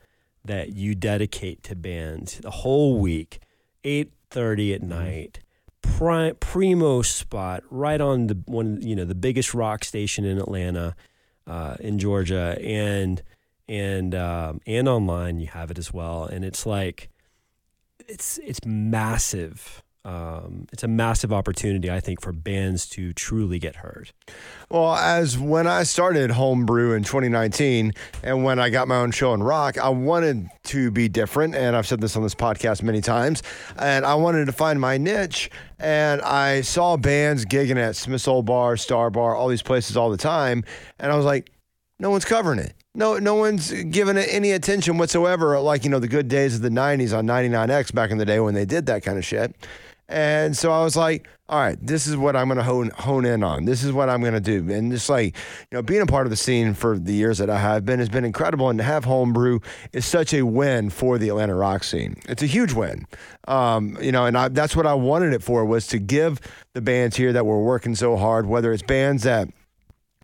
that 0.43 0.73
you 0.73 0.95
dedicate 0.95 1.63
to 1.63 1.75
bands 1.75 2.39
the 2.39 2.51
whole 2.51 2.99
week, 2.99 3.39
eight 3.83 4.11
thirty 4.29 4.73
at 4.73 4.81
night, 4.81 5.39
pri- 5.81 6.33
primo 6.39 7.01
spot 7.01 7.63
right 7.69 7.99
on 8.01 8.27
the 8.27 8.37
one 8.45 8.81
you 8.81 8.95
know 8.95 9.05
the 9.05 9.15
biggest 9.15 9.53
rock 9.53 9.83
station 9.83 10.25
in 10.25 10.37
Atlanta, 10.37 10.95
uh, 11.45 11.75
in 11.79 11.99
Georgia, 11.99 12.57
and 12.61 13.21
and 13.67 14.15
um, 14.15 14.61
and 14.65 14.87
online 14.87 15.39
you 15.39 15.47
have 15.47 15.71
it 15.71 15.77
as 15.77 15.93
well, 15.93 16.25
and 16.25 16.43
it's 16.45 16.65
like 16.65 17.09
it's 18.07 18.37
it's 18.39 18.59
massive. 18.65 19.83
Um, 20.05 20.67
it's 20.71 20.83
a 20.83 20.87
massive 20.87 21.33
opportunity, 21.33 21.91
I 21.91 21.99
think, 21.99 22.21
for 22.21 22.31
bands 22.31 22.87
to 22.91 23.11
truly 23.11 23.59
get 23.59 23.75
heard. 23.77 24.13
Well, 24.69 24.95
as 24.95 25.37
when 25.37 25.67
I 25.67 25.83
started 25.83 26.31
Homebrew 26.31 26.93
in 26.93 27.03
2019 27.03 27.91
and 28.23 28.45
when 28.45 28.57
I 28.57 28.69
got 28.69 28.87
my 28.87 28.95
own 28.95 29.11
show 29.11 29.33
in 29.33 29.43
rock, 29.43 29.77
I 29.77 29.89
wanted 29.89 30.47
to 30.65 30.91
be 30.91 31.09
different. 31.09 31.55
And 31.55 31.75
I've 31.75 31.85
said 31.85 31.99
this 31.99 32.15
on 32.15 32.23
this 32.23 32.35
podcast 32.35 32.83
many 32.83 33.01
times. 33.01 33.43
And 33.77 34.05
I 34.05 34.15
wanted 34.15 34.45
to 34.45 34.53
find 34.53 34.79
my 34.79 34.97
niche. 34.97 35.49
And 35.77 36.21
I 36.21 36.61
saw 36.61 36.95
bands 36.95 37.43
gigging 37.43 37.75
at 37.75 37.97
Smith's 37.97 38.29
Old 38.29 38.45
Bar, 38.45 38.77
Star 38.77 39.09
Bar, 39.09 39.35
all 39.35 39.49
these 39.49 39.61
places 39.61 39.97
all 39.97 40.09
the 40.09 40.15
time. 40.15 40.63
And 40.99 41.11
I 41.11 41.17
was 41.17 41.25
like, 41.25 41.51
no 41.99 42.11
one's 42.11 42.23
covering 42.23 42.59
it. 42.59 42.73
No, 42.97 43.19
no 43.19 43.35
one's 43.35 43.71
given 43.71 44.17
it 44.17 44.27
any 44.31 44.53
attention 44.53 44.97
whatsoever. 44.97 45.59
Like, 45.59 45.83
you 45.83 45.91
know, 45.91 45.99
the 45.99 46.07
good 46.07 46.27
days 46.27 46.55
of 46.55 46.63
the 46.63 46.69
90s 46.69 47.15
on 47.15 47.27
99X 47.27 47.93
back 47.93 48.09
in 48.09 48.17
the 48.17 48.25
day 48.25 48.39
when 48.39 48.55
they 48.55 48.65
did 48.65 48.87
that 48.87 49.03
kind 49.03 49.19
of 49.19 49.23
shit. 49.23 49.55
And 50.09 50.57
so 50.57 50.71
I 50.71 50.83
was 50.83 50.95
like, 50.95 51.27
all 51.47 51.59
right, 51.59 51.77
this 51.79 52.07
is 52.07 52.17
what 52.17 52.35
I'm 52.35 52.47
going 52.47 52.57
to 52.57 52.63
hone, 52.63 52.89
hone 52.89 53.23
in 53.23 53.43
on. 53.43 53.65
This 53.65 53.83
is 53.83 53.91
what 53.91 54.09
I'm 54.09 54.21
going 54.21 54.33
to 54.33 54.39
do. 54.39 54.73
And 54.73 54.91
just 54.91 55.09
like, 55.09 55.35
you 55.69 55.77
know, 55.77 55.83
being 55.83 56.01
a 56.01 56.07
part 56.07 56.25
of 56.25 56.31
the 56.31 56.37
scene 56.37 56.73
for 56.73 56.97
the 56.97 57.13
years 57.13 57.37
that 57.37 57.51
I 57.51 57.59
have 57.59 57.85
been 57.85 57.99
has 57.99 58.09
been 58.09 58.25
incredible. 58.25 58.67
And 58.67 58.79
to 58.79 58.83
have 58.83 59.05
homebrew 59.05 59.59
is 59.93 60.07
such 60.07 60.33
a 60.33 60.41
win 60.41 60.89
for 60.89 61.19
the 61.19 61.29
Atlanta 61.29 61.53
rock 61.53 61.83
scene. 61.83 62.15
It's 62.27 62.41
a 62.41 62.47
huge 62.47 62.73
win. 62.73 63.05
Um, 63.47 63.95
you 64.01 64.11
know, 64.11 64.25
and 64.25 64.35
I, 64.35 64.47
that's 64.47 64.75
what 64.75 64.87
I 64.87 64.95
wanted 64.95 65.33
it 65.33 65.43
for 65.43 65.63
was 65.65 65.85
to 65.87 65.99
give 65.99 66.39
the 66.73 66.81
bands 66.81 67.15
here 67.15 67.31
that 67.31 67.45
were 67.45 67.61
working 67.61 67.93
so 67.93 68.17
hard, 68.17 68.47
whether 68.47 68.73
it's 68.73 68.81
bands 68.81 69.21
that 69.21 69.49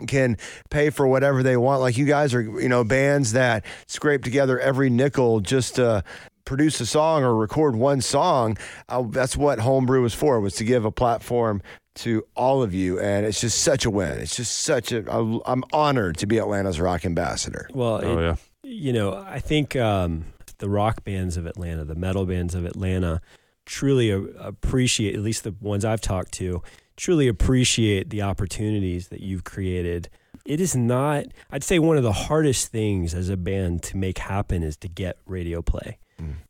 can 0.07 0.37
pay 0.69 0.89
for 0.89 1.07
whatever 1.07 1.43
they 1.43 1.57
want. 1.57 1.81
Like 1.81 1.97
you 1.97 2.05
guys 2.05 2.33
are, 2.33 2.41
you 2.41 2.69
know, 2.69 2.83
bands 2.83 3.33
that 3.33 3.65
scrape 3.87 4.23
together 4.23 4.59
every 4.59 4.89
nickel 4.89 5.39
just 5.39 5.75
to 5.75 6.03
produce 6.45 6.79
a 6.81 6.85
song 6.85 7.23
or 7.23 7.35
record 7.35 7.75
one 7.75 8.01
song. 8.01 8.57
Uh, 8.89 9.03
that's 9.09 9.37
what 9.37 9.59
Homebrew 9.59 10.01
was 10.01 10.13
for, 10.13 10.39
was 10.41 10.55
to 10.55 10.63
give 10.63 10.83
a 10.85 10.91
platform 10.91 11.61
to 11.95 12.25
all 12.35 12.61
of 12.63 12.73
you. 12.73 12.99
And 12.99 13.25
it's 13.25 13.39
just 13.39 13.61
such 13.61 13.85
a 13.85 13.89
win. 13.89 14.19
It's 14.19 14.35
just 14.35 14.59
such 14.59 14.91
a, 14.91 15.09
I- 15.09 15.39
I'm 15.45 15.63
honored 15.71 16.17
to 16.17 16.25
be 16.25 16.37
Atlanta's 16.39 16.79
rock 16.79 17.05
ambassador. 17.05 17.67
Well, 17.73 18.01
Oh 18.03 18.17
it- 18.17 18.21
yeah. 18.21 18.35
you 18.63 18.91
know, 18.91 19.13
I 19.15 19.39
think 19.39 19.75
um, 19.75 20.25
the 20.57 20.69
rock 20.69 21.03
bands 21.03 21.37
of 21.37 21.45
Atlanta, 21.45 21.85
the 21.85 21.95
metal 21.95 22.25
bands 22.25 22.55
of 22.55 22.65
Atlanta, 22.65 23.21
truly 23.65 24.09
a- 24.09 24.19
appreciate, 24.19 25.15
at 25.15 25.21
least 25.21 25.43
the 25.43 25.55
ones 25.61 25.85
I've 25.85 26.01
talked 26.01 26.33
to, 26.33 26.61
truly 26.95 27.27
appreciate 27.27 28.09
the 28.09 28.21
opportunities 28.21 29.09
that 29.09 29.21
you've 29.21 29.43
created. 29.43 30.09
It 30.45 30.59
is 30.59 30.75
not, 30.75 31.25
I'd 31.51 31.63
say, 31.63 31.79
one 31.79 31.97
of 31.97 32.03
the 32.03 32.11
hardest 32.11 32.67
things 32.67 33.13
as 33.13 33.29
a 33.29 33.37
band 33.37 33.83
to 33.83 33.97
make 33.97 34.17
happen 34.17 34.63
is 34.63 34.75
to 34.77 34.87
get 34.87 35.17
radio 35.25 35.61
play. 35.61 35.97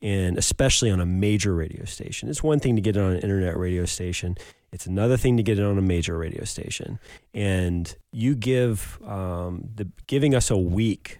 And 0.01 0.37
especially 0.37 0.91
on 0.91 0.99
a 0.99 1.05
major 1.05 1.55
radio 1.55 1.85
station. 1.85 2.29
It's 2.29 2.43
one 2.43 2.59
thing 2.59 2.75
to 2.75 2.81
get 2.81 2.95
it 2.95 2.99
on 2.99 3.13
an 3.13 3.19
internet 3.21 3.57
radio 3.57 3.85
station. 3.85 4.37
It's 4.71 4.85
another 4.85 5.17
thing 5.17 5.37
to 5.37 5.43
get 5.43 5.57
it 5.57 5.65
on 5.65 5.77
a 5.77 5.81
major 5.81 6.17
radio 6.17 6.43
station. 6.43 6.99
And 7.33 7.95
you 8.11 8.35
give 8.35 8.99
um, 9.05 9.69
the 9.75 9.87
giving 10.05 10.35
us 10.35 10.51
a 10.51 10.57
week 10.57 11.19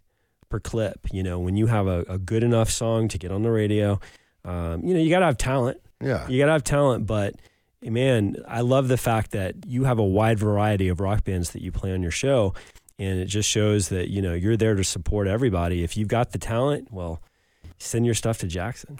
per 0.50 0.60
clip. 0.60 1.08
You 1.12 1.24
know, 1.24 1.40
when 1.40 1.56
you 1.56 1.68
have 1.68 1.88
a, 1.88 2.02
a 2.08 2.18
good 2.20 2.44
enough 2.44 2.70
song 2.70 3.08
to 3.08 3.18
get 3.18 3.32
on 3.32 3.42
the 3.44 3.50
radio, 3.50 4.00
um, 4.46 4.84
you 4.84 4.94
know, 4.94 5.00
you 5.00 5.10
got 5.10 5.20
to 5.20 5.26
have 5.26 5.38
talent. 5.38 5.80
Yeah. 6.02 6.28
You 6.28 6.38
got 6.38 6.48
to 6.48 6.52
have 6.52 6.64
talent, 6.64 7.08
but 7.08 7.36
man, 7.92 8.38
I 8.48 8.62
love 8.62 8.88
the 8.88 8.98
fact 8.98 9.32
that 9.32 9.56
you 9.66 9.84
have 9.84 10.00
a 10.00 10.04
wide 10.04 10.40
variety 10.40 10.88
of 10.88 11.00
rock 11.00 11.24
bands 11.24 11.52
that 11.52 11.62
you 11.62 11.72
play 11.72 11.94
on 11.94 12.02
your 12.02 12.12
show. 12.12 12.54
And 13.00 13.20
it 13.20 13.26
just 13.26 13.50
shows 13.50 13.90
that, 13.90 14.10
you 14.10 14.22
know, 14.22 14.34
you're 14.34 14.56
there 14.56 14.76
to 14.76 14.84
support 14.84 15.28
everybody. 15.28 15.84
If 15.84 15.98
you've 15.98 16.08
got 16.08 16.32
the 16.32 16.38
talent, 16.38 16.90
well, 16.92 17.22
send 17.80 18.06
your 18.06 18.16
stuff 18.16 18.38
to 18.40 18.48
Jackson. 18.48 19.00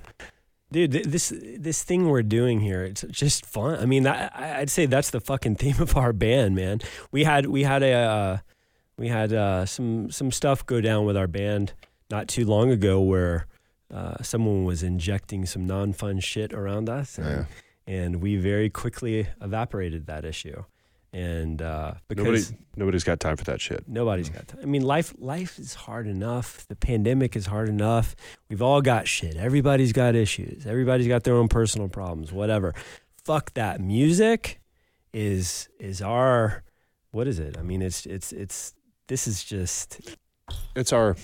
Dude, 0.72 0.92
th- 0.92 1.06
this 1.06 1.32
this 1.60 1.84
thing 1.84 2.10
we're 2.10 2.24
doing 2.24 2.60
here, 2.60 2.84
it's 2.84 3.06
just 3.12 3.46
fun. 3.46 3.80
I 3.80 3.86
mean, 3.86 4.08
I'd 4.08 4.72
say 4.72 4.88
that's 4.88 5.12
the 5.12 5.22
fucking 5.22 5.56
theme 5.62 5.80
of 5.80 5.96
our 5.96 6.12
band, 6.14 6.56
man. 6.56 6.82
We 7.12 7.24
had 7.24 7.46
we 7.46 7.62
had 7.64 7.84
a 7.84 7.94
uh, 7.94 8.38
we 8.98 9.08
had 9.10 9.32
uh, 9.32 9.68
some 9.68 10.10
some 10.10 10.32
stuff 10.32 10.66
go 10.66 10.82
down 10.82 11.06
with 11.06 11.16
our 11.16 11.28
band 11.28 11.74
not 12.10 12.28
too 12.28 12.46
long 12.46 12.72
ago 12.72 13.00
where 13.00 13.46
uh, 13.94 14.22
someone 14.24 14.66
was 14.66 14.82
injecting 14.82 15.46
some 15.46 15.68
non 15.68 15.94
fun 15.94 16.20
shit 16.20 16.52
around 16.54 16.90
us, 16.90 17.20
and, 17.20 17.46
and 17.88 18.22
we 18.22 18.36
very 18.38 18.70
quickly 18.70 19.28
evaporated 19.42 20.08
that 20.08 20.26
issue. 20.26 20.64
And 21.12 21.62
uh, 21.62 21.94
because 22.08 22.26
Nobody, 22.26 22.66
nobody's 22.76 23.04
got 23.04 23.20
time 23.20 23.38
for 23.38 23.44
that 23.44 23.62
shit. 23.62 23.88
Nobody's 23.88 24.30
got 24.30 24.48
time. 24.48 24.62
I 24.64 24.66
mean, 24.66 24.82
life 24.82 25.14
life 25.20 25.60
is 25.60 25.76
hard 25.76 26.08
enough. 26.08 26.66
The 26.68 26.76
pandemic 26.76 27.36
is 27.36 27.46
hard 27.46 27.70
enough. 27.70 28.16
We've 28.50 28.64
all 28.64 28.82
got 28.82 29.08
shit. 29.08 29.36
Everybody's 29.36 29.94
got 29.94 30.16
issues. 30.16 30.66
Everybody's 30.66 31.08
got 31.08 31.24
their 31.24 31.36
own 31.36 31.50
personal 31.50 31.88
problems. 31.88 32.32
Whatever. 32.32 32.74
Fuck 33.24 33.54
that. 33.54 33.80
Music 33.80 34.60
is 35.14 35.70
is 35.80 36.02
our 36.02 36.64
what 37.12 37.28
is 37.28 37.38
it? 37.38 37.60
I 37.60 37.62
mean, 37.62 37.84
it's 37.84 38.08
it's 38.08 38.32
it's 38.34 38.74
this 39.08 39.28
is 39.28 39.44
just 39.44 40.18
It's 40.76 40.92
our, 40.92 41.16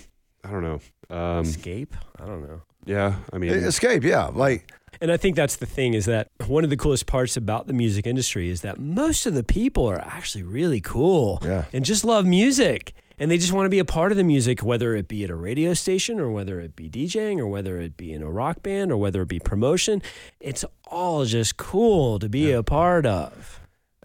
I 0.43 0.51
don't 0.51 0.61
know. 0.63 0.79
Um, 1.09 1.45
escape. 1.45 1.95
I 2.19 2.25
don't 2.25 2.41
know. 2.41 2.61
Yeah, 2.85 3.15
I 3.33 3.37
mean, 3.37 3.51
Escape, 3.51 4.03
yeah. 4.03 4.25
Like, 4.27 4.71
And 5.01 5.11
I 5.11 5.17
think 5.17 5.35
that's 5.35 5.55
the 5.57 5.65
thing 5.65 5.93
is 5.93 6.05
that 6.05 6.29
one 6.47 6.63
of 6.63 6.69
the 6.69 6.77
coolest 6.77 7.05
parts 7.05 7.37
about 7.37 7.67
the 7.67 7.73
music 7.73 8.05
industry 8.07 8.49
is 8.49 8.61
that 8.61 8.79
most 8.79 9.25
of 9.25 9.33
the 9.33 9.43
people 9.43 9.85
are 9.87 9.99
actually 10.01 10.43
really 10.43 10.81
cool 10.81 11.39
Yeah. 11.43 11.65
and 11.73 11.85
just 11.85 12.03
love 12.03 12.25
music. 12.25 12.93
And 13.21 13.29
they 13.29 13.37
just 13.37 13.51
want 13.51 13.65
to 13.65 13.69
be 13.69 13.79
a 13.79 13.85
part 13.85 14.11
of 14.13 14.17
the 14.17 14.23
music, 14.23 14.63
whether 14.63 14.95
it 14.95 15.09
be 15.09 15.25
at 15.25 15.29
a 15.29 15.35
radio 15.35 15.73
station 15.73 16.21
or 16.21 16.31
whether 16.31 16.61
it 16.61 16.73
be 16.77 16.89
DJing 16.89 17.37
or 17.37 17.47
whether 17.47 17.77
it 17.81 17.97
be 17.97 18.13
in 18.13 18.23
a 18.23 18.31
rock 18.31 18.63
band 18.63 18.93
or 18.93 18.97
whether 18.97 19.21
it 19.21 19.27
be 19.27 19.39
promotion. 19.39 20.01
It's 20.39 20.63
all 20.87 21.25
just 21.25 21.57
cool 21.57 22.17
to 22.19 22.29
be 22.29 22.51
a 22.53 22.63
part 22.63 23.05
of. 23.05 23.59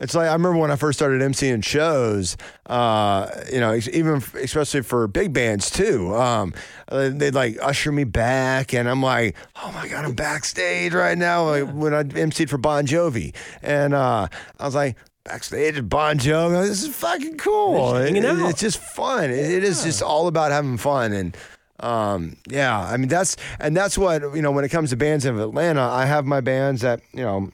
It's 0.04 0.14
like 0.14 0.28
I 0.28 0.32
remember 0.34 0.58
when 0.58 0.70
I 0.70 0.76
first 0.76 0.98
started 0.98 1.20
emceeing 1.22 1.64
shows. 1.64 2.36
Uh, 2.66 3.28
you 3.52 3.58
know, 3.58 3.74
even 3.92 4.22
especially 4.40 4.82
for 4.82 5.08
big 5.08 5.32
bands 5.32 5.70
too. 5.70 6.14
Um, 6.14 6.52
uh, 6.88 7.08
they'd 7.12 7.34
like 7.34 7.56
usher 7.60 7.90
me 7.90 8.04
back, 8.04 8.72
and 8.74 8.88
I'm 8.88 9.02
like, 9.02 9.34
"Oh 9.62 9.72
my 9.72 9.88
god, 9.88 10.04
I'm 10.04 10.12
backstage 10.14 10.92
right 10.94 11.18
now!" 11.18 11.46
Like 11.46 11.68
when 11.72 11.92
I 11.94 12.04
emceed 12.04 12.48
for 12.50 12.58
Bon 12.58 12.86
Jovi, 12.86 13.34
and 13.62 13.94
uh, 13.94 14.28
I 14.60 14.64
was 14.64 14.74
like. 14.74 14.96
Backstage 15.26 15.78
at 15.78 15.88
Bon 15.88 16.18
Jovi, 16.18 16.66
this 16.68 16.82
is 16.82 16.94
fucking 16.94 17.38
cool. 17.38 17.96
It- 17.96 18.14
it- 18.14 18.40
it's 18.50 18.60
just 18.60 18.76
fun. 18.76 19.30
It- 19.30 19.52
it 19.52 19.64
is 19.64 19.82
just 19.82 20.02
all 20.02 20.26
about 20.26 20.50
having 20.52 20.76
fun, 20.76 21.14
and 21.14 21.34
um, 21.80 22.36
yeah, 22.50 22.78
I 22.78 22.98
mean 22.98 23.08
that's 23.08 23.34
and 23.58 23.74
that's 23.74 23.96
what 23.96 24.20
you 24.36 24.42
know 24.42 24.50
when 24.50 24.66
it 24.66 24.68
comes 24.68 24.90
to 24.90 24.98
bands 24.98 25.24
in 25.24 25.38
Atlanta. 25.38 25.80
I 25.80 26.04
have 26.04 26.26
my 26.26 26.42
bands 26.42 26.82
that 26.82 27.00
you 27.14 27.22
know 27.22 27.48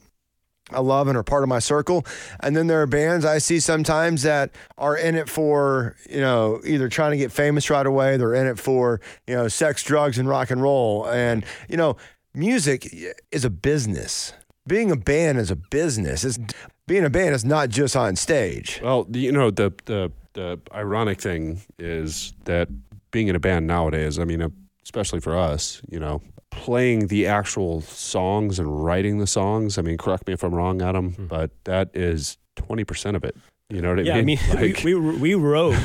I 0.71 0.79
love 0.79 1.07
and 1.07 1.17
are 1.17 1.23
part 1.23 1.43
of 1.43 1.49
my 1.49 1.59
circle. 1.59 2.05
And 2.39 2.55
then 2.55 2.67
there 2.67 2.81
are 2.81 2.87
bands 2.87 3.25
I 3.25 3.37
see 3.37 3.59
sometimes 3.59 4.23
that 4.23 4.51
are 4.77 4.97
in 4.97 5.15
it 5.15 5.29
for, 5.29 5.95
you 6.09 6.21
know, 6.21 6.61
either 6.65 6.89
trying 6.89 7.11
to 7.11 7.17
get 7.17 7.31
famous 7.31 7.69
right 7.69 7.85
away, 7.85 8.17
they're 8.17 8.33
in 8.33 8.47
it 8.47 8.59
for, 8.59 9.01
you 9.27 9.35
know, 9.35 9.47
sex, 9.47 9.83
drugs, 9.83 10.17
and 10.17 10.27
rock 10.27 10.51
and 10.51 10.61
roll. 10.61 11.07
And, 11.07 11.45
you 11.69 11.77
know, 11.77 11.97
music 12.33 12.93
is 13.31 13.45
a 13.45 13.49
business. 13.49 14.33
Being 14.67 14.91
a 14.91 14.95
band 14.95 15.39
is 15.39 15.51
a 15.51 15.55
business. 15.55 16.23
It's, 16.23 16.39
being 16.87 17.03
a 17.05 17.09
band 17.09 17.33
is 17.35 17.45
not 17.45 17.69
just 17.69 17.95
on 17.95 18.15
stage. 18.15 18.79
well, 18.83 19.07
you 19.11 19.31
know, 19.31 19.49
the, 19.49 19.73
the, 19.85 20.11
the 20.33 20.59
ironic 20.73 21.19
thing 21.21 21.61
is 21.79 22.33
that 22.45 22.69
being 23.11 23.27
in 23.27 23.35
a 23.35 23.39
band 23.39 23.67
nowadays, 23.67 24.19
I 24.19 24.25
mean, 24.25 24.51
especially 24.83 25.19
for 25.19 25.37
us, 25.37 25.81
you 25.89 25.99
know, 25.99 26.21
playing 26.51 27.07
the 27.07 27.25
actual 27.25 27.81
songs 27.81 28.59
and 28.59 28.83
writing 28.83 29.17
the 29.17 29.27
songs. 29.27 29.77
I 29.77 29.81
mean, 29.81 29.97
correct 29.97 30.27
me 30.27 30.33
if 30.33 30.43
I'm 30.43 30.53
wrong, 30.53 30.81
Adam, 30.81 31.13
hmm. 31.13 31.25
but 31.27 31.51
that 31.63 31.89
is 31.93 32.37
20% 32.57 33.15
of 33.15 33.23
it. 33.23 33.35
You 33.69 33.81
know 33.81 33.89
what 33.89 33.99
I 33.99 34.01
Yeah, 34.03 34.13
I 34.15 34.21
mean? 34.21 34.25
mean, 34.25 34.39
Like- 34.55 34.83
we, 34.83 34.93
we 34.95 35.15
we 35.17 35.33
wrote 35.35 35.77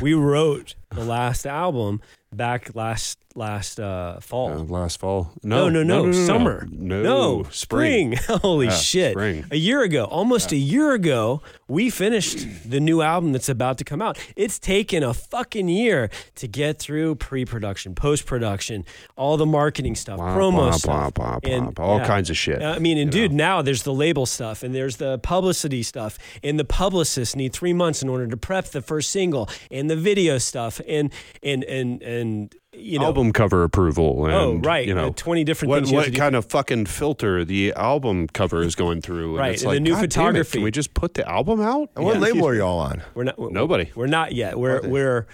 we 0.00 0.14
wrote 0.30 0.76
the 0.90 1.04
last 1.04 1.44
album 1.44 2.00
back 2.32 2.74
last 2.74 3.18
last 3.34 3.80
uh, 3.80 4.20
fall. 4.20 4.52
Uh, 4.52 4.62
last 4.64 5.00
fall. 5.00 5.32
No, 5.42 5.68
No, 5.68 5.82
no, 5.82 6.06
no, 6.06 6.12
summer. 6.12 6.66
No, 6.70 7.02
No, 7.02 7.42
spring. 7.50 8.16
spring. 8.16 8.38
Holy 8.42 8.66
Yeah, 8.66 8.72
shit. 8.72 9.12
spring. 9.12 9.44
A 9.50 9.56
year 9.56 9.82
ago, 9.82 10.04
almost 10.04 10.52
a 10.52 10.56
year 10.56 10.92
ago, 10.92 11.42
we 11.68 11.90
finished 11.90 12.46
the 12.68 12.80
new 12.80 13.00
album 13.02 13.32
that's 13.32 13.48
about 13.48 13.78
to 13.78 13.84
come 13.84 14.02
out. 14.02 14.18
It's 14.36 14.58
taken 14.58 15.02
a 15.02 15.14
fucking 15.14 15.68
year 15.68 16.10
to 16.36 16.48
get 16.48 16.78
through 16.78 17.14
pre 17.16 17.44
production, 17.44 17.94
post 17.94 18.26
production, 18.26 18.84
all 19.16 19.36
the 19.36 19.46
marketing 19.46 19.94
stuff, 19.94 20.18
Blah, 20.18 20.36
promo 20.36 20.52
blah, 20.56 20.70
stuff. 20.72 21.14
blah, 21.14 21.38
and, 21.44 21.78
all 21.78 21.98
yeah. 21.98 22.06
kinds 22.06 22.28
of 22.30 22.36
shit. 22.36 22.62
I 22.62 22.78
mean, 22.78 22.98
and 22.98 23.12
you 23.14 23.22
know? 23.22 23.28
dude, 23.28 23.32
now 23.32 23.62
there's 23.62 23.82
the 23.84 23.94
label 23.94 24.26
stuff 24.26 24.62
and 24.62 24.74
there's 24.74 24.96
the 24.96 25.18
publicity 25.18 25.82
stuff, 25.82 26.18
and 26.42 26.58
the 26.58 26.64
publicists 26.64 27.34
need 27.36 27.52
three 27.52 27.72
months 27.72 28.02
in 28.02 28.08
order 28.08 28.26
to 28.26 28.36
prep 28.36 28.66
the 28.66 28.82
first 28.82 29.10
single, 29.10 29.48
and 29.70 29.88
the 29.88 29.96
video 29.96 30.38
stuff, 30.38 30.80
and 30.86 31.12
and 31.42 31.64
and 31.64 32.02
and 32.02 32.54
you 32.74 32.98
know, 32.98 33.06
album 33.06 33.32
cover 33.32 33.62
approval. 33.64 34.24
And, 34.26 34.34
oh 34.34 34.54
right, 34.56 34.86
You 34.86 34.94
know, 34.94 35.08
uh, 35.08 35.12
twenty 35.14 35.44
different 35.44 35.70
what, 35.70 35.78
things. 35.80 35.90
you 35.90 35.96
what 35.96 36.04
to 36.06 36.10
do. 36.10 36.18
kind 36.18 36.34
of 36.36 36.46
fucking 36.46 36.86
filter 36.86 37.44
the 37.44 37.72
album 37.74 38.28
cover 38.28 38.62
is 38.62 38.74
going 38.74 39.00
through? 39.02 39.36
Right, 39.38 39.46
And 39.48 39.54
it's 39.54 39.62
and 39.64 39.72
the 39.72 39.80
new 39.80 39.90
God 39.90 39.96
damn 39.96 40.04
it, 40.04 40.10
photography. 40.12 40.58
Can 40.58 40.62
we 40.64 40.70
just 40.70 40.94
put 40.94 41.14
the 41.14 41.28
album 41.28 41.60
out? 41.60 41.90
And 41.96 42.04
what 42.04 42.14
Yeah. 42.14 42.20
label 42.20 42.48
are 42.48 42.54
y'all 42.54 42.78
on? 42.78 43.02
We're 43.14 43.24
not 43.24 43.38
Nobody. 43.38 43.90
We're 43.94 44.06
not 44.06 44.32
yet. 44.32 44.58
We're 44.58 44.80
we're 44.88 45.26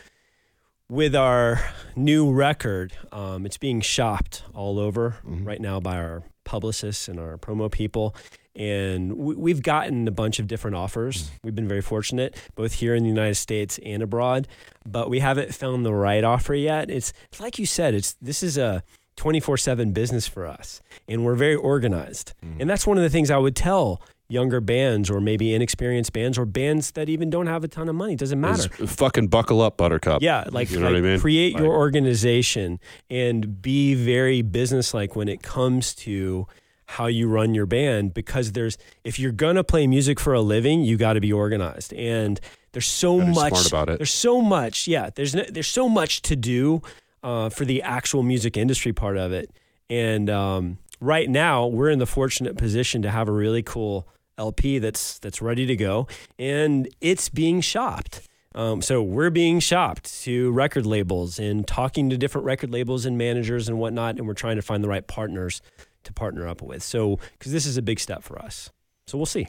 with 0.89 1.15
our 1.15 1.61
new 1.97 2.33
record. 2.33 2.93
Um, 3.13 3.45
it's 3.47 3.59
being 3.59 3.81
shopped 3.81 4.43
all 4.55 4.79
over 4.79 5.17
Mm-hmm. 5.27 5.45
right 5.45 5.61
now 5.61 5.81
by 5.81 5.97
our 5.97 6.23
publicists 6.45 7.09
and 7.09 7.21
our 7.21 7.37
promo 7.37 7.71
people, 7.71 8.15
and 8.57 9.13
we, 9.17 9.35
we've 9.35 9.63
gotten 9.63 10.09
a 10.09 10.11
bunch 10.11 10.39
of 10.39 10.47
different 10.47 10.77
offers. 10.77 11.25
Mm. 11.25 11.31
We've 11.45 11.55
been 11.55 11.69
very 11.69 11.83
fortunate, 11.83 12.37
both 12.57 12.75
here 12.75 12.95
in 12.95 13.03
the 13.03 13.09
United 13.09 13.37
States 13.37 13.79
and 13.85 14.03
abroad, 14.03 14.49
but 14.87 15.09
we 15.11 15.21
haven't 15.21 15.55
found 15.55 15.85
the 15.87 15.95
right 15.95 16.25
offer 16.25 16.55
yet. 16.55 16.91
It's, 16.91 17.13
it's 17.31 17.41
like 17.41 17.59
you 17.59 17.67
said. 17.67 17.95
It's 17.95 18.15
this 18.21 18.43
is 18.43 18.59
a 18.59 18.83
24/7 19.17 19.93
business 19.93 20.29
for 20.29 20.47
us, 20.47 20.81
and 21.09 21.25
we're 21.25 21.35
very 21.35 21.57
organized, 21.57 22.33
Mm. 22.45 22.61
and 22.61 22.71
that's 22.71 22.87
one 22.87 22.97
of 22.97 23.03
the 23.03 23.11
things 23.11 23.31
I 23.31 23.39
would 23.39 23.57
tell. 23.57 24.01
Younger 24.31 24.61
bands, 24.61 25.09
or 25.09 25.23
maybe 25.23 25.55
inexperienced 25.55 26.13
bands, 26.13 26.37
or 26.37 26.45
bands 26.45 26.91
that 26.91 27.09
even 27.09 27.31
don't 27.31 27.47
have 27.47 27.65
a 27.65 27.69
ton 27.69 27.89
of 27.89 27.95
money. 27.95 28.13
It 28.13 28.19
doesn't 28.19 28.39
matter. 28.39 28.69
Is 28.79 28.93
fucking 28.95 29.29
buckle 29.29 29.63
up, 29.63 29.79
Buttercup. 29.79 30.21
Yeah, 30.21 30.45
like, 30.51 30.71
you 30.71 30.79
know 30.79 30.85
like 30.85 30.97
what 30.97 30.99
I 30.99 31.13
mean. 31.13 31.19
create 31.19 31.57
your 31.57 31.75
organization 31.75 32.79
and 33.09 33.63
be 33.63 33.95
very 33.95 34.43
businesslike 34.43 35.17
when 35.17 35.29
it 35.31 35.43
comes 35.43 35.95
to 35.95 36.47
how 36.89 37.07
you 37.07 37.29
run 37.29 37.55
your 37.55 37.67
band 37.67 38.15
because 38.15 38.53
there's 38.53 38.79
if 39.05 39.19
you're 39.19 39.33
gonna 39.33 39.63
play 39.63 39.87
music 39.87 40.19
for 40.19 40.33
a 40.33 40.41
living, 40.41 40.83
you 40.83 40.97
got 40.97 41.13
to 41.13 41.21
be 41.21 41.33
organized. 41.33 41.93
And 41.93 42.41
there's 42.73 42.87
so 42.87 43.21
much 43.21 43.53
smart 43.53 43.69
about 43.69 43.89
it. 43.91 43.99
there's 43.99 44.11
so 44.11 44.41
much 44.41 44.89
yeah 44.89 45.11
there's 45.15 45.35
no, 45.35 45.45
there's 45.51 45.69
so 45.69 45.89
much 45.89 46.23
to 46.23 46.35
do 46.35 46.81
uh, 47.23 47.51
for 47.51 47.65
the 47.67 47.83
actual 47.83 48.23
music 48.23 48.57
industry 48.57 48.93
part 48.95 49.19
of 49.19 49.33
it. 49.33 49.51
And 49.91 50.31
um, 50.31 50.79
right 50.99 51.29
now 51.29 51.67
we're 51.67 51.91
in 51.91 51.99
the 51.99 52.07
fortunate 52.07 52.57
position 52.57 53.03
to 53.03 53.11
have 53.11 53.29
a 53.29 53.33
really 53.33 53.63
cool 53.63 54.09
LP 54.39 54.79
that's 54.79 55.19
that's 55.19 55.43
ready 55.43 55.67
to 55.67 55.77
go 55.77 56.07
and 56.39 56.89
it's 57.03 57.29
being 57.29 57.61
shopped. 57.61 58.23
Um, 58.55 58.81
so 58.81 59.03
we're 59.03 59.31
being 59.31 59.61
shopped 59.61 60.23
to 60.23 60.51
record 60.53 60.87
labels 60.87 61.39
and 61.39 61.67
talking 61.67 62.09
to 62.09 62.17
different 62.17 62.47
record 62.47 62.71
labels 62.71 63.05
and 63.05 63.19
managers 63.19 63.69
and 63.69 63.79
whatnot, 63.79 64.17
and 64.17 64.27
we're 64.27 64.33
trying 64.35 64.57
to 64.57 64.63
find 64.63 64.83
the 64.83 64.89
right 64.89 65.07
partners 65.07 65.61
to 66.09 66.13
partner 66.13 66.49
up 66.49 66.61
with. 66.61 66.83
So 66.83 67.19
because 67.39 67.53
this 67.53 67.65
is 67.67 67.77
a 67.77 67.83
big 67.83 68.01
step 68.01 68.25
for 68.25 68.39
us, 68.41 68.71
so 69.07 69.17
we'll 69.17 69.27
see. 69.27 69.49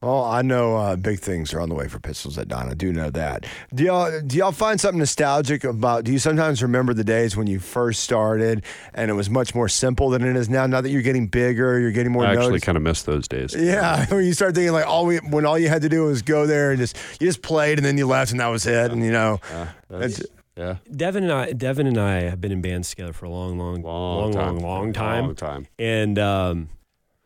Well, 0.00 0.22
I 0.22 0.42
know 0.42 0.76
uh, 0.76 0.94
big 0.94 1.18
things 1.18 1.52
are 1.52 1.60
on 1.60 1.68
the 1.68 1.74
way 1.74 1.88
for 1.88 1.98
Pistols 1.98 2.38
at 2.38 2.46
Dawn. 2.46 2.68
I 2.68 2.74
do 2.74 2.92
know 2.92 3.10
that. 3.10 3.46
Do 3.74 3.82
y'all 3.82 4.20
do 4.20 4.36
y'all 4.36 4.52
find 4.52 4.80
something 4.80 5.00
nostalgic 5.00 5.64
about? 5.64 6.04
Do 6.04 6.12
you 6.12 6.20
sometimes 6.20 6.62
remember 6.62 6.94
the 6.94 7.02
days 7.02 7.36
when 7.36 7.48
you 7.48 7.58
first 7.58 8.04
started 8.04 8.64
and 8.94 9.10
it 9.10 9.14
was 9.14 9.28
much 9.28 9.56
more 9.56 9.68
simple 9.68 10.10
than 10.10 10.22
it 10.22 10.36
is 10.36 10.48
now? 10.48 10.68
Now 10.68 10.80
that 10.82 10.90
you're 10.90 11.02
getting 11.02 11.26
bigger, 11.26 11.80
you're 11.80 11.90
getting 11.90 12.12
more. 12.12 12.24
I 12.24 12.30
actually 12.30 12.46
noticed? 12.46 12.66
kind 12.66 12.76
of 12.76 12.82
miss 12.82 13.02
those 13.02 13.26
days. 13.26 13.56
Yeah, 13.56 14.06
when 14.14 14.24
you 14.24 14.34
start 14.34 14.54
thinking 14.54 14.72
like 14.72 14.86
all 14.86 15.04
we 15.04 15.16
when 15.16 15.44
all 15.44 15.58
you 15.58 15.68
had 15.68 15.82
to 15.82 15.88
do 15.88 16.04
was 16.04 16.22
go 16.22 16.46
there 16.46 16.70
and 16.70 16.78
just 16.78 16.96
you 17.18 17.26
just 17.26 17.42
played 17.42 17.78
and 17.78 17.84
then 17.84 17.98
you 17.98 18.06
left 18.06 18.30
and 18.30 18.38
that 18.38 18.48
was 18.48 18.66
it 18.66 18.92
and 18.92 19.02
you 19.02 19.10
know 19.10 19.40
Yeah, 19.50 19.68
that's, 19.90 20.22
yeah. 20.58 20.76
Devin 20.94 21.22
and 21.24 21.32
I, 21.32 21.52
Devin 21.52 21.86
and 21.86 21.96
I 21.98 22.22
have 22.22 22.40
been 22.40 22.52
in 22.52 22.60
bands 22.60 22.90
together 22.90 23.12
for 23.14 23.24
a 23.26 23.30
long, 23.30 23.56
long, 23.58 23.82
Long, 23.82 24.20
long, 24.20 24.32
time. 24.32 24.58
long, 24.58 24.62
long 24.62 24.92
time, 24.92 25.24
Long 25.26 25.34
time. 25.34 25.66
and 25.78 26.18
um, 26.18 26.68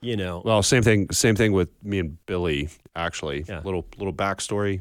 you 0.00 0.16
know, 0.16 0.42
Well, 0.44 0.62
same 0.62 0.82
thing. 0.82 1.08
Same 1.10 1.34
thing 1.36 1.52
with 1.52 1.68
me 1.82 1.98
and 1.98 2.24
Billy. 2.26 2.68
Actually, 2.94 3.44
Yeah. 3.48 3.60
little 3.64 3.86
little 3.96 4.12
backstory. 4.12 4.80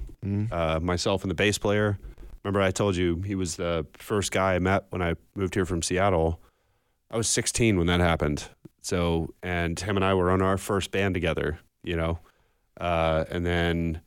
Uh, 0.51 0.79
myself 0.81 1.23
and 1.23 1.31
the 1.31 1.35
bass 1.35 1.57
player. 1.57 1.97
Remember, 2.43 2.61
I 2.61 2.71
told 2.71 2.95
you 2.95 3.21
he 3.25 3.35
was 3.35 3.55
the 3.55 3.85
first 3.93 4.31
guy 4.31 4.55
I 4.55 4.59
met 4.59 4.85
when 4.89 5.01
I 5.01 5.15
moved 5.35 5.53
here 5.55 5.65
from 5.65 5.81
Seattle. 5.81 6.39
I 7.11 7.17
was 7.17 7.27
16 7.29 7.77
when 7.77 7.87
that 7.87 7.99
happened. 7.99 8.45
So, 8.81 9.33
and 9.43 9.79
him 9.79 9.95
and 9.95 10.03
I 10.03 10.13
were 10.15 10.31
on 10.31 10.41
our 10.41 10.57
first 10.57 10.91
band 10.91 11.13
together. 11.13 11.59
You 11.83 11.95
know, 11.97 12.19
uh, 12.79 13.25
and 13.29 13.45
then 13.45 14.01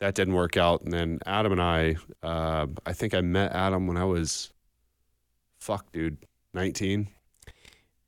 that 0.00 0.14
didn't 0.14 0.34
work 0.34 0.56
out. 0.56 0.82
And 0.82 0.92
then 0.92 1.18
Adam 1.26 1.52
and 1.52 1.62
I, 1.62 1.96
uh, 2.22 2.66
I 2.84 2.92
think 2.92 3.14
I 3.14 3.20
met 3.20 3.52
Adam 3.52 3.86
when 3.86 3.96
I 3.96 4.04
was, 4.04 4.52
fuck, 5.58 5.90
dude, 5.92 6.18
19. 6.54 7.08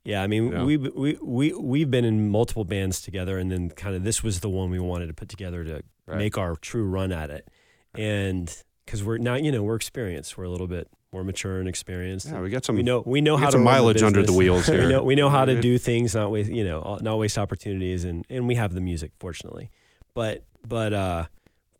Yeah, 0.03 0.23
I 0.23 0.27
mean, 0.27 0.51
Yeah. 0.51 0.63
we 0.63 0.77
we 0.77 1.17
we 1.21 1.53
we've 1.53 1.91
been 1.91 2.05
in 2.05 2.29
multiple 2.29 2.63
bands 2.63 3.01
together, 3.01 3.37
and 3.37 3.51
then 3.51 3.69
kind 3.69 3.95
of 3.95 4.03
this 4.03 4.23
was 4.23 4.39
the 4.39 4.49
one 4.49 4.69
we 4.71 4.79
wanted 4.79 5.07
to 5.07 5.13
put 5.13 5.29
together 5.29 5.63
to 5.65 5.83
Right. 6.07 6.17
make 6.17 6.37
our 6.37 6.55
true 6.55 6.85
run 6.85 7.11
at 7.11 7.29
it, 7.29 7.47
and 7.93 8.51
because 8.85 9.03
we're 9.03 9.17
now 9.17 9.35
you 9.35 9.51
know 9.51 9.61
we're 9.61 9.75
experienced, 9.75 10.37
we're 10.37 10.45
a 10.45 10.49
little 10.49 10.67
bit 10.67 10.87
more 11.11 11.23
mature 11.23 11.59
and 11.59 11.67
experienced. 11.67 12.27
Yeah, 12.27 12.39
we 12.41 12.49
got 12.49 12.63
some. 12.65 12.77
we 12.77 12.81
know 12.81 13.03
we 13.05 13.19
know 13.21 13.35
we 13.35 13.41
how 13.41 13.47
to 13.47 13.51
some 13.51 13.65
run 13.65 13.75
the 13.75 13.81
mileage 13.81 14.01
under 14.01 14.23
the 14.23 14.33
wheels 14.33 14.65
here. 14.67 14.85
we 14.85 14.91
know 14.91 15.03
we 15.03 15.15
know 15.15 15.29
how 15.29 15.43
to 15.45 15.59
do 15.61 15.77
things, 15.77 16.15
not 16.15 16.31
waste 16.31 16.49
you 16.49 16.63
know 16.63 16.97
not 17.01 17.17
waste 17.19 17.37
opportunities, 17.37 18.03
and 18.05 18.25
and 18.29 18.47
we 18.47 18.55
have 18.55 18.73
the 18.73 18.81
music, 18.81 19.11
fortunately, 19.19 19.69
but 20.15 20.43
but 20.67 20.93
uh, 20.93 21.25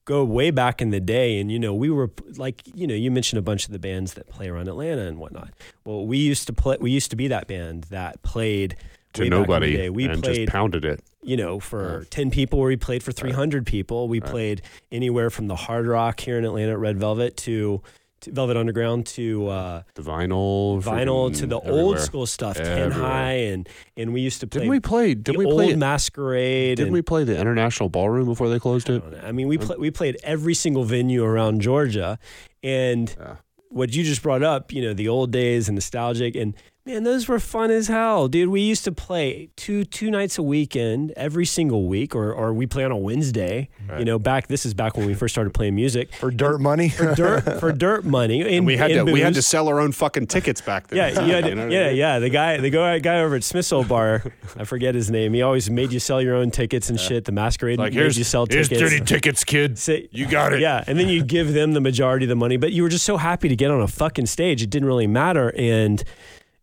go 0.09 0.23
way 0.23 0.49
back 0.49 0.81
in 0.81 0.89
the 0.89 0.99
day, 0.99 1.39
and 1.39 1.51
you 1.51 1.59
know 1.59 1.73
we 1.73 1.89
were 1.89 2.09
like 2.35 2.63
you 2.73 2.87
know 2.87 2.95
you 2.95 3.11
mentioned 3.11 3.37
a 3.37 3.43
bunch 3.43 3.65
of 3.67 3.71
the 3.71 3.79
bands 3.79 4.15
that 4.15 4.27
play 4.27 4.49
around 4.49 4.67
Atlanta 4.67 5.03
and 5.03 5.19
whatnot. 5.19 5.51
Well, 5.85 6.05
we 6.05 6.17
used 6.17 6.47
to 6.47 6.53
play. 6.53 6.77
We 6.81 6.89
used 6.89 7.11
to 7.11 7.15
be 7.15 7.27
that 7.27 7.47
band 7.47 7.83
that 7.85 8.21
played 8.23 8.75
to 9.13 9.21
way 9.21 9.29
back 9.29 9.35
in 9.35 9.41
the 9.41 9.47
nobody. 9.47 9.89
We 9.89 10.05
and 10.05 10.23
played 10.23 10.35
just 10.35 10.51
pounded 10.51 10.83
it. 10.83 11.03
you 11.21 11.37
know, 11.37 11.59
for 11.59 11.97
uh-huh. 11.97 12.05
10 12.09 12.31
people, 12.31 12.59
where 12.59 12.69
we 12.69 12.75
played 12.75 13.03
for 13.03 13.11
300 13.11 13.65
people. 13.65 14.07
We 14.07 14.19
uh-huh. 14.19 14.31
played 14.31 14.61
anywhere 14.91 15.29
from 15.29 15.47
the 15.47 15.55
Hard 15.55 15.85
Rock 15.85 16.19
here 16.19 16.37
in 16.39 16.43
Atlanta 16.45 16.71
at 16.71 16.79
Red 16.79 16.97
Velvet 16.97 17.37
to 17.37 17.81
Velvet 18.25 18.57
Underground 18.57 19.05
to 19.07 19.47
uh, 19.47 19.83
The 19.95 20.01
vinyl, 20.01 20.81
vinyl 20.83 21.35
to 21.37 21.45
the 21.45 21.59
old 21.59 21.99
school 21.99 22.25
stuff, 22.25 22.57
Ten 22.57 22.91
High, 22.91 23.33
and 23.33 23.67
and 23.95 24.13
we 24.13 24.21
used 24.21 24.39
to 24.41 24.47
play 24.47 24.61
Didn't 24.61 24.71
we 24.71 24.79
play? 24.79 25.13
Didn't 25.13 25.39
we 25.39 25.45
old 25.45 25.55
play? 25.55 25.75
Masquerade. 25.75 26.77
Didn't 26.77 26.87
and, 26.87 26.93
we 26.93 27.01
play 27.01 27.23
the 27.23 27.37
International 27.39 27.89
Ballroom 27.89 28.25
before 28.25 28.49
they 28.49 28.59
closed 28.59 28.89
it? 28.89 29.03
I 29.23 29.31
mean, 29.31 29.47
we 29.47 29.57
play, 29.57 29.77
we 29.77 29.91
played 29.91 30.17
every 30.23 30.53
single 30.53 30.83
venue 30.83 31.23
around 31.23 31.61
Georgia, 31.61 32.19
and 32.63 33.15
Yeah. 33.19 33.35
what 33.69 33.93
you 33.93 34.03
just 34.03 34.21
brought 34.21 34.43
up, 34.43 34.71
you 34.71 34.81
know, 34.81 34.93
the 34.93 35.07
old 35.07 35.31
days 35.31 35.67
and 35.67 35.75
nostalgic, 35.75 36.35
and 36.35 36.55
man, 36.89 37.03
those 37.03 37.27
were 37.27 37.39
fun 37.39 37.71
as 37.71 37.87
hell, 37.87 38.27
dude. 38.27 38.49
We 38.49 38.61
used 38.61 38.83
to 38.85 38.91
play 38.91 39.49
two 39.55 39.85
two 39.85 40.09
nights 40.11 40.37
a 40.37 40.43
weekend 40.43 41.11
every 41.15 41.45
single 41.45 41.87
week, 41.87 42.15
or 42.15 42.33
or 42.33 42.53
we 42.53 42.65
play 42.65 42.83
on 42.83 42.91
a 42.91 42.97
Wednesday. 42.97 43.69
You 43.97 44.05
know, 44.05 44.19
back 44.19 44.47
this 44.47 44.65
is 44.65 44.73
back 44.73 44.97
when 44.97 45.05
we 45.07 45.13
first 45.15 45.33
started 45.33 45.53
playing 45.53 45.75
music 45.75 46.13
for 46.19 46.29
dirt 46.31 46.59
money. 46.59 46.89
for 46.89 47.13
dirt 47.15 47.59
for 47.59 47.71
dirt 47.71 48.05
money, 48.05 48.57
and, 48.57 48.65
We 48.65 48.77
had 48.77 48.91
and 48.91 49.07
to 49.07 49.13
we 49.13 49.21
had 49.21 49.33
to 49.35 49.41
sell 49.41 49.67
our 49.67 49.79
own 49.79 49.91
fucking 49.91 50.27
tickets 50.27 50.61
back 50.61 50.87
then. 50.87 50.97
Yeah, 50.97 51.07
you 51.25 51.33
had 51.33 51.43
to- 51.45 51.55
know 51.55 51.63
what 51.63 51.71
I 51.71 51.75
yeah, 51.75 51.87
mean? 51.89 51.95
yeah. 51.97 52.19
The 52.19 52.29
guy, 52.29 52.57
the 52.57 52.69
guy, 52.69 52.99
guy 52.99 53.19
over 53.21 53.35
at 53.35 53.43
Smith's 53.43 53.71
Old 53.71 53.87
Bar, 53.87 54.23
I 54.57 54.63
forget 54.63 54.93
his 54.95 55.09
name. 55.09 55.33
He 55.33 55.41
always 55.41 55.69
made 55.69 55.91
you 55.91 55.99
sell 55.99 56.21
your 56.21 56.35
own 56.35 56.51
tickets 56.51 56.89
and 56.89 56.99
shit. 56.99 57.25
The 57.25 57.31
masquerade 57.31 57.79
Like 57.79 57.93
made 57.93 57.99
here's 58.01 58.17
you 58.17 58.23
sell 58.23 58.45
tickets. 58.47 58.69
here's 58.69 58.79
tickets. 58.91 58.99
thirty 58.99 59.05
tickets, 59.05 59.43
kid. 59.43 59.77
Say- 59.79 60.07
You 60.11 60.27
got 60.27 60.53
it. 60.53 60.59
Yeah, 60.61 60.83
and 60.87 60.99
then 60.99 61.07
you 61.09 61.23
give 61.23 61.53
them 61.53 61.73
the 61.73 61.81
majority 61.81 62.25
of 62.25 62.29
the 62.29 62.35
money, 62.35 62.57
but 62.57 62.71
you 62.71 62.83
were 62.83 62.89
just 62.89 63.05
so 63.05 63.17
happy 63.17 63.49
to 63.49 63.55
get 63.55 63.71
on 63.71 63.81
a 63.81 63.87
fucking 63.87 64.25
stage. 64.27 64.61
It 64.61 64.69
didn't 64.69 64.87
really 64.87 65.07
matter, 65.07 65.53
and 65.57 66.03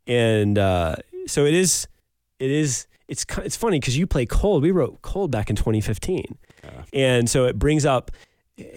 and 0.06 0.58
uh, 0.58 0.96
so 1.26 1.44
it 1.44 1.54
is. 1.54 1.88
It 2.38 2.50
is. 2.50 2.86
It's 3.08 3.24
it's 3.38 3.56
funny 3.56 3.78
because 3.78 3.96
you 3.96 4.06
play 4.06 4.26
Cold. 4.26 4.62
We 4.62 4.70
wrote 4.70 5.02
Cold 5.02 5.30
back 5.30 5.50
in 5.50 5.56
2015, 5.56 6.38
and 6.92 7.30
so 7.30 7.46
it 7.46 7.58
brings 7.58 7.86
up, 7.86 8.10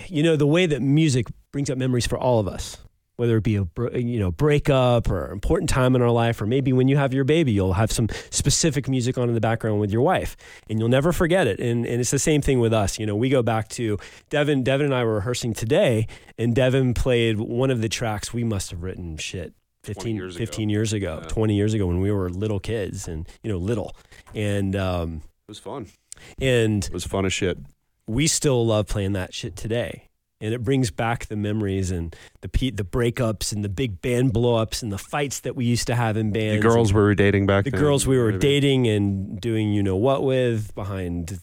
you 0.07 0.21
know, 0.23 0.35
the 0.35 0.47
way 0.47 0.65
that 0.65 0.81
music 0.81 1.27
brings 1.51 1.69
up 1.69 1.77
memories 1.77 2.05
for 2.05 2.17
all 2.17 2.39
of 2.39 2.47
us. 2.47 2.77
Whether 3.15 3.35
it 3.35 3.43
be 3.43 3.57
a 3.57 3.67
you 3.99 4.17
know 4.17 4.31
breakup 4.31 5.09
or 5.09 5.29
important 5.31 5.69
time 5.69 5.93
in 5.93 6.01
our 6.01 6.11
life, 6.11 6.41
or 6.41 6.45
maybe 6.45 6.71
when 6.71 6.87
you 6.87 6.95
have 6.95 7.13
your 7.13 7.25
baby, 7.25 7.51
you'll 7.51 7.73
have 7.73 7.91
some 7.91 8.07
specific 8.29 8.87
music 8.87 9.17
on 9.17 9.27
in 9.27 9.35
the 9.35 9.41
background 9.41 9.81
with 9.81 9.91
your 9.91 10.01
wife, 10.01 10.37
and 10.69 10.79
you'll 10.79 10.87
never 10.87 11.11
forget 11.11 11.45
it. 11.45 11.59
And 11.59 11.85
and 11.85 11.99
it's 11.99 12.11
the 12.11 12.19
same 12.19 12.41
thing 12.41 12.59
with 12.61 12.71
us. 12.71 12.97
You 12.97 13.05
know, 13.05 13.17
we 13.17 13.27
go 13.27 13.41
back 13.41 13.67
to 13.69 13.97
Devin. 14.29 14.63
Devin 14.63 14.85
and 14.85 14.95
I 14.95 15.03
were 15.03 15.15
rehearsing 15.15 15.53
today, 15.53 16.07
and 16.37 16.55
Devin 16.55 16.93
played 16.93 17.39
one 17.39 17.71
of 17.71 17.81
the 17.81 17.89
tracks 17.89 18.31
we 18.31 18.45
must 18.45 18.69
have 18.69 18.83
written 18.83 19.17
shit 19.17 19.53
15 19.95 20.15
years 20.15 20.35
ago. 20.35 20.61
years 20.69 20.93
ago, 20.93 21.23
20 21.27 21.55
years 21.55 21.73
ago 21.73 21.87
when 21.87 21.99
we 22.01 22.11
were 22.11 22.29
little 22.29 22.59
kids 22.59 23.07
and 23.07 23.27
you 23.43 23.51
know 23.51 23.57
little 23.57 23.95
and 24.35 24.75
um 24.75 25.21
It 25.47 25.49
was 25.51 25.59
fun. 25.59 25.87
and 26.39 26.85
It 26.85 26.93
was 26.93 27.05
fun 27.05 27.25
as 27.25 27.33
shit. 27.33 27.57
we 28.07 28.27
still 28.27 28.65
love 28.65 28.87
playing 28.87 29.13
that 29.13 29.33
shit 29.33 29.55
today. 29.55 30.05
And 30.41 30.53
it 30.53 30.63
brings 30.63 30.89
back 30.89 31.25
the 31.25 31.35
memories 31.35 31.91
and 31.91 32.15
the 32.39 32.47
pe- 32.47 32.69
the 32.69 32.85
breakups 32.85 33.51
and 33.51 33.61
the 33.61 33.67
big 33.67 34.01
band 34.01 34.31
blowups 34.33 34.81
and 34.81 34.89
the 34.89 34.97
fights 34.97 35.41
that 35.41 35.53
we 35.53 35.65
used 35.65 35.87
to 35.87 35.95
have 35.95 36.15
in 36.15 36.31
bands. 36.31 36.63
The 36.63 36.69
girls 36.69 36.93
we 36.93 37.01
were 37.01 37.13
dating 37.13 37.45
back 37.45 37.65
the 37.65 37.71
then. 37.71 37.79
girls 37.81 38.07
we 38.07 38.17
were 38.17 38.31
Maybe. 38.31 38.39
dating 38.39 38.87
and 38.87 39.41
doing 39.41 39.73
you 39.73 39.83
know 39.83 39.97
what 39.97 40.23
with 40.23 40.73
behind 40.75 41.39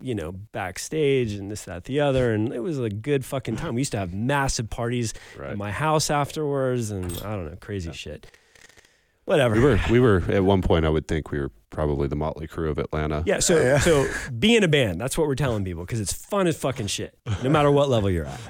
you 0.00 0.14
know 0.14 0.32
backstage 0.32 1.32
and 1.32 1.50
this 1.50 1.64
that 1.64 1.84
the 1.84 2.00
other 2.00 2.32
and 2.32 2.52
it 2.52 2.60
was 2.60 2.78
a 2.78 2.88
good 2.88 3.24
fucking 3.24 3.56
time 3.56 3.74
we 3.74 3.82
used 3.82 3.92
to 3.92 3.98
have 3.98 4.14
massive 4.14 4.70
parties 4.70 5.12
Right. 5.38 5.50
at 5.50 5.58
my 5.58 5.70
house 5.70 6.10
afterwards 6.10 6.90
and 6.90 7.04
i 7.24 7.34
don't 7.36 7.46
know 7.50 7.56
crazy 7.60 7.92
shit 7.92 8.26
whatever 9.26 9.54
We 9.54 9.60
were, 9.60 9.80
we 9.90 10.00
were 10.00 10.22
at 10.28 10.42
one 10.44 10.60
point. 10.62 10.84
I 10.84 10.88
would 10.88 11.06
think 11.06 11.30
we 11.30 11.38
were 11.38 11.50
probably 11.68 12.08
the 12.08 12.16
Mötley 12.16 12.48
Crüe 12.48 12.68
of 12.70 12.78
Atlanta. 12.78 13.22
yeah 13.26 13.38
so 13.38 13.60
Yeah. 13.60 13.78
so 13.78 14.08
be 14.38 14.56
in 14.56 14.64
a 14.64 14.68
band 14.68 15.00
that's 15.00 15.16
what 15.16 15.26
we're 15.28 15.34
telling 15.36 15.64
people 15.64 15.84
because 15.84 16.00
it's 16.00 16.12
fun 16.12 16.46
as 16.46 16.56
fucking 16.56 16.88
shit 16.88 17.16
no 17.42 17.48
matter 17.50 17.70
what 17.70 17.88
level 17.88 18.10
you're 18.10 18.26
at 18.26 18.40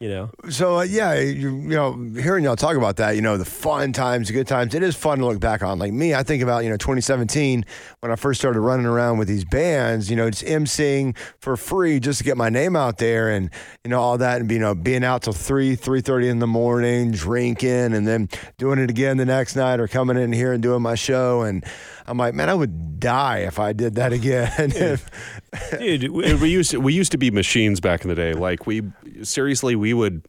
you 0.00 0.08
know 0.08 0.30
So 0.48 0.78
uh, 0.78 0.82
yeah, 0.82 1.20
you, 1.20 1.50
you 1.50 1.76
know, 1.76 1.92
hearing 2.14 2.42
y'all 2.42 2.56
talk 2.56 2.76
about 2.76 2.96
that, 2.96 3.16
you 3.16 3.22
know, 3.22 3.36
the 3.36 3.44
fun 3.44 3.92
times, 3.92 4.28
the 4.28 4.34
good 4.34 4.46
times, 4.46 4.74
it 4.74 4.82
is 4.82 4.96
fun 4.96 5.18
to 5.18 5.26
look 5.26 5.40
back 5.40 5.62
on. 5.62 5.78
Like 5.78 5.92
me, 5.92 6.14
I 6.14 6.22
think 6.22 6.42
about 6.42 6.64
you 6.64 6.70
know 6.70 6.78
2017 6.78 7.66
when 8.00 8.10
I 8.10 8.16
first 8.16 8.40
started 8.40 8.60
running 8.60 8.86
around 8.86 9.18
with 9.18 9.28
these 9.28 9.44
bands, 9.44 10.10
you 10.10 10.16
know, 10.16 10.30
just 10.30 10.44
emceeing 10.44 11.16
for 11.38 11.56
free 11.56 12.00
just 12.00 12.18
to 12.18 12.24
get 12.24 12.38
my 12.38 12.48
name 12.48 12.76
out 12.76 12.96
there, 12.96 13.28
and 13.28 13.50
you 13.84 13.90
know 13.90 14.00
all 14.00 14.16
that, 14.18 14.40
and 14.40 14.50
you 14.50 14.58
know 14.58 14.74
being 14.74 15.04
out 15.04 15.22
till 15.22 15.34
three, 15.34 15.76
three 15.76 16.00
thirty 16.00 16.28
in 16.28 16.38
the 16.38 16.46
morning, 16.46 17.10
drinking, 17.10 17.92
and 17.92 18.08
then 18.08 18.30
doing 18.56 18.78
it 18.78 18.88
again 18.88 19.18
the 19.18 19.26
next 19.26 19.54
night, 19.54 19.80
or 19.80 19.86
coming 19.86 20.16
in 20.16 20.32
here 20.32 20.54
and 20.54 20.62
doing 20.62 20.80
my 20.80 20.94
show, 20.94 21.42
and 21.42 21.62
I'm 22.10 22.18
like, 22.18 22.34
man, 22.34 22.48
I 22.50 22.54
would 22.54 22.98
die 22.98 23.38
if 23.38 23.58
I 23.60 23.72
did 23.72 23.94
that 23.94 24.12
again. 24.12 24.50
dude 25.78 26.10
we, 26.10 26.34
we 26.34 26.48
used 26.50 26.72
to, 26.72 26.80
we 26.80 26.92
used 26.92 27.12
to 27.12 27.18
be 27.18 27.30
machines 27.30 27.80
back 27.80 28.02
in 28.02 28.08
the 28.08 28.14
day. 28.14 28.32
Like 28.32 28.66
we 28.66 28.82
seriously, 29.22 29.76
we 29.76 29.94
would 29.94 30.26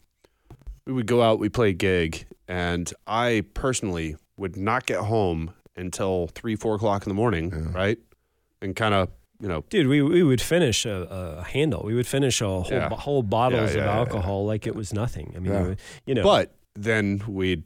we 0.85 0.93
would 0.93 1.07
go 1.07 1.21
out, 1.21 1.39
we 1.39 1.49
play 1.49 1.69
a 1.69 1.73
gig, 1.73 2.25
and 2.47 2.91
I 3.07 3.43
personally 3.53 4.15
would 4.37 4.55
not 4.57 4.85
get 4.85 4.99
home 4.99 5.53
until 5.75 6.27
three, 6.27 6.55
four 6.55 6.75
o'clock 6.75 7.03
in 7.03 7.09
the 7.09 7.15
morning, 7.15 7.71
right? 7.73 7.97
And 8.61 8.75
kind 8.75 8.93
of, 8.93 9.09
you 9.39 9.47
know, 9.47 9.63
Dude, 9.69 9.87
we, 9.87 10.01
we 10.03 10.21
would 10.21 10.41
finish 10.41 10.85
a, 10.85 11.39
a 11.39 11.43
handle. 11.43 11.81
We 11.83 11.95
would 11.95 12.05
finish 12.07 12.41
a 12.41 12.45
whole 12.45 12.67
Yeah. 12.69 12.89
bo- 12.89 12.95
whole 12.95 13.23
bottles 13.23 13.71
Yeah, 13.73 13.77
yeah, 13.77 13.83
of 13.83 13.85
yeah, 13.87 13.97
alcohol 13.97 14.45
like 14.45 14.67
it 14.67 14.75
was 14.75 14.93
nothing. 14.93 15.33
I 15.35 15.39
mean, 15.39 15.51
Yeah. 15.51 15.61
would- 15.63 15.79
you 16.05 16.13
know, 16.15 16.23
but 16.23 16.53
then 16.75 17.23
we'd 17.27 17.63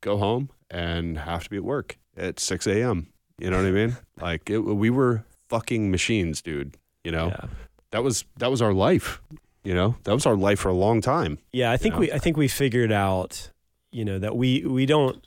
go 0.00 0.16
home 0.16 0.50
and 0.70 1.18
have 1.18 1.44
to 1.44 1.50
be 1.50 1.56
at 1.58 1.64
work 1.64 1.98
at 2.16 2.40
six 2.40 2.66
a.m. 2.66 3.11
You 3.38 3.50
know 3.50 3.56
what 3.56 3.66
I 3.66 3.70
mean? 3.70 3.96
Like 4.20 4.50
it, 4.50 4.58
we 4.58 4.90
were 4.90 5.24
fucking 5.48 5.90
machines, 5.90 6.42
dude. 6.42 6.76
You 7.04 7.12
know 7.12 7.28
yeah. 7.28 7.46
that 7.90 8.02
was 8.02 8.24
that 8.38 8.50
was 8.50 8.62
our 8.62 8.72
life. 8.72 9.20
You 9.64 9.74
know 9.74 9.96
that 10.04 10.12
was 10.12 10.26
our 10.26 10.36
life 10.36 10.60
for 10.60 10.68
a 10.68 10.74
long 10.74 11.00
time. 11.00 11.38
Yeah, 11.52 11.70
I 11.70 11.76
think 11.76 11.94
know? 11.94 12.00
we 12.00 12.12
I 12.12 12.18
think 12.18 12.36
we 12.36 12.48
figured 12.48 12.92
out, 12.92 13.50
you 13.90 14.04
know, 14.04 14.18
that 14.18 14.36
we 14.36 14.64
we 14.64 14.86
don't 14.86 15.24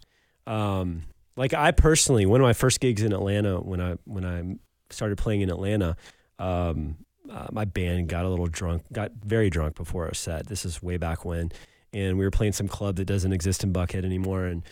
um 0.48 1.04
like 1.36 1.54
I 1.54 1.72
personally 1.72 2.26
one 2.26 2.42
of 2.42 2.46
my 2.46 2.54
first 2.54 2.80
gigs 2.80 3.02
in 3.02 3.14
Atlanta 3.14 3.60
when 3.60 3.82
I 3.82 3.96
when 4.06 4.26
I 4.26 4.56
started 4.94 5.18
playing 5.18 5.42
in 5.42 5.50
Atlanta, 5.50 5.98
um 6.40 6.98
uh, 7.30 7.48
my 7.52 7.66
band 7.66 8.08
got 8.08 8.24
a 8.24 8.30
little 8.30 8.46
drunk, 8.46 8.84
got 8.94 9.12
very 9.24 9.50
drunk 9.50 9.76
before 9.76 10.08
a 10.08 10.14
set. 10.14 10.46
This 10.46 10.64
is 10.64 10.84
way 10.84 10.98
back 10.98 11.26
when 11.26 11.52
and 11.96 12.18
we 12.18 12.26
were 12.26 12.32
playing 12.32 12.52
some 12.52 12.68
club 12.68 12.98
that 12.98 13.06
doesn't 13.06 13.32
exist 13.32 13.64
in 13.64 13.72
Buckhead 13.72 14.04
anymore 14.04 14.46
and 14.46 14.64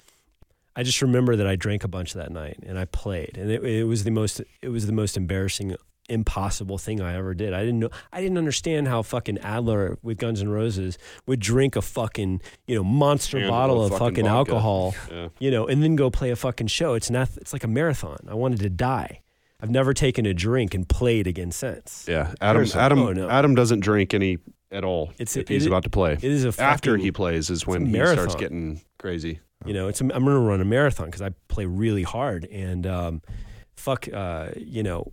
I 0.75 0.83
just 0.83 1.01
remember 1.01 1.35
that 1.35 1.47
I 1.47 1.55
drank 1.55 1.83
a 1.83 1.87
bunch 1.87 2.13
that 2.13 2.31
night 2.31 2.59
and 2.65 2.77
I 2.79 2.85
played 2.85 3.37
and 3.37 3.51
it, 3.51 3.63
it 3.63 3.83
was 3.85 4.03
the 4.03 4.11
most 4.11 4.41
it 4.61 4.69
was 4.69 4.85
the 4.87 4.93
most 4.93 5.15
embarrassing 5.17 5.75
impossible 6.09 6.77
thing 6.77 6.99
I 7.01 7.15
ever 7.15 7.33
did. 7.33 7.53
I 7.53 7.61
didn't 7.61 7.79
know 7.79 7.89
I 8.11 8.21
didn't 8.21 8.37
understand 8.37 8.87
how 8.87 9.01
fucking 9.03 9.37
Adler 9.39 9.97
with 10.01 10.17
Guns 10.17 10.41
N' 10.41 10.49
Roses 10.49 10.97
would 11.27 11.39
drink 11.39 11.75
a 11.75 11.81
fucking, 11.81 12.41
you 12.67 12.75
know, 12.75 12.83
monster 12.83 13.37
Handle 13.39 13.55
bottle 13.55 13.85
of 13.85 13.91
of 13.93 13.99
fucking 13.99 14.15
fucking 14.25 14.27
alcohol, 14.27 14.95
Yeah. 15.11 15.29
you 15.39 15.49
know, 15.51 15.65
and 15.67 15.81
then 15.81 15.95
go 15.95 16.09
play 16.09 16.29
a 16.31 16.35
fucking 16.35 16.67
show. 16.67 16.93
It's 16.93 17.09
not 17.09 17.29
it's 17.37 17.53
like 17.53 17.63
a 17.63 17.67
marathon. 17.69 18.17
I 18.29 18.33
wanted 18.33 18.59
to 18.59 18.69
die. 18.69 19.21
I've 19.61 19.69
never 19.69 19.93
taken 19.93 20.25
a 20.25 20.33
drink 20.33 20.73
and 20.73 20.87
played 20.89 21.25
again 21.25 21.51
since. 21.51 22.05
Yeah, 22.09 22.33
Adam. 22.41 22.65
Seriously. 22.65 22.81
Adam. 22.81 22.99
Oh, 22.99 23.13
no. 23.13 23.29
Adam 23.29 23.55
doesn't 23.55 23.79
drink 23.79 24.13
any 24.13 24.39
at 24.73 24.83
all. 24.83 25.11
It's- 25.19 25.37
if 25.37 25.43
it- 25.49 25.53
he's 25.53 25.63
it- 25.65 25.69
about 25.69 25.83
to 25.83 25.89
play. 25.89 26.13
It 26.13 26.23
is 26.25 26.43
a 26.43 26.51
fucking, 26.51 26.65
After 26.65 26.97
he 26.97 27.11
plays 27.13 27.49
is 27.49 27.65
when 27.65 27.83
a 27.95 27.97
he 28.07 28.13
starts 28.13 28.35
getting 28.35 28.81
crazy. 28.97 29.39
You 29.65 29.73
know, 29.73 29.87
it's 29.87 30.01
I'm 30.01 30.09
going 30.09 30.25
to 30.25 30.39
run 30.39 30.61
a 30.61 30.65
marathon 30.65 31.07
because 31.07 31.21
I 31.21 31.29
play 31.47 31.65
really 31.65 32.03
hard. 32.03 32.45
And 32.45 32.85
um, 32.87 33.21
fuck, 33.75 34.07
uh, 34.11 34.49
you 34.57 34.83
know, 34.83 35.11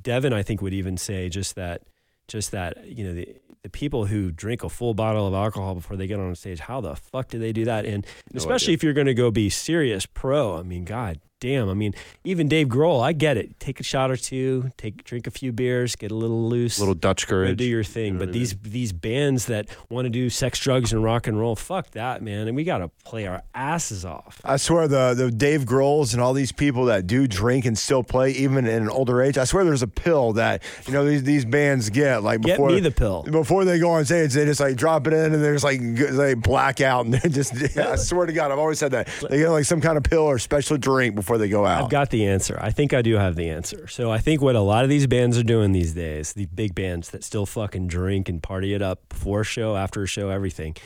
Devin, 0.00 0.32
I 0.32 0.42
think 0.42 0.62
would 0.62 0.74
even 0.74 0.96
say 0.96 1.28
just 1.28 1.54
that, 1.56 1.82
just 2.28 2.50
that, 2.52 2.86
you 2.86 3.04
know, 3.04 3.14
the 3.14 3.36
the 3.62 3.70
people 3.70 4.04
who 4.04 4.30
drink 4.30 4.62
a 4.62 4.68
full 4.68 4.92
bottle 4.92 5.26
of 5.26 5.32
alcohol 5.32 5.74
before 5.74 5.96
they 5.96 6.06
get 6.06 6.20
on 6.20 6.34
stage, 6.34 6.60
how 6.60 6.82
the 6.82 6.94
fuck 6.94 7.28
do 7.28 7.38
they 7.38 7.50
do 7.50 7.64
that? 7.64 7.86
And 7.86 8.04
No 8.30 8.36
especially 8.36 8.66
idea. 8.66 8.74
if 8.74 8.84
you're 8.84 8.92
going 8.92 9.06
to 9.06 9.14
go 9.14 9.30
be 9.30 9.48
serious 9.48 10.04
pro, 10.04 10.58
I 10.58 10.62
mean, 10.62 10.84
god 10.84 11.18
damn. 11.44 11.68
I 11.68 11.74
mean, 11.74 11.94
even 12.24 12.48
Dave 12.48 12.68
Grohl, 12.68 13.02
I 13.02 13.12
get 13.12 13.36
it. 13.36 13.60
Take 13.60 13.78
a 13.78 13.82
shot 13.82 14.10
or 14.10 14.16
two, 14.16 14.70
take 14.78 15.04
drink 15.04 15.26
a 15.26 15.30
few 15.30 15.52
beers, 15.52 15.94
get 15.94 16.10
a 16.10 16.14
little 16.14 16.48
loose. 16.48 16.78
Little 16.78 16.94
Dutch 16.94 17.26
Go 17.26 17.30
courage. 17.30 17.58
do 17.58 17.64
your 17.64 17.84
thing. 17.84 18.14
know 18.14 18.20
but 18.20 18.28
what 18.28 18.36
I 18.36 18.38
these 18.38 18.56
these 18.62 18.92
bands 18.92 19.46
that 19.46 19.68
want 19.90 20.06
to 20.06 20.10
do 20.10 20.30
sex, 20.30 20.58
drugs, 20.58 20.92
and 20.92 21.04
rock 21.04 21.26
and 21.26 21.38
roll, 21.38 21.54
fuck 21.54 21.90
that, 21.90 22.22
man. 22.22 22.48
And 22.48 22.56
we 22.56 22.64
got 22.64 22.78
to 22.78 22.88
play 23.04 23.26
our 23.26 23.42
asses 23.54 24.06
off. 24.06 24.40
I 24.42 24.56
swear 24.56 24.88
the 24.88 25.12
the 25.12 25.30
Dave 25.30 25.64
Grohls 25.66 26.14
and 26.14 26.22
all 26.22 26.32
these 26.32 26.50
people 26.50 26.86
that 26.86 27.06
do 27.06 27.26
drink 27.26 27.66
and 27.66 27.76
still 27.76 28.02
play 28.02 28.30
even 28.30 28.66
in 28.66 28.82
an 28.82 28.88
older 28.88 29.20
age. 29.20 29.36
I 29.36 29.44
swear 29.44 29.64
there's 29.64 29.82
a 29.82 29.88
pill 29.88 30.32
that 30.34 30.62
you 30.86 30.94
know 30.94 31.04
these 31.04 31.24
these 31.24 31.44
bands 31.44 31.90
get 31.90 32.22
like 32.22 32.40
Get 32.40 32.52
before 32.56 32.70
me 32.70 32.80
the 32.80 32.90
pill. 32.90 33.22
before 33.24 33.66
they 33.66 33.78
go 33.78 33.90
on 33.90 34.06
stage. 34.06 34.32
They 34.32 34.46
just 34.46 34.60
like 34.60 34.76
drop 34.76 35.06
it 35.06 35.12
in 35.12 35.34
and 35.34 35.44
they're 35.44 35.54
just 35.54 35.64
like 35.64 35.80
they 35.82 36.32
black 36.32 36.80
out 36.80 37.04
and 37.04 37.12
they 37.20 37.28
just. 37.28 37.52
I 37.76 37.96
swear 37.96 38.24
to 38.24 38.32
God, 38.32 38.50
I've 38.50 38.58
always 38.58 38.78
said 38.78 38.92
that 38.92 39.08
they 39.28 39.38
get 39.38 39.50
like 39.50 39.66
some 39.66 39.82
kind 39.82 39.98
of 39.98 40.04
pill 40.04 40.22
or 40.22 40.38
special 40.38 40.78
drink 40.78 41.14
before 41.14 41.33
they 41.38 41.48
go 41.48 41.64
out. 41.66 41.84
I've 41.84 41.90
got 41.90 42.10
the 42.10 42.26
answer. 42.26 42.58
I 42.60 42.70
think 42.70 42.92
I 42.94 43.02
do 43.02 43.14
have 43.16 43.36
the 43.36 43.48
answer. 43.48 43.86
So 43.86 44.10
I 44.10 44.18
think 44.18 44.40
what 44.40 44.56
a 44.56 44.60
lot 44.60 44.84
of 44.84 44.90
these 44.90 45.06
bands 45.06 45.36
are 45.38 45.42
doing 45.42 45.72
these 45.72 45.92
days, 45.94 46.32
the 46.32 46.46
big 46.46 46.74
bands 46.74 47.10
that 47.10 47.24
still 47.24 47.46
fucking 47.46 47.86
drink 47.88 48.28
and 48.28 48.42
party 48.42 48.74
it 48.74 48.82
up 48.82 49.08
before 49.08 49.42
a 49.42 49.44
show, 49.44 49.76
after 49.76 50.02
a 50.02 50.06
show, 50.06 50.28
everything, 50.30 50.76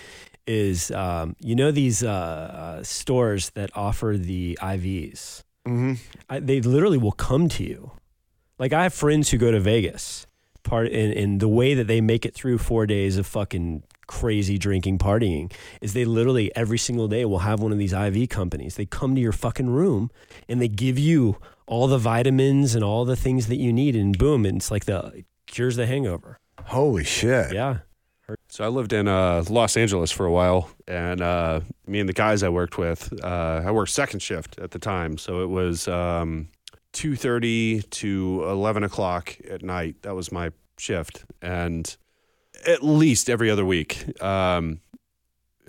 is 0.47 0.91
um, 0.93 1.37
you 1.41 1.55
know 1.55 1.70
these 1.70 2.03
uh, 2.03 2.09
uh, 2.09 2.83
stores 2.83 3.51
that 3.51 3.70
offer 3.75 4.16
the 4.19 4.59
IVs. 4.62 5.43
hmm 5.66 5.95
I, 6.29 6.41
they 6.41 6.61
literally 6.61 6.99
will 6.99 7.12
come 7.12 7.49
to 7.51 7.65
you. 7.65 7.93
Like 8.59 8.73
I 8.73 8.83
have 8.85 8.95
friends 8.95 9.31
who 9.31 9.39
go 9.39 9.51
to 9.51 9.61
Vegas, 9.61 10.27
part 10.65 10.89
in, 10.89 11.12
in 11.12 11.39
the 11.39 11.49
way 11.49 11.75
that 11.75 11.87
they 11.87 12.01
make 12.01 12.25
it 12.27 12.35
through 12.35 12.59
four 12.59 12.87
days 12.87 13.16
of 13.19 13.27
fucking 13.27 13.83
crazy 14.09 14.59
drinking, 14.59 14.99
partying, 14.99 15.53
is 15.81 15.93
they 15.93 16.05
literally 16.05 16.51
every 16.57 16.79
single 16.79 17.07
day 17.07 17.25
will 17.25 17.39
have 17.41 17.61
one 17.61 17.71
of 17.71 17.79
these 17.79 17.93
IV 17.93 18.29
companies. 18.29 18.75
They 18.75 18.87
come 18.87 19.15
to 19.15 19.21
your 19.21 19.33
fucking 19.33 19.71
room 19.71 20.11
and 20.49 20.61
they 20.61 20.67
give 20.67 20.99
you 20.99 21.37
all 21.67 21.87
the 21.87 21.99
vitamins 21.99 22.75
and 22.75 22.83
all 22.83 23.05
the 23.05 23.15
things 23.15 23.47
that 23.47 23.57
you 23.57 23.73
need, 23.73 23.95
and 23.95 24.19
boom, 24.19 24.45
and 24.45 24.57
it's 24.57 24.71
like 24.73 24.87
the 24.87 24.99
it 25.15 25.27
cures 25.47 25.77
the 25.77 25.87
hangover. 25.87 26.39
Holy 26.65 27.05
shit! 27.05 27.53
Yeah, 27.53 27.79
So 28.49 28.65
I 28.65 28.69
lived 28.69 28.93
in 28.93 29.07
uh, 29.07 29.45
Los 29.49 29.77
Angeles 29.77 30.11
for 30.11 30.27
a 30.27 30.33
while, 30.33 30.71
and 30.87 31.21
uh, 31.21 31.61
me 31.87 32.01
and 32.01 32.09
the 32.09 32.15
guys 32.15 32.43
I 32.43 32.49
worked 32.49 32.79
with, 32.79 33.13
uh, 33.23 33.63
I 33.65 33.71
worked 33.71 33.91
second 33.91 34.21
shift 34.21 34.59
at 34.59 34.71
the 34.71 34.79
time, 34.79 35.19
so 35.19 35.43
it 35.43 35.49
was 35.51 35.87
um, 35.89 36.49
two 36.93 37.17
thirty 37.17 37.83
to 37.83 38.45
eleven 38.49 38.83
o'clock 38.83 39.37
at 39.51 39.63
night. 39.63 40.03
That 40.03 40.15
was 40.15 40.33
my 40.33 40.51
shift, 40.79 41.25
and 41.43 41.95
at 42.67 42.83
least 42.83 43.31
every 43.31 43.51
other 43.51 43.65
week. 43.65 44.23
Um, 44.23 44.81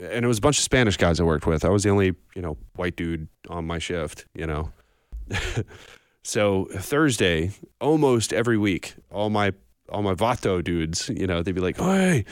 and 0.01 0.23
it 0.23 0.27
was 0.27 0.37
a 0.37 0.41
bunch 0.41 0.57
of 0.57 0.63
Spanish 0.63 0.97
guys 0.97 1.19
I 1.19 1.23
worked 1.23 1.45
with. 1.45 1.65
I 1.65 1.69
was 1.69 1.83
the 1.83 1.89
only 1.89 2.15
you 2.35 2.41
know 2.41 2.57
white 2.75 2.95
dude 2.95 3.27
on 3.49 3.65
my 3.65 3.79
shift. 3.79 4.25
You 4.33 4.47
know, 4.47 4.71
so 6.23 6.67
Thursday, 6.73 7.51
almost 7.81 8.33
every 8.33 8.57
week, 8.57 8.95
all 9.11 9.29
my 9.29 9.53
all 9.89 10.01
my 10.01 10.13
Vato 10.13 10.63
dudes, 10.63 11.09
you 11.09 11.27
know, 11.27 11.43
they'd 11.43 11.55
be 11.55 11.61
like, 11.61 11.77
"Hey, 11.77 12.25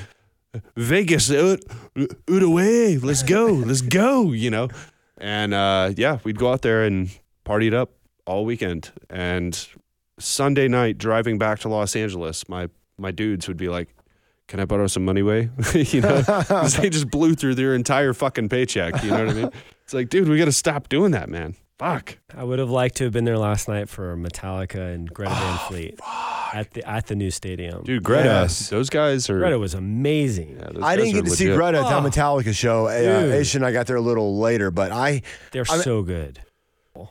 Vegas, 0.76 1.32
out, 1.32 1.60
out 1.98 2.44
away, 2.44 2.98
let's 2.98 3.24
go, 3.24 3.48
let's 3.48 3.82
go," 3.82 4.32
you 4.32 4.50
know, 4.50 4.70
and 5.18 5.54
uh, 5.54 5.92
yeah, 5.96 6.20
we'd 6.24 6.40
go 6.40 6.52
out 6.52 6.62
there 6.62 6.84
and 6.84 7.10
party 7.44 7.68
it 7.68 7.74
up 7.74 7.92
all 8.26 8.46
weekend. 8.46 8.92
And 9.10 9.68
Sunday 10.20 10.68
night, 10.68 10.98
driving 10.98 11.38
back 11.38 11.60
to 11.60 11.70
Los 11.70 11.96
Angeles, 11.96 12.48
my 12.48 12.70
my 12.98 13.12
dudes 13.12 13.48
would 13.48 13.58
be 13.58 13.70
like, 13.70 13.90
"Can 14.48 14.60
I 14.60 14.66
borrow 14.66 14.88
some 14.88 15.06
money, 15.06 15.22
way?" 15.24 15.50
you 15.74 16.02
know, 16.02 16.22
'Cause 16.26 16.76
they 16.78 16.90
just 16.90 17.10
blew 17.10 17.36
through 17.36 17.56
their 17.56 17.76
entire 17.76 18.14
fucking 18.14 18.50
paycheck. 18.50 19.04
You 19.04 19.12
know 19.12 19.26
what 19.26 19.30
I 19.30 19.34
mean? 19.34 19.52
It's 19.88 19.94
like, 19.94 20.10
dude, 20.10 20.28
we 20.28 20.38
got 20.38 20.46
to 20.46 20.52
stop 20.52 20.90
doing 20.90 21.12
that, 21.12 21.30
man. 21.30 21.56
Fuck. 21.80 22.18
I 22.36 22.44
would 22.44 22.60
have 22.60 22.70
liked 22.70 22.98
to 22.98 23.06
have 23.06 23.14
been 23.14 23.24
there 23.24 23.38
last 23.38 23.70
night 23.70 23.88
for 23.88 24.18
Metallica 24.18 24.94
and 24.94 25.10
Greta 25.14 25.34
Van 25.34 25.58
Fleet. 25.70 25.98
at 26.54 26.72
the 26.72 26.86
at 26.86 27.06
the 27.08 27.16
new 27.16 27.32
stadium. 27.32 27.84
Dude, 27.86 28.04
Greta, 28.04 28.26
Yes. 28.26 28.68
those 28.68 28.90
guys 28.90 29.30
are. 29.30 29.40
Greta 29.40 29.58
was 29.58 29.74
amazing. 29.74 30.58
yeah, 30.60 30.84
I 30.86 30.98
didn't 30.98 31.14
get 31.14 31.24
to 31.24 31.32
see. 31.32 31.46
Greta 31.54 31.78
at 31.78 31.86
Oh. 31.86 32.02
the 32.02 32.10
Metallica 32.10 32.54
show. 32.54 32.88
Uh, 32.88 33.22
Dude. 33.32 33.56
And 33.56 33.66
I 33.66 33.72
got 33.72 33.88
there 33.88 33.96
a 33.96 34.02
little 34.02 34.40
later, 34.40 34.72
but 34.72 34.92
I. 34.92 35.22
They're 35.54 35.64
I 35.70 35.76
mean- 35.76 35.84
so 35.84 36.02
good. 36.02 36.40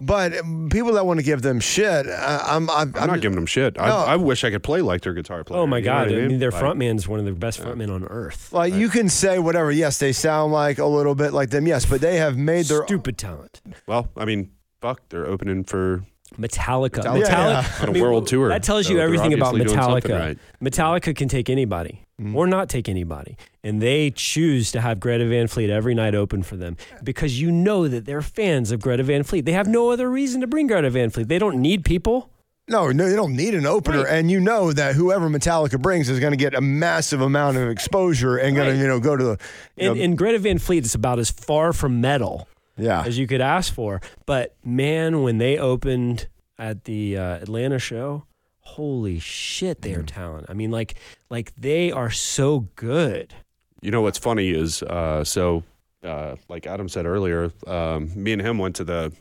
But 0.01 0.37
um, 0.39 0.69
people 0.71 0.93
that 0.93 1.07
want 1.07 1.19
to 1.21 1.25
give 1.25 1.43
them 1.43 1.61
shit, 1.61 2.07
uh, 2.07 2.43
I'm. 2.47 2.69
I'm, 2.71 2.93
I'm 2.97 3.07
not 3.09 3.21
giving 3.21 3.37
them 3.37 3.47
shit. 3.47 3.79
I, 3.79 3.89
No. 3.89 3.97
I 3.97 4.17
wish 4.17 4.45
I 4.45 4.51
could 4.51 4.63
play 4.63 4.81
like 4.81 5.03
their 5.03 5.15
guitar 5.15 5.45
player. 5.45 5.61
Oh 5.61 5.67
my 5.67 5.79
you 5.79 5.85
know 5.85 5.93
god! 5.93 6.11
what 6.11 6.19
I 6.19 6.27
mean, 6.27 6.39
their 6.39 6.51
Like, 6.51 6.63
frontman's 6.63 7.07
one 7.09 7.19
of 7.21 7.27
the 7.27 7.33
best 7.33 7.61
frontmen 7.61 7.91
on 7.95 8.05
earth. 8.05 8.53
Like 8.53 8.75
you 8.75 8.89
can 8.89 9.09
say 9.09 9.39
whatever. 9.39 9.71
Yes, 9.71 9.99
they 9.99 10.13
sound 10.13 10.53
like 10.53 10.79
a 10.79 10.87
little 10.87 11.15
bit 11.15 11.33
like 11.33 11.51
them. 11.51 11.67
Yes, 11.67 11.87
but 11.87 12.01
they 12.01 12.17
have 12.17 12.37
made 12.37 12.67
their. 12.67 12.85
Stupid 12.85 13.19
talent. 13.19 13.61
Well, 13.87 14.09
I 14.17 14.25
mean, 14.25 14.51
fuck, 14.81 15.09
they're 15.09 15.27
opening 15.27 15.65
for 15.65 16.05
Metallica. 16.39 17.03
Metallica. 17.03 17.29
Yeah, 17.29 17.65
on 17.89 17.97
a 17.97 18.01
world 18.01 18.27
tour. 18.27 18.49
That 18.49 18.63
tells 18.63 18.87
so 18.87 18.93
you 18.93 19.01
everything 19.01 19.33
about 19.35 19.49
obviously 19.55 19.75
doing 19.75 19.83
something 19.85 20.11
Metallica. 20.11 20.19
right. 20.21 20.39
Metallica 20.63 21.15
can 21.17 21.29
take 21.29 21.49
anybody 21.51 22.03
Mm-hmm. 22.19 22.35
or 22.35 22.47
not 22.47 22.71
take 22.71 22.89
anybody. 22.89 23.37
And 23.63 23.83
they 23.83 24.11
choose 24.11 24.73
to 24.73 24.81
have 24.81 24.99
Greta 25.01 25.27
Van 25.29 25.49
Fleet 25.49 25.69
every 25.69 25.95
night 25.95 26.15
open 26.15 26.43
for 26.43 26.57
them 26.57 26.79
because 27.05 27.39
you 27.39 27.53
know 27.53 27.89
that 27.89 28.07
they're 28.07 28.23
fans 28.23 28.71
of 28.73 28.81
Greta 28.81 29.03
Van 29.03 29.23
Fleet. 29.23 29.45
They 29.45 29.53
have 29.53 29.69
no 29.69 29.91
other 29.91 30.09
reason 30.11 30.41
to 30.41 30.47
bring 30.47 30.67
Greta 30.67 30.89
Van 30.89 31.11
Fleet. 31.11 31.29
They 31.29 31.39
don't 31.39 31.61
need 31.61 31.85
people. 31.85 32.31
No, 32.69 32.91
no, 32.91 33.07
they 33.07 33.15
don't 33.17 33.37
need 33.37 33.55
an 33.55 33.67
opener, 33.67 34.05
Right. 34.05 34.15
and 34.15 34.31
you 34.31 34.41
know 34.41 34.73
that 34.73 34.95
whoever 34.95 35.29
Metallica 35.29 35.79
brings 35.79 36.09
is 36.09 36.19
going 36.19 36.31
to 36.33 36.39
get 36.39 36.55
a 36.55 36.61
massive 36.63 37.21
amount 37.21 37.59
of 37.59 37.69
exposure 37.69 38.39
and 38.39 38.57
going 38.57 38.69
Right. 38.71 38.75
to 38.77 38.81
you 38.81 38.89
know 38.89 38.99
go 38.99 39.15
to 39.15 39.23
the. 39.23 39.39
you 39.77 39.91
And, 39.91 39.99
know, 39.99 40.05
and 40.05 40.17
Greta 40.19 40.39
Van 40.39 40.59
Fleet 40.59 40.87
is 40.87 40.95
about 40.95 41.19
as 41.19 41.31
far 41.31 41.75
from 41.75 42.01
metal 42.01 42.49
yeah, 42.77 43.03
as 43.05 43.19
you 43.19 43.27
could 43.27 43.41
ask 43.41 43.73
for. 43.73 44.01
But 44.27 44.55
man, 44.65 45.23
when 45.23 45.39
they 45.39 45.59
opened 45.59 46.29
at 46.59 46.85
the 46.85 47.17
uh, 47.19 47.23
Atlanta 47.37 47.79
show, 47.79 48.25
holy 48.61 49.19
shit, 49.19 49.83
they 49.83 49.95
are 49.95 50.03
Mm. 50.03 50.07
talent. 50.07 50.47
I 50.49 50.55
mean, 50.55 50.71
like, 50.71 50.95
like 51.31 51.53
they 51.57 51.91
are 51.93 52.11
so 52.11 52.69
good. 52.77 53.35
You 53.83 53.91
know 53.91 54.01
what's 54.03 54.19
funny 54.19 54.51
is, 54.51 54.83
uh, 54.83 55.23
so 55.25 55.63
uh, 56.03 56.37
like 56.49 56.67
Adam 56.67 56.89
said 56.89 57.07
earlier, 57.07 57.53
um, 57.67 58.11
me 58.15 58.33
and 58.33 58.41
him 58.43 58.59
went 58.59 58.77
to 58.77 58.85
the 58.85 59.13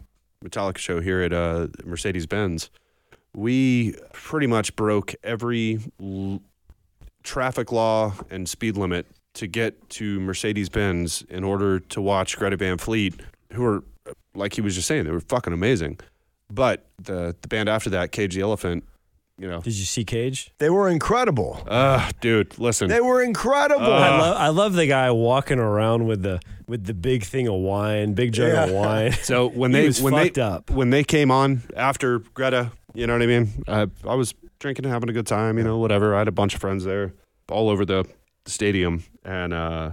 Metallica 0.43 0.77
show 0.77 0.99
here 1.01 1.21
at 1.21 1.33
uh, 1.33 1.67
Mercedes 1.83 2.25
Benz. 2.25 2.69
We 3.35 3.95
pretty 4.13 4.47
much 4.47 4.75
broke 4.75 5.13
every 5.23 5.79
l- 6.01 6.41
traffic 7.23 7.71
law 7.71 8.13
and 8.29 8.47
speed 8.47 8.77
limit 8.77 9.07
to 9.33 9.47
get 9.47 9.89
to 9.89 10.19
Mercedes 10.21 10.69
Benz 10.69 11.23
in 11.29 11.43
order 11.43 11.79
to 11.79 12.01
watch 12.01 12.37
Greta 12.37 12.55
Van 12.55 12.77
Fleet, 12.77 13.15
who 13.55 13.65
are, 13.65 13.83
like 14.33 14.53
he 14.53 14.61
was 14.61 14.75
just 14.75 14.87
saying, 14.87 15.05
they 15.05 15.11
were 15.11 15.19
fucking 15.21 15.53
amazing. 15.53 15.99
But 16.51 16.85
the 17.01 17.35
the 17.41 17.47
band 17.47 17.69
after 17.69 17.89
that, 17.91 18.11
Cage 18.11 18.35
the 18.35 18.41
Elephant, 18.41 18.83
you 19.39 19.47
know, 19.47 19.61
Did 19.61 19.73
you 19.73 19.85
see 19.85 20.05
Cage? 20.05 20.51
they 20.59 20.69
were 20.69 20.87
incredible. 20.87 21.63
uh, 21.67 22.09
dude, 22.21 22.57
listen, 22.59 22.87
They 22.87 23.01
were 23.01 23.21
incredible. 23.23 23.91
I 23.91 24.17
love 24.19 24.37
I 24.37 24.47
love 24.49 24.73
the 24.73 24.85
guy 24.87 25.09
walking 25.11 25.59
around 25.59 26.05
with 26.05 26.21
the 26.21 26.39
with 26.67 26.85
the 26.85 26.93
big 26.93 27.23
thing 27.23 27.47
of 27.47 27.55
wine, 27.55 28.13
big 28.13 28.31
jug 28.31 28.69
of 28.69 28.75
wine. 28.75 29.11
So 29.23 29.47
when 29.49 29.71
He 29.71 29.77
they 29.81 29.87
was 29.87 30.01
when 30.01 30.13
fucked 30.13 30.35
they 30.35 30.41
up. 30.41 30.69
when 30.69 30.89
they 30.91 31.03
came 31.03 31.31
on 31.31 31.63
after 31.75 32.19
Greta, 32.19 32.71
you 32.93 33.07
know 33.07 33.13
what 33.13 33.21
I 33.23 33.25
mean? 33.27 33.49
I 33.67 33.87
I 34.07 34.15
was 34.15 34.33
drinking, 34.59 34.85
and 34.85 34.93
having 34.93 35.09
a 35.09 35.13
good 35.13 35.27
time, 35.27 35.57
you 35.57 35.63
know, 35.63 35.77
whatever. 35.79 36.15
I 36.15 36.19
had 36.19 36.27
a 36.27 36.31
bunch 36.31 36.53
of 36.53 36.61
friends 36.61 36.83
there, 36.85 37.13
all 37.49 37.69
over 37.69 37.85
the 37.85 38.05
stadium, 38.45 39.03
and 39.23 39.51
uh, 39.53 39.91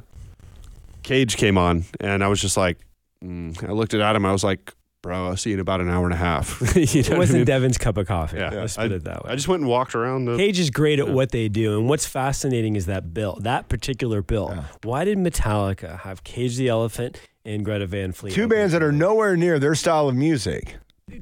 Cage 1.02 1.36
came 1.36 1.58
on, 1.58 1.84
and 2.00 2.22
I 2.22 2.28
was 2.28 2.40
just 2.40 2.56
like, 2.56 2.78
mm, 3.22 3.68
I 3.68 3.72
looked 3.72 3.94
at 3.94 4.00
Adam, 4.00 4.24
I 4.26 4.32
was 4.32 4.44
like, 4.44 4.72
bro, 5.02 5.26
I'll 5.28 5.36
see 5.36 5.50
you 5.50 5.54
in 5.54 5.60
about 5.60 5.80
an 5.80 5.90
hour 5.90 6.04
and 6.04 6.14
a 6.14 6.16
half. 6.16 6.60
you 6.76 6.82
know 6.84 6.84
It 6.84 7.08
what 7.10 7.18
wasn't 7.18 7.38
mean? 7.38 7.46
Devin's 7.46 7.78
cup 7.78 7.96
of 7.96 8.06
coffee. 8.06 8.38
Yeah. 8.38 8.50
Let's 8.50 8.78
I- 8.78 8.84
put 8.88 8.92
it 8.92 9.04
that 9.04 9.24
way. 9.24 9.32
I 9.32 9.34
just 9.34 9.48
went 9.48 9.60
and 9.60 9.68
walked 9.68 9.94
around 9.94 10.26
the. 10.26 10.36
Cage 10.36 10.58
is 10.60 10.70
great 10.70 10.98
at 10.98 11.08
what 11.08 11.30
they 11.30 11.48
do, 11.48 11.78
and 11.78 11.88
what's 11.88 12.06
fascinating 12.06 12.76
is 12.76 12.86
that 12.86 13.12
bill, 13.12 13.38
that 13.42 13.68
particular 13.68 14.22
bill. 14.22 14.64
Why 14.82 15.04
did 15.04 15.18
Metallica 15.18 16.00
have 16.00 16.24
Cage 16.24 16.56
the 16.56 16.68
Elephant 16.68 17.20
and 17.44 17.64
Greta 17.64 17.86
Van 17.86 18.12
Fleet? 18.12 18.32
Two 18.32 18.46
bands 18.46 18.72
that 18.72 18.82
are 18.82 18.92
nowhere 18.92 19.36
near 19.36 19.58
their 19.58 19.74
style 19.74 20.08
of 20.08 20.14
music. 20.14 20.76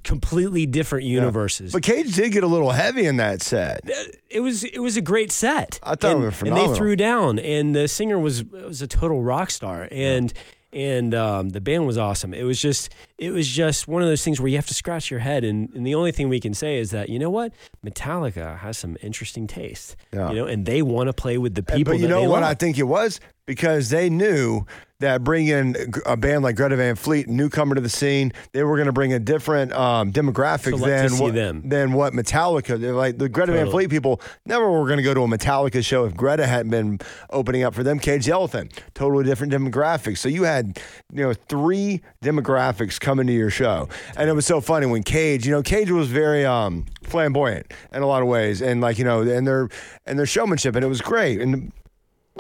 completely 0.05 0.67
different 0.67 1.07
universes. 1.07 1.73
But 1.73 1.83
Cage 1.83 2.15
did 2.15 2.33
get 2.33 2.45
a 2.45 2.47
little 2.47 2.71
heavy 2.71 3.07
in 3.07 3.17
that 3.17 3.41
set. 3.43 3.81
it 4.29 4.41
was 4.41 4.63
it 4.65 4.81
was 4.81 4.97
a 4.99 5.01
great 5.01 5.33
set. 5.33 5.81
I 5.83 5.95
thought 5.95 6.11
it 6.11 6.15
and, 6.17 6.25
was 6.25 6.43
And 6.43 6.57
they 6.57 6.77
threw 6.77 6.97
down, 6.97 7.39
and 7.39 7.75
the 7.75 7.89
singer 7.89 8.19
was 8.19 8.45
was 8.45 8.83
a 8.83 8.87
total 8.87 9.23
rock 9.23 9.51
star, 9.51 9.89
and 9.91 10.33
and 10.73 11.15
um, 11.15 11.49
the 11.51 11.61
band 11.61 11.87
was 11.87 11.99
awesome. 11.99 12.33
It 12.35 12.45
was 12.45 12.61
just 12.61 12.91
it 13.19 13.31
was 13.33 13.49
just 13.49 13.89
one 13.89 14.03
of 14.03 14.09
those 14.09 14.25
things 14.25 14.41
where 14.41 14.49
you 14.49 14.57
have 14.57 14.67
to 14.69 14.75
scratch 14.75 15.11
your 15.11 15.21
head, 15.21 15.45
and, 15.45 15.69
and 15.75 15.87
the 15.87 15.95
only 15.95 16.13
thing 16.13 16.29
we 16.29 16.41
can 16.41 16.55
say 16.55 16.79
is 16.79 16.91
that 16.91 17.09
you 17.09 17.19
know 17.19 17.31
what 17.31 17.53
Metallica 17.85 18.59
has 18.59 18.79
some 18.79 18.97
interesting 19.03 19.47
taste, 19.47 19.97
Yeah. 20.13 20.31
you 20.31 20.37
know, 20.37 20.47
and 20.47 20.67
they 20.67 20.83
want 20.83 21.09
to 21.09 21.13
play 21.13 21.39
with 21.39 21.55
the 21.55 21.65
And- 21.69 21.79
people. 21.79 21.95
but 21.95 22.01
you 22.01 22.09
know 22.09 22.23
what 22.23 22.43
love. 22.43 22.51
I 22.51 22.55
think 22.55 22.79
it 22.79 22.85
was 22.85 23.21
because 23.51 23.89
they 23.89 24.09
knew 24.09 24.65
that 25.01 25.25
bringing 25.25 25.75
a 26.07 26.17
band 26.17 26.45
like 26.45 26.55
Greta 26.55 26.77
Van 26.77 26.95
Fleet, 26.95 27.27
newcomer 27.27 27.75
to 27.75 27.81
the 27.81 27.89
scene, 27.89 28.33
they 28.53 28.63
were 28.63 28.77
going 28.77 28.87
to 28.87 28.93
bring 28.93 29.13
a 29.13 29.19
different 29.19 29.73
um, 29.73 30.13
demographic 30.13 30.79
than 30.79 31.19
what, 31.19 31.35
them. 31.35 31.69
than 31.69 31.93
what 31.93 32.13
Metallica. 32.13 32.79
They're 32.79 32.93
like 32.93 33.19
the 33.19 33.29
Greta 33.29 33.51
Van 33.51 33.69
Fleet 33.69 33.91
people 33.91 34.21
never 34.47 34.71
were 34.71 34.87
going 34.87 34.99
to 34.99 35.03
go 35.03 35.13
to 35.15 35.23
a 35.23 35.27
Metallica 35.27 35.85
show 35.85 36.05
if 36.05 36.15
Greta 36.15 36.47
hadn't 36.47 36.71
been 36.71 37.01
opening 37.31 37.65
up 37.65 37.75
for 37.75 37.83
them. 37.83 37.99
Cage 37.99 38.27
the 38.27 38.33
Elephant, 38.33 38.81
totally 38.95 39.25
different 39.25 39.53
demographics. 39.53 40.19
So 40.19 40.29
you 40.29 40.45
had 40.45 40.79
you 41.13 41.25
know 41.25 41.35
three 41.35 42.03
demographics 42.23 43.01
coming 43.01 43.27
to 43.27 43.33
your 43.33 43.51
show, 43.51 43.89
and 44.17 44.31
it 44.31 44.35
was 44.35 44.47
so 44.47 44.61
funny 44.61 44.87
when 44.87 45.03
Cage, 45.03 45.45
you 45.45 45.51
know, 45.51 45.63
Cage 45.63 45.91
was 45.91 46.07
very 46.07 46.47
um, 46.47 46.87
flamboyant 47.03 47.73
in 47.93 48.03
a 48.03 48.07
lot 48.07 48.23
of 48.23 48.29
ways, 48.29 48.63
and 48.63 48.81
like 48.81 48.97
you 48.97 49.05
know, 49.05 49.23
and 49.23 49.45
their 49.45 49.69
and 50.07 50.19
their 50.19 50.27
showmanship, 50.27 50.77
and 50.77 50.85
it 50.85 50.89
was 50.89 51.01
great, 51.01 51.41
and. 51.41 51.73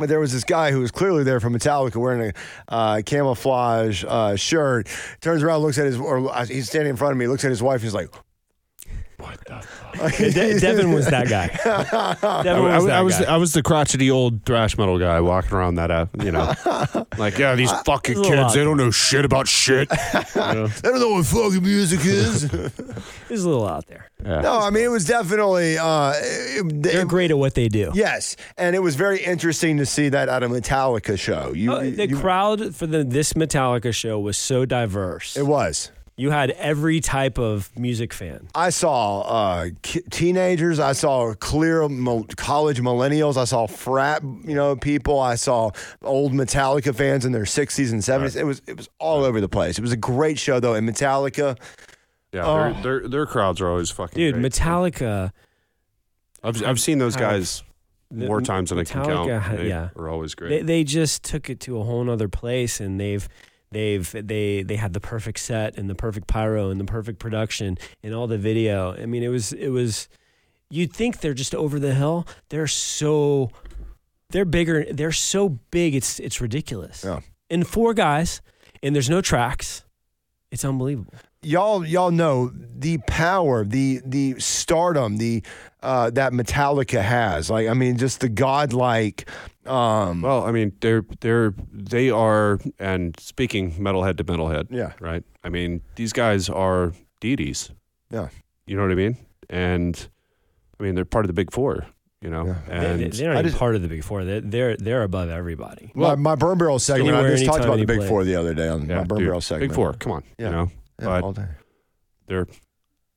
There 0.06 0.20
was 0.20 0.32
this 0.32 0.44
guy 0.44 0.72
who 0.72 0.80
was 0.80 0.90
clearly 0.90 1.24
there 1.24 1.40
from 1.40 1.54
Metallica 1.54 1.96
wearing 1.96 2.32
a 2.32 2.72
uh, 2.72 3.02
camouflage 3.04 4.04
uh, 4.06 4.36
shirt. 4.36 4.88
Turns 5.20 5.42
around, 5.42 5.60
looks 5.60 5.78
at 5.78 5.86
his, 5.86 5.98
or 5.98 6.30
uh, 6.30 6.46
he's 6.46 6.68
standing 6.68 6.90
in 6.90 6.96
front 6.96 7.12
of 7.12 7.18
me, 7.18 7.26
looks 7.26 7.44
at 7.44 7.50
his 7.50 7.62
wife, 7.62 7.82
he's 7.82 7.94
like, 7.94 8.10
Yeah, 9.22 10.10
De- 10.18 10.60
Devin 10.60 10.92
was 10.92 11.06
that 11.06 11.28
guy. 11.28 11.48
Devin 12.42 12.62
I, 12.64 12.76
was 12.76 12.84
that 12.86 12.96
I 12.96 13.02
was 13.02 13.18
guy. 13.18 13.24
I 13.24 13.36
was 13.36 13.52
the 13.52 13.62
crotchety 13.62 14.10
old 14.10 14.44
thrash 14.44 14.78
metal 14.78 14.98
guy 14.98 15.20
walking 15.20 15.52
around 15.52 15.74
that 15.76 15.90
uh, 15.90 16.06
you 16.22 16.30
know 16.32 16.52
like 17.18 17.38
yeah 17.38 17.54
these 17.54 17.72
fucking 17.84 18.14
There's 18.14 18.26
a 18.28 18.30
lot. 18.30 18.42
kids 18.44 18.54
they 18.54 18.64
don't 18.64 18.76
know 18.76 18.90
shit 18.90 19.24
about 19.24 19.48
shit. 19.48 19.88
You 19.90 19.96
know? 20.40 20.64
I 20.68 20.80
don't 20.82 21.00
know 21.00 21.10
what 21.14 21.26
fucking 21.26 21.62
music 21.62 22.00
is. 22.04 22.48
There's 22.48 23.44
a 23.44 23.48
little 23.48 23.66
out 23.66 23.86
there. 23.86 24.10
Yeah. 24.24 24.40
no, 24.42 24.58
I 24.60 24.68
mean, 24.70 24.84
it 24.84 24.88
was 24.88 25.06
definitely, 25.06 25.78
uh, 25.78 26.12
it- 26.14 26.82
They're 26.82 27.02
it- 27.02 27.08
great 27.08 27.30
at 27.30 27.38
what 27.38 27.54
they 27.54 27.68
do. 27.68 27.90
yes. 27.94 28.36
And 28.58 28.76
it 28.76 28.80
was 28.80 28.94
very 28.94 29.22
interesting 29.24 29.78
to 29.78 29.86
see 29.86 30.10
that 30.10 30.28
at 30.28 30.42
a 30.42 30.48
Metallica 30.48 31.18
show. 31.18 31.52
You, 31.54 31.72
Oh, 31.72 31.80
the 31.90 32.06
you- 32.08 32.16
crowd 32.18 32.74
for 32.74 32.86
the 32.86 33.02
this 33.02 33.32
Metallica 33.32 33.94
show 33.94 34.18
was 34.20 34.36
so 34.36 34.66
diverse. 34.66 35.36
it 35.38 35.46
was. 35.46 35.90
You 36.20 36.30
had 36.30 36.50
every 36.50 37.00
type 37.00 37.38
of 37.38 37.70
music 37.78 38.12
fan. 38.12 38.48
I 38.54 38.68
saw 38.70 39.20
uh, 39.22 39.68
ki- 39.82 40.02
teenagers. 40.10 40.78
I 40.78 40.92
saw 40.92 41.32
clear 41.34 41.88
mo- 41.88 42.26
college 42.36 42.80
millennials. 42.80 43.36
I 43.38 43.44
saw 43.44 43.66
frat, 43.66 44.22
you 44.22 44.54
know, 44.54 44.76
people. 44.76 45.18
I 45.18 45.36
saw 45.36 45.70
old 46.02 46.32
Metallica 46.32 46.94
fans 46.94 47.24
in 47.24 47.32
their 47.32 47.44
60s 47.44 47.90
and 47.92 48.02
70s. 48.02 48.36
It 48.36 48.44
was 48.44 48.60
it 48.66 48.76
was 48.76 48.88
all 48.98 49.24
over 49.24 49.40
the 49.40 49.48
place. 49.48 49.78
It 49.78 49.82
was 49.82 49.92
a 49.92 49.96
great 49.96 50.38
show 50.38 50.60
though. 50.60 50.74
And 50.74 50.86
Metallica, 50.86 51.56
Yeah, 52.32 52.46
Oh. 52.46 52.72
their, 52.74 52.82
their 52.82 53.08
their 53.08 53.26
crowds 53.26 53.60
are 53.62 53.68
always 53.68 53.90
fucking. 53.90 54.16
Dude, 54.16 54.34
great. 54.34 54.52
Metallica, 54.52 55.32
I've 56.44 56.62
I've 56.64 56.80
seen 56.80 56.98
those 56.98 57.14
have- 57.14 57.22
guys 57.22 57.62
the- 58.10 58.26
more 58.26 58.40
times 58.42 58.70
than 58.70 58.78
I 58.78 58.84
can 58.84 59.04
count. 59.04 59.56
They 59.56 59.68
yeah. 59.68 59.88
are 59.96 60.08
always 60.08 60.34
great. 60.34 60.66
they 60.66 60.84
just 60.84 61.22
took 61.22 61.48
it 61.48 61.60
to 61.60 61.78
a 61.80 61.84
whole 61.84 62.04
nother 62.04 62.28
place 62.28 62.78
and 62.80 63.00
they've 63.00 63.26
they've 63.70 64.10
they 64.12 64.62
they 64.62 64.76
had 64.76 64.92
the 64.92 65.00
perfect 65.00 65.38
set 65.38 65.76
and 65.76 65.88
the 65.88 65.94
perfect 65.94 66.26
pyro 66.26 66.70
and 66.70 66.80
the 66.80 66.84
perfect 66.84 67.18
production 67.18 67.78
and 68.02 68.14
all 68.14 68.26
the 68.26 68.38
video. 68.38 68.92
I 68.94 69.06
mean, 69.06 69.22
it 69.22 69.28
was 69.28 69.52
it 69.52 69.68
was 69.68 70.08
you'd 70.70 70.92
think 70.92 71.20
they're 71.20 71.34
just 71.34 71.54
over 71.54 71.78
the 71.78 71.94
hill. 71.94 72.26
They're 72.48 72.66
so 72.66 73.50
they're 74.30 74.44
bigger. 74.44 74.84
They're 74.90 75.12
so 75.12 75.60
big. 75.70 75.94
It's 75.94 76.18
it's 76.20 76.40
ridiculous. 76.40 77.04
Yeah. 77.04 77.20
And 77.48 77.66
four 77.66 77.94
guys, 77.94 78.40
and 78.82 78.94
there's 78.94 79.10
no 79.10 79.20
tracks. 79.20 79.84
It's 80.50 80.64
unbelievable. 80.64 81.14
Y'all 81.42 81.84
y'all 81.84 82.10
know 82.10 82.50
the 82.54 82.98
power, 83.06 83.64
the 83.64 84.00
the 84.04 84.34
stardom, 84.38 85.18
the 85.18 85.42
uh, 85.82 86.10
that 86.10 86.32
Metallica 86.32 87.02
has. 87.02 87.50
Like 87.50 87.68
I 87.68 87.74
mean, 87.74 87.96
just 87.96 88.20
the 88.20 88.28
godlike. 88.28 89.28
Um, 89.66 90.22
well, 90.22 90.44
I 90.44 90.52
mean, 90.52 90.72
they're 90.80 91.04
they're 91.20 91.54
they 91.72 92.10
are, 92.10 92.58
and 92.78 93.14
speaking 93.20 93.72
metalhead 93.72 94.16
to 94.18 94.24
metalhead, 94.24 94.68
yeah, 94.70 94.92
right? 95.00 95.22
I 95.44 95.48
mean, 95.48 95.82
these 95.96 96.12
guys 96.12 96.48
are 96.48 96.92
deities. 97.20 97.70
Yeah. 98.10 98.28
you 98.66 98.74
know 98.76 98.82
what 98.82 98.90
I 98.90 98.96
mean. 98.96 99.16
And 99.48 100.08
I 100.78 100.82
mean, 100.82 100.94
they're 100.96 101.04
part 101.04 101.24
of 101.24 101.28
the 101.28 101.32
big 101.34 101.52
four. 101.52 101.86
You 102.22 102.28
know, 102.28 102.44
Yeah. 102.46 102.54
They, 102.66 103.04
and 103.04 103.12
they, 103.12 103.24
are 103.26 103.28
not 103.34 103.38
even 103.40 103.46
just- 103.50 103.58
part 103.58 103.76
of 103.76 103.82
the 103.82 103.88
big 103.88 104.02
four. 104.02 104.24
They're 104.24 104.40
they're, 104.40 104.76
they're 104.76 105.02
above 105.04 105.28
everybody. 105.30 105.92
my, 105.94 106.16
my 106.16 106.34
burn 106.34 106.58
barrel 106.58 106.78
segment. 106.78 107.16
I 107.16 107.28
just 107.30 107.44
talked 107.46 107.64
about 107.64 107.78
the 107.78 107.84
big 107.86 107.98
place. 107.98 108.08
four 108.08 108.24
the 108.24 108.34
other 108.36 108.52
day 108.52 108.68
on 108.68 108.88
yeah, 108.88 108.98
my 108.98 109.04
burn 109.04 109.18
dude, 109.18 109.28
barrel 109.28 109.40
segment. 109.40 109.70
big 109.70 109.74
four. 109.76 109.92
Come 109.94 110.12
on, 110.12 110.24
Yeah. 110.38 110.46
you 110.46 110.52
know, 110.52 110.70
Yeah, 111.00 111.06
but 111.06 111.24
all 111.24 111.32
day. 111.32 111.48
they're 112.26 112.46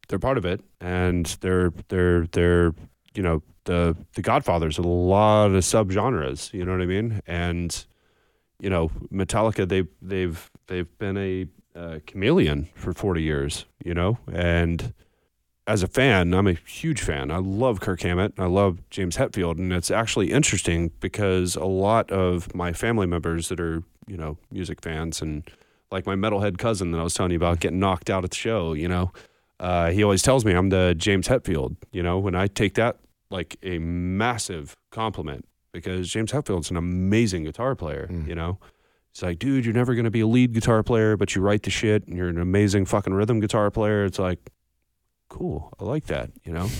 they're 0.07 0.19
part 0.19 0.37
of 0.37 0.45
it, 0.45 0.61
and 0.79 1.25
they're 1.41 1.71
they're 1.89 2.27
they're 2.27 2.73
you 3.13 3.23
know 3.23 3.43
the 3.65 3.95
the 4.15 4.21
Godfathers, 4.21 4.77
a 4.77 4.81
lot 4.81 5.51
of 5.51 5.63
subgenres. 5.63 6.53
You 6.53 6.65
know 6.65 6.71
what 6.71 6.81
I 6.81 6.85
mean? 6.85 7.21
And 7.25 7.85
you 8.59 8.69
know, 8.69 8.89
Metallica, 9.11 9.67
they 9.67 9.83
they've 10.01 10.49
they've 10.67 10.97
been 10.97 11.17
a 11.17 11.47
uh, 11.75 11.99
chameleon 12.05 12.69
for 12.75 12.93
forty 12.93 13.23
years. 13.23 13.65
You 13.83 13.93
know, 13.93 14.17
and 14.31 14.93
as 15.67 15.83
a 15.83 15.87
fan, 15.87 16.33
I'm 16.33 16.47
a 16.47 16.53
huge 16.53 17.01
fan. 17.01 17.31
I 17.31 17.37
love 17.37 17.79
Kirk 17.79 18.01
Hammett. 18.01 18.33
I 18.37 18.45
love 18.45 18.79
James 18.89 19.17
Hetfield, 19.17 19.57
and 19.57 19.71
it's 19.71 19.91
actually 19.91 20.31
interesting 20.31 20.91
because 20.99 21.55
a 21.55 21.65
lot 21.65 22.11
of 22.11 22.53
my 22.53 22.73
family 22.73 23.07
members 23.07 23.49
that 23.49 23.59
are 23.59 23.83
you 24.07 24.17
know 24.17 24.37
music 24.51 24.81
fans 24.81 25.21
and 25.21 25.49
like 25.93 26.05
my 26.05 26.15
metalhead 26.15 26.57
cousin 26.57 26.91
that 26.91 26.99
I 26.99 27.03
was 27.03 27.13
telling 27.13 27.31
you 27.31 27.37
about 27.37 27.59
getting 27.59 27.79
knocked 27.79 28.09
out 28.09 28.23
at 28.23 28.31
the 28.31 28.35
show. 28.35 28.73
You 28.73 28.89
know, 28.89 29.13
uh, 29.59 29.91
he 29.91 30.03
always 30.03 30.21
tells 30.21 30.43
me 30.43 30.53
I'm 30.53 30.69
the 30.69 30.95
James 30.97 31.27
Hetfield. 31.27 31.77
You 31.93 32.03
know, 32.03 32.17
when 32.19 32.35
I 32.35 32.47
take 32.47 32.73
that 32.73 32.97
like 33.29 33.55
a 33.63 33.77
massive 33.79 34.75
compliment 34.91 35.45
because 35.71 36.09
James 36.09 36.31
Hetfield's 36.31 36.69
an 36.69 36.77
amazing 36.77 37.45
guitar 37.45 37.75
player. 37.75 38.07
You 38.27 38.35
know. 38.35 38.59
It's 39.11 39.21
like, 39.21 39.37
dude, 39.37 39.63
you're 39.63 39.75
never 39.75 39.93
going 39.93 40.05
to 40.05 40.11
be 40.11 40.21
a 40.21 40.27
lead 40.27 40.53
guitar 40.53 40.81
player, 40.81 41.15
but 41.15 41.35
you 41.35 41.41
write 41.43 41.61
the 41.61 41.69
shit 41.69 42.07
and 42.07 42.17
you're 42.17 42.29
an 42.29 42.39
amazing 42.39 42.85
fucking 42.85 43.13
rhythm 43.13 43.39
guitar 43.39 43.69
player. 43.69 44.05
It's 44.05 44.17
like, 44.17 44.39
cool. 45.29 45.71
I 45.79 45.83
like 45.83 46.07
that, 46.07 46.31
you 46.43 46.51
know. 46.51 46.67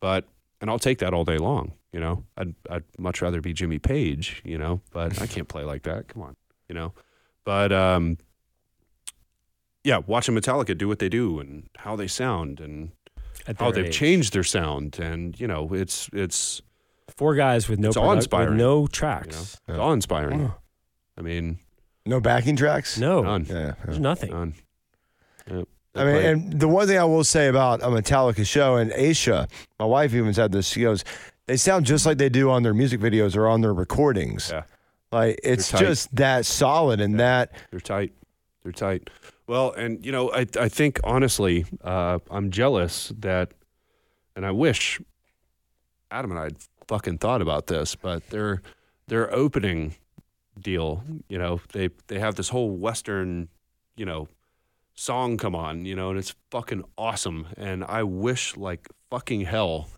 But 0.00 0.28
and 0.60 0.68
I'll 0.68 0.78
take 0.78 0.98
that 0.98 1.14
all 1.14 1.24
day 1.24 1.38
long, 1.38 1.72
you 1.90 1.98
know. 1.98 2.24
I'd 2.36 2.54
I'd 2.68 2.84
much 2.98 3.22
rather 3.22 3.40
be 3.40 3.54
Jimmy 3.54 3.78
Page, 3.78 4.42
you 4.44 4.58
know, 4.58 4.82
but 4.92 5.18
I 5.22 5.26
can't 5.26 5.48
play 5.48 5.64
like 5.64 5.84
that. 5.84 6.08
Come 6.08 6.20
on, 6.20 6.36
you 6.68 6.74
know. 6.74 6.92
But 7.44 7.72
um 7.72 8.18
yeah, 9.84 9.98
watching 10.06 10.34
Metallica 10.34 10.76
do 10.76 10.88
what 10.88 10.98
they 10.98 11.08
do 11.08 11.38
and 11.38 11.68
how 11.76 11.94
they 11.96 12.06
sound 12.08 12.58
and 12.60 12.90
how 13.58 13.70
they've 13.70 13.86
age. 13.86 13.94
changed 13.96 14.32
their 14.32 14.42
sound 14.44 14.98
and 14.98 15.38
you 15.38 15.46
know, 15.46 15.72
it's 15.72 16.08
it's 16.12 16.62
Four 17.16 17.34
guys 17.36 17.68
with 17.68 17.78
no 17.78 17.88
It's 17.88 17.96
product- 17.96 18.10
awe-inspiring, 18.12 18.48
with 18.50 18.58
no 18.58 18.74
you 18.76 18.80
know, 18.82 18.86
tracks. 18.88 19.60
it's 19.68 19.78
awe-inspiring. 19.78 20.52
I 21.16 21.20
mean, 21.20 21.58
No 22.06 22.18
backing 22.18 22.56
tracks. 22.56 22.98
No, 22.98 23.22
none, 23.22 23.44
Yeah. 23.44 23.54
yeah. 23.66 23.74
there's 23.84 24.00
nothing. 24.00 24.30
none. 24.32 24.54
Yep. 25.48 25.68
I 25.94 26.04
mean, 26.04 26.14
play- 26.14 26.32
and 26.32 26.52
the 26.60 26.66
one 26.66 26.86
thing 26.88 26.98
I 26.98 27.04
will 27.04 27.22
say 27.22 27.46
about 27.48 27.82
a 27.82 27.86
Metallica 27.86 28.44
show, 28.46 28.76
and 28.76 28.90
Aisha, 28.92 29.48
my 29.78 29.84
wife 29.84 30.12
even 30.14 30.32
said 30.34 30.50
this, 30.50 30.66
she 30.66 30.80
goes, 30.80 31.04
they 31.46 31.56
sound 31.56 31.84
just 31.86 32.04
like 32.06 32.18
they 32.18 32.30
do 32.30 32.50
on 32.50 32.62
their 32.64 32.74
music 32.74 33.00
videos 33.00 33.36
or 33.36 33.46
on 33.46 33.60
their 33.60 33.74
recordings. 33.74 34.48
Yeah. 34.50 34.62
Like 35.12 35.38
it's 35.44 35.70
just 35.70 36.12
that 36.16 36.46
solid 36.46 37.00
and 37.00 37.20
that 37.20 37.52
They're 37.70 37.78
tight. 37.80 38.12
They're 38.64 38.72
tight. 38.72 39.08
Well, 39.46 39.72
and 39.72 40.04
you 40.04 40.12
know, 40.12 40.32
I 40.32 40.46
I 40.58 40.68
think 40.68 41.00
honestly, 41.04 41.66
uh, 41.82 42.18
I'm 42.30 42.50
jealous 42.50 43.12
that, 43.18 43.52
and 44.34 44.46
I 44.46 44.50
wish 44.50 45.00
Adam 46.10 46.30
and 46.30 46.40
I 46.40 46.44
had 46.44 46.56
fucking 46.88 47.18
thought 47.18 47.42
about 47.42 47.66
this, 47.66 47.94
but 47.94 48.28
their 48.30 48.62
their 49.08 49.32
opening 49.34 49.96
deal, 50.58 51.02
you 51.28 51.38
know, 51.38 51.60
they 51.72 51.90
they 52.06 52.18
have 52.18 52.36
this 52.36 52.48
whole 52.48 52.70
Western, 52.70 53.48
you 53.96 54.06
know, 54.06 54.28
song 54.94 55.36
come 55.36 55.54
on, 55.54 55.84
you 55.84 55.94
know, 55.94 56.10
and 56.10 56.18
it's 56.18 56.34
fucking 56.50 56.84
awesome. 56.96 57.46
And 57.56 57.84
I 57.84 58.02
wish 58.02 58.56
like 58.56 58.88
fucking 59.10 59.42
hell. 59.42 59.88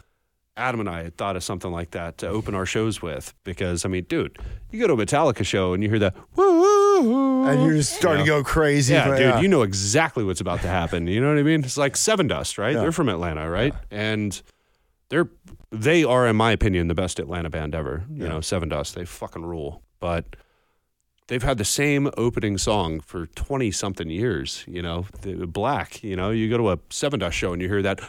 Adam 0.57 0.81
and 0.81 0.89
I 0.89 1.03
had 1.05 1.17
thought 1.17 1.37
of 1.37 1.45
something 1.45 1.71
like 1.71 1.91
that 1.91 2.19
to 2.19 2.29
open 2.29 2.55
our 2.55 2.65
shows 2.67 3.03
with 3.03 3.35
because 3.45 3.85
I 3.85 3.89
mean, 3.89 4.05
dude, 4.05 4.39
you 4.71 4.81
go 4.81 4.87
to 4.87 4.95
a 4.95 5.07
Metallica 5.07 5.45
show 5.45 5.75
and 5.75 5.83
you 5.83 5.89
hear 5.91 5.99
that 5.99 6.15
woo, 6.35 7.45
and 7.47 7.63
you're 7.65 7.75
just 7.75 7.95
starting 7.95 8.25
Yeah. 8.27 8.37
to 8.37 8.41
go 8.43 8.45
crazy. 8.45 8.95
yeah, 8.95 9.17
dude, 9.35 9.43
you 9.43 9.49
know 9.49 9.63
exactly 9.63 10.25
what's 10.25 10.41
about 10.41 10.63
to 10.63 10.69
happen. 10.69 11.07
You 11.07 11.21
know 11.21 11.29
what 11.29 11.39
I 11.39 11.43
mean? 11.43 11.63
It's 11.65 11.77
like 11.77 11.95
Sevendust, 11.95 12.57
right? 12.59 12.75
Yeah. 12.75 12.81
They're 12.81 12.93
from 12.93 13.09
Atlanta, 13.09 13.51
right? 13.51 13.75
And 13.91 14.41
they're 15.11 15.29
they 15.71 16.05
are, 16.05 16.27
in 16.27 16.37
my 16.37 16.53
opinion, 16.53 16.89
the 16.89 16.95
best 16.95 17.19
Atlanta 17.19 17.51
band 17.51 17.75
ever. 17.75 18.05
You 18.11 18.27
know, 18.29 18.39
Sevendust, 18.39 18.95
they 18.95 19.05
fucking 19.05 19.45
rule. 19.45 19.83
But 20.01 20.37
they've 21.29 21.43
had 21.43 21.59
the 21.59 21.65
same 21.65 22.09
opening 22.17 22.57
song 22.57 23.01
for 23.01 23.27
twenty 23.27 23.71
something 23.73 24.09
years. 24.09 24.65
You 24.67 24.81
know, 24.81 25.07
the, 25.21 25.47
Black. 25.47 26.03
You 26.03 26.17
know, 26.17 26.31
you 26.31 26.49
go 26.49 26.57
to 26.57 26.71
a 26.71 26.77
Sevendust 26.89 27.33
show 27.33 27.53
and 27.53 27.61
you 27.61 27.69
hear 27.69 27.83
that, 27.83 28.01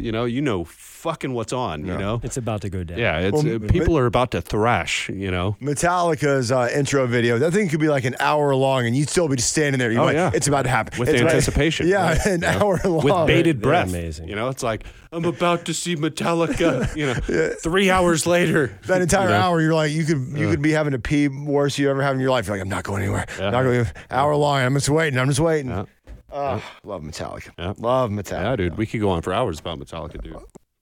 you 0.00 0.12
know, 0.12 0.24
you 0.24 0.42
know 0.42 0.64
fucking 0.64 1.32
what's 1.32 1.52
on. 1.52 1.84
You 1.84 1.98
know, 1.98 2.20
It's 2.22 2.36
about 2.36 2.60
to 2.62 2.70
go 2.70 2.84
down. 2.84 2.98
yeah, 2.98 3.18
it's 3.18 3.42
Well, 3.42 3.56
uh, 3.56 3.68
people 3.68 3.98
are 3.98 4.06
about 4.06 4.30
to 4.32 4.40
thrash. 4.40 5.08
You 5.08 5.30
know, 5.30 5.56
Metallica's 5.60 6.52
uh, 6.52 6.68
intro 6.74 7.06
video. 7.06 7.38
That 7.38 7.52
thing 7.52 7.68
could 7.68 7.80
be 7.80 7.88
like 7.88 8.04
an 8.04 8.14
hour 8.20 8.54
long, 8.54 8.86
and 8.86 8.94
you'd 8.96 9.08
still 9.08 9.28
be 9.28 9.36
just 9.36 9.50
standing 9.50 9.78
there. 9.78 9.90
You're 9.90 10.02
Oh, 10.02 10.06
like, 10.06 10.14
yeah. 10.14 10.30
it's 10.32 10.46
about 10.46 10.62
to 10.62 10.68
happen. 10.70 10.98
With 10.98 11.08
It's 11.08 11.20
about- 11.20 11.30
anticipation, 11.32 11.88
Yeah, 11.88 12.08
right? 12.10 12.26
an 12.26 12.42
Yeah. 12.42 12.58
hour 12.62 12.80
long. 12.84 13.04
with 13.04 13.26
bated 13.26 13.56
they're 13.58 13.70
breath. 13.70 13.88
amazing. 13.88 14.28
You 14.28 14.36
know, 14.36 14.48
it's 14.48 14.62
like 14.62 14.84
I'm 15.10 15.24
about 15.24 15.64
to 15.66 15.74
see 15.74 15.96
Metallica. 15.96 16.94
You 16.96 17.06
know, 17.06 17.50
three 17.60 17.90
hours 17.90 18.26
later. 18.26 18.78
That 18.86 19.02
entire 19.06 19.24
you 19.28 19.34
know? 19.34 19.40
hour, 19.40 19.60
you're 19.60 19.74
like, 19.74 19.92
you 19.92 20.04
could 20.04 20.28
you 20.38 20.48
could 20.50 20.62
be 20.62 20.70
having 20.72 20.92
to 20.92 20.98
pee 20.98 21.28
worse 21.28 21.78
you 21.78 21.90
ever 21.90 22.02
have 22.02 22.14
in 22.14 22.20
your 22.20 22.30
life. 22.30 22.46
You're 22.46 22.56
like, 22.56 22.62
I'm 22.62 22.68
not 22.68 22.84
going 22.84 23.02
anywhere. 23.02 23.26
Yeah. 23.38 23.50
Not 23.50 23.62
going 23.64 23.86
hour 24.10 24.36
long. 24.36 24.60
I'm 24.62 24.74
just 24.74 24.88
waiting. 24.88 25.18
I'm 25.18 25.28
just 25.28 25.40
waiting. 25.40 25.70
Yeah. 25.70 25.84
Oh, 26.32 26.62
love 26.84 27.02
Metallica. 27.02 27.50
Yeah. 27.58 27.74
Love 27.78 28.10
Metallica. 28.10 28.42
Yeah, 28.42 28.56
dude, 28.56 28.78
we 28.78 28.86
could 28.86 29.00
go 29.00 29.10
on 29.10 29.22
for 29.22 29.32
hours 29.32 29.60
about 29.60 29.78
Metallica, 29.78 30.22
dude. 30.22 30.36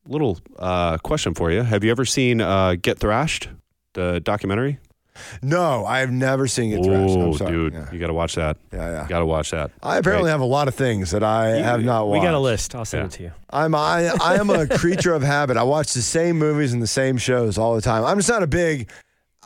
Little 0.06 0.38
uh, 0.58 0.98
question 0.98 1.34
for 1.34 1.50
you: 1.50 1.62
Have 1.62 1.84
you 1.84 1.90
ever 1.90 2.04
seen 2.04 2.40
uh, 2.40 2.76
Get 2.80 2.98
Thrashed, 2.98 3.48
the 3.94 4.20
documentary? 4.20 4.78
No, 5.42 5.84
I 5.84 5.98
have 5.98 6.10
never 6.10 6.46
seen 6.46 6.72
it 6.72 6.82
thrashed. 6.82 7.14
I'm 7.14 7.20
Oh, 7.22 7.32
sorry. 7.36 7.50
dude, 7.52 7.72
Yeah, 7.74 7.92
you 7.92 7.98
got 7.98 8.06
to 8.06 8.14
watch 8.14 8.36
that. 8.36 8.56
yeah. 8.72 8.90
yeah. 8.90 9.02
You 9.02 9.08
got 9.08 9.18
to 9.18 9.26
watch 9.26 9.50
that. 9.50 9.70
I 9.82 9.98
apparently 9.98 10.26
Great. 10.28 10.30
have 10.30 10.40
a 10.40 10.44
lot 10.46 10.66
of 10.66 10.74
things 10.74 11.10
that 11.10 11.22
I 11.22 11.48
have 11.48 11.82
not 11.84 12.06
watched. 12.08 12.20
We 12.22 12.26
got 12.26 12.32
a 12.34 12.38
list. 12.38 12.74
I'll 12.74 12.86
send 12.86 13.02
Yeah. 13.02 13.06
it 13.06 13.10
to 13.12 13.22
you. 13.24 13.32
I'm 13.50 13.74
I 13.74 14.12
I 14.22 14.36
am 14.36 14.48
a 14.48 14.66
creature 14.78 15.12
of 15.12 15.22
habit. 15.22 15.56
I 15.58 15.62
watch 15.64 15.92
the 15.92 16.00
same 16.02 16.38
movies 16.38 16.72
and 16.72 16.80
the 16.80 16.86
same 16.86 17.18
shows 17.18 17.58
all 17.58 17.74
the 17.74 17.82
time. 17.82 18.04
I'm 18.04 18.16
just 18.16 18.30
not 18.30 18.42
a 18.42 18.46
big 18.46 18.88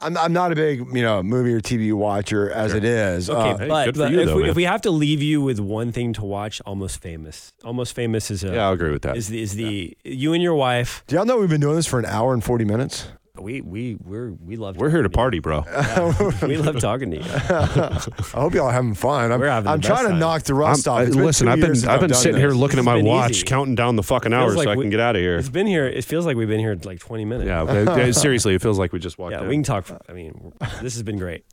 I'm 0.04 0.16
I'm 0.16 0.32
not 0.32 0.52
a 0.52 0.54
big, 0.54 0.78
you 0.94 1.02
know, 1.02 1.22
movie 1.22 1.52
or 1.52 1.60
TV 1.60 1.92
watcher 1.92 2.50
as 2.50 2.74
it 2.74 2.84
is. 2.84 3.30
Okay, 3.30 3.50
Uh, 3.50 3.56
hey, 3.58 3.68
but, 3.68 3.96
but 3.96 4.10
you, 4.12 4.20
if, 4.20 4.26
though, 4.26 4.36
we, 4.36 4.48
if 4.50 4.56
we 4.56 4.64
have 4.64 4.82
to 4.82 4.90
leave 4.90 5.22
you 5.22 5.40
with 5.40 5.58
one 5.58 5.92
thing 5.92 6.12
to 6.14 6.24
watch, 6.24 6.60
Almost 6.66 7.00
Famous. 7.00 7.52
Almost 7.64 7.94
Famous 7.94 8.30
is 8.30 8.44
a 8.44 8.48
Yeah, 8.54 8.66
I'll 8.66 8.72
agree 8.74 8.90
with 8.90 9.02
that. 9.02 9.16
is 9.16 9.28
the, 9.28 9.40
is 9.42 9.54
the 9.54 9.96
you 10.04 10.32
and 10.32 10.42
your 10.42 10.54
wife. 10.54 11.02
do 11.06 11.16
y'all 11.16 11.24
know 11.24 11.38
we've 11.38 11.48
been 11.48 11.60
doing 11.60 11.76
this 11.76 11.86
for 11.86 11.98
an 11.98 12.06
hour 12.06 12.32
and 12.34 12.44
40 12.44 12.64
minutes? 12.64 13.08
We 13.36 13.62
we 13.62 13.96
we're 13.96 14.30
we 14.30 14.54
love 14.54 14.76
We're 14.76 14.90
here 14.90 15.02
to 15.02 15.08
talking 15.08 15.12
party, 15.12 15.38
bro. 15.40 15.64
you. 16.40 16.46
we 16.46 16.56
love 16.56 16.78
talking 16.78 17.10
to 17.10 17.16
you. 17.16 17.22
I 17.26 18.40
hope 18.40 18.54
y'all 18.54 18.66
are 18.68 18.72
having 18.72 18.94
fun. 18.94 19.32
I'm, 19.32 19.40
We're 19.40 19.48
having 19.48 19.64
the 19.64 19.70
I'm 19.72 19.80
best 19.80 19.88
trying 19.88 20.04
to 20.04 20.10
time. 20.10 20.18
knock 20.20 20.44
the 20.44 20.52
I'm- 20.52 20.60
rust 20.60 20.86
off. 20.86 21.00
I- 21.00 21.02
It's 21.02 21.16
been 21.16 21.24
listen, 21.24 21.46
two 21.48 21.52
I've 21.52 21.60
been 21.60 21.88
I've 21.88 21.98
been 22.00 22.10
done 22.10 22.18
sitting 22.20 22.38
here 22.40 22.50
this. 22.50 22.56
looking 22.58 22.78
at 22.78 22.84
my 22.84 23.02
watch, 23.02 23.32
easy. 23.32 23.42
counting 23.44 23.74
down 23.74 23.96
the 23.96 24.04
fucking 24.04 24.32
hours 24.32 24.54
like 24.54 24.66
so 24.66 24.70
I 24.70 24.76
we- 24.76 24.84
can 24.84 24.90
get 24.90 25.00
out 25.00 25.16
of 25.16 25.20
here. 25.20 25.34
It's 25.36 25.48
been 25.48 25.66
here. 25.66 25.84
It 25.84 26.04
feels 26.04 26.26
like 26.26 26.36
we've 26.36 26.46
been 26.46 26.60
here 26.60 26.78
like 26.84 27.00
20 27.00 27.24
minutes. 27.24 27.48
Yeah, 27.48 27.62
uh, 27.62 28.12
seriously, 28.12 28.54
it 28.54 28.62
feels 28.62 28.78
like 28.78 28.92
we 28.92 29.00
just 29.00 29.18
walked 29.18 29.32
Yeah, 29.32 29.42
in. 29.42 29.48
we 29.48 29.56
can 29.56 29.64
talk. 29.64 29.88
I 30.08 30.12
mean, 30.12 30.52
this 30.80 30.94
has 30.94 31.02
been 31.02 31.18
great. 31.18 31.44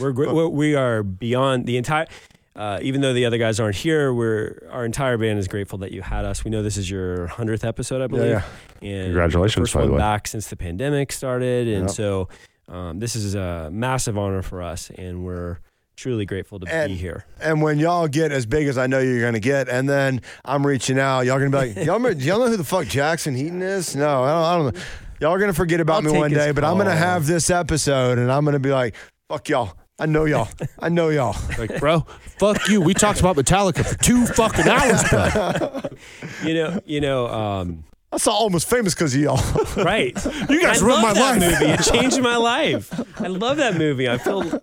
We're, 0.00 0.10
we're 0.12 0.48
we 0.48 0.74
are 0.74 1.04
beyond 1.04 1.66
the 1.66 1.76
entire. 1.76 2.08
Uh, 2.58 2.80
even 2.82 3.00
though 3.00 3.12
the 3.14 3.24
other 3.24 3.38
guys 3.38 3.60
aren't 3.60 3.76
here, 3.76 4.12
we're 4.12 4.60
our 4.72 4.84
entire 4.84 5.16
band 5.16 5.38
is 5.38 5.46
grateful 5.46 5.78
that 5.78 5.92
you 5.92 6.02
had 6.02 6.24
us. 6.24 6.44
We 6.44 6.50
know 6.50 6.60
this 6.62 6.76
is 6.76 6.90
your 6.90 7.28
hundredth 7.28 7.64
episode, 7.64 8.02
I 8.02 8.08
believe. 8.08 8.30
yeah. 8.30 8.42
And 8.82 9.04
Congratulations, 9.06 9.54
the 9.54 9.60
first 9.60 9.74
by 9.74 9.80
the 9.82 9.86
one 9.86 9.92
way. 9.92 9.98
back 9.98 10.26
since 10.26 10.48
the 10.48 10.56
pandemic 10.56 11.12
started, 11.12 11.68
and 11.68 11.82
Yep. 11.82 11.90
so 11.90 12.28
um, 12.68 12.98
this 12.98 13.14
is 13.14 13.36
a 13.36 13.70
massive 13.72 14.18
honor 14.18 14.42
for 14.42 14.60
us, 14.60 14.90
and 14.98 15.24
we're 15.24 15.58
truly 15.96 16.26
grateful 16.26 16.58
to 16.60 16.66
And- 16.66 16.90
be 16.90 16.96
here. 16.96 17.24
And 17.40 17.62
when 17.62 17.78
y'all 17.78 18.08
get 18.08 18.32
as 18.32 18.44
big 18.44 18.66
as 18.66 18.76
I 18.76 18.88
know 18.88 18.98
you're 18.98 19.20
going 19.20 19.34
to 19.34 19.40
get, 19.40 19.68
and 19.68 19.88
then 19.88 20.20
I'm 20.44 20.66
reaching 20.66 20.98
out, 20.98 21.26
y'all 21.26 21.38
going 21.38 21.52
to 21.52 21.56
be 21.60 21.66
like, 21.74 21.86
y'all, 21.86 21.94
remember- 21.96 22.20
y'all 22.24 22.40
know 22.40 22.48
who 22.48 22.56
the 22.56 22.64
fuck 22.64 22.86
Jackson 22.88 23.36
Heaton 23.36 23.62
is? 23.62 23.94
No, 23.94 24.24
I 24.24 24.30
don't, 24.32 24.42
I 24.44 24.56
don't 24.56 24.74
know. 24.74 24.80
Y'all 25.20 25.32
are 25.32 25.38
going 25.38 25.50
to 25.50 25.56
forget 25.56 25.78
about 25.80 26.04
I'll 26.04 26.12
me 26.12 26.18
one 26.18 26.32
day, 26.32 26.50
but 26.50 26.64
I'm 26.64 26.74
going 26.74 26.86
to 26.88 26.92
have 26.96 27.24
this 27.26 27.50
episode, 27.50 28.18
and 28.18 28.32
I'm 28.32 28.44
going 28.44 28.54
to 28.54 28.58
be 28.60 28.70
like, 28.72 28.96
fuck 29.28 29.48
y'all. 29.48 29.77
I 29.98 30.06
know 30.06 30.24
y'all. 30.24 30.48
I 30.78 30.88
know 30.88 31.08
y'all. 31.08 31.36
like, 31.58 31.78
bro, 31.80 32.00
fuck 32.38 32.68
you. 32.68 32.80
We 32.80 32.94
talked 32.94 33.20
about 33.20 33.36
Metallica 33.36 33.84
for 33.84 33.96
two 34.02 34.26
fucking 34.26 34.68
hours, 34.68 35.02
bro. 35.08 35.82
You 36.44 36.54
know, 36.54 36.80
you 36.86 37.00
know, 37.00 37.26
um, 37.28 37.84
I 38.12 38.16
saw 38.18 38.32
almost 38.32 38.68
famous 38.70 38.94
because 38.94 39.14
of 39.14 39.20
y'all. 39.20 39.42
right? 39.84 40.14
You 40.48 40.60
guys 40.62 40.80
I 40.82 40.86
ruined 40.86 41.02
my 41.02 41.12
that 41.14 41.38
life. 41.38 41.40
movie. 41.60 41.72
It 41.72 41.82
changed 41.82 42.20
my 42.20 42.36
life. 42.36 43.20
I 43.20 43.26
love 43.26 43.56
that 43.56 43.76
movie. 43.76 44.08
I 44.08 44.18
feel, 44.18 44.62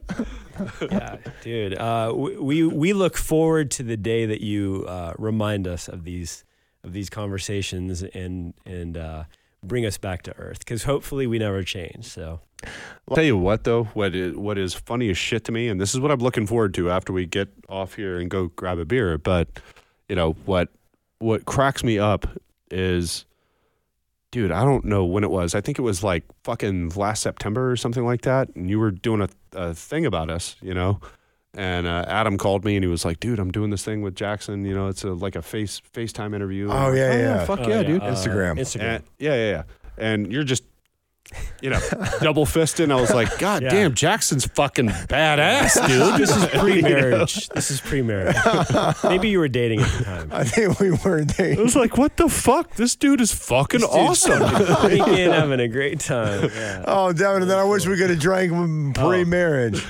yeah, 0.81 1.17
dude. 1.43 1.77
Uh, 1.77 2.13
we- 2.15 2.37
we 2.37 2.63
we 2.67 2.93
look 2.93 3.17
forward 3.17 3.71
to 3.71 3.83
the 3.83 3.97
day 3.97 4.25
that 4.25 4.41
you 4.41 4.85
uh, 4.87 5.13
remind 5.17 5.67
us 5.67 5.87
of 5.89 6.03
these 6.05 6.43
of 6.83 6.93
these 6.93 7.09
conversations 7.09 8.03
and 8.03 8.53
and 8.65 8.95
uh, 8.97 9.23
bring 9.67 9.85
us 9.85 9.97
back 9.97 10.21
to 10.23 10.37
earth 10.37 10.59
because 10.59 10.83
hopefully 10.83 11.27
we 11.27 11.39
never 11.39 11.63
change. 11.63 12.05
So 12.05 12.41
I'll 13.09 13.15
Tell 13.15 13.23
you 13.23 13.37
what, 13.37 13.63
though, 13.63 13.85
what 13.85 14.15
is, 14.15 14.35
what 14.35 14.57
is 14.57 14.73
funny 14.73 15.09
as 15.09 15.17
shit 15.17 15.43
to 15.45 15.51
me, 15.51 15.67
and 15.67 15.79
this 15.79 15.93
is 15.93 15.99
what 15.99 16.11
I'm 16.11 16.19
looking 16.19 16.47
forward 16.47 16.73
to 16.75 16.89
after 16.89 17.13
we 17.13 17.25
get 17.25 17.49
off 17.69 17.95
here 17.95 18.19
and 18.19 18.29
go 18.29 18.47
grab 18.55 18.79
a 18.79 18.85
beer. 18.85 19.17
But 19.17 19.47
you 20.09 20.15
know 20.15 20.33
what? 20.45 20.69
What 21.19 21.45
cracks 21.45 21.83
me 21.83 21.97
up 21.97 22.27
is, 22.69 23.25
dude, 24.31 24.51
I 24.51 24.63
don't 24.63 24.85
know 24.85 25.05
when 25.05 25.23
it 25.23 25.31
was. 25.31 25.55
I 25.55 25.61
think 25.61 25.79
it 25.79 25.83
was 25.83 26.03
like 26.03 26.23
fucking 26.43 26.89
last 26.89 27.21
September 27.21 27.71
or 27.71 27.75
something 27.75 28.05
like 28.05 28.21
that, 28.21 28.53
and 28.55 28.69
you 28.69 28.79
were 28.79 28.91
doing 28.91 29.21
a, 29.21 29.29
a 29.53 29.73
thing 29.73 30.05
about 30.05 30.29
us, 30.29 30.55
you 30.61 30.73
know, 30.73 30.99
and 31.55 31.87
uh, 31.87 32.05
Adam 32.07 32.37
called 32.37 32.65
me 32.65 32.75
and 32.75 32.83
he 32.83 32.89
was 32.89 33.05
like, 33.05 33.19
"Dude, 33.19 33.39
I'm 33.39 33.51
doing 33.51 33.69
this 33.69 33.83
thing 33.83 34.01
with 34.01 34.15
Jackson. 34.15 34.65
You 34.65 34.75
know, 34.75 34.87
it's 34.87 35.03
a, 35.03 35.13
like 35.13 35.35
a 35.35 35.41
face 35.41 35.81
FaceTime 35.93 36.35
interview." 36.35 36.69
Oh, 36.69 36.91
yeah, 36.91 37.13
yeah. 37.17 37.45
fuck 37.45 37.59
Oh, 37.61 37.67
yeah, 37.67 37.83
dude. 37.83 38.01
uh, 38.01 38.07
Instagram. 38.13 38.59
Instagram. 38.59 38.95
And, 38.95 39.03
yeah, 39.19 39.33
yeah, 39.35 39.49
yeah. 39.51 39.63
And 39.97 40.31
you're 40.31 40.43
just, 40.43 40.63
you 41.61 41.69
know, 41.69 41.79
double 42.21 42.45
fisting. 42.45 42.91
I 42.91 42.99
was 42.99 43.13
like, 43.13 43.37
God 43.39 43.63
Yeah. 43.63 43.69
damn, 43.69 43.93
Jackson's 43.93 44.45
fucking 44.45 44.87
badass, 44.87 45.87
dude. 45.87 46.19
this 46.19 46.35
is 46.35 46.45
pre-marriage. 46.59 47.49
This 47.49 47.71
is 47.71 47.81
pre-marriage. 47.81 48.35
Maybe 49.03 49.29
you 49.29 49.39
were 49.39 49.47
dating 49.47 49.81
at 49.81 49.91
the 49.97 50.03
time. 50.03 50.29
I 50.31 50.43
think 50.43 50.79
we 50.79 50.91
were 50.91 51.21
I 51.21 51.23
dating. 51.23 51.63
was 51.63 51.75
like, 51.75 51.97
what 51.97 52.17
the 52.17 52.29
fuck? 52.29 52.75
This 52.75 52.95
dude 52.95 53.21
is 53.21 53.33
fucking 53.33 53.83
awesome. 53.83 54.39
Drinking, 54.87 55.31
having 55.31 55.59
a 55.59 55.67
great 55.67 55.99
time. 55.99 56.49
Yeah. 56.53 56.83
Oh, 56.87 57.13
damn 57.13 57.37
it. 57.37 57.41
And 57.43 57.49
then 57.51 57.57
I 57.59 57.63
wish 57.63 57.85
we 57.87 57.97
could 57.97 58.09
have 58.09 58.19
drank 58.19 58.51
oh. 58.53 58.91
pre 58.93 59.23
marriage. 59.25 59.85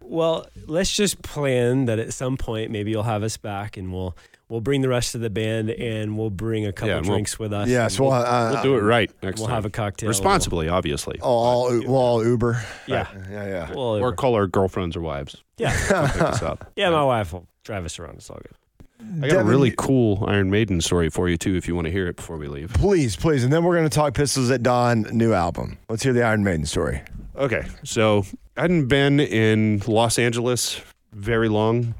Well, 0.00 0.46
let's 0.66 0.92
just 0.94 1.20
plan 1.22 1.84
that 1.86 1.98
at 1.98 2.12
some 2.14 2.36
point 2.36 2.70
maybe 2.70 2.90
you'll 2.90 3.02
have 3.02 3.22
us 3.22 3.36
back 3.36 3.76
and 3.76 3.92
we'll 3.92 4.16
we'll 4.48 4.60
bring 4.60 4.80
the 4.80 4.88
rest 4.88 5.14
of 5.14 5.20
the 5.20 5.30
band 5.30 5.70
and 5.70 6.16
we'll 6.16 6.30
bring 6.30 6.66
a 6.66 6.72
couple 6.72 6.88
Yeah, 6.88 6.96
and 6.98 7.06
we'll- 7.06 7.16
drinks 7.16 7.38
with 7.38 7.52
us. 7.52 7.68
Yes, 7.68 7.98
and 7.98 8.06
well, 8.08 8.22
uh, 8.22 8.52
we'll 8.52 8.62
do 8.62 8.76
it 8.76 8.80
right 8.80 9.10
next 9.22 9.40
We'll 9.40 9.48
time. 9.48 9.54
have 9.56 9.64
a 9.64 9.70
cocktail. 9.70 10.08
Responsibly, 10.08 10.68
obviously. 10.68 11.18
We'll 11.20 11.30
all, 11.30 11.70
we'll 11.70 11.94
all 11.96 12.24
Uber. 12.24 12.62
Yeah. 12.86 13.06
Yeah, 13.30 13.46
yeah. 13.46 13.70
We'll, 13.74 14.02
Or 14.02 14.12
call 14.12 14.34
our 14.34 14.46
girlfriends 14.46 14.96
or 14.96 15.00
wives. 15.00 15.36
yeah. 15.58 15.72
Pick 16.12 16.22
us 16.22 16.42
up. 16.42 16.70
Yeah, 16.76 16.90
my 16.90 17.04
wife 17.04 17.32
will 17.32 17.46
drive 17.64 17.84
us 17.84 17.98
around. 17.98 18.14
It's 18.16 18.30
all 18.30 18.36
good. 18.38 18.52
I 19.00 19.20
got 19.20 19.26
a 19.26 19.28
Devin, 19.38 19.46
really 19.46 19.72
cool 19.78 20.24
Iron 20.26 20.50
Maiden 20.50 20.80
story 20.80 21.08
for 21.08 21.28
you, 21.28 21.36
too, 21.36 21.54
if 21.54 21.68
you 21.68 21.74
want 21.76 21.84
to 21.84 21.90
hear 21.92 22.08
it 22.08 22.16
before 22.16 22.36
we 22.36 22.48
leave. 22.48 22.72
Please, 22.74 23.14
please. 23.14 23.44
And 23.44 23.52
then 23.52 23.62
we're 23.62 23.76
going 23.76 23.88
to 23.88 23.94
talk 23.94 24.12
Pistols 24.14 24.50
at 24.50 24.62
Dawn 24.64 25.02
new 25.12 25.32
album. 25.32 25.78
Let's 25.88 26.02
hear 26.02 26.12
the 26.12 26.24
Iron 26.24 26.42
Maiden 26.42 26.66
story. 26.66 27.02
Okay, 27.36 27.62
so 27.84 28.24
I 28.56 28.62
hadn't 28.62 28.86
been 28.88 29.20
in 29.20 29.82
Los 29.86 30.18
Angeles 30.18 30.80
very 31.12 31.48
long. 31.48 31.94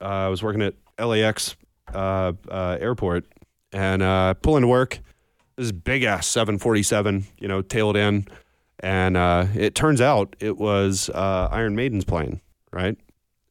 Uh, 0.00 0.04
I 0.04 0.28
was 0.28 0.42
working 0.42 0.62
at 0.62 0.72
LAX 0.98 1.56
uh, 1.94 2.32
uh, 2.50 2.78
airport 2.80 3.26
and 3.72 4.02
uh, 4.02 4.34
pulling 4.34 4.62
to 4.62 4.68
work. 4.68 5.00
This 5.56 5.72
big 5.72 6.02
ass 6.02 6.26
747, 6.26 7.26
you 7.38 7.46
know, 7.46 7.62
tailed 7.62 7.96
in, 7.96 8.26
and 8.80 9.16
uh, 9.16 9.46
it 9.54 9.74
turns 9.74 10.00
out 10.00 10.34
it 10.40 10.58
was 10.58 11.10
uh, 11.10 11.48
Iron 11.52 11.76
Maiden's 11.76 12.04
plane, 12.04 12.40
right? 12.72 12.96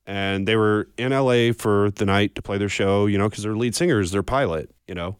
And 0.05 0.45
they 0.45 0.57
were 0.57 0.89
in 0.97 1.11
LA 1.11 1.53
for 1.53 1.91
the 1.91 2.05
night 2.05 2.35
to 2.35 2.41
play 2.41 2.57
their 2.57 2.67
show, 2.67 3.05
you 3.05 3.17
know, 3.17 3.29
because 3.29 3.43
their 3.43 3.55
lead 3.55 3.73
singer 3.73 4.01
is 4.01 4.11
their 4.11 4.23
pilot, 4.23 4.69
you 4.85 4.95
know. 4.95 5.17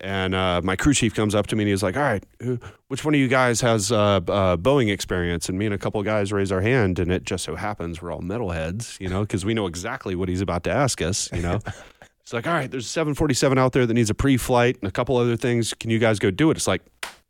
And 0.00 0.34
uh, 0.34 0.60
my 0.62 0.76
crew 0.76 0.92
chief 0.92 1.14
comes 1.14 1.34
up 1.34 1.46
to 1.48 1.56
me 1.56 1.62
and 1.62 1.70
he's 1.70 1.82
like, 1.82 1.96
"All 1.96 2.02
right, 2.02 2.22
who, 2.42 2.58
which 2.88 3.04
one 3.04 3.14
of 3.14 3.20
you 3.20 3.28
guys 3.28 3.60
has 3.62 3.90
uh, 3.90 4.16
uh, 4.16 4.56
Boeing 4.56 4.90
experience?" 4.90 5.48
And 5.48 5.58
me 5.58 5.64
and 5.64 5.74
a 5.74 5.78
couple 5.78 5.98
of 5.98 6.04
guys 6.04 6.32
raise 6.32 6.52
our 6.52 6.60
hand, 6.60 6.98
and 6.98 7.10
it 7.10 7.24
just 7.24 7.44
so 7.44 7.54
happens 7.54 8.02
we're 8.02 8.12
all 8.12 8.20
metalheads, 8.20 9.00
you 9.00 9.08
know, 9.08 9.22
because 9.22 9.44
we 9.44 9.54
know 9.54 9.66
exactly 9.66 10.14
what 10.14 10.28
he's 10.28 10.42
about 10.42 10.62
to 10.64 10.70
ask 10.70 11.00
us, 11.00 11.30
you 11.32 11.40
know. 11.40 11.58
it's 12.24 12.32
like, 12.32 12.46
"All 12.46 12.54
right, 12.54 12.70
there's 12.70 12.86
a 12.86 12.88
747 12.88 13.58
out 13.58 13.72
there 13.72 13.86
that 13.86 13.94
needs 13.94 14.10
a 14.10 14.14
pre-flight 14.14 14.78
and 14.80 14.88
a 14.88 14.90
couple 14.90 15.16
other 15.16 15.36
things. 15.36 15.74
Can 15.74 15.90
you 15.90 15.98
guys 15.98 16.18
go 16.18 16.30
do 16.30 16.50
it?" 16.50 16.56
It's 16.56 16.66
like, 16.66 16.82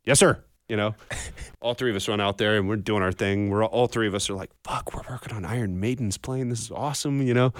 "Yes, 0.05 0.19
sir." 0.19 0.41
You 0.69 0.77
know, 0.77 0.95
all 1.61 1.75
three 1.75 1.91
of 1.91 1.95
us 1.95 2.07
run 2.07 2.19
out 2.19 2.39
there 2.39 2.57
and 2.57 2.67
we're 2.67 2.77
doing 2.77 3.03
our 3.03 3.11
thing. 3.11 3.49
We're 3.49 3.63
all, 3.63 3.69
all 3.69 3.87
three 3.87 4.07
of 4.07 4.15
us 4.15 4.29
are 4.29 4.33
like, 4.33 4.51
"Fuck, 4.63 4.93
we're 4.93 5.03
working 5.09 5.35
on 5.35 5.45
Iron 5.45 5.79
Maiden's 5.79 6.17
plane. 6.17 6.49
This 6.49 6.61
is 6.61 6.71
awesome," 6.71 7.21
you 7.21 7.33
know. 7.33 7.53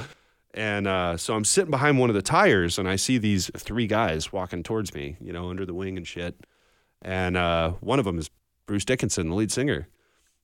And 0.53 0.87
uh, 0.87 1.17
so 1.17 1.35
I'm 1.35 1.43
sitting 1.43 1.69
behind 1.69 1.99
one 1.99 2.09
of 2.09 2.15
the 2.15 2.21
tires, 2.21 2.79
and 2.79 2.87
I 2.87 2.95
see 2.95 3.17
these 3.17 3.51
three 3.57 3.87
guys 3.87 4.31
walking 4.31 4.63
towards 4.63 4.93
me, 4.93 5.17
you 5.19 5.33
know, 5.33 5.49
under 5.49 5.65
the 5.65 5.73
wing 5.73 5.97
and 5.97 6.07
shit. 6.07 6.45
And 7.01 7.35
uh, 7.35 7.71
one 7.81 7.99
of 7.99 8.05
them 8.05 8.17
is 8.17 8.29
Bruce 8.65 8.85
Dickinson, 8.85 9.29
the 9.29 9.35
lead 9.35 9.51
singer. 9.51 9.89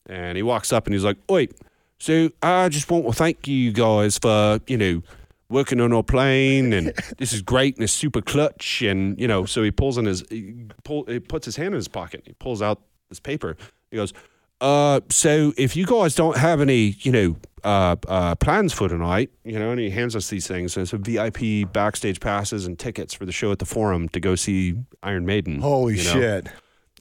And 0.08 0.36
he 0.36 0.44
walks 0.44 0.74
up 0.74 0.86
and 0.86 0.94
he's 0.94 1.06
like, 1.06 1.18
"Wait, 1.30 1.54
so 2.02 2.32
I 2.42 2.68
just 2.70 2.90
want 2.90 3.06
to 3.06 3.14
thank 3.14 3.48
you 3.48 3.72
guys 3.72 4.18
for, 4.18 4.60
you 4.66 4.76
know, 4.76 5.04
working 5.52 5.80
on 5.80 5.94
our 5.94 6.04
plane, 6.04 6.74
and 6.74 6.94
this 7.18 7.34
is 7.34 7.42
great, 7.42 7.76
and 7.76 7.84
it's 7.84 7.94
super 7.94 8.22
clutch." 8.22 8.82
And 8.82 9.20
you 9.20 9.28
know, 9.28 9.46
so 9.46 9.64
he 9.64 9.72
pulls 9.72 9.98
in 9.98 10.06
his, 10.06 10.24
he, 10.30 10.66
pull, 10.84 11.06
he 11.06 11.20
puts 11.20 11.46
his 11.46 11.56
hand 11.56 11.70
in 11.70 11.76
his 11.76 11.88
pocket, 11.88 12.24
he 12.26 12.34
pulls 12.34 12.62
out 12.62 12.82
this 13.10 13.20
paper. 13.20 13.58
He 13.92 13.98
goes, 13.98 14.14
"Uh, 14.60 15.02
so 15.10 15.54
if 15.58 15.76
you 15.76 15.86
guys 15.86 16.16
don't 16.16 16.38
have 16.38 16.62
any, 16.62 16.96
you 17.00 17.12
know, 17.12 17.36
uh, 17.64 17.96
uh, 18.08 18.36
plans 18.36 18.74
for 18.74 18.90
tonight, 18.90 19.30
you 19.44 19.60
know," 19.60 19.72
and 19.72 19.80
he 19.80 19.90
hands 19.90 20.16
us 20.16 20.30
these 20.30 20.48
things, 20.48 20.76
and 20.78 20.84
it's 20.84 20.94
a 20.94 20.98
VIP 20.98 21.72
backstage 21.72 22.20
passes 22.20 22.66
and 22.66 22.80
tickets 22.80 23.14
for 23.14 23.26
the 23.26 23.32
show 23.32 23.52
at 23.52 23.60
the 23.60 23.66
Forum 23.66 24.10
to 24.10 24.20
go 24.20 24.36
see 24.36 24.76
Iron 25.04 25.26
Maiden. 25.26 25.60
Holy 25.62 25.98
you 25.98 26.04
know? 26.06 26.14
shit. 26.14 26.48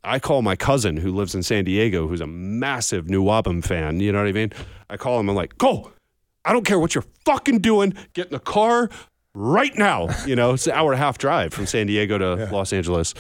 I 0.02 0.18
call 0.18 0.43
my 0.43 0.56
cousin 0.56 0.97
who 0.97 1.14
lives 1.14 1.35
in 1.35 1.43
San 1.43 1.64
Diego, 1.64 2.09
who's 2.09 2.22
a 2.22 2.27
massive 2.27 3.10
New 3.10 3.28
Album 3.28 3.60
fan. 3.60 4.01
You 4.01 4.12
know 4.12 4.18
what 4.18 4.28
I 4.28 4.32
mean? 4.32 4.52
I 4.89 4.97
call 4.97 5.20
him. 5.20 5.28
I'm 5.28 5.36
like, 5.36 5.59
go. 5.59 5.93
I 6.45 6.53
don't 6.53 6.65
care 6.65 6.79
what 6.79 6.95
you're 6.95 7.05
fucking 7.25 7.59
doing. 7.61 7.95
Get 8.15 8.27
in 8.27 8.33
the 8.33 8.39
car 8.39 8.89
right 9.35 9.77
now. 9.77 10.09
You 10.27 10.37
know, 10.37 10.55
it's 10.55 10.67
an 10.67 10.73
hour 10.73 10.93
and 10.93 11.01
a 11.01 11.05
half 11.05 11.19
drive 11.19 11.53
from 11.53 11.67
San 11.67 11.87
Diego 11.87 12.19
to 12.19 12.49
Los 12.53 12.73
Angeles. 12.73 13.15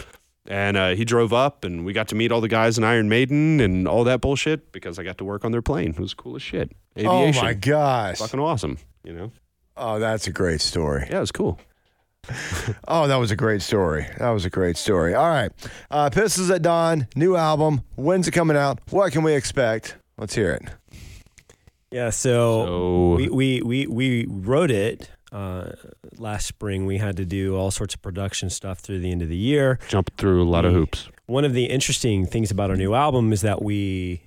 And 0.46 0.76
uh, 0.76 0.94
he 0.94 1.04
drove 1.04 1.32
up, 1.32 1.64
and 1.64 1.84
we 1.84 1.92
got 1.92 2.08
to 2.08 2.14
meet 2.14 2.32
all 2.32 2.40
the 2.40 2.48
guys 2.48 2.76
in 2.78 2.82
Iron 2.82 3.08
Maiden 3.08 3.60
and 3.60 3.86
all 3.86 4.02
that 4.04 4.20
bullshit 4.20 4.72
because 4.72 4.98
I 4.98 5.04
got 5.04 5.18
to 5.18 5.24
work 5.24 5.44
on 5.44 5.52
their 5.52 5.62
plane. 5.62 5.90
It 5.90 6.00
was 6.00 6.14
cool 6.14 6.34
as 6.34 6.42
shit. 6.42 6.72
Aviation. 6.96 7.40
Oh, 7.40 7.46
my 7.46 7.54
gosh. 7.54 8.18
Fucking 8.18 8.40
awesome. 8.40 8.78
You 9.04 9.12
know? 9.12 9.32
Oh, 9.76 9.98
that's 9.98 10.26
a 10.26 10.32
great 10.32 10.60
story. 10.60 11.06
Yeah, 11.08 11.18
it 11.18 11.20
was 11.20 11.32
cool. 11.32 11.58
Oh, 12.86 13.06
that 13.06 13.16
was 13.16 13.30
a 13.30 13.36
great 13.36 13.62
story. 13.62 14.06
That 14.18 14.30
was 14.30 14.44
a 14.44 14.50
great 14.50 14.76
story. 14.76 15.14
All 15.14 15.28
right. 15.28 15.50
Uh, 15.90 16.10
Pistols 16.10 16.50
at 16.50 16.60
Dawn, 16.62 17.06
new 17.16 17.36
album. 17.36 17.82
When's 17.96 18.28
it 18.28 18.32
coming 18.32 18.56
out? 18.56 18.80
What 18.90 19.12
can 19.12 19.22
we 19.22 19.32
expect? 19.34 19.96
Let's 20.18 20.34
hear 20.34 20.52
it. 20.52 20.62
Yeah, 21.90 22.10
so, 22.10 22.64
So- 22.66 23.14
we, 23.16 23.28
we, 23.28 23.62
we, 23.62 23.86
we 23.86 24.26
wrote 24.28 24.70
it 24.70 25.10
uh, 25.32 25.72
last 26.18 26.46
spring. 26.46 26.86
We 26.86 26.98
had 26.98 27.16
to 27.18 27.24
do 27.24 27.56
all 27.56 27.70
sorts 27.70 27.94
of 27.94 28.02
production 28.02 28.50
stuff 28.50 28.78
through 28.80 29.00
the 29.00 29.10
end 29.10 29.22
of 29.22 29.28
the 29.28 29.36
year. 29.36 29.78
Jumped 29.88 30.16
through 30.18 30.42
a 30.42 30.48
lot 30.48 30.64
of 30.64 30.72
hoops. 30.72 31.08
One 31.26 31.44
of 31.44 31.52
the 31.52 31.66
interesting 31.66 32.26
things 32.26 32.50
about 32.50 32.70
our 32.70 32.76
new 32.76 32.94
album 32.94 33.32
is 33.32 33.42
that 33.42 33.62
we, 33.62 34.22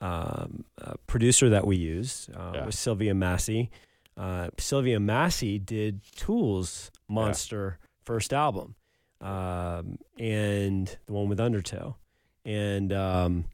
um, 0.00 0.64
a 0.78 0.96
producer 1.06 1.48
that 1.50 1.66
we 1.66 1.76
use 1.76 2.28
uh, 2.36 2.52
Yeah. 2.54 2.66
was 2.66 2.78
Sylvia 2.78 3.14
Massy. 3.14 3.70
Uh, 4.16 4.48
Sylvia 4.58 4.98
Massy 4.98 5.58
did 5.60 6.00
Tool's 6.16 6.90
Monster 7.08 7.78
first 8.04 8.32
album, 8.32 8.74
um, 9.20 9.98
and 10.18 10.96
the 11.06 11.12
one 11.12 11.28
with 11.28 11.38
Undertow. 11.40 11.94
And 12.44 12.92
um, 12.92 13.44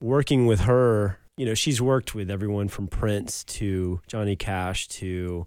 working 0.00 0.46
with 0.46 0.60
her, 0.62 1.19
you 1.40 1.46
know, 1.46 1.54
she's 1.54 1.80
worked 1.80 2.14
with 2.14 2.30
everyone 2.30 2.68
from 2.68 2.86
Prince 2.86 3.44
to 3.44 4.02
Johnny 4.06 4.36
Cash 4.36 4.88
to 4.88 5.46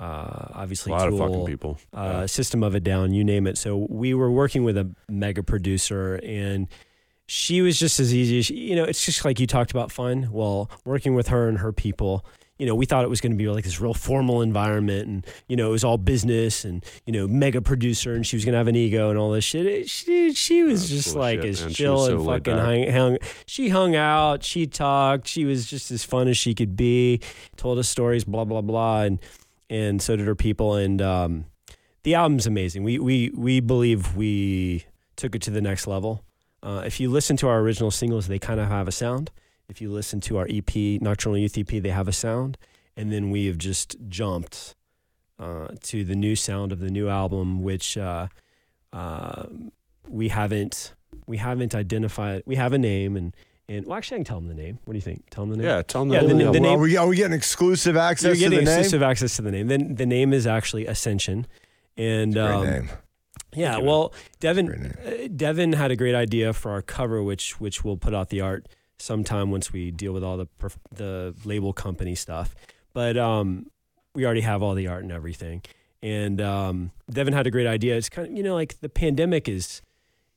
uh, 0.00 0.04
A 0.04 0.50
obviously 0.54 0.92
lot 0.92 1.08
of 1.08 1.18
fucking 1.18 1.44
people. 1.44 1.76
uh, 1.92 2.26
System 2.26 2.62
of 2.62 2.74
a 2.74 2.80
Down, 2.80 3.12
you 3.12 3.22
name 3.22 3.46
it. 3.46 3.58
So 3.58 3.86
we 3.90 4.14
were 4.14 4.30
working 4.30 4.64
with 4.64 4.78
a 4.78 4.90
mega 5.10 5.42
producer, 5.42 6.18
and 6.24 6.68
she 7.26 7.60
was 7.60 7.78
just 7.78 8.00
as 8.00 8.14
easy 8.14 8.38
as 8.38 8.48
you 8.48 8.74
know. 8.76 8.84
It's 8.84 9.04
just 9.04 9.26
like 9.26 9.38
you 9.38 9.46
talked 9.46 9.72
about 9.72 9.92
fun. 9.92 10.30
Well, 10.32 10.70
working 10.86 11.14
with 11.14 11.28
her 11.28 11.50
and 11.50 11.58
her 11.58 11.70
people, 11.70 12.24
you 12.58 12.66
know, 12.66 12.74
we 12.74 12.86
thought 12.86 13.04
it 13.04 13.10
was 13.10 13.20
going 13.20 13.32
to 13.32 13.36
be 13.36 13.48
like 13.48 13.64
this 13.64 13.80
real 13.80 13.92
formal 13.94 14.40
environment, 14.42 15.06
and 15.06 15.26
you 15.48 15.56
know, 15.56 15.68
it 15.68 15.72
was 15.72 15.84
all 15.84 15.98
business, 15.98 16.64
and 16.64 16.84
you 17.04 17.12
know, 17.12 17.28
mega 17.28 17.60
producer, 17.60 18.14
and 18.14 18.26
she 18.26 18.36
was 18.36 18.44
going 18.44 18.52
to 18.52 18.58
have 18.58 18.68
an 18.68 18.76
ego 18.76 19.10
and 19.10 19.18
all 19.18 19.30
this 19.30 19.44
shit. 19.44 19.66
It- 19.66 19.88
she 19.90 20.32
she 20.32 20.62
was 20.62 20.88
That's 20.88 21.04
just 21.04 21.16
like 21.16 21.42
shit, 21.42 21.50
as 21.50 21.60
man. 21.62 21.70
Chill 21.72 21.94
was 21.94 22.06
so 22.06 22.16
and 22.16 22.26
fucking 22.26 22.56
hung, 22.58 22.90
hung. 22.90 23.18
She 23.46 23.68
hung 23.68 23.94
out, 23.94 24.42
she 24.42 24.66
talked, 24.66 25.26
she 25.28 25.44
was 25.44 25.66
just 25.66 25.90
as 25.90 26.02
fun 26.04 26.28
as 26.28 26.36
she 26.38 26.54
could 26.54 26.76
be. 26.76 27.20
Told 27.56 27.78
us 27.78 27.88
stories, 27.88 28.24
blah 28.24 28.44
blah 28.44 28.62
blah, 28.62 29.02
and 29.02 29.18
and 29.68 30.00
so 30.00 30.16
did 30.16 30.26
her 30.26 30.34
people. 30.34 30.74
And 30.76 31.02
um, 31.02 31.44
the 32.04 32.14
album's 32.14 32.46
amazing. 32.46 32.84
We 32.84 32.98
we 32.98 33.30
we 33.34 33.60
believe 33.60 34.16
we 34.16 34.86
took 35.16 35.34
it 35.34 35.42
to 35.42 35.50
the 35.50 35.60
next 35.60 35.86
level. 35.86 36.22
Uh, 36.62 36.82
if 36.86 37.00
you 37.00 37.10
listen 37.10 37.36
to 37.36 37.48
our 37.48 37.60
original 37.60 37.90
singles, 37.90 38.28
they 38.28 38.38
kind 38.38 38.60
of 38.60 38.68
have 38.68 38.88
a 38.88 38.92
sound. 38.92 39.30
If 39.68 39.80
you 39.80 39.90
listen 39.90 40.20
to 40.22 40.38
our 40.38 40.46
EP, 40.48 40.74
Nocturnal 41.02 41.38
Youth 41.38 41.58
EP, 41.58 41.66
they 41.82 41.90
have 41.90 42.08
a 42.08 42.12
sound. 42.12 42.56
And 42.96 43.12
then 43.12 43.30
we 43.30 43.46
have 43.46 43.58
just 43.58 43.96
jumped 44.08 44.74
uh, 45.38 45.68
to 45.82 46.04
the 46.04 46.14
new 46.14 46.34
sound 46.36 46.72
of 46.72 46.78
the 46.80 46.90
new 46.90 47.08
album, 47.08 47.62
which 47.62 47.98
uh, 47.98 48.28
uh, 48.92 49.44
we 50.08 50.28
haven't 50.28 50.94
we 51.26 51.36
haven't 51.36 51.74
identified. 51.74 52.42
We 52.46 52.56
have 52.56 52.72
a 52.72 52.78
name, 52.78 53.16
and 53.16 53.34
and 53.68 53.84
well, 53.86 53.98
actually, 53.98 54.16
I 54.16 54.18
can 54.20 54.24
tell 54.24 54.40
them 54.40 54.48
the 54.48 54.54
name. 54.54 54.78
What 54.84 54.92
do 54.92 54.96
you 54.96 55.02
think? 55.02 55.24
Tell 55.28 55.44
them 55.44 55.50
the 55.50 55.56
name. 55.58 55.66
Yeah, 55.66 55.82
tell 55.82 56.04
them 56.04 56.12
Yeah, 56.14 56.20
the, 56.22 56.28
the- 56.28 56.44
whole 56.44 56.52
the 56.52 56.60
deal. 56.60 56.62
name- 56.62 56.78
are, 56.78 56.82
we, 56.82 56.96
are 56.96 57.06
we 57.06 57.16
getting 57.16 57.36
exclusive 57.36 57.96
access 57.98 58.24
You're 58.24 58.34
to 58.34 58.40
getting 58.40 58.58
the 58.64 58.70
name? 58.70 58.78
exclusive 58.80 59.02
access 59.02 59.36
to 59.36 59.42
the 59.42 59.50
name. 59.50 59.66
Then 59.66 59.96
the 59.96 60.06
name 60.06 60.32
is 60.32 60.46
actually 60.46 60.86
Ascension, 60.86 61.46
and 61.98 62.32
Great 62.32 62.44
um, 62.46 62.64
name. 62.64 62.90
yeah. 63.54 63.76
Well, 63.76 64.14
Devin 64.40 64.70
uh, 65.04 65.28
Devin 65.36 65.74
had 65.74 65.90
a 65.90 65.96
great 65.96 66.14
idea 66.14 66.54
for 66.54 66.70
our 66.70 66.80
cover, 66.80 67.22
which 67.22 67.60
which 67.60 67.84
we'll 67.84 67.98
put 67.98 68.14
out 68.14 68.30
the 68.30 68.40
art 68.40 68.66
sometime 68.98 69.50
once 69.50 69.72
we 69.72 69.90
deal 69.90 70.12
with 70.12 70.24
all 70.24 70.36
the 70.36 70.46
perf- 70.58 70.76
the 70.92 71.34
label 71.44 71.72
company 71.72 72.14
stuff. 72.14 72.54
But 72.92 73.16
um, 73.16 73.66
we 74.14 74.24
already 74.24 74.40
have 74.42 74.62
all 74.62 74.74
the 74.74 74.86
art 74.86 75.02
and 75.02 75.12
everything. 75.12 75.62
And 76.02 76.40
um, 76.40 76.90
Devin 77.10 77.32
had 77.34 77.46
a 77.46 77.50
great 77.50 77.66
idea. 77.66 77.96
It's 77.96 78.08
kind 78.08 78.28
of 78.28 78.36
you 78.36 78.42
know 78.42 78.54
like 78.54 78.80
the 78.80 78.88
pandemic 78.88 79.48
is 79.48 79.82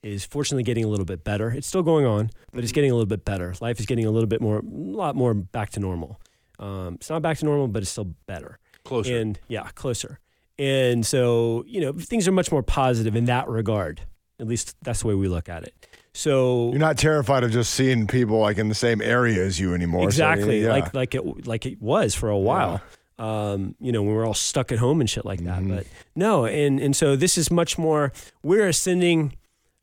is 0.01 0.25
fortunately 0.25 0.63
getting 0.63 0.85
a 0.85 0.87
little 0.87 1.05
bit 1.05 1.23
better. 1.23 1.49
It's 1.49 1.67
still 1.67 1.83
going 1.83 2.05
on, 2.05 2.29
but 2.51 2.63
it's 2.63 2.71
getting 2.71 2.91
a 2.91 2.93
little 2.93 3.05
bit 3.05 3.25
better. 3.25 3.53
Life 3.59 3.79
is 3.79 3.85
getting 3.85 4.05
a 4.05 4.11
little 4.11 4.27
bit 4.27 4.41
more, 4.41 4.59
a 4.59 4.63
lot 4.63 5.15
more 5.15 5.33
back 5.33 5.71
to 5.71 5.79
normal. 5.79 6.21
Um, 6.57 6.95
it's 6.95 7.09
not 7.09 7.21
back 7.21 7.37
to 7.39 7.45
normal, 7.45 7.67
but 7.67 7.81
it's 7.81 7.91
still 7.91 8.13
better. 8.25 8.59
Closer. 8.85 9.17
And 9.17 9.39
yeah, 9.47 9.69
closer. 9.75 10.19
And 10.57 11.05
so, 11.05 11.63
you 11.67 11.81
know, 11.81 11.93
things 11.93 12.27
are 12.27 12.31
much 12.31 12.51
more 12.51 12.63
positive 12.63 13.15
in 13.15 13.25
that 13.25 13.47
regard. 13.47 14.01
At 14.39 14.47
least 14.47 14.75
that's 14.81 15.01
the 15.01 15.07
way 15.07 15.15
we 15.15 15.27
look 15.27 15.49
at 15.49 15.63
it. 15.63 15.87
So 16.19 16.71
You're 16.71 16.79
not 16.79 16.97
terrified 16.97 17.45
of 17.45 17.51
just 17.51 17.73
seeing 17.73 18.05
people 18.05 18.39
like 18.39 18.57
in 18.57 18.67
the 18.67 18.75
same 18.75 19.01
area 19.01 19.41
as 19.41 19.57
you 19.57 19.73
anymore. 19.73 20.01
so, 20.01 20.07
exactly 20.07 20.63
yeah. 20.63 20.73
like 20.73 20.93
like 20.93 21.15
it 21.15 21.47
like 21.47 21.65
it 21.65 21.81
was 21.81 22.13
for 22.13 22.27
a 22.27 22.37
while. 22.37 22.81
Um, 23.17 23.73
you 23.79 23.93
know, 23.93 24.03
when 24.03 24.13
we're 24.13 24.27
all 24.27 24.33
stuck 24.33 24.73
at 24.73 24.79
home 24.79 24.99
and 24.99 25.09
shit 25.09 25.23
like 25.23 25.45
that. 25.45 25.59
Mm-hmm. 25.59 25.77
But 25.77 25.87
no, 26.17 26.43
and 26.43 26.77
and 26.81 26.93
so 26.93 27.15
this 27.15 27.37
is 27.37 27.49
much 27.49 27.77
more. 27.77 28.11
We're 28.43 28.67
ascending, 28.67 29.37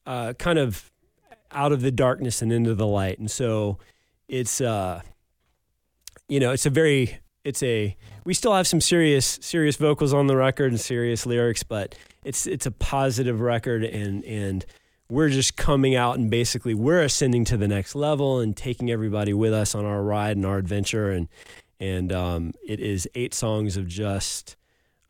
uh, 0.04 0.34
kind 0.34 0.58
of 0.58 0.92
out 1.52 1.72
of 1.72 1.80
the 1.80 1.90
darkness 1.90 2.42
and 2.42 2.52
into 2.52 2.74
the 2.74 2.86
light, 2.86 3.18
and 3.18 3.30
so 3.30 3.78
it's 4.28 4.60
uh, 4.60 5.00
you 6.28 6.38
know, 6.38 6.52
it's 6.52 6.66
a 6.66 6.70
very 6.70 7.18
it's 7.44 7.62
a 7.62 7.96
we 8.26 8.34
still 8.34 8.52
have 8.52 8.66
some 8.66 8.82
serious 8.82 9.38
serious 9.40 9.76
vocals 9.76 10.12
on 10.12 10.26
the 10.26 10.36
record 10.36 10.70
and 10.70 10.78
serious 10.78 11.24
lyrics, 11.24 11.62
but 11.62 11.94
it's 12.24 12.46
it's 12.46 12.66
a 12.66 12.72
positive 12.72 13.40
record 13.40 13.84
and 13.84 14.22
and 14.24 14.66
we're 15.08 15.28
just 15.28 15.56
coming 15.56 15.94
out 15.94 16.18
and 16.18 16.30
basically 16.30 16.74
we're 16.74 17.02
ascending 17.02 17.44
to 17.46 17.56
the 17.56 17.68
next 17.68 17.94
level 17.94 18.40
and 18.40 18.56
taking 18.56 18.90
everybody 18.90 19.32
with 19.32 19.52
us 19.52 19.74
on 19.74 19.84
our 19.84 20.02
ride 20.02 20.36
and 20.36 20.44
our 20.44 20.58
adventure. 20.58 21.10
And 21.10 21.28
and 21.78 22.12
um, 22.12 22.52
it 22.66 22.80
is 22.80 23.08
eight 23.14 23.34
songs 23.34 23.76
of 23.76 23.86
just 23.86 24.56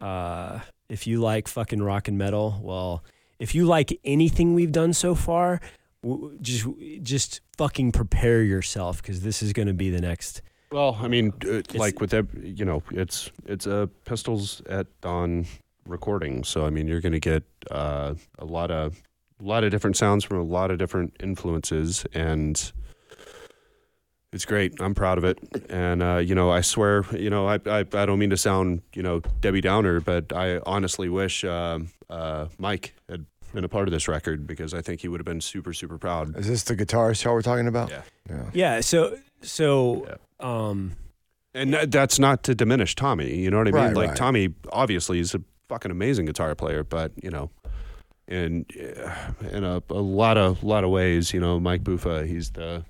uh, 0.01 0.61
if 0.89 1.07
you 1.07 1.21
like 1.21 1.49
fucking 1.49 1.83
rock 1.83 2.09
and 2.09 2.19
metal 2.19 2.61
well 2.63 3.03
if 3.39 3.55
you 3.55 3.67
like 3.67 3.99
anything 4.05 4.55
we've 4.55 4.73
done 4.73 4.93
so 4.93 5.15
far 5.15 5.61
w- 6.03 6.37
just 6.41 6.67
just 7.03 7.41
fucking 7.57 7.93
prepare 7.93 8.43
yourself 8.43 9.03
because 9.03 9.21
this 9.23 9.43
is 9.43 9.53
going 9.53 9.69
to 9.69 9.75
be 9.75 9.91
the 9.91 10.01
next 10.01 10.43
Well, 10.71 10.99
I 11.01 11.09
mean, 11.09 11.33
uh, 11.49 11.63
like 11.75 12.01
with 12.01 12.13
ev- 12.13 12.35
you 12.43 12.65
know, 12.65 12.83
it's 12.91 13.31
it's 13.47 13.67
a 13.67 13.89
Pistols 14.05 14.63
at 14.69 14.87
Dawn 15.01 15.47
recording, 15.87 16.45
so 16.45 16.67
I 16.67 16.71
mean, 16.71 16.89
you're 16.89 17.01
going 17.01 17.13
to 17.13 17.21
get 17.21 17.45
uh, 17.71 18.15
a 18.39 18.45
lot 18.45 18.71
of 18.71 19.01
a 19.41 19.45
lot 19.45 19.65
of 19.65 19.71
different 19.71 19.97
sounds 19.97 20.25
from 20.25 20.39
a 20.39 20.43
lot 20.43 20.71
of 20.71 20.79
different 20.79 21.15
influences, 21.21 22.07
and 22.15 22.73
it's 24.33 24.45
great. 24.45 24.75
I'm 24.81 24.95
proud 24.95 25.19
of 25.19 25.25
it, 25.25 25.39
and 25.69 26.03
uh, 26.03 26.17
you 26.17 26.35
know, 26.35 26.51
I 26.51 26.61
swear, 26.61 27.05
you 27.13 27.31
know, 27.31 27.47
I, 27.47 27.59
I 27.67 27.81
I 27.81 28.07
don't 28.07 28.19
mean 28.19 28.31
to 28.31 28.37
sound 28.37 28.83
you 28.95 29.03
know 29.03 29.21
Debbie 29.41 29.61
Downer, 29.61 30.01
but 30.01 30.33
I 30.33 30.61
honestly 30.67 31.09
wish 31.09 31.45
um 31.45 31.91
uh, 32.11 32.47
Mike 32.59 32.95
had 33.09 33.27
been 33.55 33.65
a 33.65 33.69
part 33.69 33.89
of 33.89 33.93
this 33.93 34.09
record 34.09 34.47
because 34.47 34.75
I 34.75 34.83
think 34.83 35.01
he 35.01 35.09
would 35.09 35.21
have 35.21 35.25
been 35.25 35.41
super 35.41 35.73
super 35.73 35.99
proud. 35.99 36.37
Is 36.37 36.49
this 36.49 36.63
the 36.65 36.77
guitarist 36.77 37.25
y'all 37.25 37.35
were 37.35 37.43
talking 37.43 37.67
about? 37.69 37.91
Yeah. 37.91 38.03
Yeah. 38.29 38.51
yeah 38.53 38.81
so 38.81 39.19
so 39.43 40.19
um 40.41 40.93
And 41.55 41.73
that's 41.75 42.19
not 42.19 42.43
to 42.45 42.55
diminish 42.55 42.95
Tommy. 42.95 43.35
You 43.37 43.51
know 43.51 43.59
what 43.59 43.69
I 43.69 43.71
mean? 43.71 43.83
Right, 43.83 43.97
like 43.97 44.09
right. 44.09 44.17
Tommy, 44.17 44.55
obviously, 44.71 45.21
is 45.21 45.35
a 45.35 45.41
fucking 45.69 45.91
amazing 45.91 46.27
guitar 46.27 46.55
player, 46.55 46.85
but 46.85 47.13
you 47.23 47.31
know, 47.31 47.51
uh, 48.29 49.47
in 49.53 49.65
a, 49.65 49.83
a 49.91 49.95
lot 49.95 50.37
of 50.37 50.65
lot 50.65 50.85
of 50.85 50.91
ways, 50.91 51.33
you 51.33 51.41
know, 51.41 51.61
Mike 51.61 51.85
Buffa, 51.85 52.27
he's 52.27 52.51
the 52.51 52.85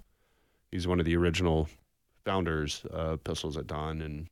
he's 0.71 0.87
one 0.87 0.99
of 0.99 1.07
the 1.07 1.17
original 1.17 1.69
founders 2.25 2.83
of 2.91 3.23
Pistols 3.23 3.57
at 3.57 3.67
Dawn, 3.67 4.01
and 4.01 4.29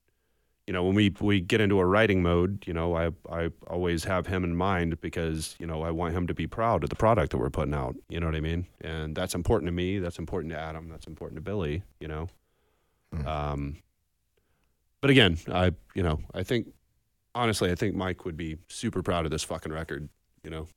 you 0.67 0.73
know, 0.73 0.83
when 0.85 0.95
we 0.95 1.15
we 1.21 1.41
get 1.41 1.61
into 1.61 1.79
a 1.79 1.85
writing 1.85 2.23
mode, 2.23 2.65
you 2.67 2.73
know, 2.73 2.97
I 2.97 3.11
I 3.31 3.51
always 3.67 4.05
have 4.05 4.27
him 4.27 4.45
in 4.45 4.57
mind 4.57 5.01
because 5.01 5.57
you 5.59 5.67
know 5.67 5.83
I 5.83 5.91
want 5.91 6.15
him 6.15 6.27
to 6.27 6.35
be 6.35 6.47
proud 6.47 6.85
of 6.85 6.91
the 6.91 6.97
product 6.97 7.33
that 7.33 7.39
we're 7.39 7.51
putting 7.51 7.75
out. 7.75 7.97
You 8.09 8.21
know 8.21 8.27
what 8.27 8.35
I 8.35 8.41
mean? 8.41 8.67
And 8.81 9.15
that's 9.15 9.35
important 9.35 9.69
to 9.69 9.73
me. 9.73 9.99
That's 9.99 10.19
important 10.19 10.53
to 10.55 10.59
Adam. 10.59 10.89
That's 10.89 11.07
important 11.07 11.37
to 11.37 11.43
Billy. 11.43 11.83
You 12.01 12.09
know. 12.09 12.29
Um, 13.27 13.77
but 15.01 15.11
again, 15.11 15.39
I 15.53 15.73
you 15.95 16.03
know 16.03 16.21
I 16.33 16.43
think 16.43 16.69
honestly 17.35 17.71
I 17.71 17.75
think 17.75 17.95
Mike 17.95 18.25
would 18.25 18.37
be 18.37 18.57
super 18.69 19.03
proud 19.03 19.27
of 19.27 19.31
this 19.31 19.45
fucking 19.45 19.73
record. 19.73 20.09
You 20.43 20.51
know. 20.51 20.69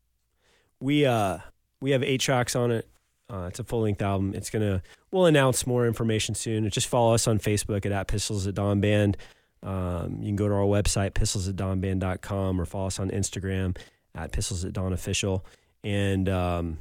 We 0.80 1.06
uh 1.06 1.40
we 1.82 1.92
have 1.92 2.04
eight 2.04 2.22
tracks 2.22 2.56
on 2.56 2.72
it. 2.72 2.88
Uh, 3.30 3.48
it's 3.50 3.60
a 3.60 3.64
full 3.64 3.82
length 3.82 4.02
album. 4.02 4.34
It's 4.34 4.50
gonna 4.50 4.82
we'll 5.12 5.26
announce 5.26 5.68
more 5.68 5.86
information 5.86 6.36
soon. 6.36 6.70
Just 6.70 6.88
follow 6.88 7.14
us 7.14 7.28
on 7.28 7.40
facebook 7.40 7.86
at, 7.86 7.92
at 7.92 8.08
pistols 8.08 8.48
at 8.48 8.56
dawn 8.56 8.80
band. 8.80 9.18
Um, 9.64 10.18
you 10.20 10.28
can 10.28 10.36
go 10.36 10.48
to 10.48 10.54
our 10.54 10.62
website 10.62 11.14
pistols 11.14 11.48
at 11.48 11.56
dawnband.com 11.56 12.62
or 12.62 12.66
follow 12.66 12.88
us 12.88 13.00
on 13.00 13.10
instagram 13.10 13.76
at 14.16 14.32
pistols 14.32 14.64
at 14.64 14.74
dawn 14.74 14.94
official. 14.94 15.46
And 15.84 16.30
um, 16.30 16.80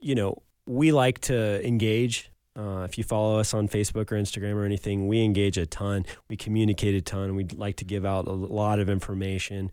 you 0.00 0.14
know 0.14 0.42
we 0.66 0.92
like 0.92 1.20
to 1.20 1.66
engage. 1.66 2.30
Uh, 2.58 2.84
if 2.88 2.96
you 2.96 3.04
follow 3.04 3.38
us 3.38 3.52
on 3.52 3.68
facebook 3.68 4.10
or 4.10 4.16
instagram 4.16 4.54
or 4.54 4.64
anything 4.64 5.08
we 5.08 5.22
engage 5.22 5.58
a 5.58 5.66
ton. 5.66 6.06
We 6.28 6.36
communicate 6.36 6.94
a 6.94 7.02
ton. 7.02 7.36
We 7.36 7.44
like 7.44 7.76
to 7.76 7.84
give 7.84 8.06
out 8.06 8.26
a 8.26 8.32
lot 8.32 8.80
of 8.80 8.88
information 8.88 9.70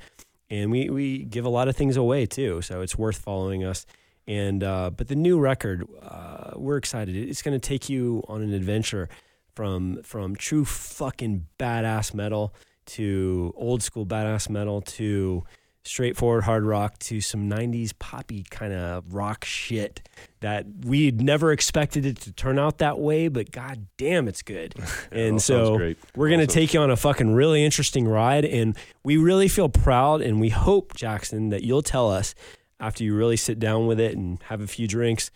and 0.49 0.71
we 0.71 0.89
we 0.89 1.23
give 1.23 1.45
a 1.45 1.49
lot 1.49 1.67
of 1.67 1.75
things 1.75 1.97
away 1.97 2.25
too. 2.25 2.61
So 2.61 2.81
it's 2.81 2.97
worth 2.97 3.17
following 3.17 3.63
us. 3.63 3.85
And 4.27 4.63
uh, 4.63 4.91
but 4.91 5.07
the 5.07 5.15
new 5.15 5.39
record, 5.39 5.87
uh, 6.01 6.51
we're 6.55 6.77
excited. 6.77 7.15
It's 7.15 7.41
going 7.41 7.59
to 7.59 7.67
take 7.67 7.89
you 7.89 8.23
on 8.27 8.41
an 8.41 8.53
adventure 8.53 9.09
from 9.55 10.01
from 10.03 10.35
true 10.35 10.65
fucking 10.65 11.47
badass 11.59 12.13
metal 12.13 12.53
to 12.85 13.53
old 13.55 13.83
school 13.83 14.05
badass 14.05 14.49
metal 14.49 14.81
to 14.81 15.43
straightforward 15.85 16.45
hard 16.45 16.65
rock 16.65 16.97
to 16.97 17.19
some 17.19 17.49
90s 17.49 17.91
poppy 17.99 18.43
kind 18.49 18.71
of 18.71 19.13
rock 19.13 19.43
shit 19.43 20.07
that 20.39 20.65
we'd 20.85 21.21
never 21.21 21.51
expected 21.51 22.05
it 22.05 22.17
to 22.17 22.31
turn 22.31 22.57
out 22.57 22.77
that 22.77 22.99
way 22.99 23.27
but 23.27 23.51
god 23.51 23.85
damn 23.97 24.27
it's 24.27 24.41
good. 24.41 24.73
And 25.11 25.41
so 25.41 25.93
we're 26.15 26.29
going 26.29 26.39
to 26.39 26.47
take 26.47 26.73
you 26.73 26.79
on 26.79 26.89
a 26.89 26.95
fucking 26.95 27.33
really 27.33 27.63
interesting 27.63 28.07
ride 28.07 28.45
and 28.45 28.75
we 29.03 29.17
really 29.17 29.47
feel 29.47 29.69
proud 29.69 30.21
and 30.21 30.39
we 30.39 30.49
hope 30.49 30.95
jackson 30.95 31.49
that 31.49 31.63
you'll 31.63 31.83
tell 31.83 32.09
us 32.09 32.33
after 32.79 33.03
you 33.03 33.15
really 33.15 33.37
sit 33.37 33.59
down 33.59 33.85
with 33.85 33.99
it 33.99 34.17
and 34.17 34.41
have 34.43 34.61
a 34.61 34.67
few 34.67 34.87
drinks 34.87 35.29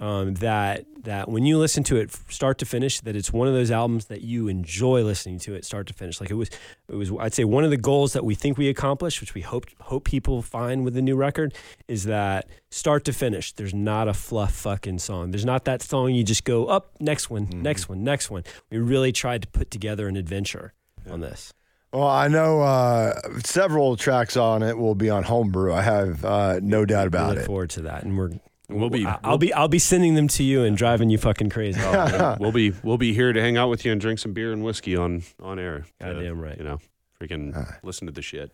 um, 0.00 0.34
that 0.34 0.86
that 1.02 1.28
when 1.28 1.44
you 1.44 1.58
listen 1.58 1.82
to 1.82 1.96
it 1.96 2.12
start 2.28 2.58
to 2.58 2.64
finish 2.64 3.00
that 3.00 3.16
it's 3.16 3.32
one 3.32 3.48
of 3.48 3.54
those 3.54 3.70
albums 3.70 4.06
that 4.06 4.22
you 4.22 4.48
enjoy 4.48 5.02
listening 5.02 5.38
to 5.40 5.54
it 5.54 5.64
start 5.64 5.86
to 5.88 5.92
finish. 5.92 6.20
Like 6.20 6.30
it 6.30 6.34
was 6.34 6.48
it 6.88 6.94
was 6.94 7.12
I'd 7.18 7.34
say 7.34 7.44
one 7.44 7.64
of 7.64 7.70
the 7.70 7.76
goals 7.76 8.12
that 8.14 8.24
we 8.24 8.34
think 8.34 8.56
we 8.56 8.68
accomplished 8.68 9.20
which 9.20 9.34
we 9.34 9.42
hope 9.42 9.66
hope 9.80 10.04
people 10.04 10.40
find 10.42 10.84
with 10.84 10.94
the 10.94 11.02
new 11.02 11.16
record 11.16 11.54
is 11.88 12.04
that 12.04 12.48
start 12.70 13.04
to 13.04 13.12
finish 13.12 13.52
there's 13.52 13.74
not 13.74 14.08
a 14.08 14.14
fluff 14.14 14.54
fucking 14.54 14.98
song. 14.98 15.30
There's 15.30 15.44
not 15.44 15.64
that 15.66 15.82
song 15.82 16.12
you 16.14 16.24
just 16.24 16.44
go 16.44 16.66
up 16.66 16.92
next 17.00 17.28
one 17.28 17.48
next 17.52 17.88
one 17.88 18.02
next 18.02 18.30
one. 18.30 18.44
We 18.70 18.78
really 18.78 19.12
tried 19.12 19.42
to 19.42 19.48
put 19.48 19.70
together 19.70 20.08
an 20.08 20.16
adventure 20.16 20.72
on 21.10 21.20
this. 21.20 21.52
Well, 21.92 22.08
I 22.08 22.28
know 22.28 22.62
uh, 22.62 23.20
several 23.44 23.96
tracks 23.96 24.38
on 24.38 24.62
it 24.62 24.78
will 24.78 24.94
be 24.94 25.10
on 25.10 25.24
Homebrew. 25.24 25.74
I 25.74 25.82
have 25.82 26.24
uh, 26.24 26.58
no 26.62 26.86
doubt 26.86 27.06
about 27.06 27.18
we 27.18 27.24
about 27.24 27.34
look 27.34 27.44
it. 27.44 27.46
forward 27.46 27.70
to 27.70 27.82
that 27.82 28.04
and 28.04 28.16
we're 28.16 28.30
We'll 28.72 28.90
be 28.90 29.06
I- 29.06 29.18
I'll 29.24 29.38
be 29.38 29.52
I'll 29.52 29.68
be 29.68 29.78
sending 29.78 30.14
them 30.14 30.28
to 30.28 30.42
you 30.42 30.64
and 30.64 30.76
driving 30.76 31.10
you 31.10 31.18
fucking 31.18 31.50
crazy 31.50 31.80
we'll 32.40 32.52
be 32.52 32.72
we'll 32.82 32.98
be 32.98 33.12
here 33.14 33.32
to 33.32 33.40
hang 33.40 33.56
out 33.56 33.68
with 33.70 33.84
you 33.84 33.92
and 33.92 34.00
drink 34.00 34.18
some 34.18 34.32
beer 34.32 34.52
and 34.52 34.64
whiskey 34.64 34.96
on 34.96 35.22
on 35.42 35.58
air. 35.58 35.84
to, 36.00 36.06
Goddamn 36.06 36.40
right. 36.40 36.56
You 36.58 36.64
know, 36.64 36.78
freaking 37.20 37.76
listen 37.82 38.06
to 38.06 38.12
the 38.12 38.22
shit. 38.22 38.52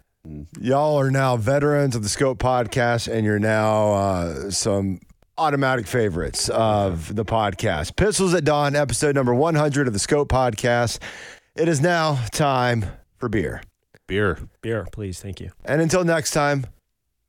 Y'all 0.61 0.99
are 1.01 1.11
now 1.11 1.36
veterans 1.36 1.97
of 1.97 2.03
the 2.03 2.09
Scope 2.09 2.39
podcast, 2.39 3.11
and 3.11 3.24
you're 3.24 3.39
now 3.39 3.93
uh, 3.93 4.51
some 4.51 5.01
automatic 5.39 5.86
favorites 5.86 6.49
of 6.51 7.15
the 7.15 7.24
podcast. 7.24 7.97
Pistols 7.97 8.35
at 8.35 8.45
Dawn, 8.45 8.74
episode 8.77 9.15
number 9.15 9.32
100 9.35 9.86
of 9.86 9.93
the 9.93 9.99
Scope 9.99 10.28
podcast. 10.28 10.99
It 11.55 11.69
is 11.69 11.81
now 11.81 12.19
time 12.32 12.85
for 13.16 13.28
beer. 13.28 13.62
beer, 14.07 14.39
beer 14.61 14.86
please 14.93 15.20
thank 15.20 15.40
you 15.40 15.51
And 15.65 15.81
until 15.81 16.05
next 16.05 16.32
time, 16.32 16.66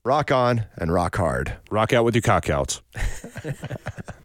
rock 0.06 0.32
on 0.32 0.66
and 0.78 0.94
rock 0.94 1.16
hard. 1.18 1.58
rock 1.70 1.94
out 1.94 2.06
with 2.06 2.16
your 2.16 2.22
cockouts. 2.22 2.82